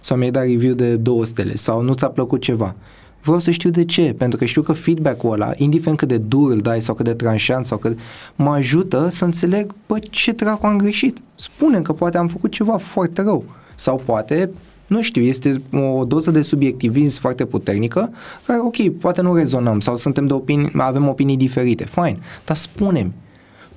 sau 0.00 0.16
mi-ai 0.16 0.30
dat 0.30 0.42
review 0.42 0.74
de 0.74 0.96
două 0.96 1.24
stele 1.24 1.56
sau 1.56 1.82
nu 1.82 1.92
ți-a 1.92 2.08
plăcut 2.08 2.40
ceva. 2.40 2.74
Vreau 3.22 3.38
să 3.38 3.50
știu 3.50 3.70
de 3.70 3.84
ce, 3.84 4.14
pentru 4.18 4.38
că 4.38 4.44
știu 4.44 4.62
că 4.62 4.72
feedback-ul 4.72 5.32
ăla, 5.32 5.52
indiferent 5.56 5.98
cât 5.98 6.08
de 6.08 6.16
dur 6.16 6.50
îl 6.50 6.58
dai 6.58 6.80
sau 6.80 6.94
cât 6.94 7.04
de 7.04 7.14
tranșant 7.14 7.66
sau 7.66 7.78
cât, 7.78 7.98
mă 8.36 8.50
ajută 8.50 9.08
să 9.10 9.24
înțeleg, 9.24 9.74
bă, 9.86 9.98
ce 10.10 10.32
dracu 10.32 10.66
am 10.66 10.76
greșit. 10.78 11.18
Spune 11.34 11.80
că 11.80 11.92
poate 11.92 12.18
am 12.18 12.28
făcut 12.28 12.50
ceva 12.50 12.76
foarte 12.76 13.22
rău. 13.22 13.44
Sau 13.74 14.02
poate, 14.04 14.50
nu 14.90 15.02
știu, 15.02 15.22
este 15.22 15.62
o 15.72 16.04
doză 16.04 16.30
de 16.30 16.42
subiectivism 16.42 17.20
foarte 17.20 17.44
puternică, 17.44 18.12
care, 18.46 18.60
ok, 18.60 18.88
poate 18.98 19.22
nu 19.22 19.34
rezonăm 19.34 19.80
sau 19.80 19.96
suntem 19.96 20.26
de 20.26 20.32
opinii, 20.32 20.70
avem 20.76 21.08
opinii 21.08 21.36
diferite, 21.36 21.84
fine, 21.84 22.18
dar 22.44 22.56
spunem, 22.56 23.12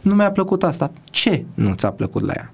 nu 0.01 0.15
mi-a 0.15 0.31
plăcut 0.31 0.63
asta. 0.63 0.91
Ce 1.03 1.45
nu 1.53 1.73
ți-a 1.73 1.91
plăcut 1.91 2.25
la 2.25 2.33
ea? 2.35 2.53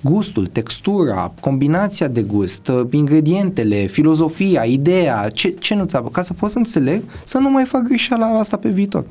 gustul, 0.00 0.46
textura, 0.46 1.32
combinația 1.40 2.08
de 2.08 2.22
gust, 2.22 2.70
ingredientele, 2.90 3.86
filozofia, 3.86 4.64
ideea, 4.64 5.28
ce, 5.28 5.48
ce 5.48 5.74
nu 5.74 5.84
ți-a 5.84 6.02
ca 6.12 6.22
să 6.22 6.32
poți 6.32 6.52
să 6.52 6.58
înțeleg, 6.58 7.02
să 7.24 7.38
nu 7.38 7.50
mai 7.50 7.64
fac 7.64 7.82
greșeala 7.82 8.26
asta 8.26 8.56
pe 8.56 8.68
viitor. 8.68 9.04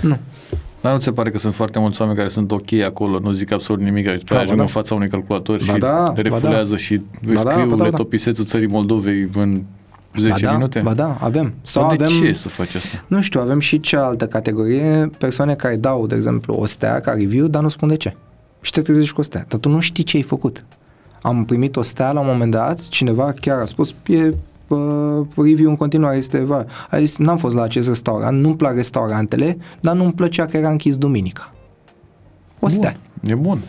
Nu. 0.00 0.16
Dar 0.80 0.92
nu 0.92 0.98
ți 0.98 1.04
se 1.04 1.12
pare 1.12 1.30
că 1.30 1.38
sunt 1.38 1.54
foarte 1.54 1.78
mulți 1.78 2.00
oameni 2.00 2.18
care 2.18 2.30
sunt 2.30 2.52
ok 2.52 2.72
acolo, 2.72 3.18
nu 3.18 3.32
zic 3.32 3.52
absolut 3.52 3.82
nimic, 3.82 4.06
aici 4.08 4.24
da, 4.24 4.38
ajung 4.38 4.56
da. 4.56 4.62
în 4.62 4.68
fața 4.68 4.94
unui 4.94 5.08
calculator 5.08 5.60
ba 5.66 5.72
și 5.72 5.78
da, 5.78 6.12
refulează 6.16 6.70
da. 6.70 6.76
și 6.76 6.92
îi 7.26 7.34
ba 7.34 7.40
scriu 7.40 7.68
da, 7.68 7.76
da, 7.76 7.84
letopisețul 7.84 8.44
țării 8.44 8.66
Moldovei 8.66 9.30
în 9.34 9.62
10 10.16 10.44
ba 10.44 10.50
da, 10.50 10.52
minute? 10.52 10.80
Ba 10.80 10.94
da, 10.94 11.16
avem. 11.20 11.54
Sau 11.62 11.96
de 11.96 12.04
avem, 12.04 12.24
ce 12.24 12.32
să 12.32 12.48
faci 12.48 12.74
asta? 12.74 13.04
Nu 13.06 13.20
știu, 13.20 13.40
avem 13.40 13.60
și 13.60 13.80
cealaltă 13.80 14.26
categorie, 14.26 15.10
persoane 15.18 15.54
care 15.54 15.76
dau, 15.76 16.06
de 16.06 16.14
exemplu, 16.14 16.54
o 16.54 16.66
stea 16.66 17.00
ca 17.00 17.12
review, 17.12 17.46
dar 17.46 17.62
nu 17.62 17.68
spun 17.68 17.88
de 17.88 17.96
ce 17.96 18.16
și 18.60 18.72
te 18.72 18.82
trezești 18.82 19.14
cu 19.14 19.20
o 19.20 19.22
stea. 19.22 19.44
Dar 19.48 19.60
tu 19.60 19.68
nu 19.68 19.80
știi 19.80 20.04
ce 20.04 20.16
ai 20.16 20.22
făcut. 20.22 20.64
Am 21.22 21.44
primit 21.44 21.76
o 21.76 21.82
stea 21.82 22.12
la 22.12 22.20
un 22.20 22.26
moment 22.26 22.50
dat, 22.50 22.88
cineva 22.88 23.34
chiar 23.40 23.60
a 23.60 23.64
spus, 23.64 23.94
e 24.06 24.26
uh, 24.26 24.34
review 25.36 25.68
în 25.68 25.76
continuare 25.76 26.16
este 26.16 26.38
va. 26.44 26.64
A 26.90 26.98
zis, 26.98 27.18
n-am 27.18 27.36
fost 27.36 27.54
la 27.54 27.62
acest 27.62 27.88
restaurant, 27.88 28.40
nu-mi 28.40 28.56
plac 28.56 28.74
restaurantele, 28.74 29.58
dar 29.80 29.94
nu-mi 29.94 30.12
plăcea 30.12 30.46
că 30.46 30.56
era 30.56 30.70
închis 30.70 30.96
duminica. 30.96 31.54
O 32.58 32.68
stea. 32.68 32.96
Bun. 33.22 33.30
E 33.30 33.34
bun. 33.34 33.60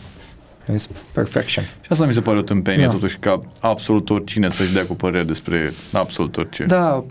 It's 0.74 0.88
perfection. 1.14 1.64
Și 1.64 1.88
asta 1.90 2.06
mi 2.06 2.14
se 2.14 2.22
pare 2.22 2.38
o 2.38 2.42
tâmpenie, 2.42 2.86
da. 2.86 2.92
totuși, 2.92 3.18
ca 3.18 3.42
absolut 3.60 4.10
oricine 4.10 4.50
să-și 4.50 4.74
dea 4.74 4.86
cu 4.86 4.96
părere 4.96 5.24
despre 5.24 5.74
absolut 5.92 6.38
orice. 6.38 6.66
Da, 6.66 7.04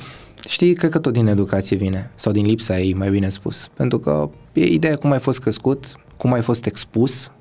știi, 0.49 0.75
cred 0.75 0.91
că 0.91 0.99
tot 0.99 1.13
din 1.13 1.27
educație 1.27 1.77
vine, 1.77 2.11
sau 2.15 2.33
din 2.33 2.47
lipsa 2.47 2.79
ei, 2.79 2.95
mai 2.95 3.11
bine 3.11 3.29
spus. 3.29 3.69
Pentru 3.75 3.99
că 3.99 4.31
e 4.53 4.65
ideea 4.65 4.97
cum 4.97 5.11
ai 5.11 5.19
fost 5.19 5.41
crescut, 5.41 5.95
cum 6.17 6.33
ai 6.33 6.41
fost 6.41 6.67
expus, 6.67 7.33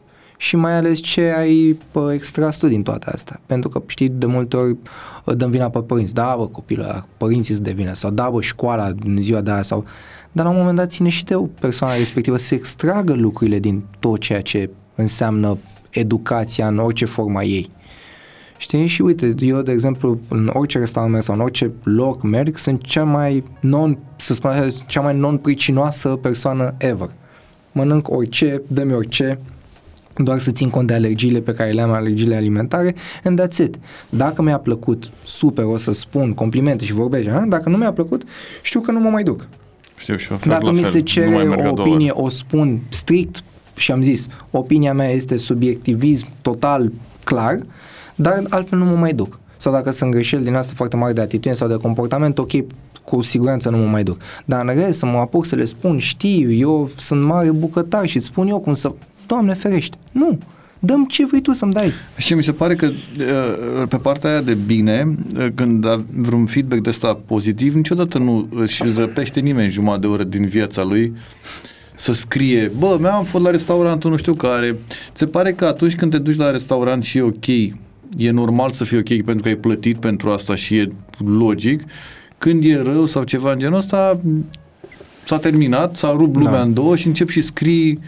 și 0.42 0.56
mai 0.56 0.76
ales 0.76 1.00
ce 1.00 1.34
ai 1.38 1.78
pă, 1.92 2.12
extras 2.14 2.58
tu 2.58 2.68
din 2.68 2.84
toate 2.84 3.10
astea. 3.10 3.40
Pentru 3.46 3.70
că 3.70 3.82
știi, 3.86 4.10
de 4.10 4.26
multe 4.26 4.58
ori 4.58 4.78
dăm 5.38 5.50
vina 5.50 5.70
pe 5.70 5.80
părinți. 5.80 6.14
Da, 6.14 6.36
bă, 6.38 6.48
copilul 6.48 7.08
părinții 7.18 7.54
sunt 7.54 7.66
de 7.66 7.72
vină. 7.72 7.94
Sau 7.94 8.12
da, 8.12 8.30
bă, 8.30 8.42
școala 8.42 8.92
în 9.06 9.22
ziua 9.22 9.42
de 9.42 9.52
aia. 9.52 9.62
Sau... 9.62 9.86
Dar 10.32 10.46
la 10.46 10.52
un 10.52 10.58
moment 10.58 10.76
dat 10.76 10.92
ține 10.92 11.10
și 11.10 11.24
de 11.24 11.36
o 11.36 11.42
persoană 11.42 11.94
respectivă 11.98 12.38
să 12.38 12.56
extragă 12.56 13.14
lucrurile 13.14 13.60
din 13.60 13.84
tot 14.00 14.20
ceea 14.20 14.42
ce 14.42 14.70
înseamnă 14.96 15.58
educația 15.90 16.68
în 16.68 16.78
orice 16.78 17.06
forma 17.06 17.44
ei. 17.44 17.70
Știi? 18.58 18.88
Și 18.88 19.02
uite, 19.02 19.36
eu, 19.40 19.62
de 19.62 19.72
exemplu, 19.72 20.20
în 20.28 20.50
orice 20.54 20.78
restaurant 20.78 21.24
sau 21.24 21.36
în 21.36 21.42
orice 21.42 21.72
loc 21.84 22.24
merg, 22.24 22.58
sunt 22.58 22.82
cea 22.82 23.04
mai 23.04 23.44
non, 23.60 23.98
să 24.16 24.34
spun 24.34 24.50
așa, 24.50 24.68
cea 24.86 25.02
mai 25.02 25.18
non-pricinoasă 25.18 26.10
persoană 26.10 26.76
ever. 26.78 27.10
Mănânc 27.72 28.10
orice, 28.10 28.62
dă-mi 28.68 28.94
orice, 28.94 29.40
doar 30.16 30.40
să 30.40 30.52
țin 30.52 30.70
cont 30.70 30.88
de 30.88 30.94
alergiile 30.94 31.40
pe 31.40 31.54
care 31.54 31.72
le 31.72 31.82
am, 31.82 31.92
alergiile 31.92 32.36
alimentare, 32.36 32.96
and 33.24 33.42
that's 33.42 33.58
it. 33.58 33.80
Dacă 34.10 34.42
mi-a 34.42 34.58
plăcut, 34.58 35.12
super, 35.24 35.66
o 35.66 35.78
să 35.78 35.92
spun 35.92 36.34
complimente 36.34 36.86
și 36.86 36.94
vorbești, 36.94 37.30
ha? 37.30 37.46
dacă 37.48 37.70
nu 37.70 37.78
mi-a 37.78 37.92
plăcut, 37.92 38.24
știu 38.62 38.80
că 38.80 38.92
nu 38.92 39.00
mă 39.00 39.10
mai 39.10 39.24
duc. 39.24 39.48
Știu 39.98 40.16
și 40.16 40.30
Dacă 40.48 40.72
mi 40.72 40.84
se 40.84 41.02
cere 41.02 41.48
o 41.66 41.70
opinie, 41.70 42.12
o 42.14 42.30
spun 42.30 42.80
strict 42.90 43.44
și 43.76 43.92
am 43.92 44.02
zis, 44.02 44.28
opinia 44.52 44.94
mea 44.94 45.10
este 45.10 45.38
subiectivism 45.38 46.28
total 46.42 46.92
clar, 47.24 47.60
dar 48.16 48.44
altfel 48.50 48.78
nu 48.78 48.86
mă 48.86 48.96
mai 48.96 49.14
duc. 49.14 49.40
Sau 49.58 49.72
dacă 49.72 49.92
sunt 49.92 50.12
greșeli 50.12 50.44
din 50.44 50.56
asta 50.56 50.74
foarte 50.76 50.96
mare 50.96 51.14
de 51.14 51.22
atitudine 51.22 51.54
sau 51.54 51.68
de 51.68 51.76
comportament, 51.76 52.38
ok, 52.38 52.52
cu 53.04 53.22
siguranță 53.22 53.70
nu 53.70 53.78
mă 53.78 53.86
mai 53.86 54.04
duc. 54.04 54.22
Dar 54.46 54.66
în 54.68 54.76
rest 54.76 55.00
să 55.00 55.06
mă 55.06 55.18
apuc 55.18 55.46
să 55.46 55.56
le 55.56 55.66
spun, 55.66 55.98
știu, 55.98 56.52
eu 56.52 56.90
sunt 56.96 57.24
mare 57.24 57.52
bucătar 57.52 58.08
și 58.08 58.18
îți 58.18 58.26
spun 58.26 58.48
eu 58.48 58.60
cum 58.60 58.74
să 58.74 58.92
Doamne 59.30 59.54
ferește. 59.54 59.98
Nu. 60.12 60.38
Dăm 60.80 61.06
ce 61.06 61.26
vrei 61.26 61.42
tu 61.42 61.54
să-mi 61.54 61.72
dai. 61.72 61.92
Și 62.18 62.34
mi 62.34 62.44
se 62.44 62.52
pare 62.52 62.76
că 62.76 62.86
uh, 62.86 63.88
pe 63.88 63.98
partea 63.98 64.30
aia 64.30 64.42
de 64.42 64.54
bine, 64.54 65.16
uh, 65.38 65.48
când 65.56 65.86
a 65.86 66.04
vreun 66.16 66.46
feedback 66.46 66.82
de 66.82 66.90
ăsta 66.90 67.20
pozitiv, 67.26 67.76
niciodată 67.76 68.18
nu 68.18 68.48
își 68.54 68.84
răpește 68.96 69.40
nimeni 69.40 69.70
jumătate 69.70 70.00
de 70.00 70.08
oră 70.08 70.24
din 70.24 70.46
viața 70.46 70.84
lui 70.84 71.14
să 71.96 72.14
scrie, 72.14 72.72
bă, 72.78 72.98
mi-am 73.00 73.24
fost 73.24 73.44
la 73.44 73.50
restaurantul 73.50 74.12
nu 74.12 74.18
știu 74.18 74.34
care. 74.34 74.78
Se 75.14 75.26
pare 75.26 75.54
că 75.54 75.66
atunci 75.66 75.96
când 75.96 76.12
te 76.12 76.18
duci 76.18 76.38
la 76.38 76.52
restaurant 76.52 77.04
și 77.04 77.18
e 77.18 77.22
ok, 77.22 77.48
e 78.18 78.32
normal 78.32 78.70
să 78.70 78.84
fie 78.84 78.98
ok 78.98 79.24
pentru 79.26 79.42
că 79.42 79.48
ai 79.48 79.56
plătit 79.56 79.98
pentru 79.98 80.30
asta 80.30 80.56
și 80.56 80.78
e 80.78 80.92
logic. 81.18 81.84
Când 82.38 82.64
e 82.64 82.82
rău 82.82 83.06
sau 83.06 83.24
ceva 83.24 83.52
în 83.52 83.60
genul 83.60 83.78
ăsta, 83.78 84.20
s-a 85.24 85.38
terminat, 85.38 85.96
s-a 85.96 86.16
rupt 86.18 86.36
lumea 86.36 86.52
da. 86.52 86.62
în 86.62 86.74
două 86.74 86.96
și 86.96 87.08
încep 87.08 87.30
și 87.30 87.42
scrii 87.42 88.00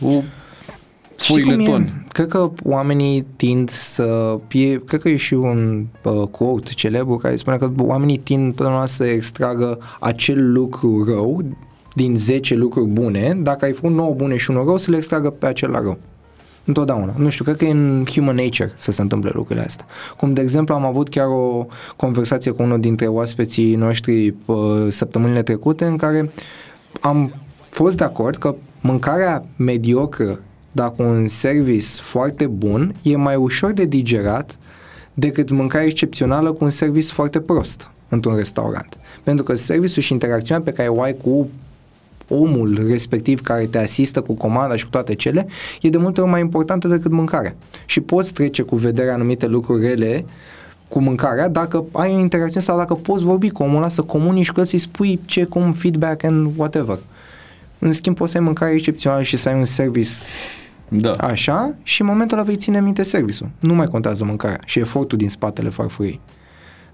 o 0.00 0.22
foileton. 1.22 2.06
Cred 2.12 2.28
că 2.28 2.50
oamenii 2.62 3.26
tind 3.36 3.70
să... 3.70 4.38
E, 4.50 4.78
cred 4.78 5.00
că 5.00 5.08
e 5.08 5.16
și 5.16 5.34
un 5.34 5.86
uh, 6.04 6.26
quote 6.30 6.72
celebru 6.72 7.16
care 7.16 7.36
spune 7.36 7.56
că 7.56 7.72
oamenii 7.78 8.18
tind 8.18 8.54
până 8.54 8.82
să 8.86 9.04
extragă 9.04 9.78
acel 10.00 10.52
lucru 10.52 11.04
rău 11.04 11.44
din 11.94 12.16
10 12.16 12.54
lucruri 12.54 12.86
bune, 12.86 13.38
dacă 13.42 13.64
ai 13.64 13.72
făcut 13.72 13.90
9 13.90 14.14
bune 14.14 14.36
și 14.36 14.50
unul 14.50 14.64
rău, 14.64 14.76
să 14.76 14.90
le 14.90 14.96
extragă 14.96 15.30
pe 15.30 15.46
acel 15.46 15.72
rău. 15.72 15.98
Întotdeauna. 16.64 17.14
Nu 17.16 17.28
știu, 17.28 17.44
cred 17.44 17.56
că 17.56 17.64
e 17.64 17.70
în 17.70 18.04
human 18.10 18.34
nature 18.34 18.72
să 18.74 18.90
se 18.92 19.02
întâmple 19.02 19.30
lucrurile 19.34 19.64
astea. 19.64 19.86
Cum, 20.16 20.32
de 20.32 20.40
exemplu, 20.40 20.74
am 20.74 20.84
avut 20.84 21.08
chiar 21.08 21.26
o 21.26 21.66
conversație 21.96 22.50
cu 22.50 22.62
unul 22.62 22.80
dintre 22.80 23.06
oaspeții 23.06 23.74
noștri 23.74 24.34
uh, 24.44 24.56
săptămânile 24.88 25.42
trecute 25.42 25.84
în 25.84 25.96
care 25.96 26.30
am 27.00 27.34
fost 27.68 27.96
de 27.96 28.04
acord 28.04 28.36
că 28.36 28.54
mâncarea 28.80 29.44
mediocră 29.56 30.40
dar 30.72 30.92
cu 30.92 31.02
un 31.02 31.26
service 31.26 31.86
foarte 32.02 32.46
bun, 32.46 32.94
e 33.02 33.16
mai 33.16 33.36
ușor 33.36 33.72
de 33.72 33.84
digerat 33.84 34.58
decât 35.14 35.50
mâncare 35.50 35.84
excepțională 35.84 36.52
cu 36.52 36.64
un 36.64 36.70
service 36.70 37.12
foarte 37.12 37.40
prost 37.40 37.90
într-un 38.08 38.36
restaurant. 38.36 38.98
Pentru 39.22 39.44
că 39.44 39.54
serviciul 39.54 40.02
și 40.02 40.12
interacțiunea 40.12 40.64
pe 40.64 40.72
care 40.72 40.88
o 40.88 41.00
ai 41.02 41.16
cu 41.16 41.48
omul 42.28 42.84
respectiv 42.88 43.40
care 43.40 43.64
te 43.64 43.78
asistă 43.78 44.20
cu 44.20 44.32
comanda 44.32 44.76
și 44.76 44.84
cu 44.84 44.90
toate 44.90 45.14
cele, 45.14 45.46
e 45.80 45.88
de 45.88 45.98
multe 45.98 46.20
ori 46.20 46.30
mai 46.30 46.40
importantă 46.40 46.88
decât 46.88 47.10
mâncarea. 47.10 47.54
Și 47.86 48.00
poți 48.00 48.32
trece 48.32 48.62
cu 48.62 48.76
vederea 48.76 49.14
anumite 49.14 49.46
lucruri 49.46 49.86
rele 49.86 50.24
cu 50.88 51.00
mâncarea 51.00 51.48
dacă 51.48 51.84
ai 51.92 52.14
o 52.14 52.18
interacțiune 52.18 52.64
sau 52.64 52.76
dacă 52.76 52.94
poți 52.94 53.24
vorbi 53.24 53.50
cu 53.50 53.62
omul 53.62 53.76
ăla 53.76 53.88
să 53.88 54.02
comunici 54.02 54.50
cu 54.50 54.60
el, 54.60 54.66
să-i 54.66 54.78
spui 54.78 55.20
ce, 55.24 55.44
cum, 55.44 55.72
feedback 55.72 56.24
and 56.24 56.50
whatever. 56.56 56.98
În 57.78 57.92
schimb, 57.92 58.16
poți 58.16 58.30
să 58.30 58.38
ai 58.38 58.44
mâncare 58.44 58.72
excepțională 58.72 59.22
și 59.22 59.36
să 59.36 59.48
ai 59.48 59.54
un 59.54 59.64
service 59.64 60.10
Da. 61.00 61.10
așa 61.10 61.74
și 61.82 62.00
în 62.00 62.06
momentul 62.06 62.36
ăla 62.36 62.46
vei 62.46 62.56
ține 62.56 62.80
minte 62.80 63.02
serviciul. 63.02 63.50
Nu 63.58 63.74
mai 63.74 63.86
contează 63.86 64.24
mâncarea 64.24 64.60
și 64.64 64.78
efortul 64.78 65.18
din 65.18 65.28
spatele 65.28 65.68
farfuriei. 65.68 66.20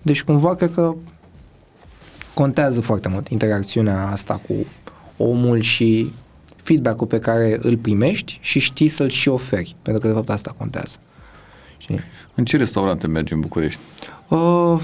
Deci 0.02 0.22
cumva 0.22 0.54
cred 0.54 0.72
că 0.74 0.94
contează 2.34 2.80
foarte 2.80 3.08
mult 3.08 3.28
interacțiunea 3.28 4.06
asta 4.06 4.40
cu 4.46 4.54
omul 5.16 5.60
și 5.60 6.12
feedback-ul 6.56 7.06
pe 7.06 7.18
care 7.18 7.58
îl 7.62 7.76
primești 7.76 8.38
și 8.40 8.58
știi 8.58 8.88
să-l 8.88 9.08
și 9.08 9.28
oferi, 9.28 9.76
pentru 9.82 10.02
că 10.02 10.08
de 10.08 10.14
fapt 10.14 10.30
asta 10.30 10.54
contează. 10.58 10.96
Știi? 11.78 11.98
În 12.34 12.44
ce 12.44 12.56
restaurante 12.56 13.06
mergi 13.06 13.32
în 13.32 13.40
București? 13.40 13.80
Uh, 14.28 14.80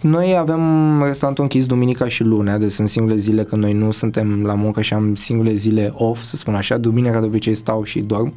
noi 0.00 0.36
avem 0.36 0.62
restaurantul 1.02 1.42
închis 1.42 1.66
duminica 1.66 2.08
și 2.08 2.22
lunea, 2.22 2.58
deci 2.58 2.72
sunt 2.72 2.88
singurele 2.88 3.20
zile 3.20 3.44
când 3.44 3.62
noi 3.62 3.72
nu 3.72 3.90
suntem 3.90 4.44
la 4.44 4.54
muncă 4.54 4.80
și 4.80 4.94
am 4.94 5.14
singurele 5.14 5.54
zile 5.54 5.92
off, 5.94 6.22
să 6.22 6.36
spun 6.36 6.54
așa. 6.54 6.76
Duminica 6.76 7.20
de 7.20 7.26
obicei 7.26 7.54
stau 7.54 7.84
și 7.84 8.00
dorm 8.00 8.34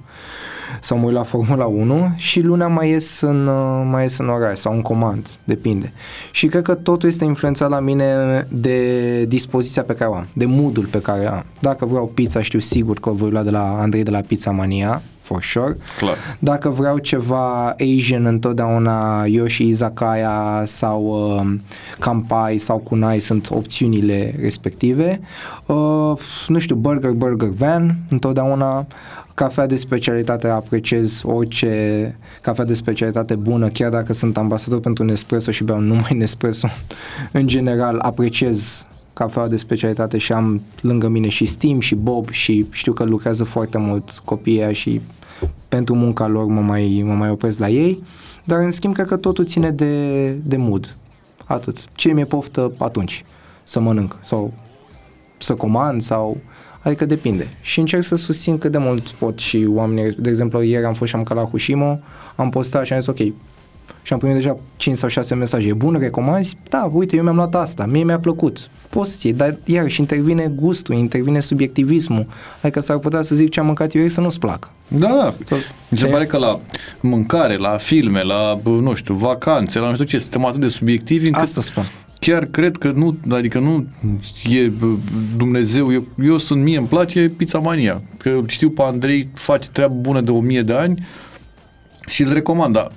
sau 0.82 0.98
mă 0.98 1.06
uit 1.06 1.14
la 1.14 1.24
Formula 1.24 1.66
1 1.66 2.14
și 2.16 2.42
luna 2.42 2.68
mai 2.68 2.90
ies 2.90 3.22
în, 3.22 3.48
uh, 3.48 3.88
mai 3.90 4.02
ies 4.02 4.18
în 4.18 4.30
oraș 4.30 4.58
sau 4.58 4.74
în 4.74 4.82
comand, 4.82 5.30
depinde. 5.44 5.94
Și 6.32 6.48
cred 6.48 6.62
că 6.62 6.74
totul 6.74 7.10
este 7.10 7.24
influențat 7.24 7.70
la 7.70 7.80
mine 7.80 8.06
de 8.50 9.24
dispoziția 9.24 9.84
pe 9.84 9.94
care 9.94 10.10
o 10.10 10.14
am, 10.14 10.28
de 10.34 10.46
moodul 10.46 10.86
pe 10.86 11.02
care 11.02 11.28
am. 11.28 11.46
Dacă 11.60 11.86
vreau 11.86 12.12
pizza, 12.14 12.42
știu 12.42 12.60
sigur 12.60 13.00
că 13.00 13.10
o 13.10 13.14
voi 13.14 13.30
lua 13.30 13.44
de 13.44 13.50
la 13.50 13.82
Andrei 13.82 14.04
de 14.04 14.12
la 14.12 14.20
Pizza 14.20 14.52
Mania, 14.52 15.02
for 15.32 15.44
sure. 15.44 15.78
Clar. 15.98 16.18
Dacă 16.40 16.70
vreau 16.70 16.98
ceva 16.98 17.76
Asian, 17.80 18.26
întotdeauna 18.26 19.26
Yoshi 19.26 19.68
Izakaya 19.68 20.64
sau 20.66 21.04
uh, 21.04 21.54
Kampai 22.00 22.58
sau 22.58 22.78
Kunai 22.78 23.20
sunt 23.20 23.50
opțiunile 23.50 24.36
respective. 24.40 25.20
Uh, 25.66 26.14
nu 26.48 26.60
știu, 26.60 26.76
Burger 26.76 27.12
Burger 27.12 27.50
Van, 27.50 27.96
întotdeauna 28.10 28.86
cafea 29.34 29.68
de 29.68 29.76
specialitate 29.76 30.48
apreciez 30.48 31.22
orice 31.24 32.16
cafea 32.42 32.66
de 32.66 32.74
specialitate 32.74 33.36
bună, 33.36 33.68
chiar 33.68 33.90
dacă 33.90 34.14
sunt 34.14 34.38
ambasador 34.38 34.80
pentru 34.80 35.04
Nespresso 35.04 35.52
și 35.52 35.64
beau 35.64 35.80
numai 35.80 36.14
Nespresso. 36.18 36.68
în 37.32 37.48
general, 37.48 38.00
apreciez 38.00 38.86
cafea 39.14 39.48
de 39.48 39.58
specialitate 39.58 40.18
și 40.18 40.34
am 40.34 40.62
lângă 40.82 41.08
mine 41.08 41.30
și 41.30 41.46
Steam 41.46 41.80
și 41.80 41.96
Bob 41.96 42.30
și 42.30 42.66
știu 42.72 42.94
că 42.94 43.04
lucrează 43.04 43.44
foarte 43.44 43.78
mult 43.78 44.22
copiii 44.26 44.62
aia 44.62 44.74
și 44.74 45.02
pentru 45.68 45.96
munca 45.96 46.28
lor 46.28 46.46
mă 46.46 46.62
mai, 46.62 47.04
mă 47.06 47.14
mai 47.14 47.30
opresc 47.30 47.60
la 47.60 47.70
ei, 47.70 48.04
dar 48.44 48.60
în 48.60 48.72
schimb 48.72 48.94
cred 48.94 49.08
că 49.08 49.18
totul 49.18 49.46
ține 49.46 49.72
de, 49.72 50.30
de 50.32 50.58
mood. 50.58 50.96
Atât. 51.46 51.86
Ce 51.96 52.14
mi-e 52.14 52.26
poftă 52.26 52.72
atunci 52.78 53.24
să 53.64 53.80
mănânc 53.80 54.18
sau 54.22 54.54
să 55.38 55.54
comand 55.54 56.02
sau... 56.02 56.38
Adică 56.84 57.06
depinde. 57.06 57.50
Și 57.62 57.80
încerc 57.80 58.04
să 58.04 58.16
susțin 58.16 58.58
cât 58.58 58.72
de 58.72 58.78
mult 58.78 59.10
pot 59.10 59.40
și 59.40 59.68
oamenii. 59.70 60.12
De 60.12 60.30
exemplu, 60.30 60.62
ieri 60.62 60.86
am 60.86 60.94
fost 60.94 61.10
și 61.10 61.16
am 61.16 61.24
călat 61.24 61.50
cu 61.50 61.58
Shimo, 61.58 62.00
am 62.36 62.50
postat 62.50 62.86
și 62.86 62.94
am 62.94 63.00
zis 63.00 63.08
ok, 63.08 63.34
și 64.02 64.14
am 64.14 64.20
primit 64.20 64.36
deja 64.38 64.58
5 64.76 64.98
sau 64.98 65.10
6 65.10 65.36
mesaje. 65.36 65.68
E 65.68 65.74
bun, 65.74 65.98
recomanzi? 66.00 66.56
Da, 66.70 66.90
uite, 66.94 67.16
eu 67.16 67.24
mi-am 67.24 67.36
luat 67.36 67.56
asta, 67.56 67.86
mie 67.86 68.04
mi-a 68.04 68.20
plăcut. 68.20 68.70
Poți 68.90 69.12
să-ți 69.12 69.26
iei, 69.28 69.36
dar 69.36 69.58
iarăși 69.66 70.00
intervine 70.00 70.52
gustul, 70.56 70.96
intervine 70.96 71.40
subiectivismul. 71.40 72.26
Adică 72.62 72.80
s-ar 72.80 72.98
putea 72.98 73.22
să 73.22 73.36
zic 73.36 73.50
ce 73.50 73.60
am 73.60 73.66
mâncat 73.66 73.94
eu 73.96 74.02
ieri 74.02 74.14
să 74.14 74.22
nu-ți 74.22 74.40
placă. 74.40 74.70
Da, 74.88 75.08
da. 75.08 75.34
Toți- 75.50 75.72
Mi 75.90 75.98
se 75.98 76.04
ce- 76.06 76.12
pare 76.12 76.26
că 76.26 76.38
la 76.38 76.60
mâncare, 77.00 77.58
la 77.58 77.78
filme, 77.78 78.22
la, 78.24 78.60
bă, 78.64 78.70
nu 78.70 78.94
știu, 78.94 79.14
vacanțe, 79.14 79.80
la 79.80 79.88
nu 79.88 79.94
știu 79.94 80.06
ce, 80.06 80.20
suntem 80.20 80.46
atât 80.46 80.60
de 80.60 80.68
subiectivi 80.68 81.26
încât 81.26 81.42
Asta 81.42 81.62
spun. 81.62 81.84
chiar 82.20 82.46
cred 82.46 82.78
că 82.78 82.92
nu, 82.96 83.18
adică 83.30 83.60
nu 83.60 83.86
e 84.50 84.68
bă, 84.68 84.86
Dumnezeu, 85.38 85.92
eu, 85.94 86.06
eu 86.24 86.38
sunt, 86.38 86.64
mie 86.64 86.78
îmi 86.78 86.88
place 86.88 87.32
Pizza 87.38 87.58
Mania, 87.60 88.02
că 88.18 88.40
știu 88.48 88.70
pe 88.70 88.82
Andrei, 88.82 89.30
face 89.34 89.70
treabă 89.72 89.94
bună 89.94 90.22
de 90.22 90.32
o 90.32 90.40
mie 90.40 90.62
de 90.62 90.74
ani 90.74 91.06
și 92.12 92.22
îl 92.22 92.34
recomand, 92.34 92.74
dar 92.74 92.88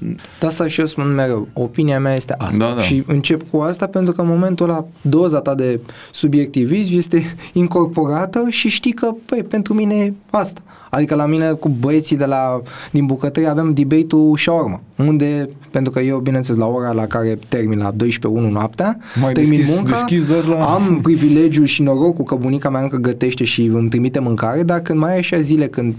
De 0.40 0.46
asta 0.46 0.66
și 0.66 0.80
eu 0.80 0.86
spun 0.86 1.14
mereu, 1.14 1.48
opinia 1.52 2.00
mea 2.00 2.14
este 2.14 2.34
asta. 2.38 2.56
Da, 2.68 2.72
da. 2.74 2.80
Și 2.80 3.02
încep 3.06 3.50
cu 3.50 3.58
asta 3.58 3.86
pentru 3.86 4.12
că 4.12 4.20
în 4.20 4.26
momentul 4.26 4.68
ăla 4.68 4.84
doza 5.00 5.40
ta 5.40 5.54
de 5.54 5.80
subiectivism 6.12 6.96
este 6.96 7.34
incorporată 7.52 8.46
și 8.48 8.68
știi 8.68 8.92
că, 8.92 9.10
păi, 9.26 9.42
pentru 9.42 9.74
mine 9.74 9.94
e 9.94 10.12
asta. 10.30 10.60
Adică 10.90 11.14
la 11.14 11.26
mine 11.26 11.52
cu 11.52 11.68
băieții 11.68 12.16
de 12.16 12.24
la, 12.24 12.62
din 12.90 13.06
bucătărie 13.06 13.48
avem 13.48 13.72
debate-ul 13.74 14.36
shawarma, 14.36 14.80
unde, 14.96 15.48
pentru 15.70 15.92
că 15.92 16.00
eu, 16.00 16.18
bineînțeles, 16.18 16.60
la 16.60 16.66
ora 16.66 16.92
la 16.92 17.06
care 17.06 17.38
termin 17.48 17.78
la 17.78 17.92
12-1 17.92 18.50
noaptea, 18.50 18.96
Mai 19.20 19.32
termin 19.32 19.58
deschis- 19.58 19.74
munca, 19.74 19.90
deschis 19.92 20.24
doar 20.24 20.44
la- 20.44 20.64
am 20.74 21.00
privilegiul 21.02 21.64
și 21.64 21.82
norocul 21.82 22.24
că 22.24 22.34
bunica 22.34 22.70
mea 22.70 22.80
încă 22.82 22.96
gătește 22.96 23.44
și 23.44 23.62
îmi 23.64 23.88
trimite 23.88 24.18
mâncare, 24.18 24.62
dar 24.62 24.80
când 24.80 24.98
mai 24.98 25.12
ai 25.12 25.18
așa 25.18 25.40
zile 25.40 25.68
când 25.68 25.94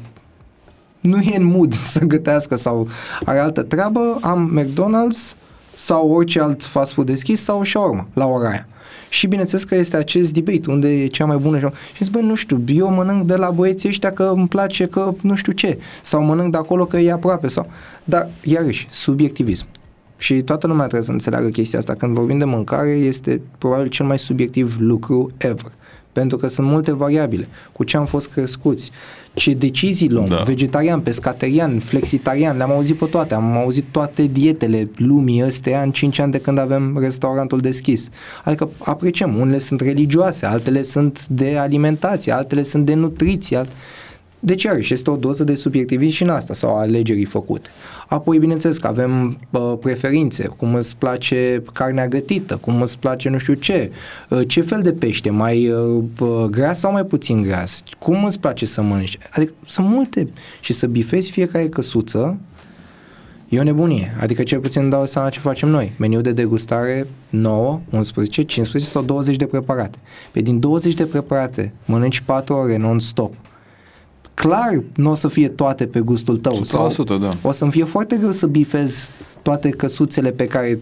nu 1.07 1.19
e 1.19 1.37
în 1.37 1.45
mood 1.45 1.73
să 1.93 1.99
gătească 1.99 2.55
sau 2.55 2.87
are 3.25 3.39
altă 3.39 3.61
treabă, 3.61 4.17
am 4.21 4.61
McDonald's 4.61 5.37
sau 5.75 6.09
orice 6.09 6.41
alt 6.41 6.63
fast 6.63 6.93
food 6.93 7.05
deschis 7.05 7.41
sau 7.41 7.63
shawarma 7.63 8.07
la 8.13 8.25
ora 8.25 8.49
aia. 8.49 8.67
Și 9.09 9.27
bineînțeles 9.27 9.63
că 9.63 9.75
este 9.75 9.97
acest 9.97 10.33
debate, 10.33 10.71
unde 10.71 10.87
e 10.87 11.07
cea 11.07 11.25
mai 11.25 11.37
bună 11.37 11.57
shawarma. 11.57 11.79
Și 11.93 12.03
zic, 12.03 12.13
băi, 12.13 12.21
nu 12.21 12.35
știu, 12.35 12.63
eu 12.67 12.89
mănânc 12.89 13.23
de 13.23 13.35
la 13.35 13.49
băieții 13.49 13.89
ăștia 13.89 14.11
că 14.11 14.31
îmi 14.35 14.47
place 14.47 14.85
că 14.85 15.13
nu 15.21 15.35
știu 15.35 15.51
ce, 15.51 15.79
sau 16.01 16.23
mănânc 16.23 16.51
de 16.51 16.57
acolo 16.57 16.85
că 16.85 16.97
e 16.97 17.11
aproape, 17.11 17.47
sau... 17.47 17.69
Dar, 18.03 18.27
iarăși, 18.43 18.87
subiectivism. 18.91 19.65
Și 20.17 20.41
toată 20.41 20.67
lumea 20.67 20.83
trebuie 20.85 21.05
să 21.05 21.11
înțeleagă 21.11 21.47
chestia 21.47 21.79
asta. 21.79 21.93
Când 21.93 22.15
vorbim 22.15 22.37
de 22.37 22.45
mâncare, 22.45 22.89
este 22.89 23.41
probabil 23.57 23.87
cel 23.87 24.05
mai 24.05 24.19
subiectiv 24.19 24.75
lucru 24.79 25.29
ever. 25.37 25.71
Pentru 26.15 26.37
că 26.37 26.47
sunt 26.47 26.67
multe 26.67 26.93
variabile. 26.93 27.47
Cu 27.71 27.83
ce 27.83 27.97
am 27.97 28.05
fost 28.05 28.29
crescuți, 28.29 28.91
ce 29.33 29.53
decizii 29.53 30.09
luăm, 30.09 30.25
Da. 30.25 30.35
da. 30.35 30.41
vegetarian, 30.41 30.99
pescatarian, 30.99 31.79
flexitarian, 31.79 32.57
le-am 32.57 32.71
auzit 32.71 32.95
pe 32.95 33.05
toate. 33.05 33.33
Am 33.33 33.57
auzit 33.57 33.83
toate 33.91 34.29
dietele 34.31 34.89
lumii 34.95 35.43
ăstea 35.45 35.81
în 35.81 35.91
5 35.91 36.19
ani 36.19 36.31
de 36.31 36.39
când 36.39 36.57
avem 36.57 36.97
restaurantul 36.99 37.59
deschis. 37.59 38.09
Adică 38.43 38.69
apreciem, 38.77 39.37
unele 39.37 39.59
sunt 39.59 39.81
religioase, 39.81 40.45
altele 40.45 40.81
sunt 40.81 41.27
de 41.27 41.57
alimentație, 41.57 42.31
altele 42.31 42.63
sunt 42.63 42.85
de 42.85 42.93
nutriție, 42.93 43.57
alt... 43.57 43.71
Deci, 44.45 44.63
iarăși, 44.63 44.93
este 44.93 45.09
o 45.09 45.15
doză 45.15 45.43
de 45.43 45.55
subiectivism 45.55 46.15
și 46.15 46.23
în 46.23 46.29
asta, 46.29 46.53
sau 46.53 46.75
a 46.75 46.79
alegerii 46.79 47.25
făcute. 47.25 47.69
Apoi, 48.07 48.37
bineînțeles 48.37 48.77
că 48.77 48.87
avem 48.87 49.39
uh, 49.49 49.73
preferințe, 49.81 50.47
cum 50.47 50.75
îți 50.75 50.95
place 50.97 51.63
carnea 51.73 52.07
gătită, 52.07 52.57
cum 52.61 52.81
îți 52.81 52.99
place 52.99 53.29
nu 53.29 53.37
știu 53.37 53.53
ce, 53.53 53.91
uh, 54.29 54.41
ce 54.47 54.61
fel 54.61 54.81
de 54.81 54.91
pește, 54.91 55.29
mai 55.29 55.69
uh, 55.69 56.03
uh, 56.19 56.43
gras 56.49 56.79
sau 56.79 56.91
mai 56.91 57.03
puțin 57.03 57.41
gras, 57.41 57.83
cum 57.99 58.25
îți 58.25 58.39
place 58.39 58.65
să 58.65 58.81
mănânci. 58.81 59.17
Adică 59.31 59.53
sunt 59.65 59.87
multe. 59.87 60.27
Și 60.61 60.73
să 60.73 60.87
bifezi 60.87 61.31
fiecare 61.31 61.69
căsuță 61.69 62.37
E 63.49 63.59
o 63.59 63.63
nebunie. 63.63 64.15
Adică 64.19 64.43
cel 64.43 64.59
puțin 64.59 64.81
îmi 64.81 64.91
dau 64.91 65.05
seama 65.05 65.29
ce 65.29 65.39
facem 65.39 65.69
noi. 65.69 65.91
Meniu 65.97 66.21
de 66.21 66.31
degustare 66.31 67.07
9, 67.29 67.81
11, 67.89 68.43
15 68.43 68.91
sau 68.91 69.03
20 69.03 69.35
de 69.35 69.45
preparate. 69.45 69.97
Pe 70.31 70.39
din 70.39 70.59
20 70.59 70.93
de 70.93 71.05
preparate 71.05 71.73
mănânci 71.85 72.21
4 72.21 72.53
ore 72.53 72.77
non-stop. 72.77 73.33
Clar 74.35 74.83
nu 74.95 75.09
o 75.09 75.13
să 75.13 75.27
fie 75.27 75.47
toate 75.47 75.85
pe 75.85 75.99
gustul 75.99 76.37
tău. 76.37 76.61
100%, 76.61 77.19
da. 77.19 77.37
O 77.41 77.51
să-mi 77.51 77.71
fie 77.71 77.83
foarte 77.83 78.15
greu 78.15 78.31
să 78.31 78.47
bifezi 78.47 79.09
toate 79.41 79.69
căsuțele 79.69 80.31
pe 80.31 80.45
care 80.45 80.79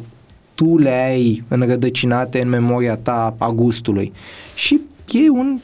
tu 0.56 0.78
le 0.78 0.90
ai 0.90 1.44
înrădăcinate 1.48 2.42
în 2.42 2.50
memoria 2.50 2.96
ta 2.96 3.36
a 3.38 3.50
gustului. 3.50 4.14
Și 4.56 4.80
e 5.12 5.30
un 5.30 5.60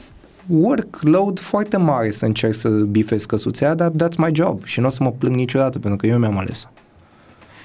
workload 0.48 1.40
foarte 1.40 1.78
mare 1.78 2.12
să 2.12 2.26
încerc 2.26 2.54
să 2.54 2.70
bifez 2.70 3.26
căsuța 3.26 3.66
aia, 3.66 3.76
dar 3.76 3.92
that's 3.92 4.18
my 4.18 4.30
job 4.34 4.64
și 4.64 4.80
nu 4.80 4.86
o 4.86 4.90
să 4.90 5.04
mă 5.04 5.12
plâng 5.12 5.36
niciodată 5.36 5.80
pentru 5.80 6.00
că 6.00 6.08
eu 6.08 6.18
mi-am 6.18 6.38
ales 6.38 6.68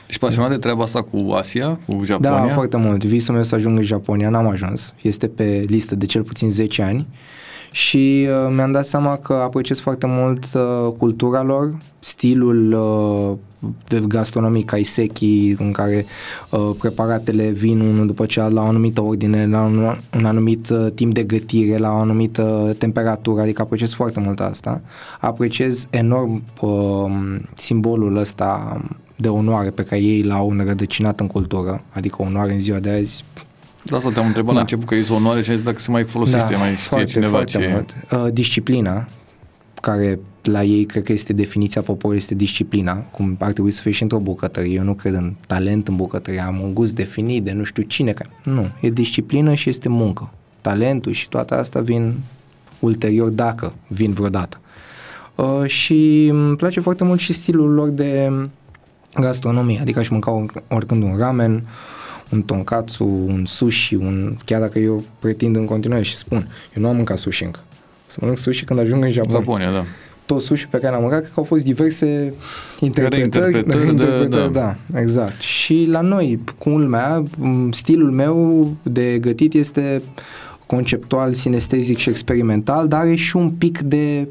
Ești 0.07 0.21
pasionat 0.21 0.51
de 0.51 0.57
treaba 0.57 0.83
asta 0.83 1.03
cu 1.03 1.31
Asia, 1.31 1.79
cu 1.87 2.05
Japonia? 2.05 2.47
Da, 2.47 2.53
foarte 2.53 2.77
mult. 2.77 3.05
Visul 3.05 3.35
meu 3.35 3.43
să 3.43 3.55
ajung 3.55 3.77
în 3.77 3.85
Japonia, 3.85 4.29
n-am 4.29 4.47
ajuns. 4.47 4.95
Este 5.03 5.29
pe 5.29 5.61
listă 5.65 5.95
de 5.95 6.07
cel 6.07 6.23
puțin 6.23 6.51
10 6.51 6.83
ani 6.83 7.07
și 7.75 8.29
uh, 8.29 8.53
mi-am 8.55 8.73
dat 8.73 8.87
seama 8.87 9.17
că 9.17 9.33
apreciez 9.33 9.81
foarte 9.81 10.07
mult 10.07 10.45
uh, 10.55 10.93
cultura 10.99 11.43
lor, 11.43 11.77
stilul 11.99 12.73
uh, 12.73 13.37
de 13.89 14.05
gastronomic 14.09 14.67
kaiseki 14.67 15.55
în 15.59 15.73
care 15.73 16.07
uh, 16.51 16.71
preparatele 16.79 17.51
vin 17.51 17.81
unul 17.81 18.07
după 18.07 18.27
celălalt 18.27 18.55
la 18.55 18.63
o 18.63 18.67
anumită 18.67 19.03
ordine, 19.03 19.47
la 19.47 19.63
un, 19.63 19.97
un 20.17 20.25
anumit 20.25 20.71
uh, 20.71 20.87
timp 20.95 21.15
de 21.15 21.23
gătire, 21.23 21.77
la 21.77 21.91
o 21.91 21.97
anumită 21.97 22.75
temperatură, 22.79 23.41
adică 23.41 23.63
apreciez 23.63 23.93
foarte 23.93 24.21
mult 24.21 24.41
asta. 24.41 24.81
Apreciez 25.21 25.87
enorm 25.91 26.43
uh, 26.61 27.39
simbolul 27.55 28.17
ăsta 28.17 28.81
de 29.17 29.29
onoare 29.29 29.71
pe 29.71 29.83
care 29.83 30.01
ei 30.01 30.23
l-au 30.23 30.51
înrădăcinat 30.51 31.21
în 31.21 31.27
cultură, 31.27 31.83
adică 31.93 32.17
onoare 32.19 32.53
în 32.53 32.61
ziua 32.61 32.79
de 32.79 32.91
azi, 32.91 33.25
De 33.85 33.97
asta 33.97 34.11
te-am 34.11 34.27
întrebat 34.27 34.49
Da. 34.49 34.55
la 34.55 34.61
început 34.61 34.87
că 34.87 34.95
e 34.95 35.07
onoare 35.11 35.43
și 35.43 35.51
ai 35.51 35.57
zis 35.57 35.65
dacă 35.65 35.79
se 35.79 35.91
mai 35.91 36.05
folosește, 36.05 36.57
mai 36.57 36.71
știe 36.71 36.87
foarte, 36.89 37.11
cineva 37.11 37.31
foarte 37.31 37.51
ce 37.51 37.59
e. 37.59 37.73
mult. 37.73 37.97
Uh, 38.13 38.33
disciplina, 38.33 39.09
care 39.81 40.19
la 40.43 40.63
ei 40.63 40.85
cred 40.85 41.03
că 41.03 41.13
este 41.13 41.33
definiția 41.33 41.81
poporului, 41.81 42.17
este 42.17 42.35
disciplina, 42.35 42.95
cum 42.95 43.37
ar 43.41 43.53
trebui 43.53 43.71
să 43.71 43.81
fie 43.81 43.91
și 43.91 44.03
într-o 44.03 44.19
bucătărie. 44.19 44.75
Eu 44.75 44.83
nu 44.83 44.95
cred 44.95 45.15
în 45.15 45.33
talent 45.47 45.89
în 45.89 45.97
bucătărie, 45.97 46.41
am 46.41 46.61
un 46.61 46.75
gust 46.75 46.95
definit 46.95 47.45
de 47.45 47.53
nu 47.53 47.65
știu 47.65 47.83
cine. 47.83 48.13
Că... 48.13 48.25
Nu, 48.45 48.69
e 48.81 48.91
disciplină 48.91 49.55
și 49.55 49.69
este 49.69 49.89
muncă. 49.89 50.31
Talentul 50.61 51.13
și 51.13 51.29
toate 51.29 51.55
astea 51.55 51.81
vin 51.81 52.15
ulterior 52.79 53.29
dacă 53.29 53.73
vin 53.87 54.13
vreodată. 54.13 54.61
Uh, 55.35 55.65
și 55.67 56.27
îmi 56.31 56.57
place 56.57 56.81
foarte 56.81 57.05
mult 57.05 57.21
și 57.21 57.33
stilul 57.33 57.71
lor 57.71 57.89
de 57.89 58.33
gastronomie, 59.15 59.81
adică 59.81 59.99
aș 59.99 60.09
mânca 60.09 60.45
oricând 60.69 61.03
un 61.03 61.17
ramen, 61.17 61.63
un 62.35 62.43
tonkatsu, 62.43 63.05
un 63.05 63.45
sushi, 63.47 63.95
un, 63.95 64.37
chiar 64.45 64.61
dacă 64.61 64.79
eu 64.79 65.05
pretind 65.19 65.57
în 65.57 65.65
continuare 65.65 66.03
și 66.03 66.17
spun, 66.17 66.49
eu 66.77 66.83
nu 66.83 66.89
am 66.89 66.97
mâncat 66.97 67.19
sushi 67.19 67.45
încă. 67.45 67.61
Să 68.07 68.19
mănânc 68.21 68.39
sushi 68.39 68.65
când 68.65 68.81
ajung 68.81 69.05
în 69.05 69.11
Japonia. 69.11 69.39
Japonia, 69.39 69.73
da. 69.73 69.85
Tot 70.27 70.43
sushi 70.43 70.67
pe 70.69 70.79
care 70.79 70.93
l-am 70.93 71.03
mâncat, 71.03 71.19
cred 71.19 71.33
că 71.33 71.41
au 71.41 71.47
fost 71.47 71.65
diverse 71.65 72.35
interpretări. 72.81 73.43
Reinterpretări, 73.43 73.83
reinterpretări, 73.85 74.53
da, 74.53 74.77
da, 74.91 75.01
exact. 75.01 75.41
Și 75.41 75.87
la 75.91 76.01
noi, 76.01 76.41
culmea, 76.59 77.23
stilul 77.71 78.11
meu 78.11 78.71
de 78.83 79.19
gătit 79.19 79.55
este 79.55 80.03
conceptual, 80.67 81.33
sinestezic 81.33 81.99
și 81.99 82.09
experimental, 82.09 82.89
dar 82.89 83.01
are 83.01 83.15
și 83.15 83.37
un 83.37 83.51
pic 83.51 83.79
de 83.79 84.29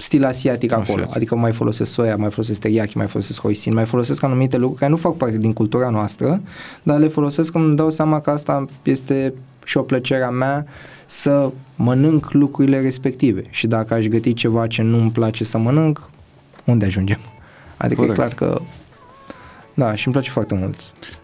stil 0.00 0.24
asiatic 0.24 0.72
acolo. 0.72 0.92
Asiatic. 0.92 1.16
Adică 1.16 1.36
mai 1.36 1.52
folosesc 1.52 1.92
soia, 1.92 2.16
mai 2.16 2.30
folosesc 2.30 2.60
teriyaki, 2.60 2.96
mai 2.96 3.06
folosesc 3.06 3.40
hoisin, 3.40 3.74
mai 3.74 3.84
folosesc 3.84 4.22
anumite 4.22 4.56
lucruri 4.56 4.78
care 4.78 4.90
nu 4.90 4.96
fac 4.96 5.16
parte 5.16 5.38
din 5.38 5.52
cultura 5.52 5.88
noastră, 5.88 6.40
dar 6.82 6.98
le 6.98 7.08
folosesc 7.08 7.52
când 7.52 7.64
îmi 7.64 7.76
dau 7.76 7.90
seama 7.90 8.20
că 8.20 8.30
asta 8.30 8.64
este 8.82 9.34
și 9.64 9.76
o 9.76 9.82
plăcere 9.82 10.22
a 10.22 10.30
mea 10.30 10.66
să 11.06 11.50
mănânc 11.76 12.32
lucrurile 12.32 12.80
respective. 12.80 13.42
Și 13.50 13.66
dacă 13.66 13.94
aș 13.94 14.06
găti 14.06 14.32
ceva 14.34 14.66
ce 14.66 14.82
nu-mi 14.82 15.10
place 15.10 15.44
să 15.44 15.58
mănânc, 15.58 16.10
unde 16.64 16.84
ajungem? 16.84 17.20
Adică 17.76 18.00
Corect. 18.00 18.18
e 18.18 18.20
clar 18.22 18.34
că 18.34 18.60
da, 19.74 19.94
și 19.94 20.06
îmi 20.06 20.14
place 20.14 20.30
foarte 20.30 20.54
mult. 20.54 20.76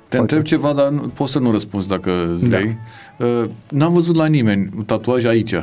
Te 0.08 0.16
Foarte. 0.16 0.34
întreb 0.36 0.42
ceva, 0.58 0.72
dar 0.72 0.88
nu, 0.90 1.00
poți 1.00 1.32
să 1.32 1.38
nu 1.38 1.50
răspunzi 1.50 1.86
dacă 1.88 2.38
Da. 2.40 2.46
vrei. 2.56 2.76
Uh, 3.18 3.44
n-am 3.70 3.92
văzut 3.92 4.14
la 4.16 4.26
nimeni 4.26 4.68
tatuaj 4.86 5.24
aici. 5.24 5.54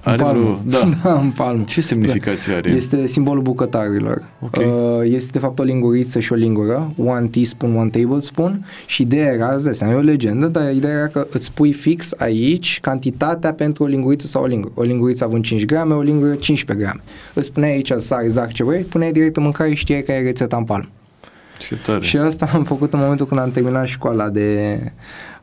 Are 0.00 0.22
palmă. 0.22 0.60
vreo... 0.64 0.80
Da. 0.80 0.88
da, 1.02 1.12
în 1.20 1.30
palmă. 1.30 1.62
Ce 1.66 1.80
semnificație 1.80 2.54
are? 2.54 2.70
Este 2.70 3.06
simbolul 3.06 3.42
bucătarilor. 3.42 4.22
Ok. 4.40 4.56
Uh, 4.56 4.64
Este 5.04 5.30
de 5.32 5.38
fapt 5.38 5.58
o 5.58 5.62
linguriță 5.62 6.18
și 6.20 6.32
o 6.32 6.34
lingură, 6.36 6.92
one 7.04 7.26
teaspoon, 7.26 7.76
one 7.76 7.88
tablespoon 7.88 8.66
și 8.86 9.02
ideea 9.02 9.32
era, 9.32 9.54
îți 9.54 9.64
dai 9.64 9.74
seama, 9.74 9.92
e 9.92 9.96
o 9.96 10.00
legendă, 10.00 10.46
dar 10.46 10.72
ideea 10.74 10.92
era 10.92 11.06
că 11.06 11.26
îți 11.32 11.52
pui 11.52 11.72
fix 11.72 12.12
aici 12.18 12.78
cantitatea 12.80 13.52
pentru 13.52 13.82
o 13.82 13.86
linguriță 13.86 14.26
sau 14.26 14.42
o 14.42 14.46
lingură. 14.46 14.72
O 14.76 14.82
linguriță 14.82 15.24
având 15.24 15.44
5 15.44 15.64
grame, 15.64 15.94
o 15.94 16.00
lingură 16.00 16.34
15 16.34 16.84
grame. 16.86 17.02
Îți 17.34 17.46
spuneai 17.46 17.72
aici 17.72 17.92
să 17.96 18.20
exact 18.22 18.52
ce 18.52 18.64
vrei, 18.64 18.82
puneai 18.82 19.12
direct 19.12 19.36
în 19.36 19.42
mâncare 19.42 19.70
și 19.70 19.76
știai 19.76 20.02
că 20.02 20.12
e 20.12 20.22
rețeta 20.22 20.56
în 20.56 20.64
palmă. 20.64 20.88
Ce 21.62 21.76
tare. 21.76 22.04
Și 22.04 22.16
asta 22.16 22.50
am 22.52 22.64
făcut 22.64 22.92
în 22.92 22.98
momentul 22.98 23.26
când 23.26 23.40
am 23.40 23.50
terminat 23.50 23.86
școala 23.86 24.28
de 24.28 24.78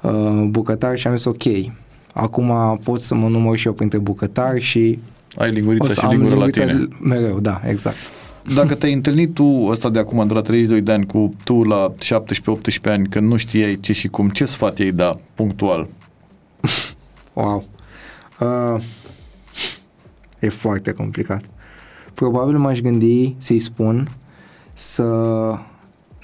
uh, 0.01 0.43
bucătar 0.49 0.97
și 0.97 1.07
am 1.07 1.15
zis 1.15 1.25
ok, 1.25 1.43
acum 2.13 2.79
pot 2.83 2.99
să 2.99 3.15
mă 3.15 3.27
număr 3.27 3.57
și 3.57 3.67
eu 3.67 3.73
printre 3.73 3.97
bucătari 3.97 4.61
și 4.61 4.99
Ai 5.37 5.47
o 5.47 5.51
lingurița 5.51 5.87
să 5.87 5.93
și 5.93 5.99
am 6.05 6.09
lingură 6.11 6.35
la 6.35 6.45
lingurița 6.45 6.65
tine. 6.73 6.85
de- 6.85 6.95
mereu, 7.09 7.39
da, 7.39 7.61
exact. 7.67 7.95
Dacă 8.55 8.75
te-ai 8.75 8.93
întâlnit 8.93 9.33
tu, 9.33 9.65
ăsta 9.69 9.89
de 9.89 9.99
acum, 9.99 10.27
de 10.27 10.33
la 10.33 10.41
32 10.41 10.81
de 10.81 10.91
ani, 10.91 11.05
cu 11.05 11.33
tu 11.43 11.63
la 11.63 11.93
17-18 12.87 12.91
ani, 12.91 13.07
când 13.07 13.27
nu 13.29 13.35
știai 13.37 13.79
ce 13.79 13.93
și 13.93 14.07
cum, 14.07 14.29
ce 14.29 14.45
sfat 14.45 14.79
ei 14.79 14.91
da, 14.91 15.17
punctual? 15.35 15.87
Wow. 17.33 17.63
Uh, 18.39 18.81
e 20.39 20.49
foarte 20.49 20.91
complicat. 20.91 21.41
Probabil 22.13 22.57
m-aș 22.57 22.79
gândi 22.79 23.35
să-i 23.37 23.59
spun 23.59 24.09
să 24.73 25.03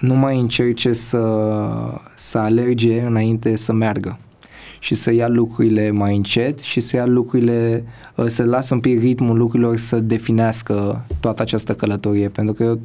nu 0.06 0.16
mai 0.16 0.40
încerce 0.40 0.94
să, 0.94 1.50
să 2.16 2.38
alerge 2.38 3.02
înainte 3.02 3.56
să 3.56 3.74
meargă 3.74 4.20
și 4.80 4.96
să 4.96 5.14
ia 5.14 5.28
lucrurile 5.28 5.92
mai 5.92 6.16
încet 6.16 6.60
și 6.60 6.80
să 6.80 6.96
ia 6.96 7.06
lucrurile, 7.06 7.84
uh, 8.16 8.26
să 8.28 8.44
lasă 8.44 8.74
un 8.74 8.80
pic 8.80 9.00
ritmul 9.00 9.38
lucrurilor 9.38 9.78
să 9.78 10.00
definească 10.00 11.06
toată 11.20 11.42
această 11.42 11.74
călătorie, 11.74 12.30
pentru 12.30 12.54
că 12.54 12.64
eu 12.64 12.80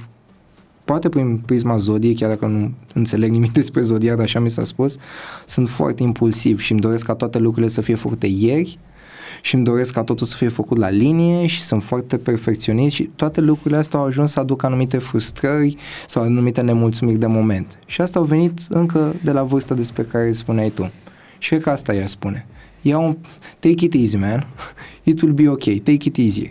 poate 0.84 1.08
prin 1.08 1.36
prisma 1.36 1.76
zodiei, 1.76 2.14
chiar 2.14 2.28
dacă 2.28 2.46
nu 2.46 2.72
înțeleg 2.94 3.30
nimic 3.30 3.52
despre 3.60 3.82
zodiac, 3.82 4.16
dar 4.16 4.24
așa 4.24 4.40
mi 4.40 4.50
s-a 4.50 4.64
spus, 4.64 4.96
sunt 5.46 5.68
foarte 5.68 6.02
impulsiv 6.02 6.60
și 6.60 6.72
îmi 6.72 6.80
doresc 6.80 7.06
ca 7.06 7.14
toate 7.14 7.38
lucrurile 7.38 7.70
să 7.70 7.80
fie 7.80 7.94
făcute 7.94 8.26
ieri 8.26 8.78
și 9.40 9.54
îmi 9.54 9.64
doresc 9.64 9.92
ca 9.92 10.04
totul 10.04 10.26
să 10.26 10.36
fie 10.36 10.48
făcut 10.48 10.78
la 10.78 10.88
linie 10.88 11.46
și 11.46 11.62
sunt 11.62 11.82
foarte 11.82 12.16
perfecționist 12.16 12.94
și 12.94 13.10
toate 13.16 13.40
lucrurile 13.40 13.76
astea 13.76 13.98
au 13.98 14.04
ajuns 14.04 14.32
să 14.32 14.40
aducă 14.40 14.66
anumite 14.66 14.98
frustrări 14.98 15.76
sau 16.06 16.22
anumite 16.22 16.60
nemulțumiri 16.60 17.18
de 17.18 17.26
moment. 17.26 17.78
Și 17.86 18.00
asta 18.00 18.18
au 18.18 18.24
venit 18.24 18.60
încă 18.68 19.14
de 19.24 19.32
la 19.32 19.42
vârsta 19.42 19.74
despre 19.74 20.02
care 20.02 20.32
spuneai 20.32 20.68
tu. 20.68 20.90
Și 21.38 21.48
cred 21.48 21.62
că 21.62 21.70
asta 21.70 21.94
ea 21.94 22.06
spune. 22.06 22.46
Ia 22.80 22.98
un, 22.98 23.16
take 23.58 23.84
it 23.84 23.94
easy, 23.94 24.16
man. 24.16 24.46
It 25.02 25.20
will 25.20 25.34
be 25.34 25.48
ok. 25.48 25.64
Take 25.64 26.08
it 26.08 26.16
easy. 26.16 26.50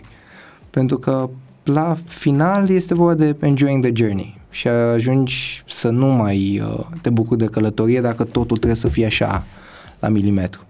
Pentru 0.70 0.98
că 0.98 1.30
la 1.64 1.96
final 2.06 2.70
este 2.70 2.94
vorba 2.94 3.14
de 3.14 3.36
enjoying 3.40 3.82
the 3.82 3.92
journey 3.94 4.38
și 4.50 4.68
ajungi 4.68 5.62
să 5.66 5.88
nu 5.88 6.06
mai 6.06 6.62
uh, 6.64 6.86
te 7.00 7.10
bucuri 7.10 7.38
de 7.38 7.46
călătorie 7.46 8.00
dacă 8.00 8.24
totul 8.24 8.56
trebuie 8.56 8.74
să 8.74 8.88
fie 8.88 9.06
așa 9.06 9.44
la 9.98 10.08
milimetru. 10.08 10.64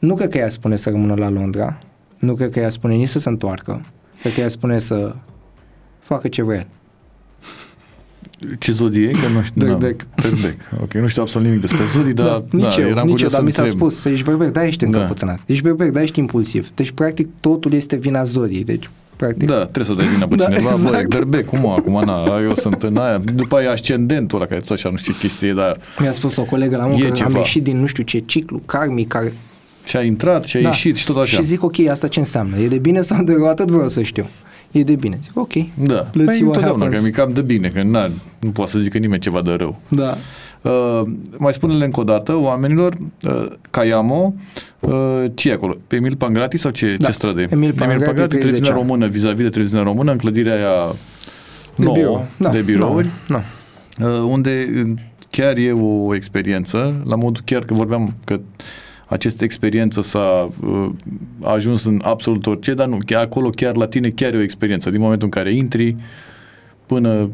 Nu 0.00 0.14
cred 0.14 0.28
că 0.28 0.38
ea 0.38 0.48
spune 0.48 0.76
să 0.76 0.90
rămână 0.90 1.14
la 1.14 1.28
Londra, 1.30 1.78
nu 2.18 2.34
cred 2.34 2.50
că 2.50 2.58
ea 2.58 2.68
spune 2.68 2.94
nici 2.94 3.08
să 3.08 3.18
se 3.18 3.28
întoarcă, 3.28 3.80
cred 4.20 4.32
că 4.34 4.40
ea 4.40 4.48
spune 4.48 4.78
să 4.78 5.14
facă 6.00 6.28
ce 6.28 6.42
vrea. 6.42 6.66
Ce 8.58 8.72
zodie 8.72 9.08
e? 9.08 9.10
Că 9.10 9.28
nu 9.34 9.42
știu. 9.42 9.64
Berbec. 9.66 9.96
Da, 9.96 10.28
berbec. 10.28 10.56
Ok, 10.82 10.92
nu 10.94 11.06
știu 11.06 11.22
absolut 11.22 11.46
nimic 11.46 11.60
despre 11.62 11.84
zodii, 11.84 12.12
dar 12.12 12.26
da, 12.26 12.44
nici 12.50 12.76
eu, 12.76 12.86
eram 12.88 13.06
nici 13.06 13.20
eu, 13.22 13.28
curios 13.28 13.30
dar 13.30 13.40
să 13.40 13.42
mi 13.46 13.52
s-a 13.52 13.62
întreb. 13.62 13.78
spus, 13.78 14.04
ești 14.04 14.24
berbec, 14.24 14.48
da, 14.52 14.64
ești 14.66 14.84
Da. 14.86 14.98
încăpățânat. 14.98 15.38
Ești 15.46 15.62
berbec, 15.62 15.90
da, 15.92 16.02
ești 16.02 16.18
impulsiv. 16.18 16.70
Deci, 16.74 16.90
practic, 16.90 17.28
totul 17.40 17.72
este 17.72 17.96
vina 17.96 18.22
zodiei. 18.22 18.64
Deci, 18.64 18.90
practic, 19.16 19.48
Da, 19.48 19.54
trebuie 19.62 19.84
să 19.84 19.92
dai 19.92 20.06
vina 20.06 20.26
pe 20.26 20.34
Da, 20.36 20.44
cineva. 20.44 20.70
Bă, 20.70 20.76
exact. 20.86 21.02
e 21.14 21.16
berbec, 21.16 21.46
cum 21.46 21.60
mă, 21.60 21.74
acum, 21.78 22.02
na, 22.04 22.38
eu 22.42 22.54
sunt 22.54 22.82
în 22.82 22.96
aia. 22.96 23.18
După 23.18 23.56
aia 23.56 23.70
ascendentul 23.70 24.38
ăla, 24.38 24.46
care 24.48 24.60
tot 24.60 24.70
așa 24.70 24.88
nu 24.90 24.96
știu 24.96 25.12
ce 25.12 25.18
chestie, 25.18 25.52
dar 25.54 25.78
mi-a 25.98 26.12
spus 26.12 26.36
o 26.36 26.42
colegă 26.44 26.76
la 26.76 26.86
muncă 26.86 26.98
E 27.00 27.08
că 27.08 27.10
am 27.10 27.14
ceva. 27.14 27.38
ieșit 27.38 27.62
din 27.62 27.76
nu 27.80 27.86
știu 27.86 28.02
ce 28.02 28.18
ciclu 28.18 28.60
karmic 28.66 29.08
care 29.08 29.32
și 29.84 29.96
a 29.96 30.02
intrat 30.02 30.44
și 30.44 30.56
a 30.56 30.60
ieșit 30.60 30.96
și 30.96 31.04
tot 31.04 31.16
așa. 31.16 31.36
Da. 31.36 31.42
Și 31.42 31.48
zic, 31.48 31.62
ok, 31.62 31.78
asta 31.90 32.08
ce 32.08 32.18
înseamnă? 32.18 32.56
E 32.58 32.68
de 32.68 32.78
bine 32.78 33.00
sau 33.00 33.22
de 33.22 33.32
rău? 33.32 33.48
Atât 33.48 33.70
vreau 33.70 33.88
să 33.88 34.02
știu. 34.02 34.26
E 34.70 34.82
de 34.82 34.94
bine. 34.94 35.18
Zic, 35.22 35.38
ok. 35.38 35.52
Da, 35.74 36.06
Let's 36.08 36.12
păi 36.12 36.24
see 36.26 36.44
what 36.44 36.56
întotdeauna, 36.56 36.78
că 36.84 36.84
happens. 36.84 37.04
mi 37.04 37.10
cam 37.10 37.32
de 37.32 37.40
bine, 37.40 37.68
că 37.68 37.82
na, 37.82 38.10
nu 38.38 38.50
poate 38.50 38.70
să 38.70 38.78
zică 38.78 38.98
nimeni 38.98 39.20
ceva 39.20 39.42
de 39.42 39.50
rău. 39.50 39.80
Da. 39.88 40.16
Uh, 40.62 41.02
mai 41.38 41.52
spune-le 41.52 41.84
încă 41.84 42.00
o 42.00 42.04
dată 42.04 42.34
oamenilor, 42.36 42.96
uh, 43.22 43.46
Caiamo, 43.70 44.34
uh, 44.80 44.92
ce 45.34 45.48
e 45.48 45.52
acolo? 45.52 45.76
Pe 45.86 45.96
Emil 45.96 46.16
Pangrati 46.16 46.56
sau 46.56 46.70
ce, 46.70 46.96
Da, 46.98 47.06
ce 47.06 47.12
strădă 47.12 47.40
e? 47.40 47.48
Emil 47.50 47.72
Pangrati, 47.72 48.04
30 48.12 48.40
treziunea 48.40 48.70
ani. 48.70 48.80
română, 48.80 49.06
vis-a-vis 49.06 49.42
de 49.42 49.48
treziunea 49.48 49.84
română, 49.84 50.10
în 50.10 50.18
clădirea 50.18 50.54
aia 50.54 50.94
De 51.76 51.84
nouă, 51.84 51.96
birou. 51.96 52.26
Da. 52.36 52.50
de 52.50 52.60
birouri, 52.60 53.08
Da. 53.28 53.42
da. 53.98 54.06
uh, 54.06 54.20
unde 54.28 54.68
uh, 54.86 54.90
chiar 55.30 55.56
e 55.56 55.72
o 55.72 56.14
experiență, 56.14 57.02
la 57.04 57.14
modul 57.16 57.42
chiar 57.44 57.64
că 57.64 57.74
vorbeam 57.74 58.14
că 58.24 58.40
această 59.10 59.44
experiență 59.44 60.00
s-a 60.00 60.48
uh, 60.62 60.88
a 61.42 61.50
ajuns 61.50 61.84
în 61.84 62.00
absolut 62.04 62.46
orice, 62.46 62.74
dar 62.74 62.86
nu, 62.86 62.98
chiar 63.06 63.22
acolo 63.22 63.50
chiar 63.50 63.76
la 63.76 63.86
tine 63.86 64.08
chiar 64.08 64.34
e 64.34 64.36
o 64.36 64.42
experiență, 64.42 64.90
din 64.90 65.00
momentul 65.00 65.24
în 65.24 65.30
care 65.30 65.54
intri 65.54 65.96
până 66.86 67.30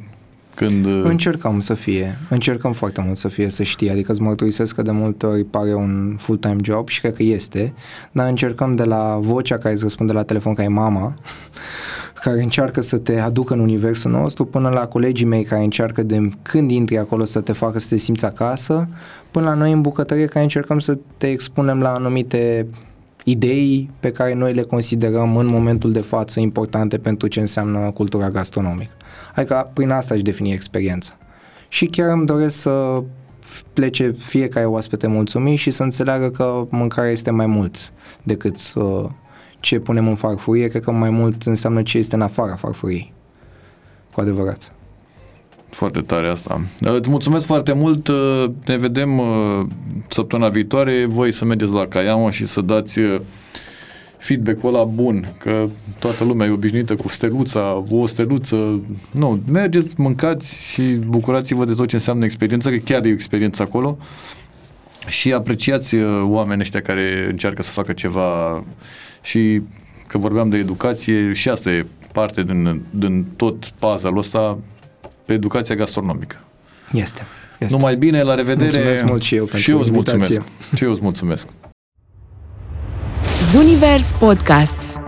când... 0.55 0.87
uh, 0.87 1.03
Încercăm 1.05 1.61
să 1.61 1.75
fie, 1.75 2.19
încercăm 2.29 2.73
foarte 2.73 3.03
mult 3.05 3.17
să 3.17 3.29
fie, 3.29 3.49
să 3.49 3.63
știi, 3.63 3.91
adică 3.91 4.13
îți 4.13 4.21
mărturisesc 4.21 4.75
că 4.75 4.83
de 4.83 4.91
multe 4.91 5.27
ori 5.27 5.45
pare 5.45 5.75
un 5.75 6.17
full-time 6.19 6.57
job 6.63 6.89
și 6.89 7.01
cred 7.01 7.15
că 7.15 7.23
este, 7.23 7.73
dar 8.13 8.29
încercăm 8.29 8.77
de 8.77 8.85
la 8.85 9.19
vocea 9.21 9.59
care 9.59 9.75
îți 9.75 9.83
răspunde 9.83 10.13
la 10.13 10.23
telefon, 10.23 10.55
ca 10.55 10.63
e 10.63 10.69
mama, 10.69 11.15
care 12.27 12.43
încearcă 12.43 12.81
să 12.81 12.99
te 12.99 13.19
aducă 13.19 13.55
în 13.55 13.61
universul 13.61 14.11
nostru, 14.11 14.45
până 14.45 14.69
la 14.69 14.87
colegii 14.87 15.27
mei 15.27 15.45
care 15.45 15.63
încearcă 15.63 16.03
de 16.03 16.31
când 16.43 16.71
intri 16.71 16.99
acolo 16.99 17.25
să 17.25 17.41
te 17.41 17.53
facă 17.53 17.79
să 17.79 17.87
te 17.89 17.97
simți 17.97 18.25
acasă, 18.25 18.89
până 19.31 19.47
la 19.47 19.55
noi 19.55 19.73
în 19.73 19.81
bucătărie 19.81 20.27
care 20.27 20.43
încercăm 20.43 20.79
să 20.79 20.99
te 21.17 21.31
expunem 21.31 21.81
la 21.81 21.95
anumite 21.95 22.67
idei 23.25 23.91
pe 24.01 24.13
care 24.13 24.35
noi 24.35 24.55
le 24.55 24.63
considerăm 24.63 25.37
în 25.37 25.47
momentul 25.47 25.93
de 25.93 26.01
față 26.01 26.41
importante 26.41 26.99
pentru 26.99 27.29
ce 27.29 27.41
înseamnă 27.41 27.91
cultura 27.91 28.31
gastronomică. 28.31 28.93
Adică 29.35 29.71
prin 29.75 29.91
asta 29.91 30.15
își 30.15 30.23
defini 30.23 30.53
experiența. 30.53 31.13
Și 31.69 31.87
chiar 31.87 32.09
îmi 32.09 32.27
doresc 32.27 32.57
să 32.57 33.03
f- 33.43 33.73
plece 33.73 34.15
fiecare 34.19 34.67
oaspete 34.67 35.07
mulțumit 35.07 35.59
și 35.59 35.71
să 35.71 35.83
înțeleagă 35.83 36.31
că 36.31 36.67
mâncarea 36.71 37.11
este 37.11 37.31
mai 37.31 37.47
mult 37.47 37.93
decât 38.23 38.73
uh, 38.75 39.05
ce 39.67 39.79
punem 39.79 40.09
în 40.09 40.15
farfurie, 40.15 40.69
cred 40.69 40.83
că 40.83 40.91
mai 40.91 41.11
mult 41.11 41.43
înseamnă 41.43 41.83
ce 41.83 41.99
este 41.99 42.15
în 42.15 42.21
afara 42.21 42.55
farfuriei. 42.55 43.13
Cu 44.13 44.21
adevărat. 44.21 44.73
Foarte 45.71 46.01
tare 46.01 46.29
asta. 46.29 46.61
Uh, 46.81 46.93
Îți 46.95 47.11
mulțumesc 47.11 47.47
foarte 47.47 47.73
mult. 47.73 48.09
uh, 48.09 48.45
Ne 48.67 48.77
vedem 48.77 49.19
uh, 49.19 49.67
săptămâna 50.09 50.49
viitoare. 50.49 51.05
Voi 51.05 51.33
să 51.33 51.45
mergeți 51.45 51.73
la 51.73 51.87
Caiamo 51.87 52.31
și 52.31 52.47
să 52.47 52.61
dați 52.61 52.99
uh, 52.99 53.21
feedback-ul 54.19 54.75
ăla 54.75 54.85
bun, 54.85 55.35
că 55.39 55.69
toată 55.99 56.25
lumea 56.25 56.47
e 56.47 56.51
obișnuită 56.51 56.95
cu 56.95 57.09
steluța, 57.09 57.85
o 57.91 58.07
steluță. 58.07 58.81
Nu, 59.13 59.41
mergeți, 59.51 59.95
mâncați 59.97 60.73
și 60.73 60.83
bucurați-vă 60.83 61.65
de 61.65 61.73
tot 61.73 61.89
ce 61.89 61.97
înseamnă 61.97 62.25
experiență, 62.25 62.71
că 62.71 62.77
chiar 62.77 63.05
e 63.05 63.09
o 63.09 63.13
experiență 63.13 63.63
acolo. 63.63 63.99
Și 65.07 65.33
apreciați 65.33 65.95
uh, 65.95 66.23
oamenii 66.25 66.63
ăștia 66.63 66.81
care 66.81 67.27
încearcă 67.31 67.63
să 67.63 67.73
facă 67.73 67.93
ceva 67.93 68.65
și 69.27 69.63
că 70.07 70.19
vorbeam 70.19 70.49
de 70.49 70.57
educație 70.57 71.33
și 71.33 71.49
asta 71.49 71.71
e 71.71 71.87
parte 72.13 72.43
din, 72.43 72.83
din 72.91 73.25
tot 73.37 73.67
puzzle 73.79 74.17
ăsta 74.17 74.59
pe 75.25 75.33
educația 75.33 75.75
gastronomică. 75.75 76.37
Este. 76.93 77.23
este. 77.59 77.75
Numai 77.75 77.97
bine, 77.97 78.23
la 78.23 78.35
revedere. 78.35 78.63
Mulțumesc 78.63 79.05
mult 79.05 79.23
și 79.23 79.35
eu 79.35 79.45
pentru 79.45 79.61
și 79.61 79.71
eu 79.71 79.79
îți 79.79 79.89
invitație. 79.89 80.19
mulțumesc. 80.19 80.75
Și 80.77 80.85
eu 80.85 80.91
îți 80.91 81.01
mulțumesc. 81.03 81.49
Zunivers 83.51 84.13
Podcasts 84.13 84.99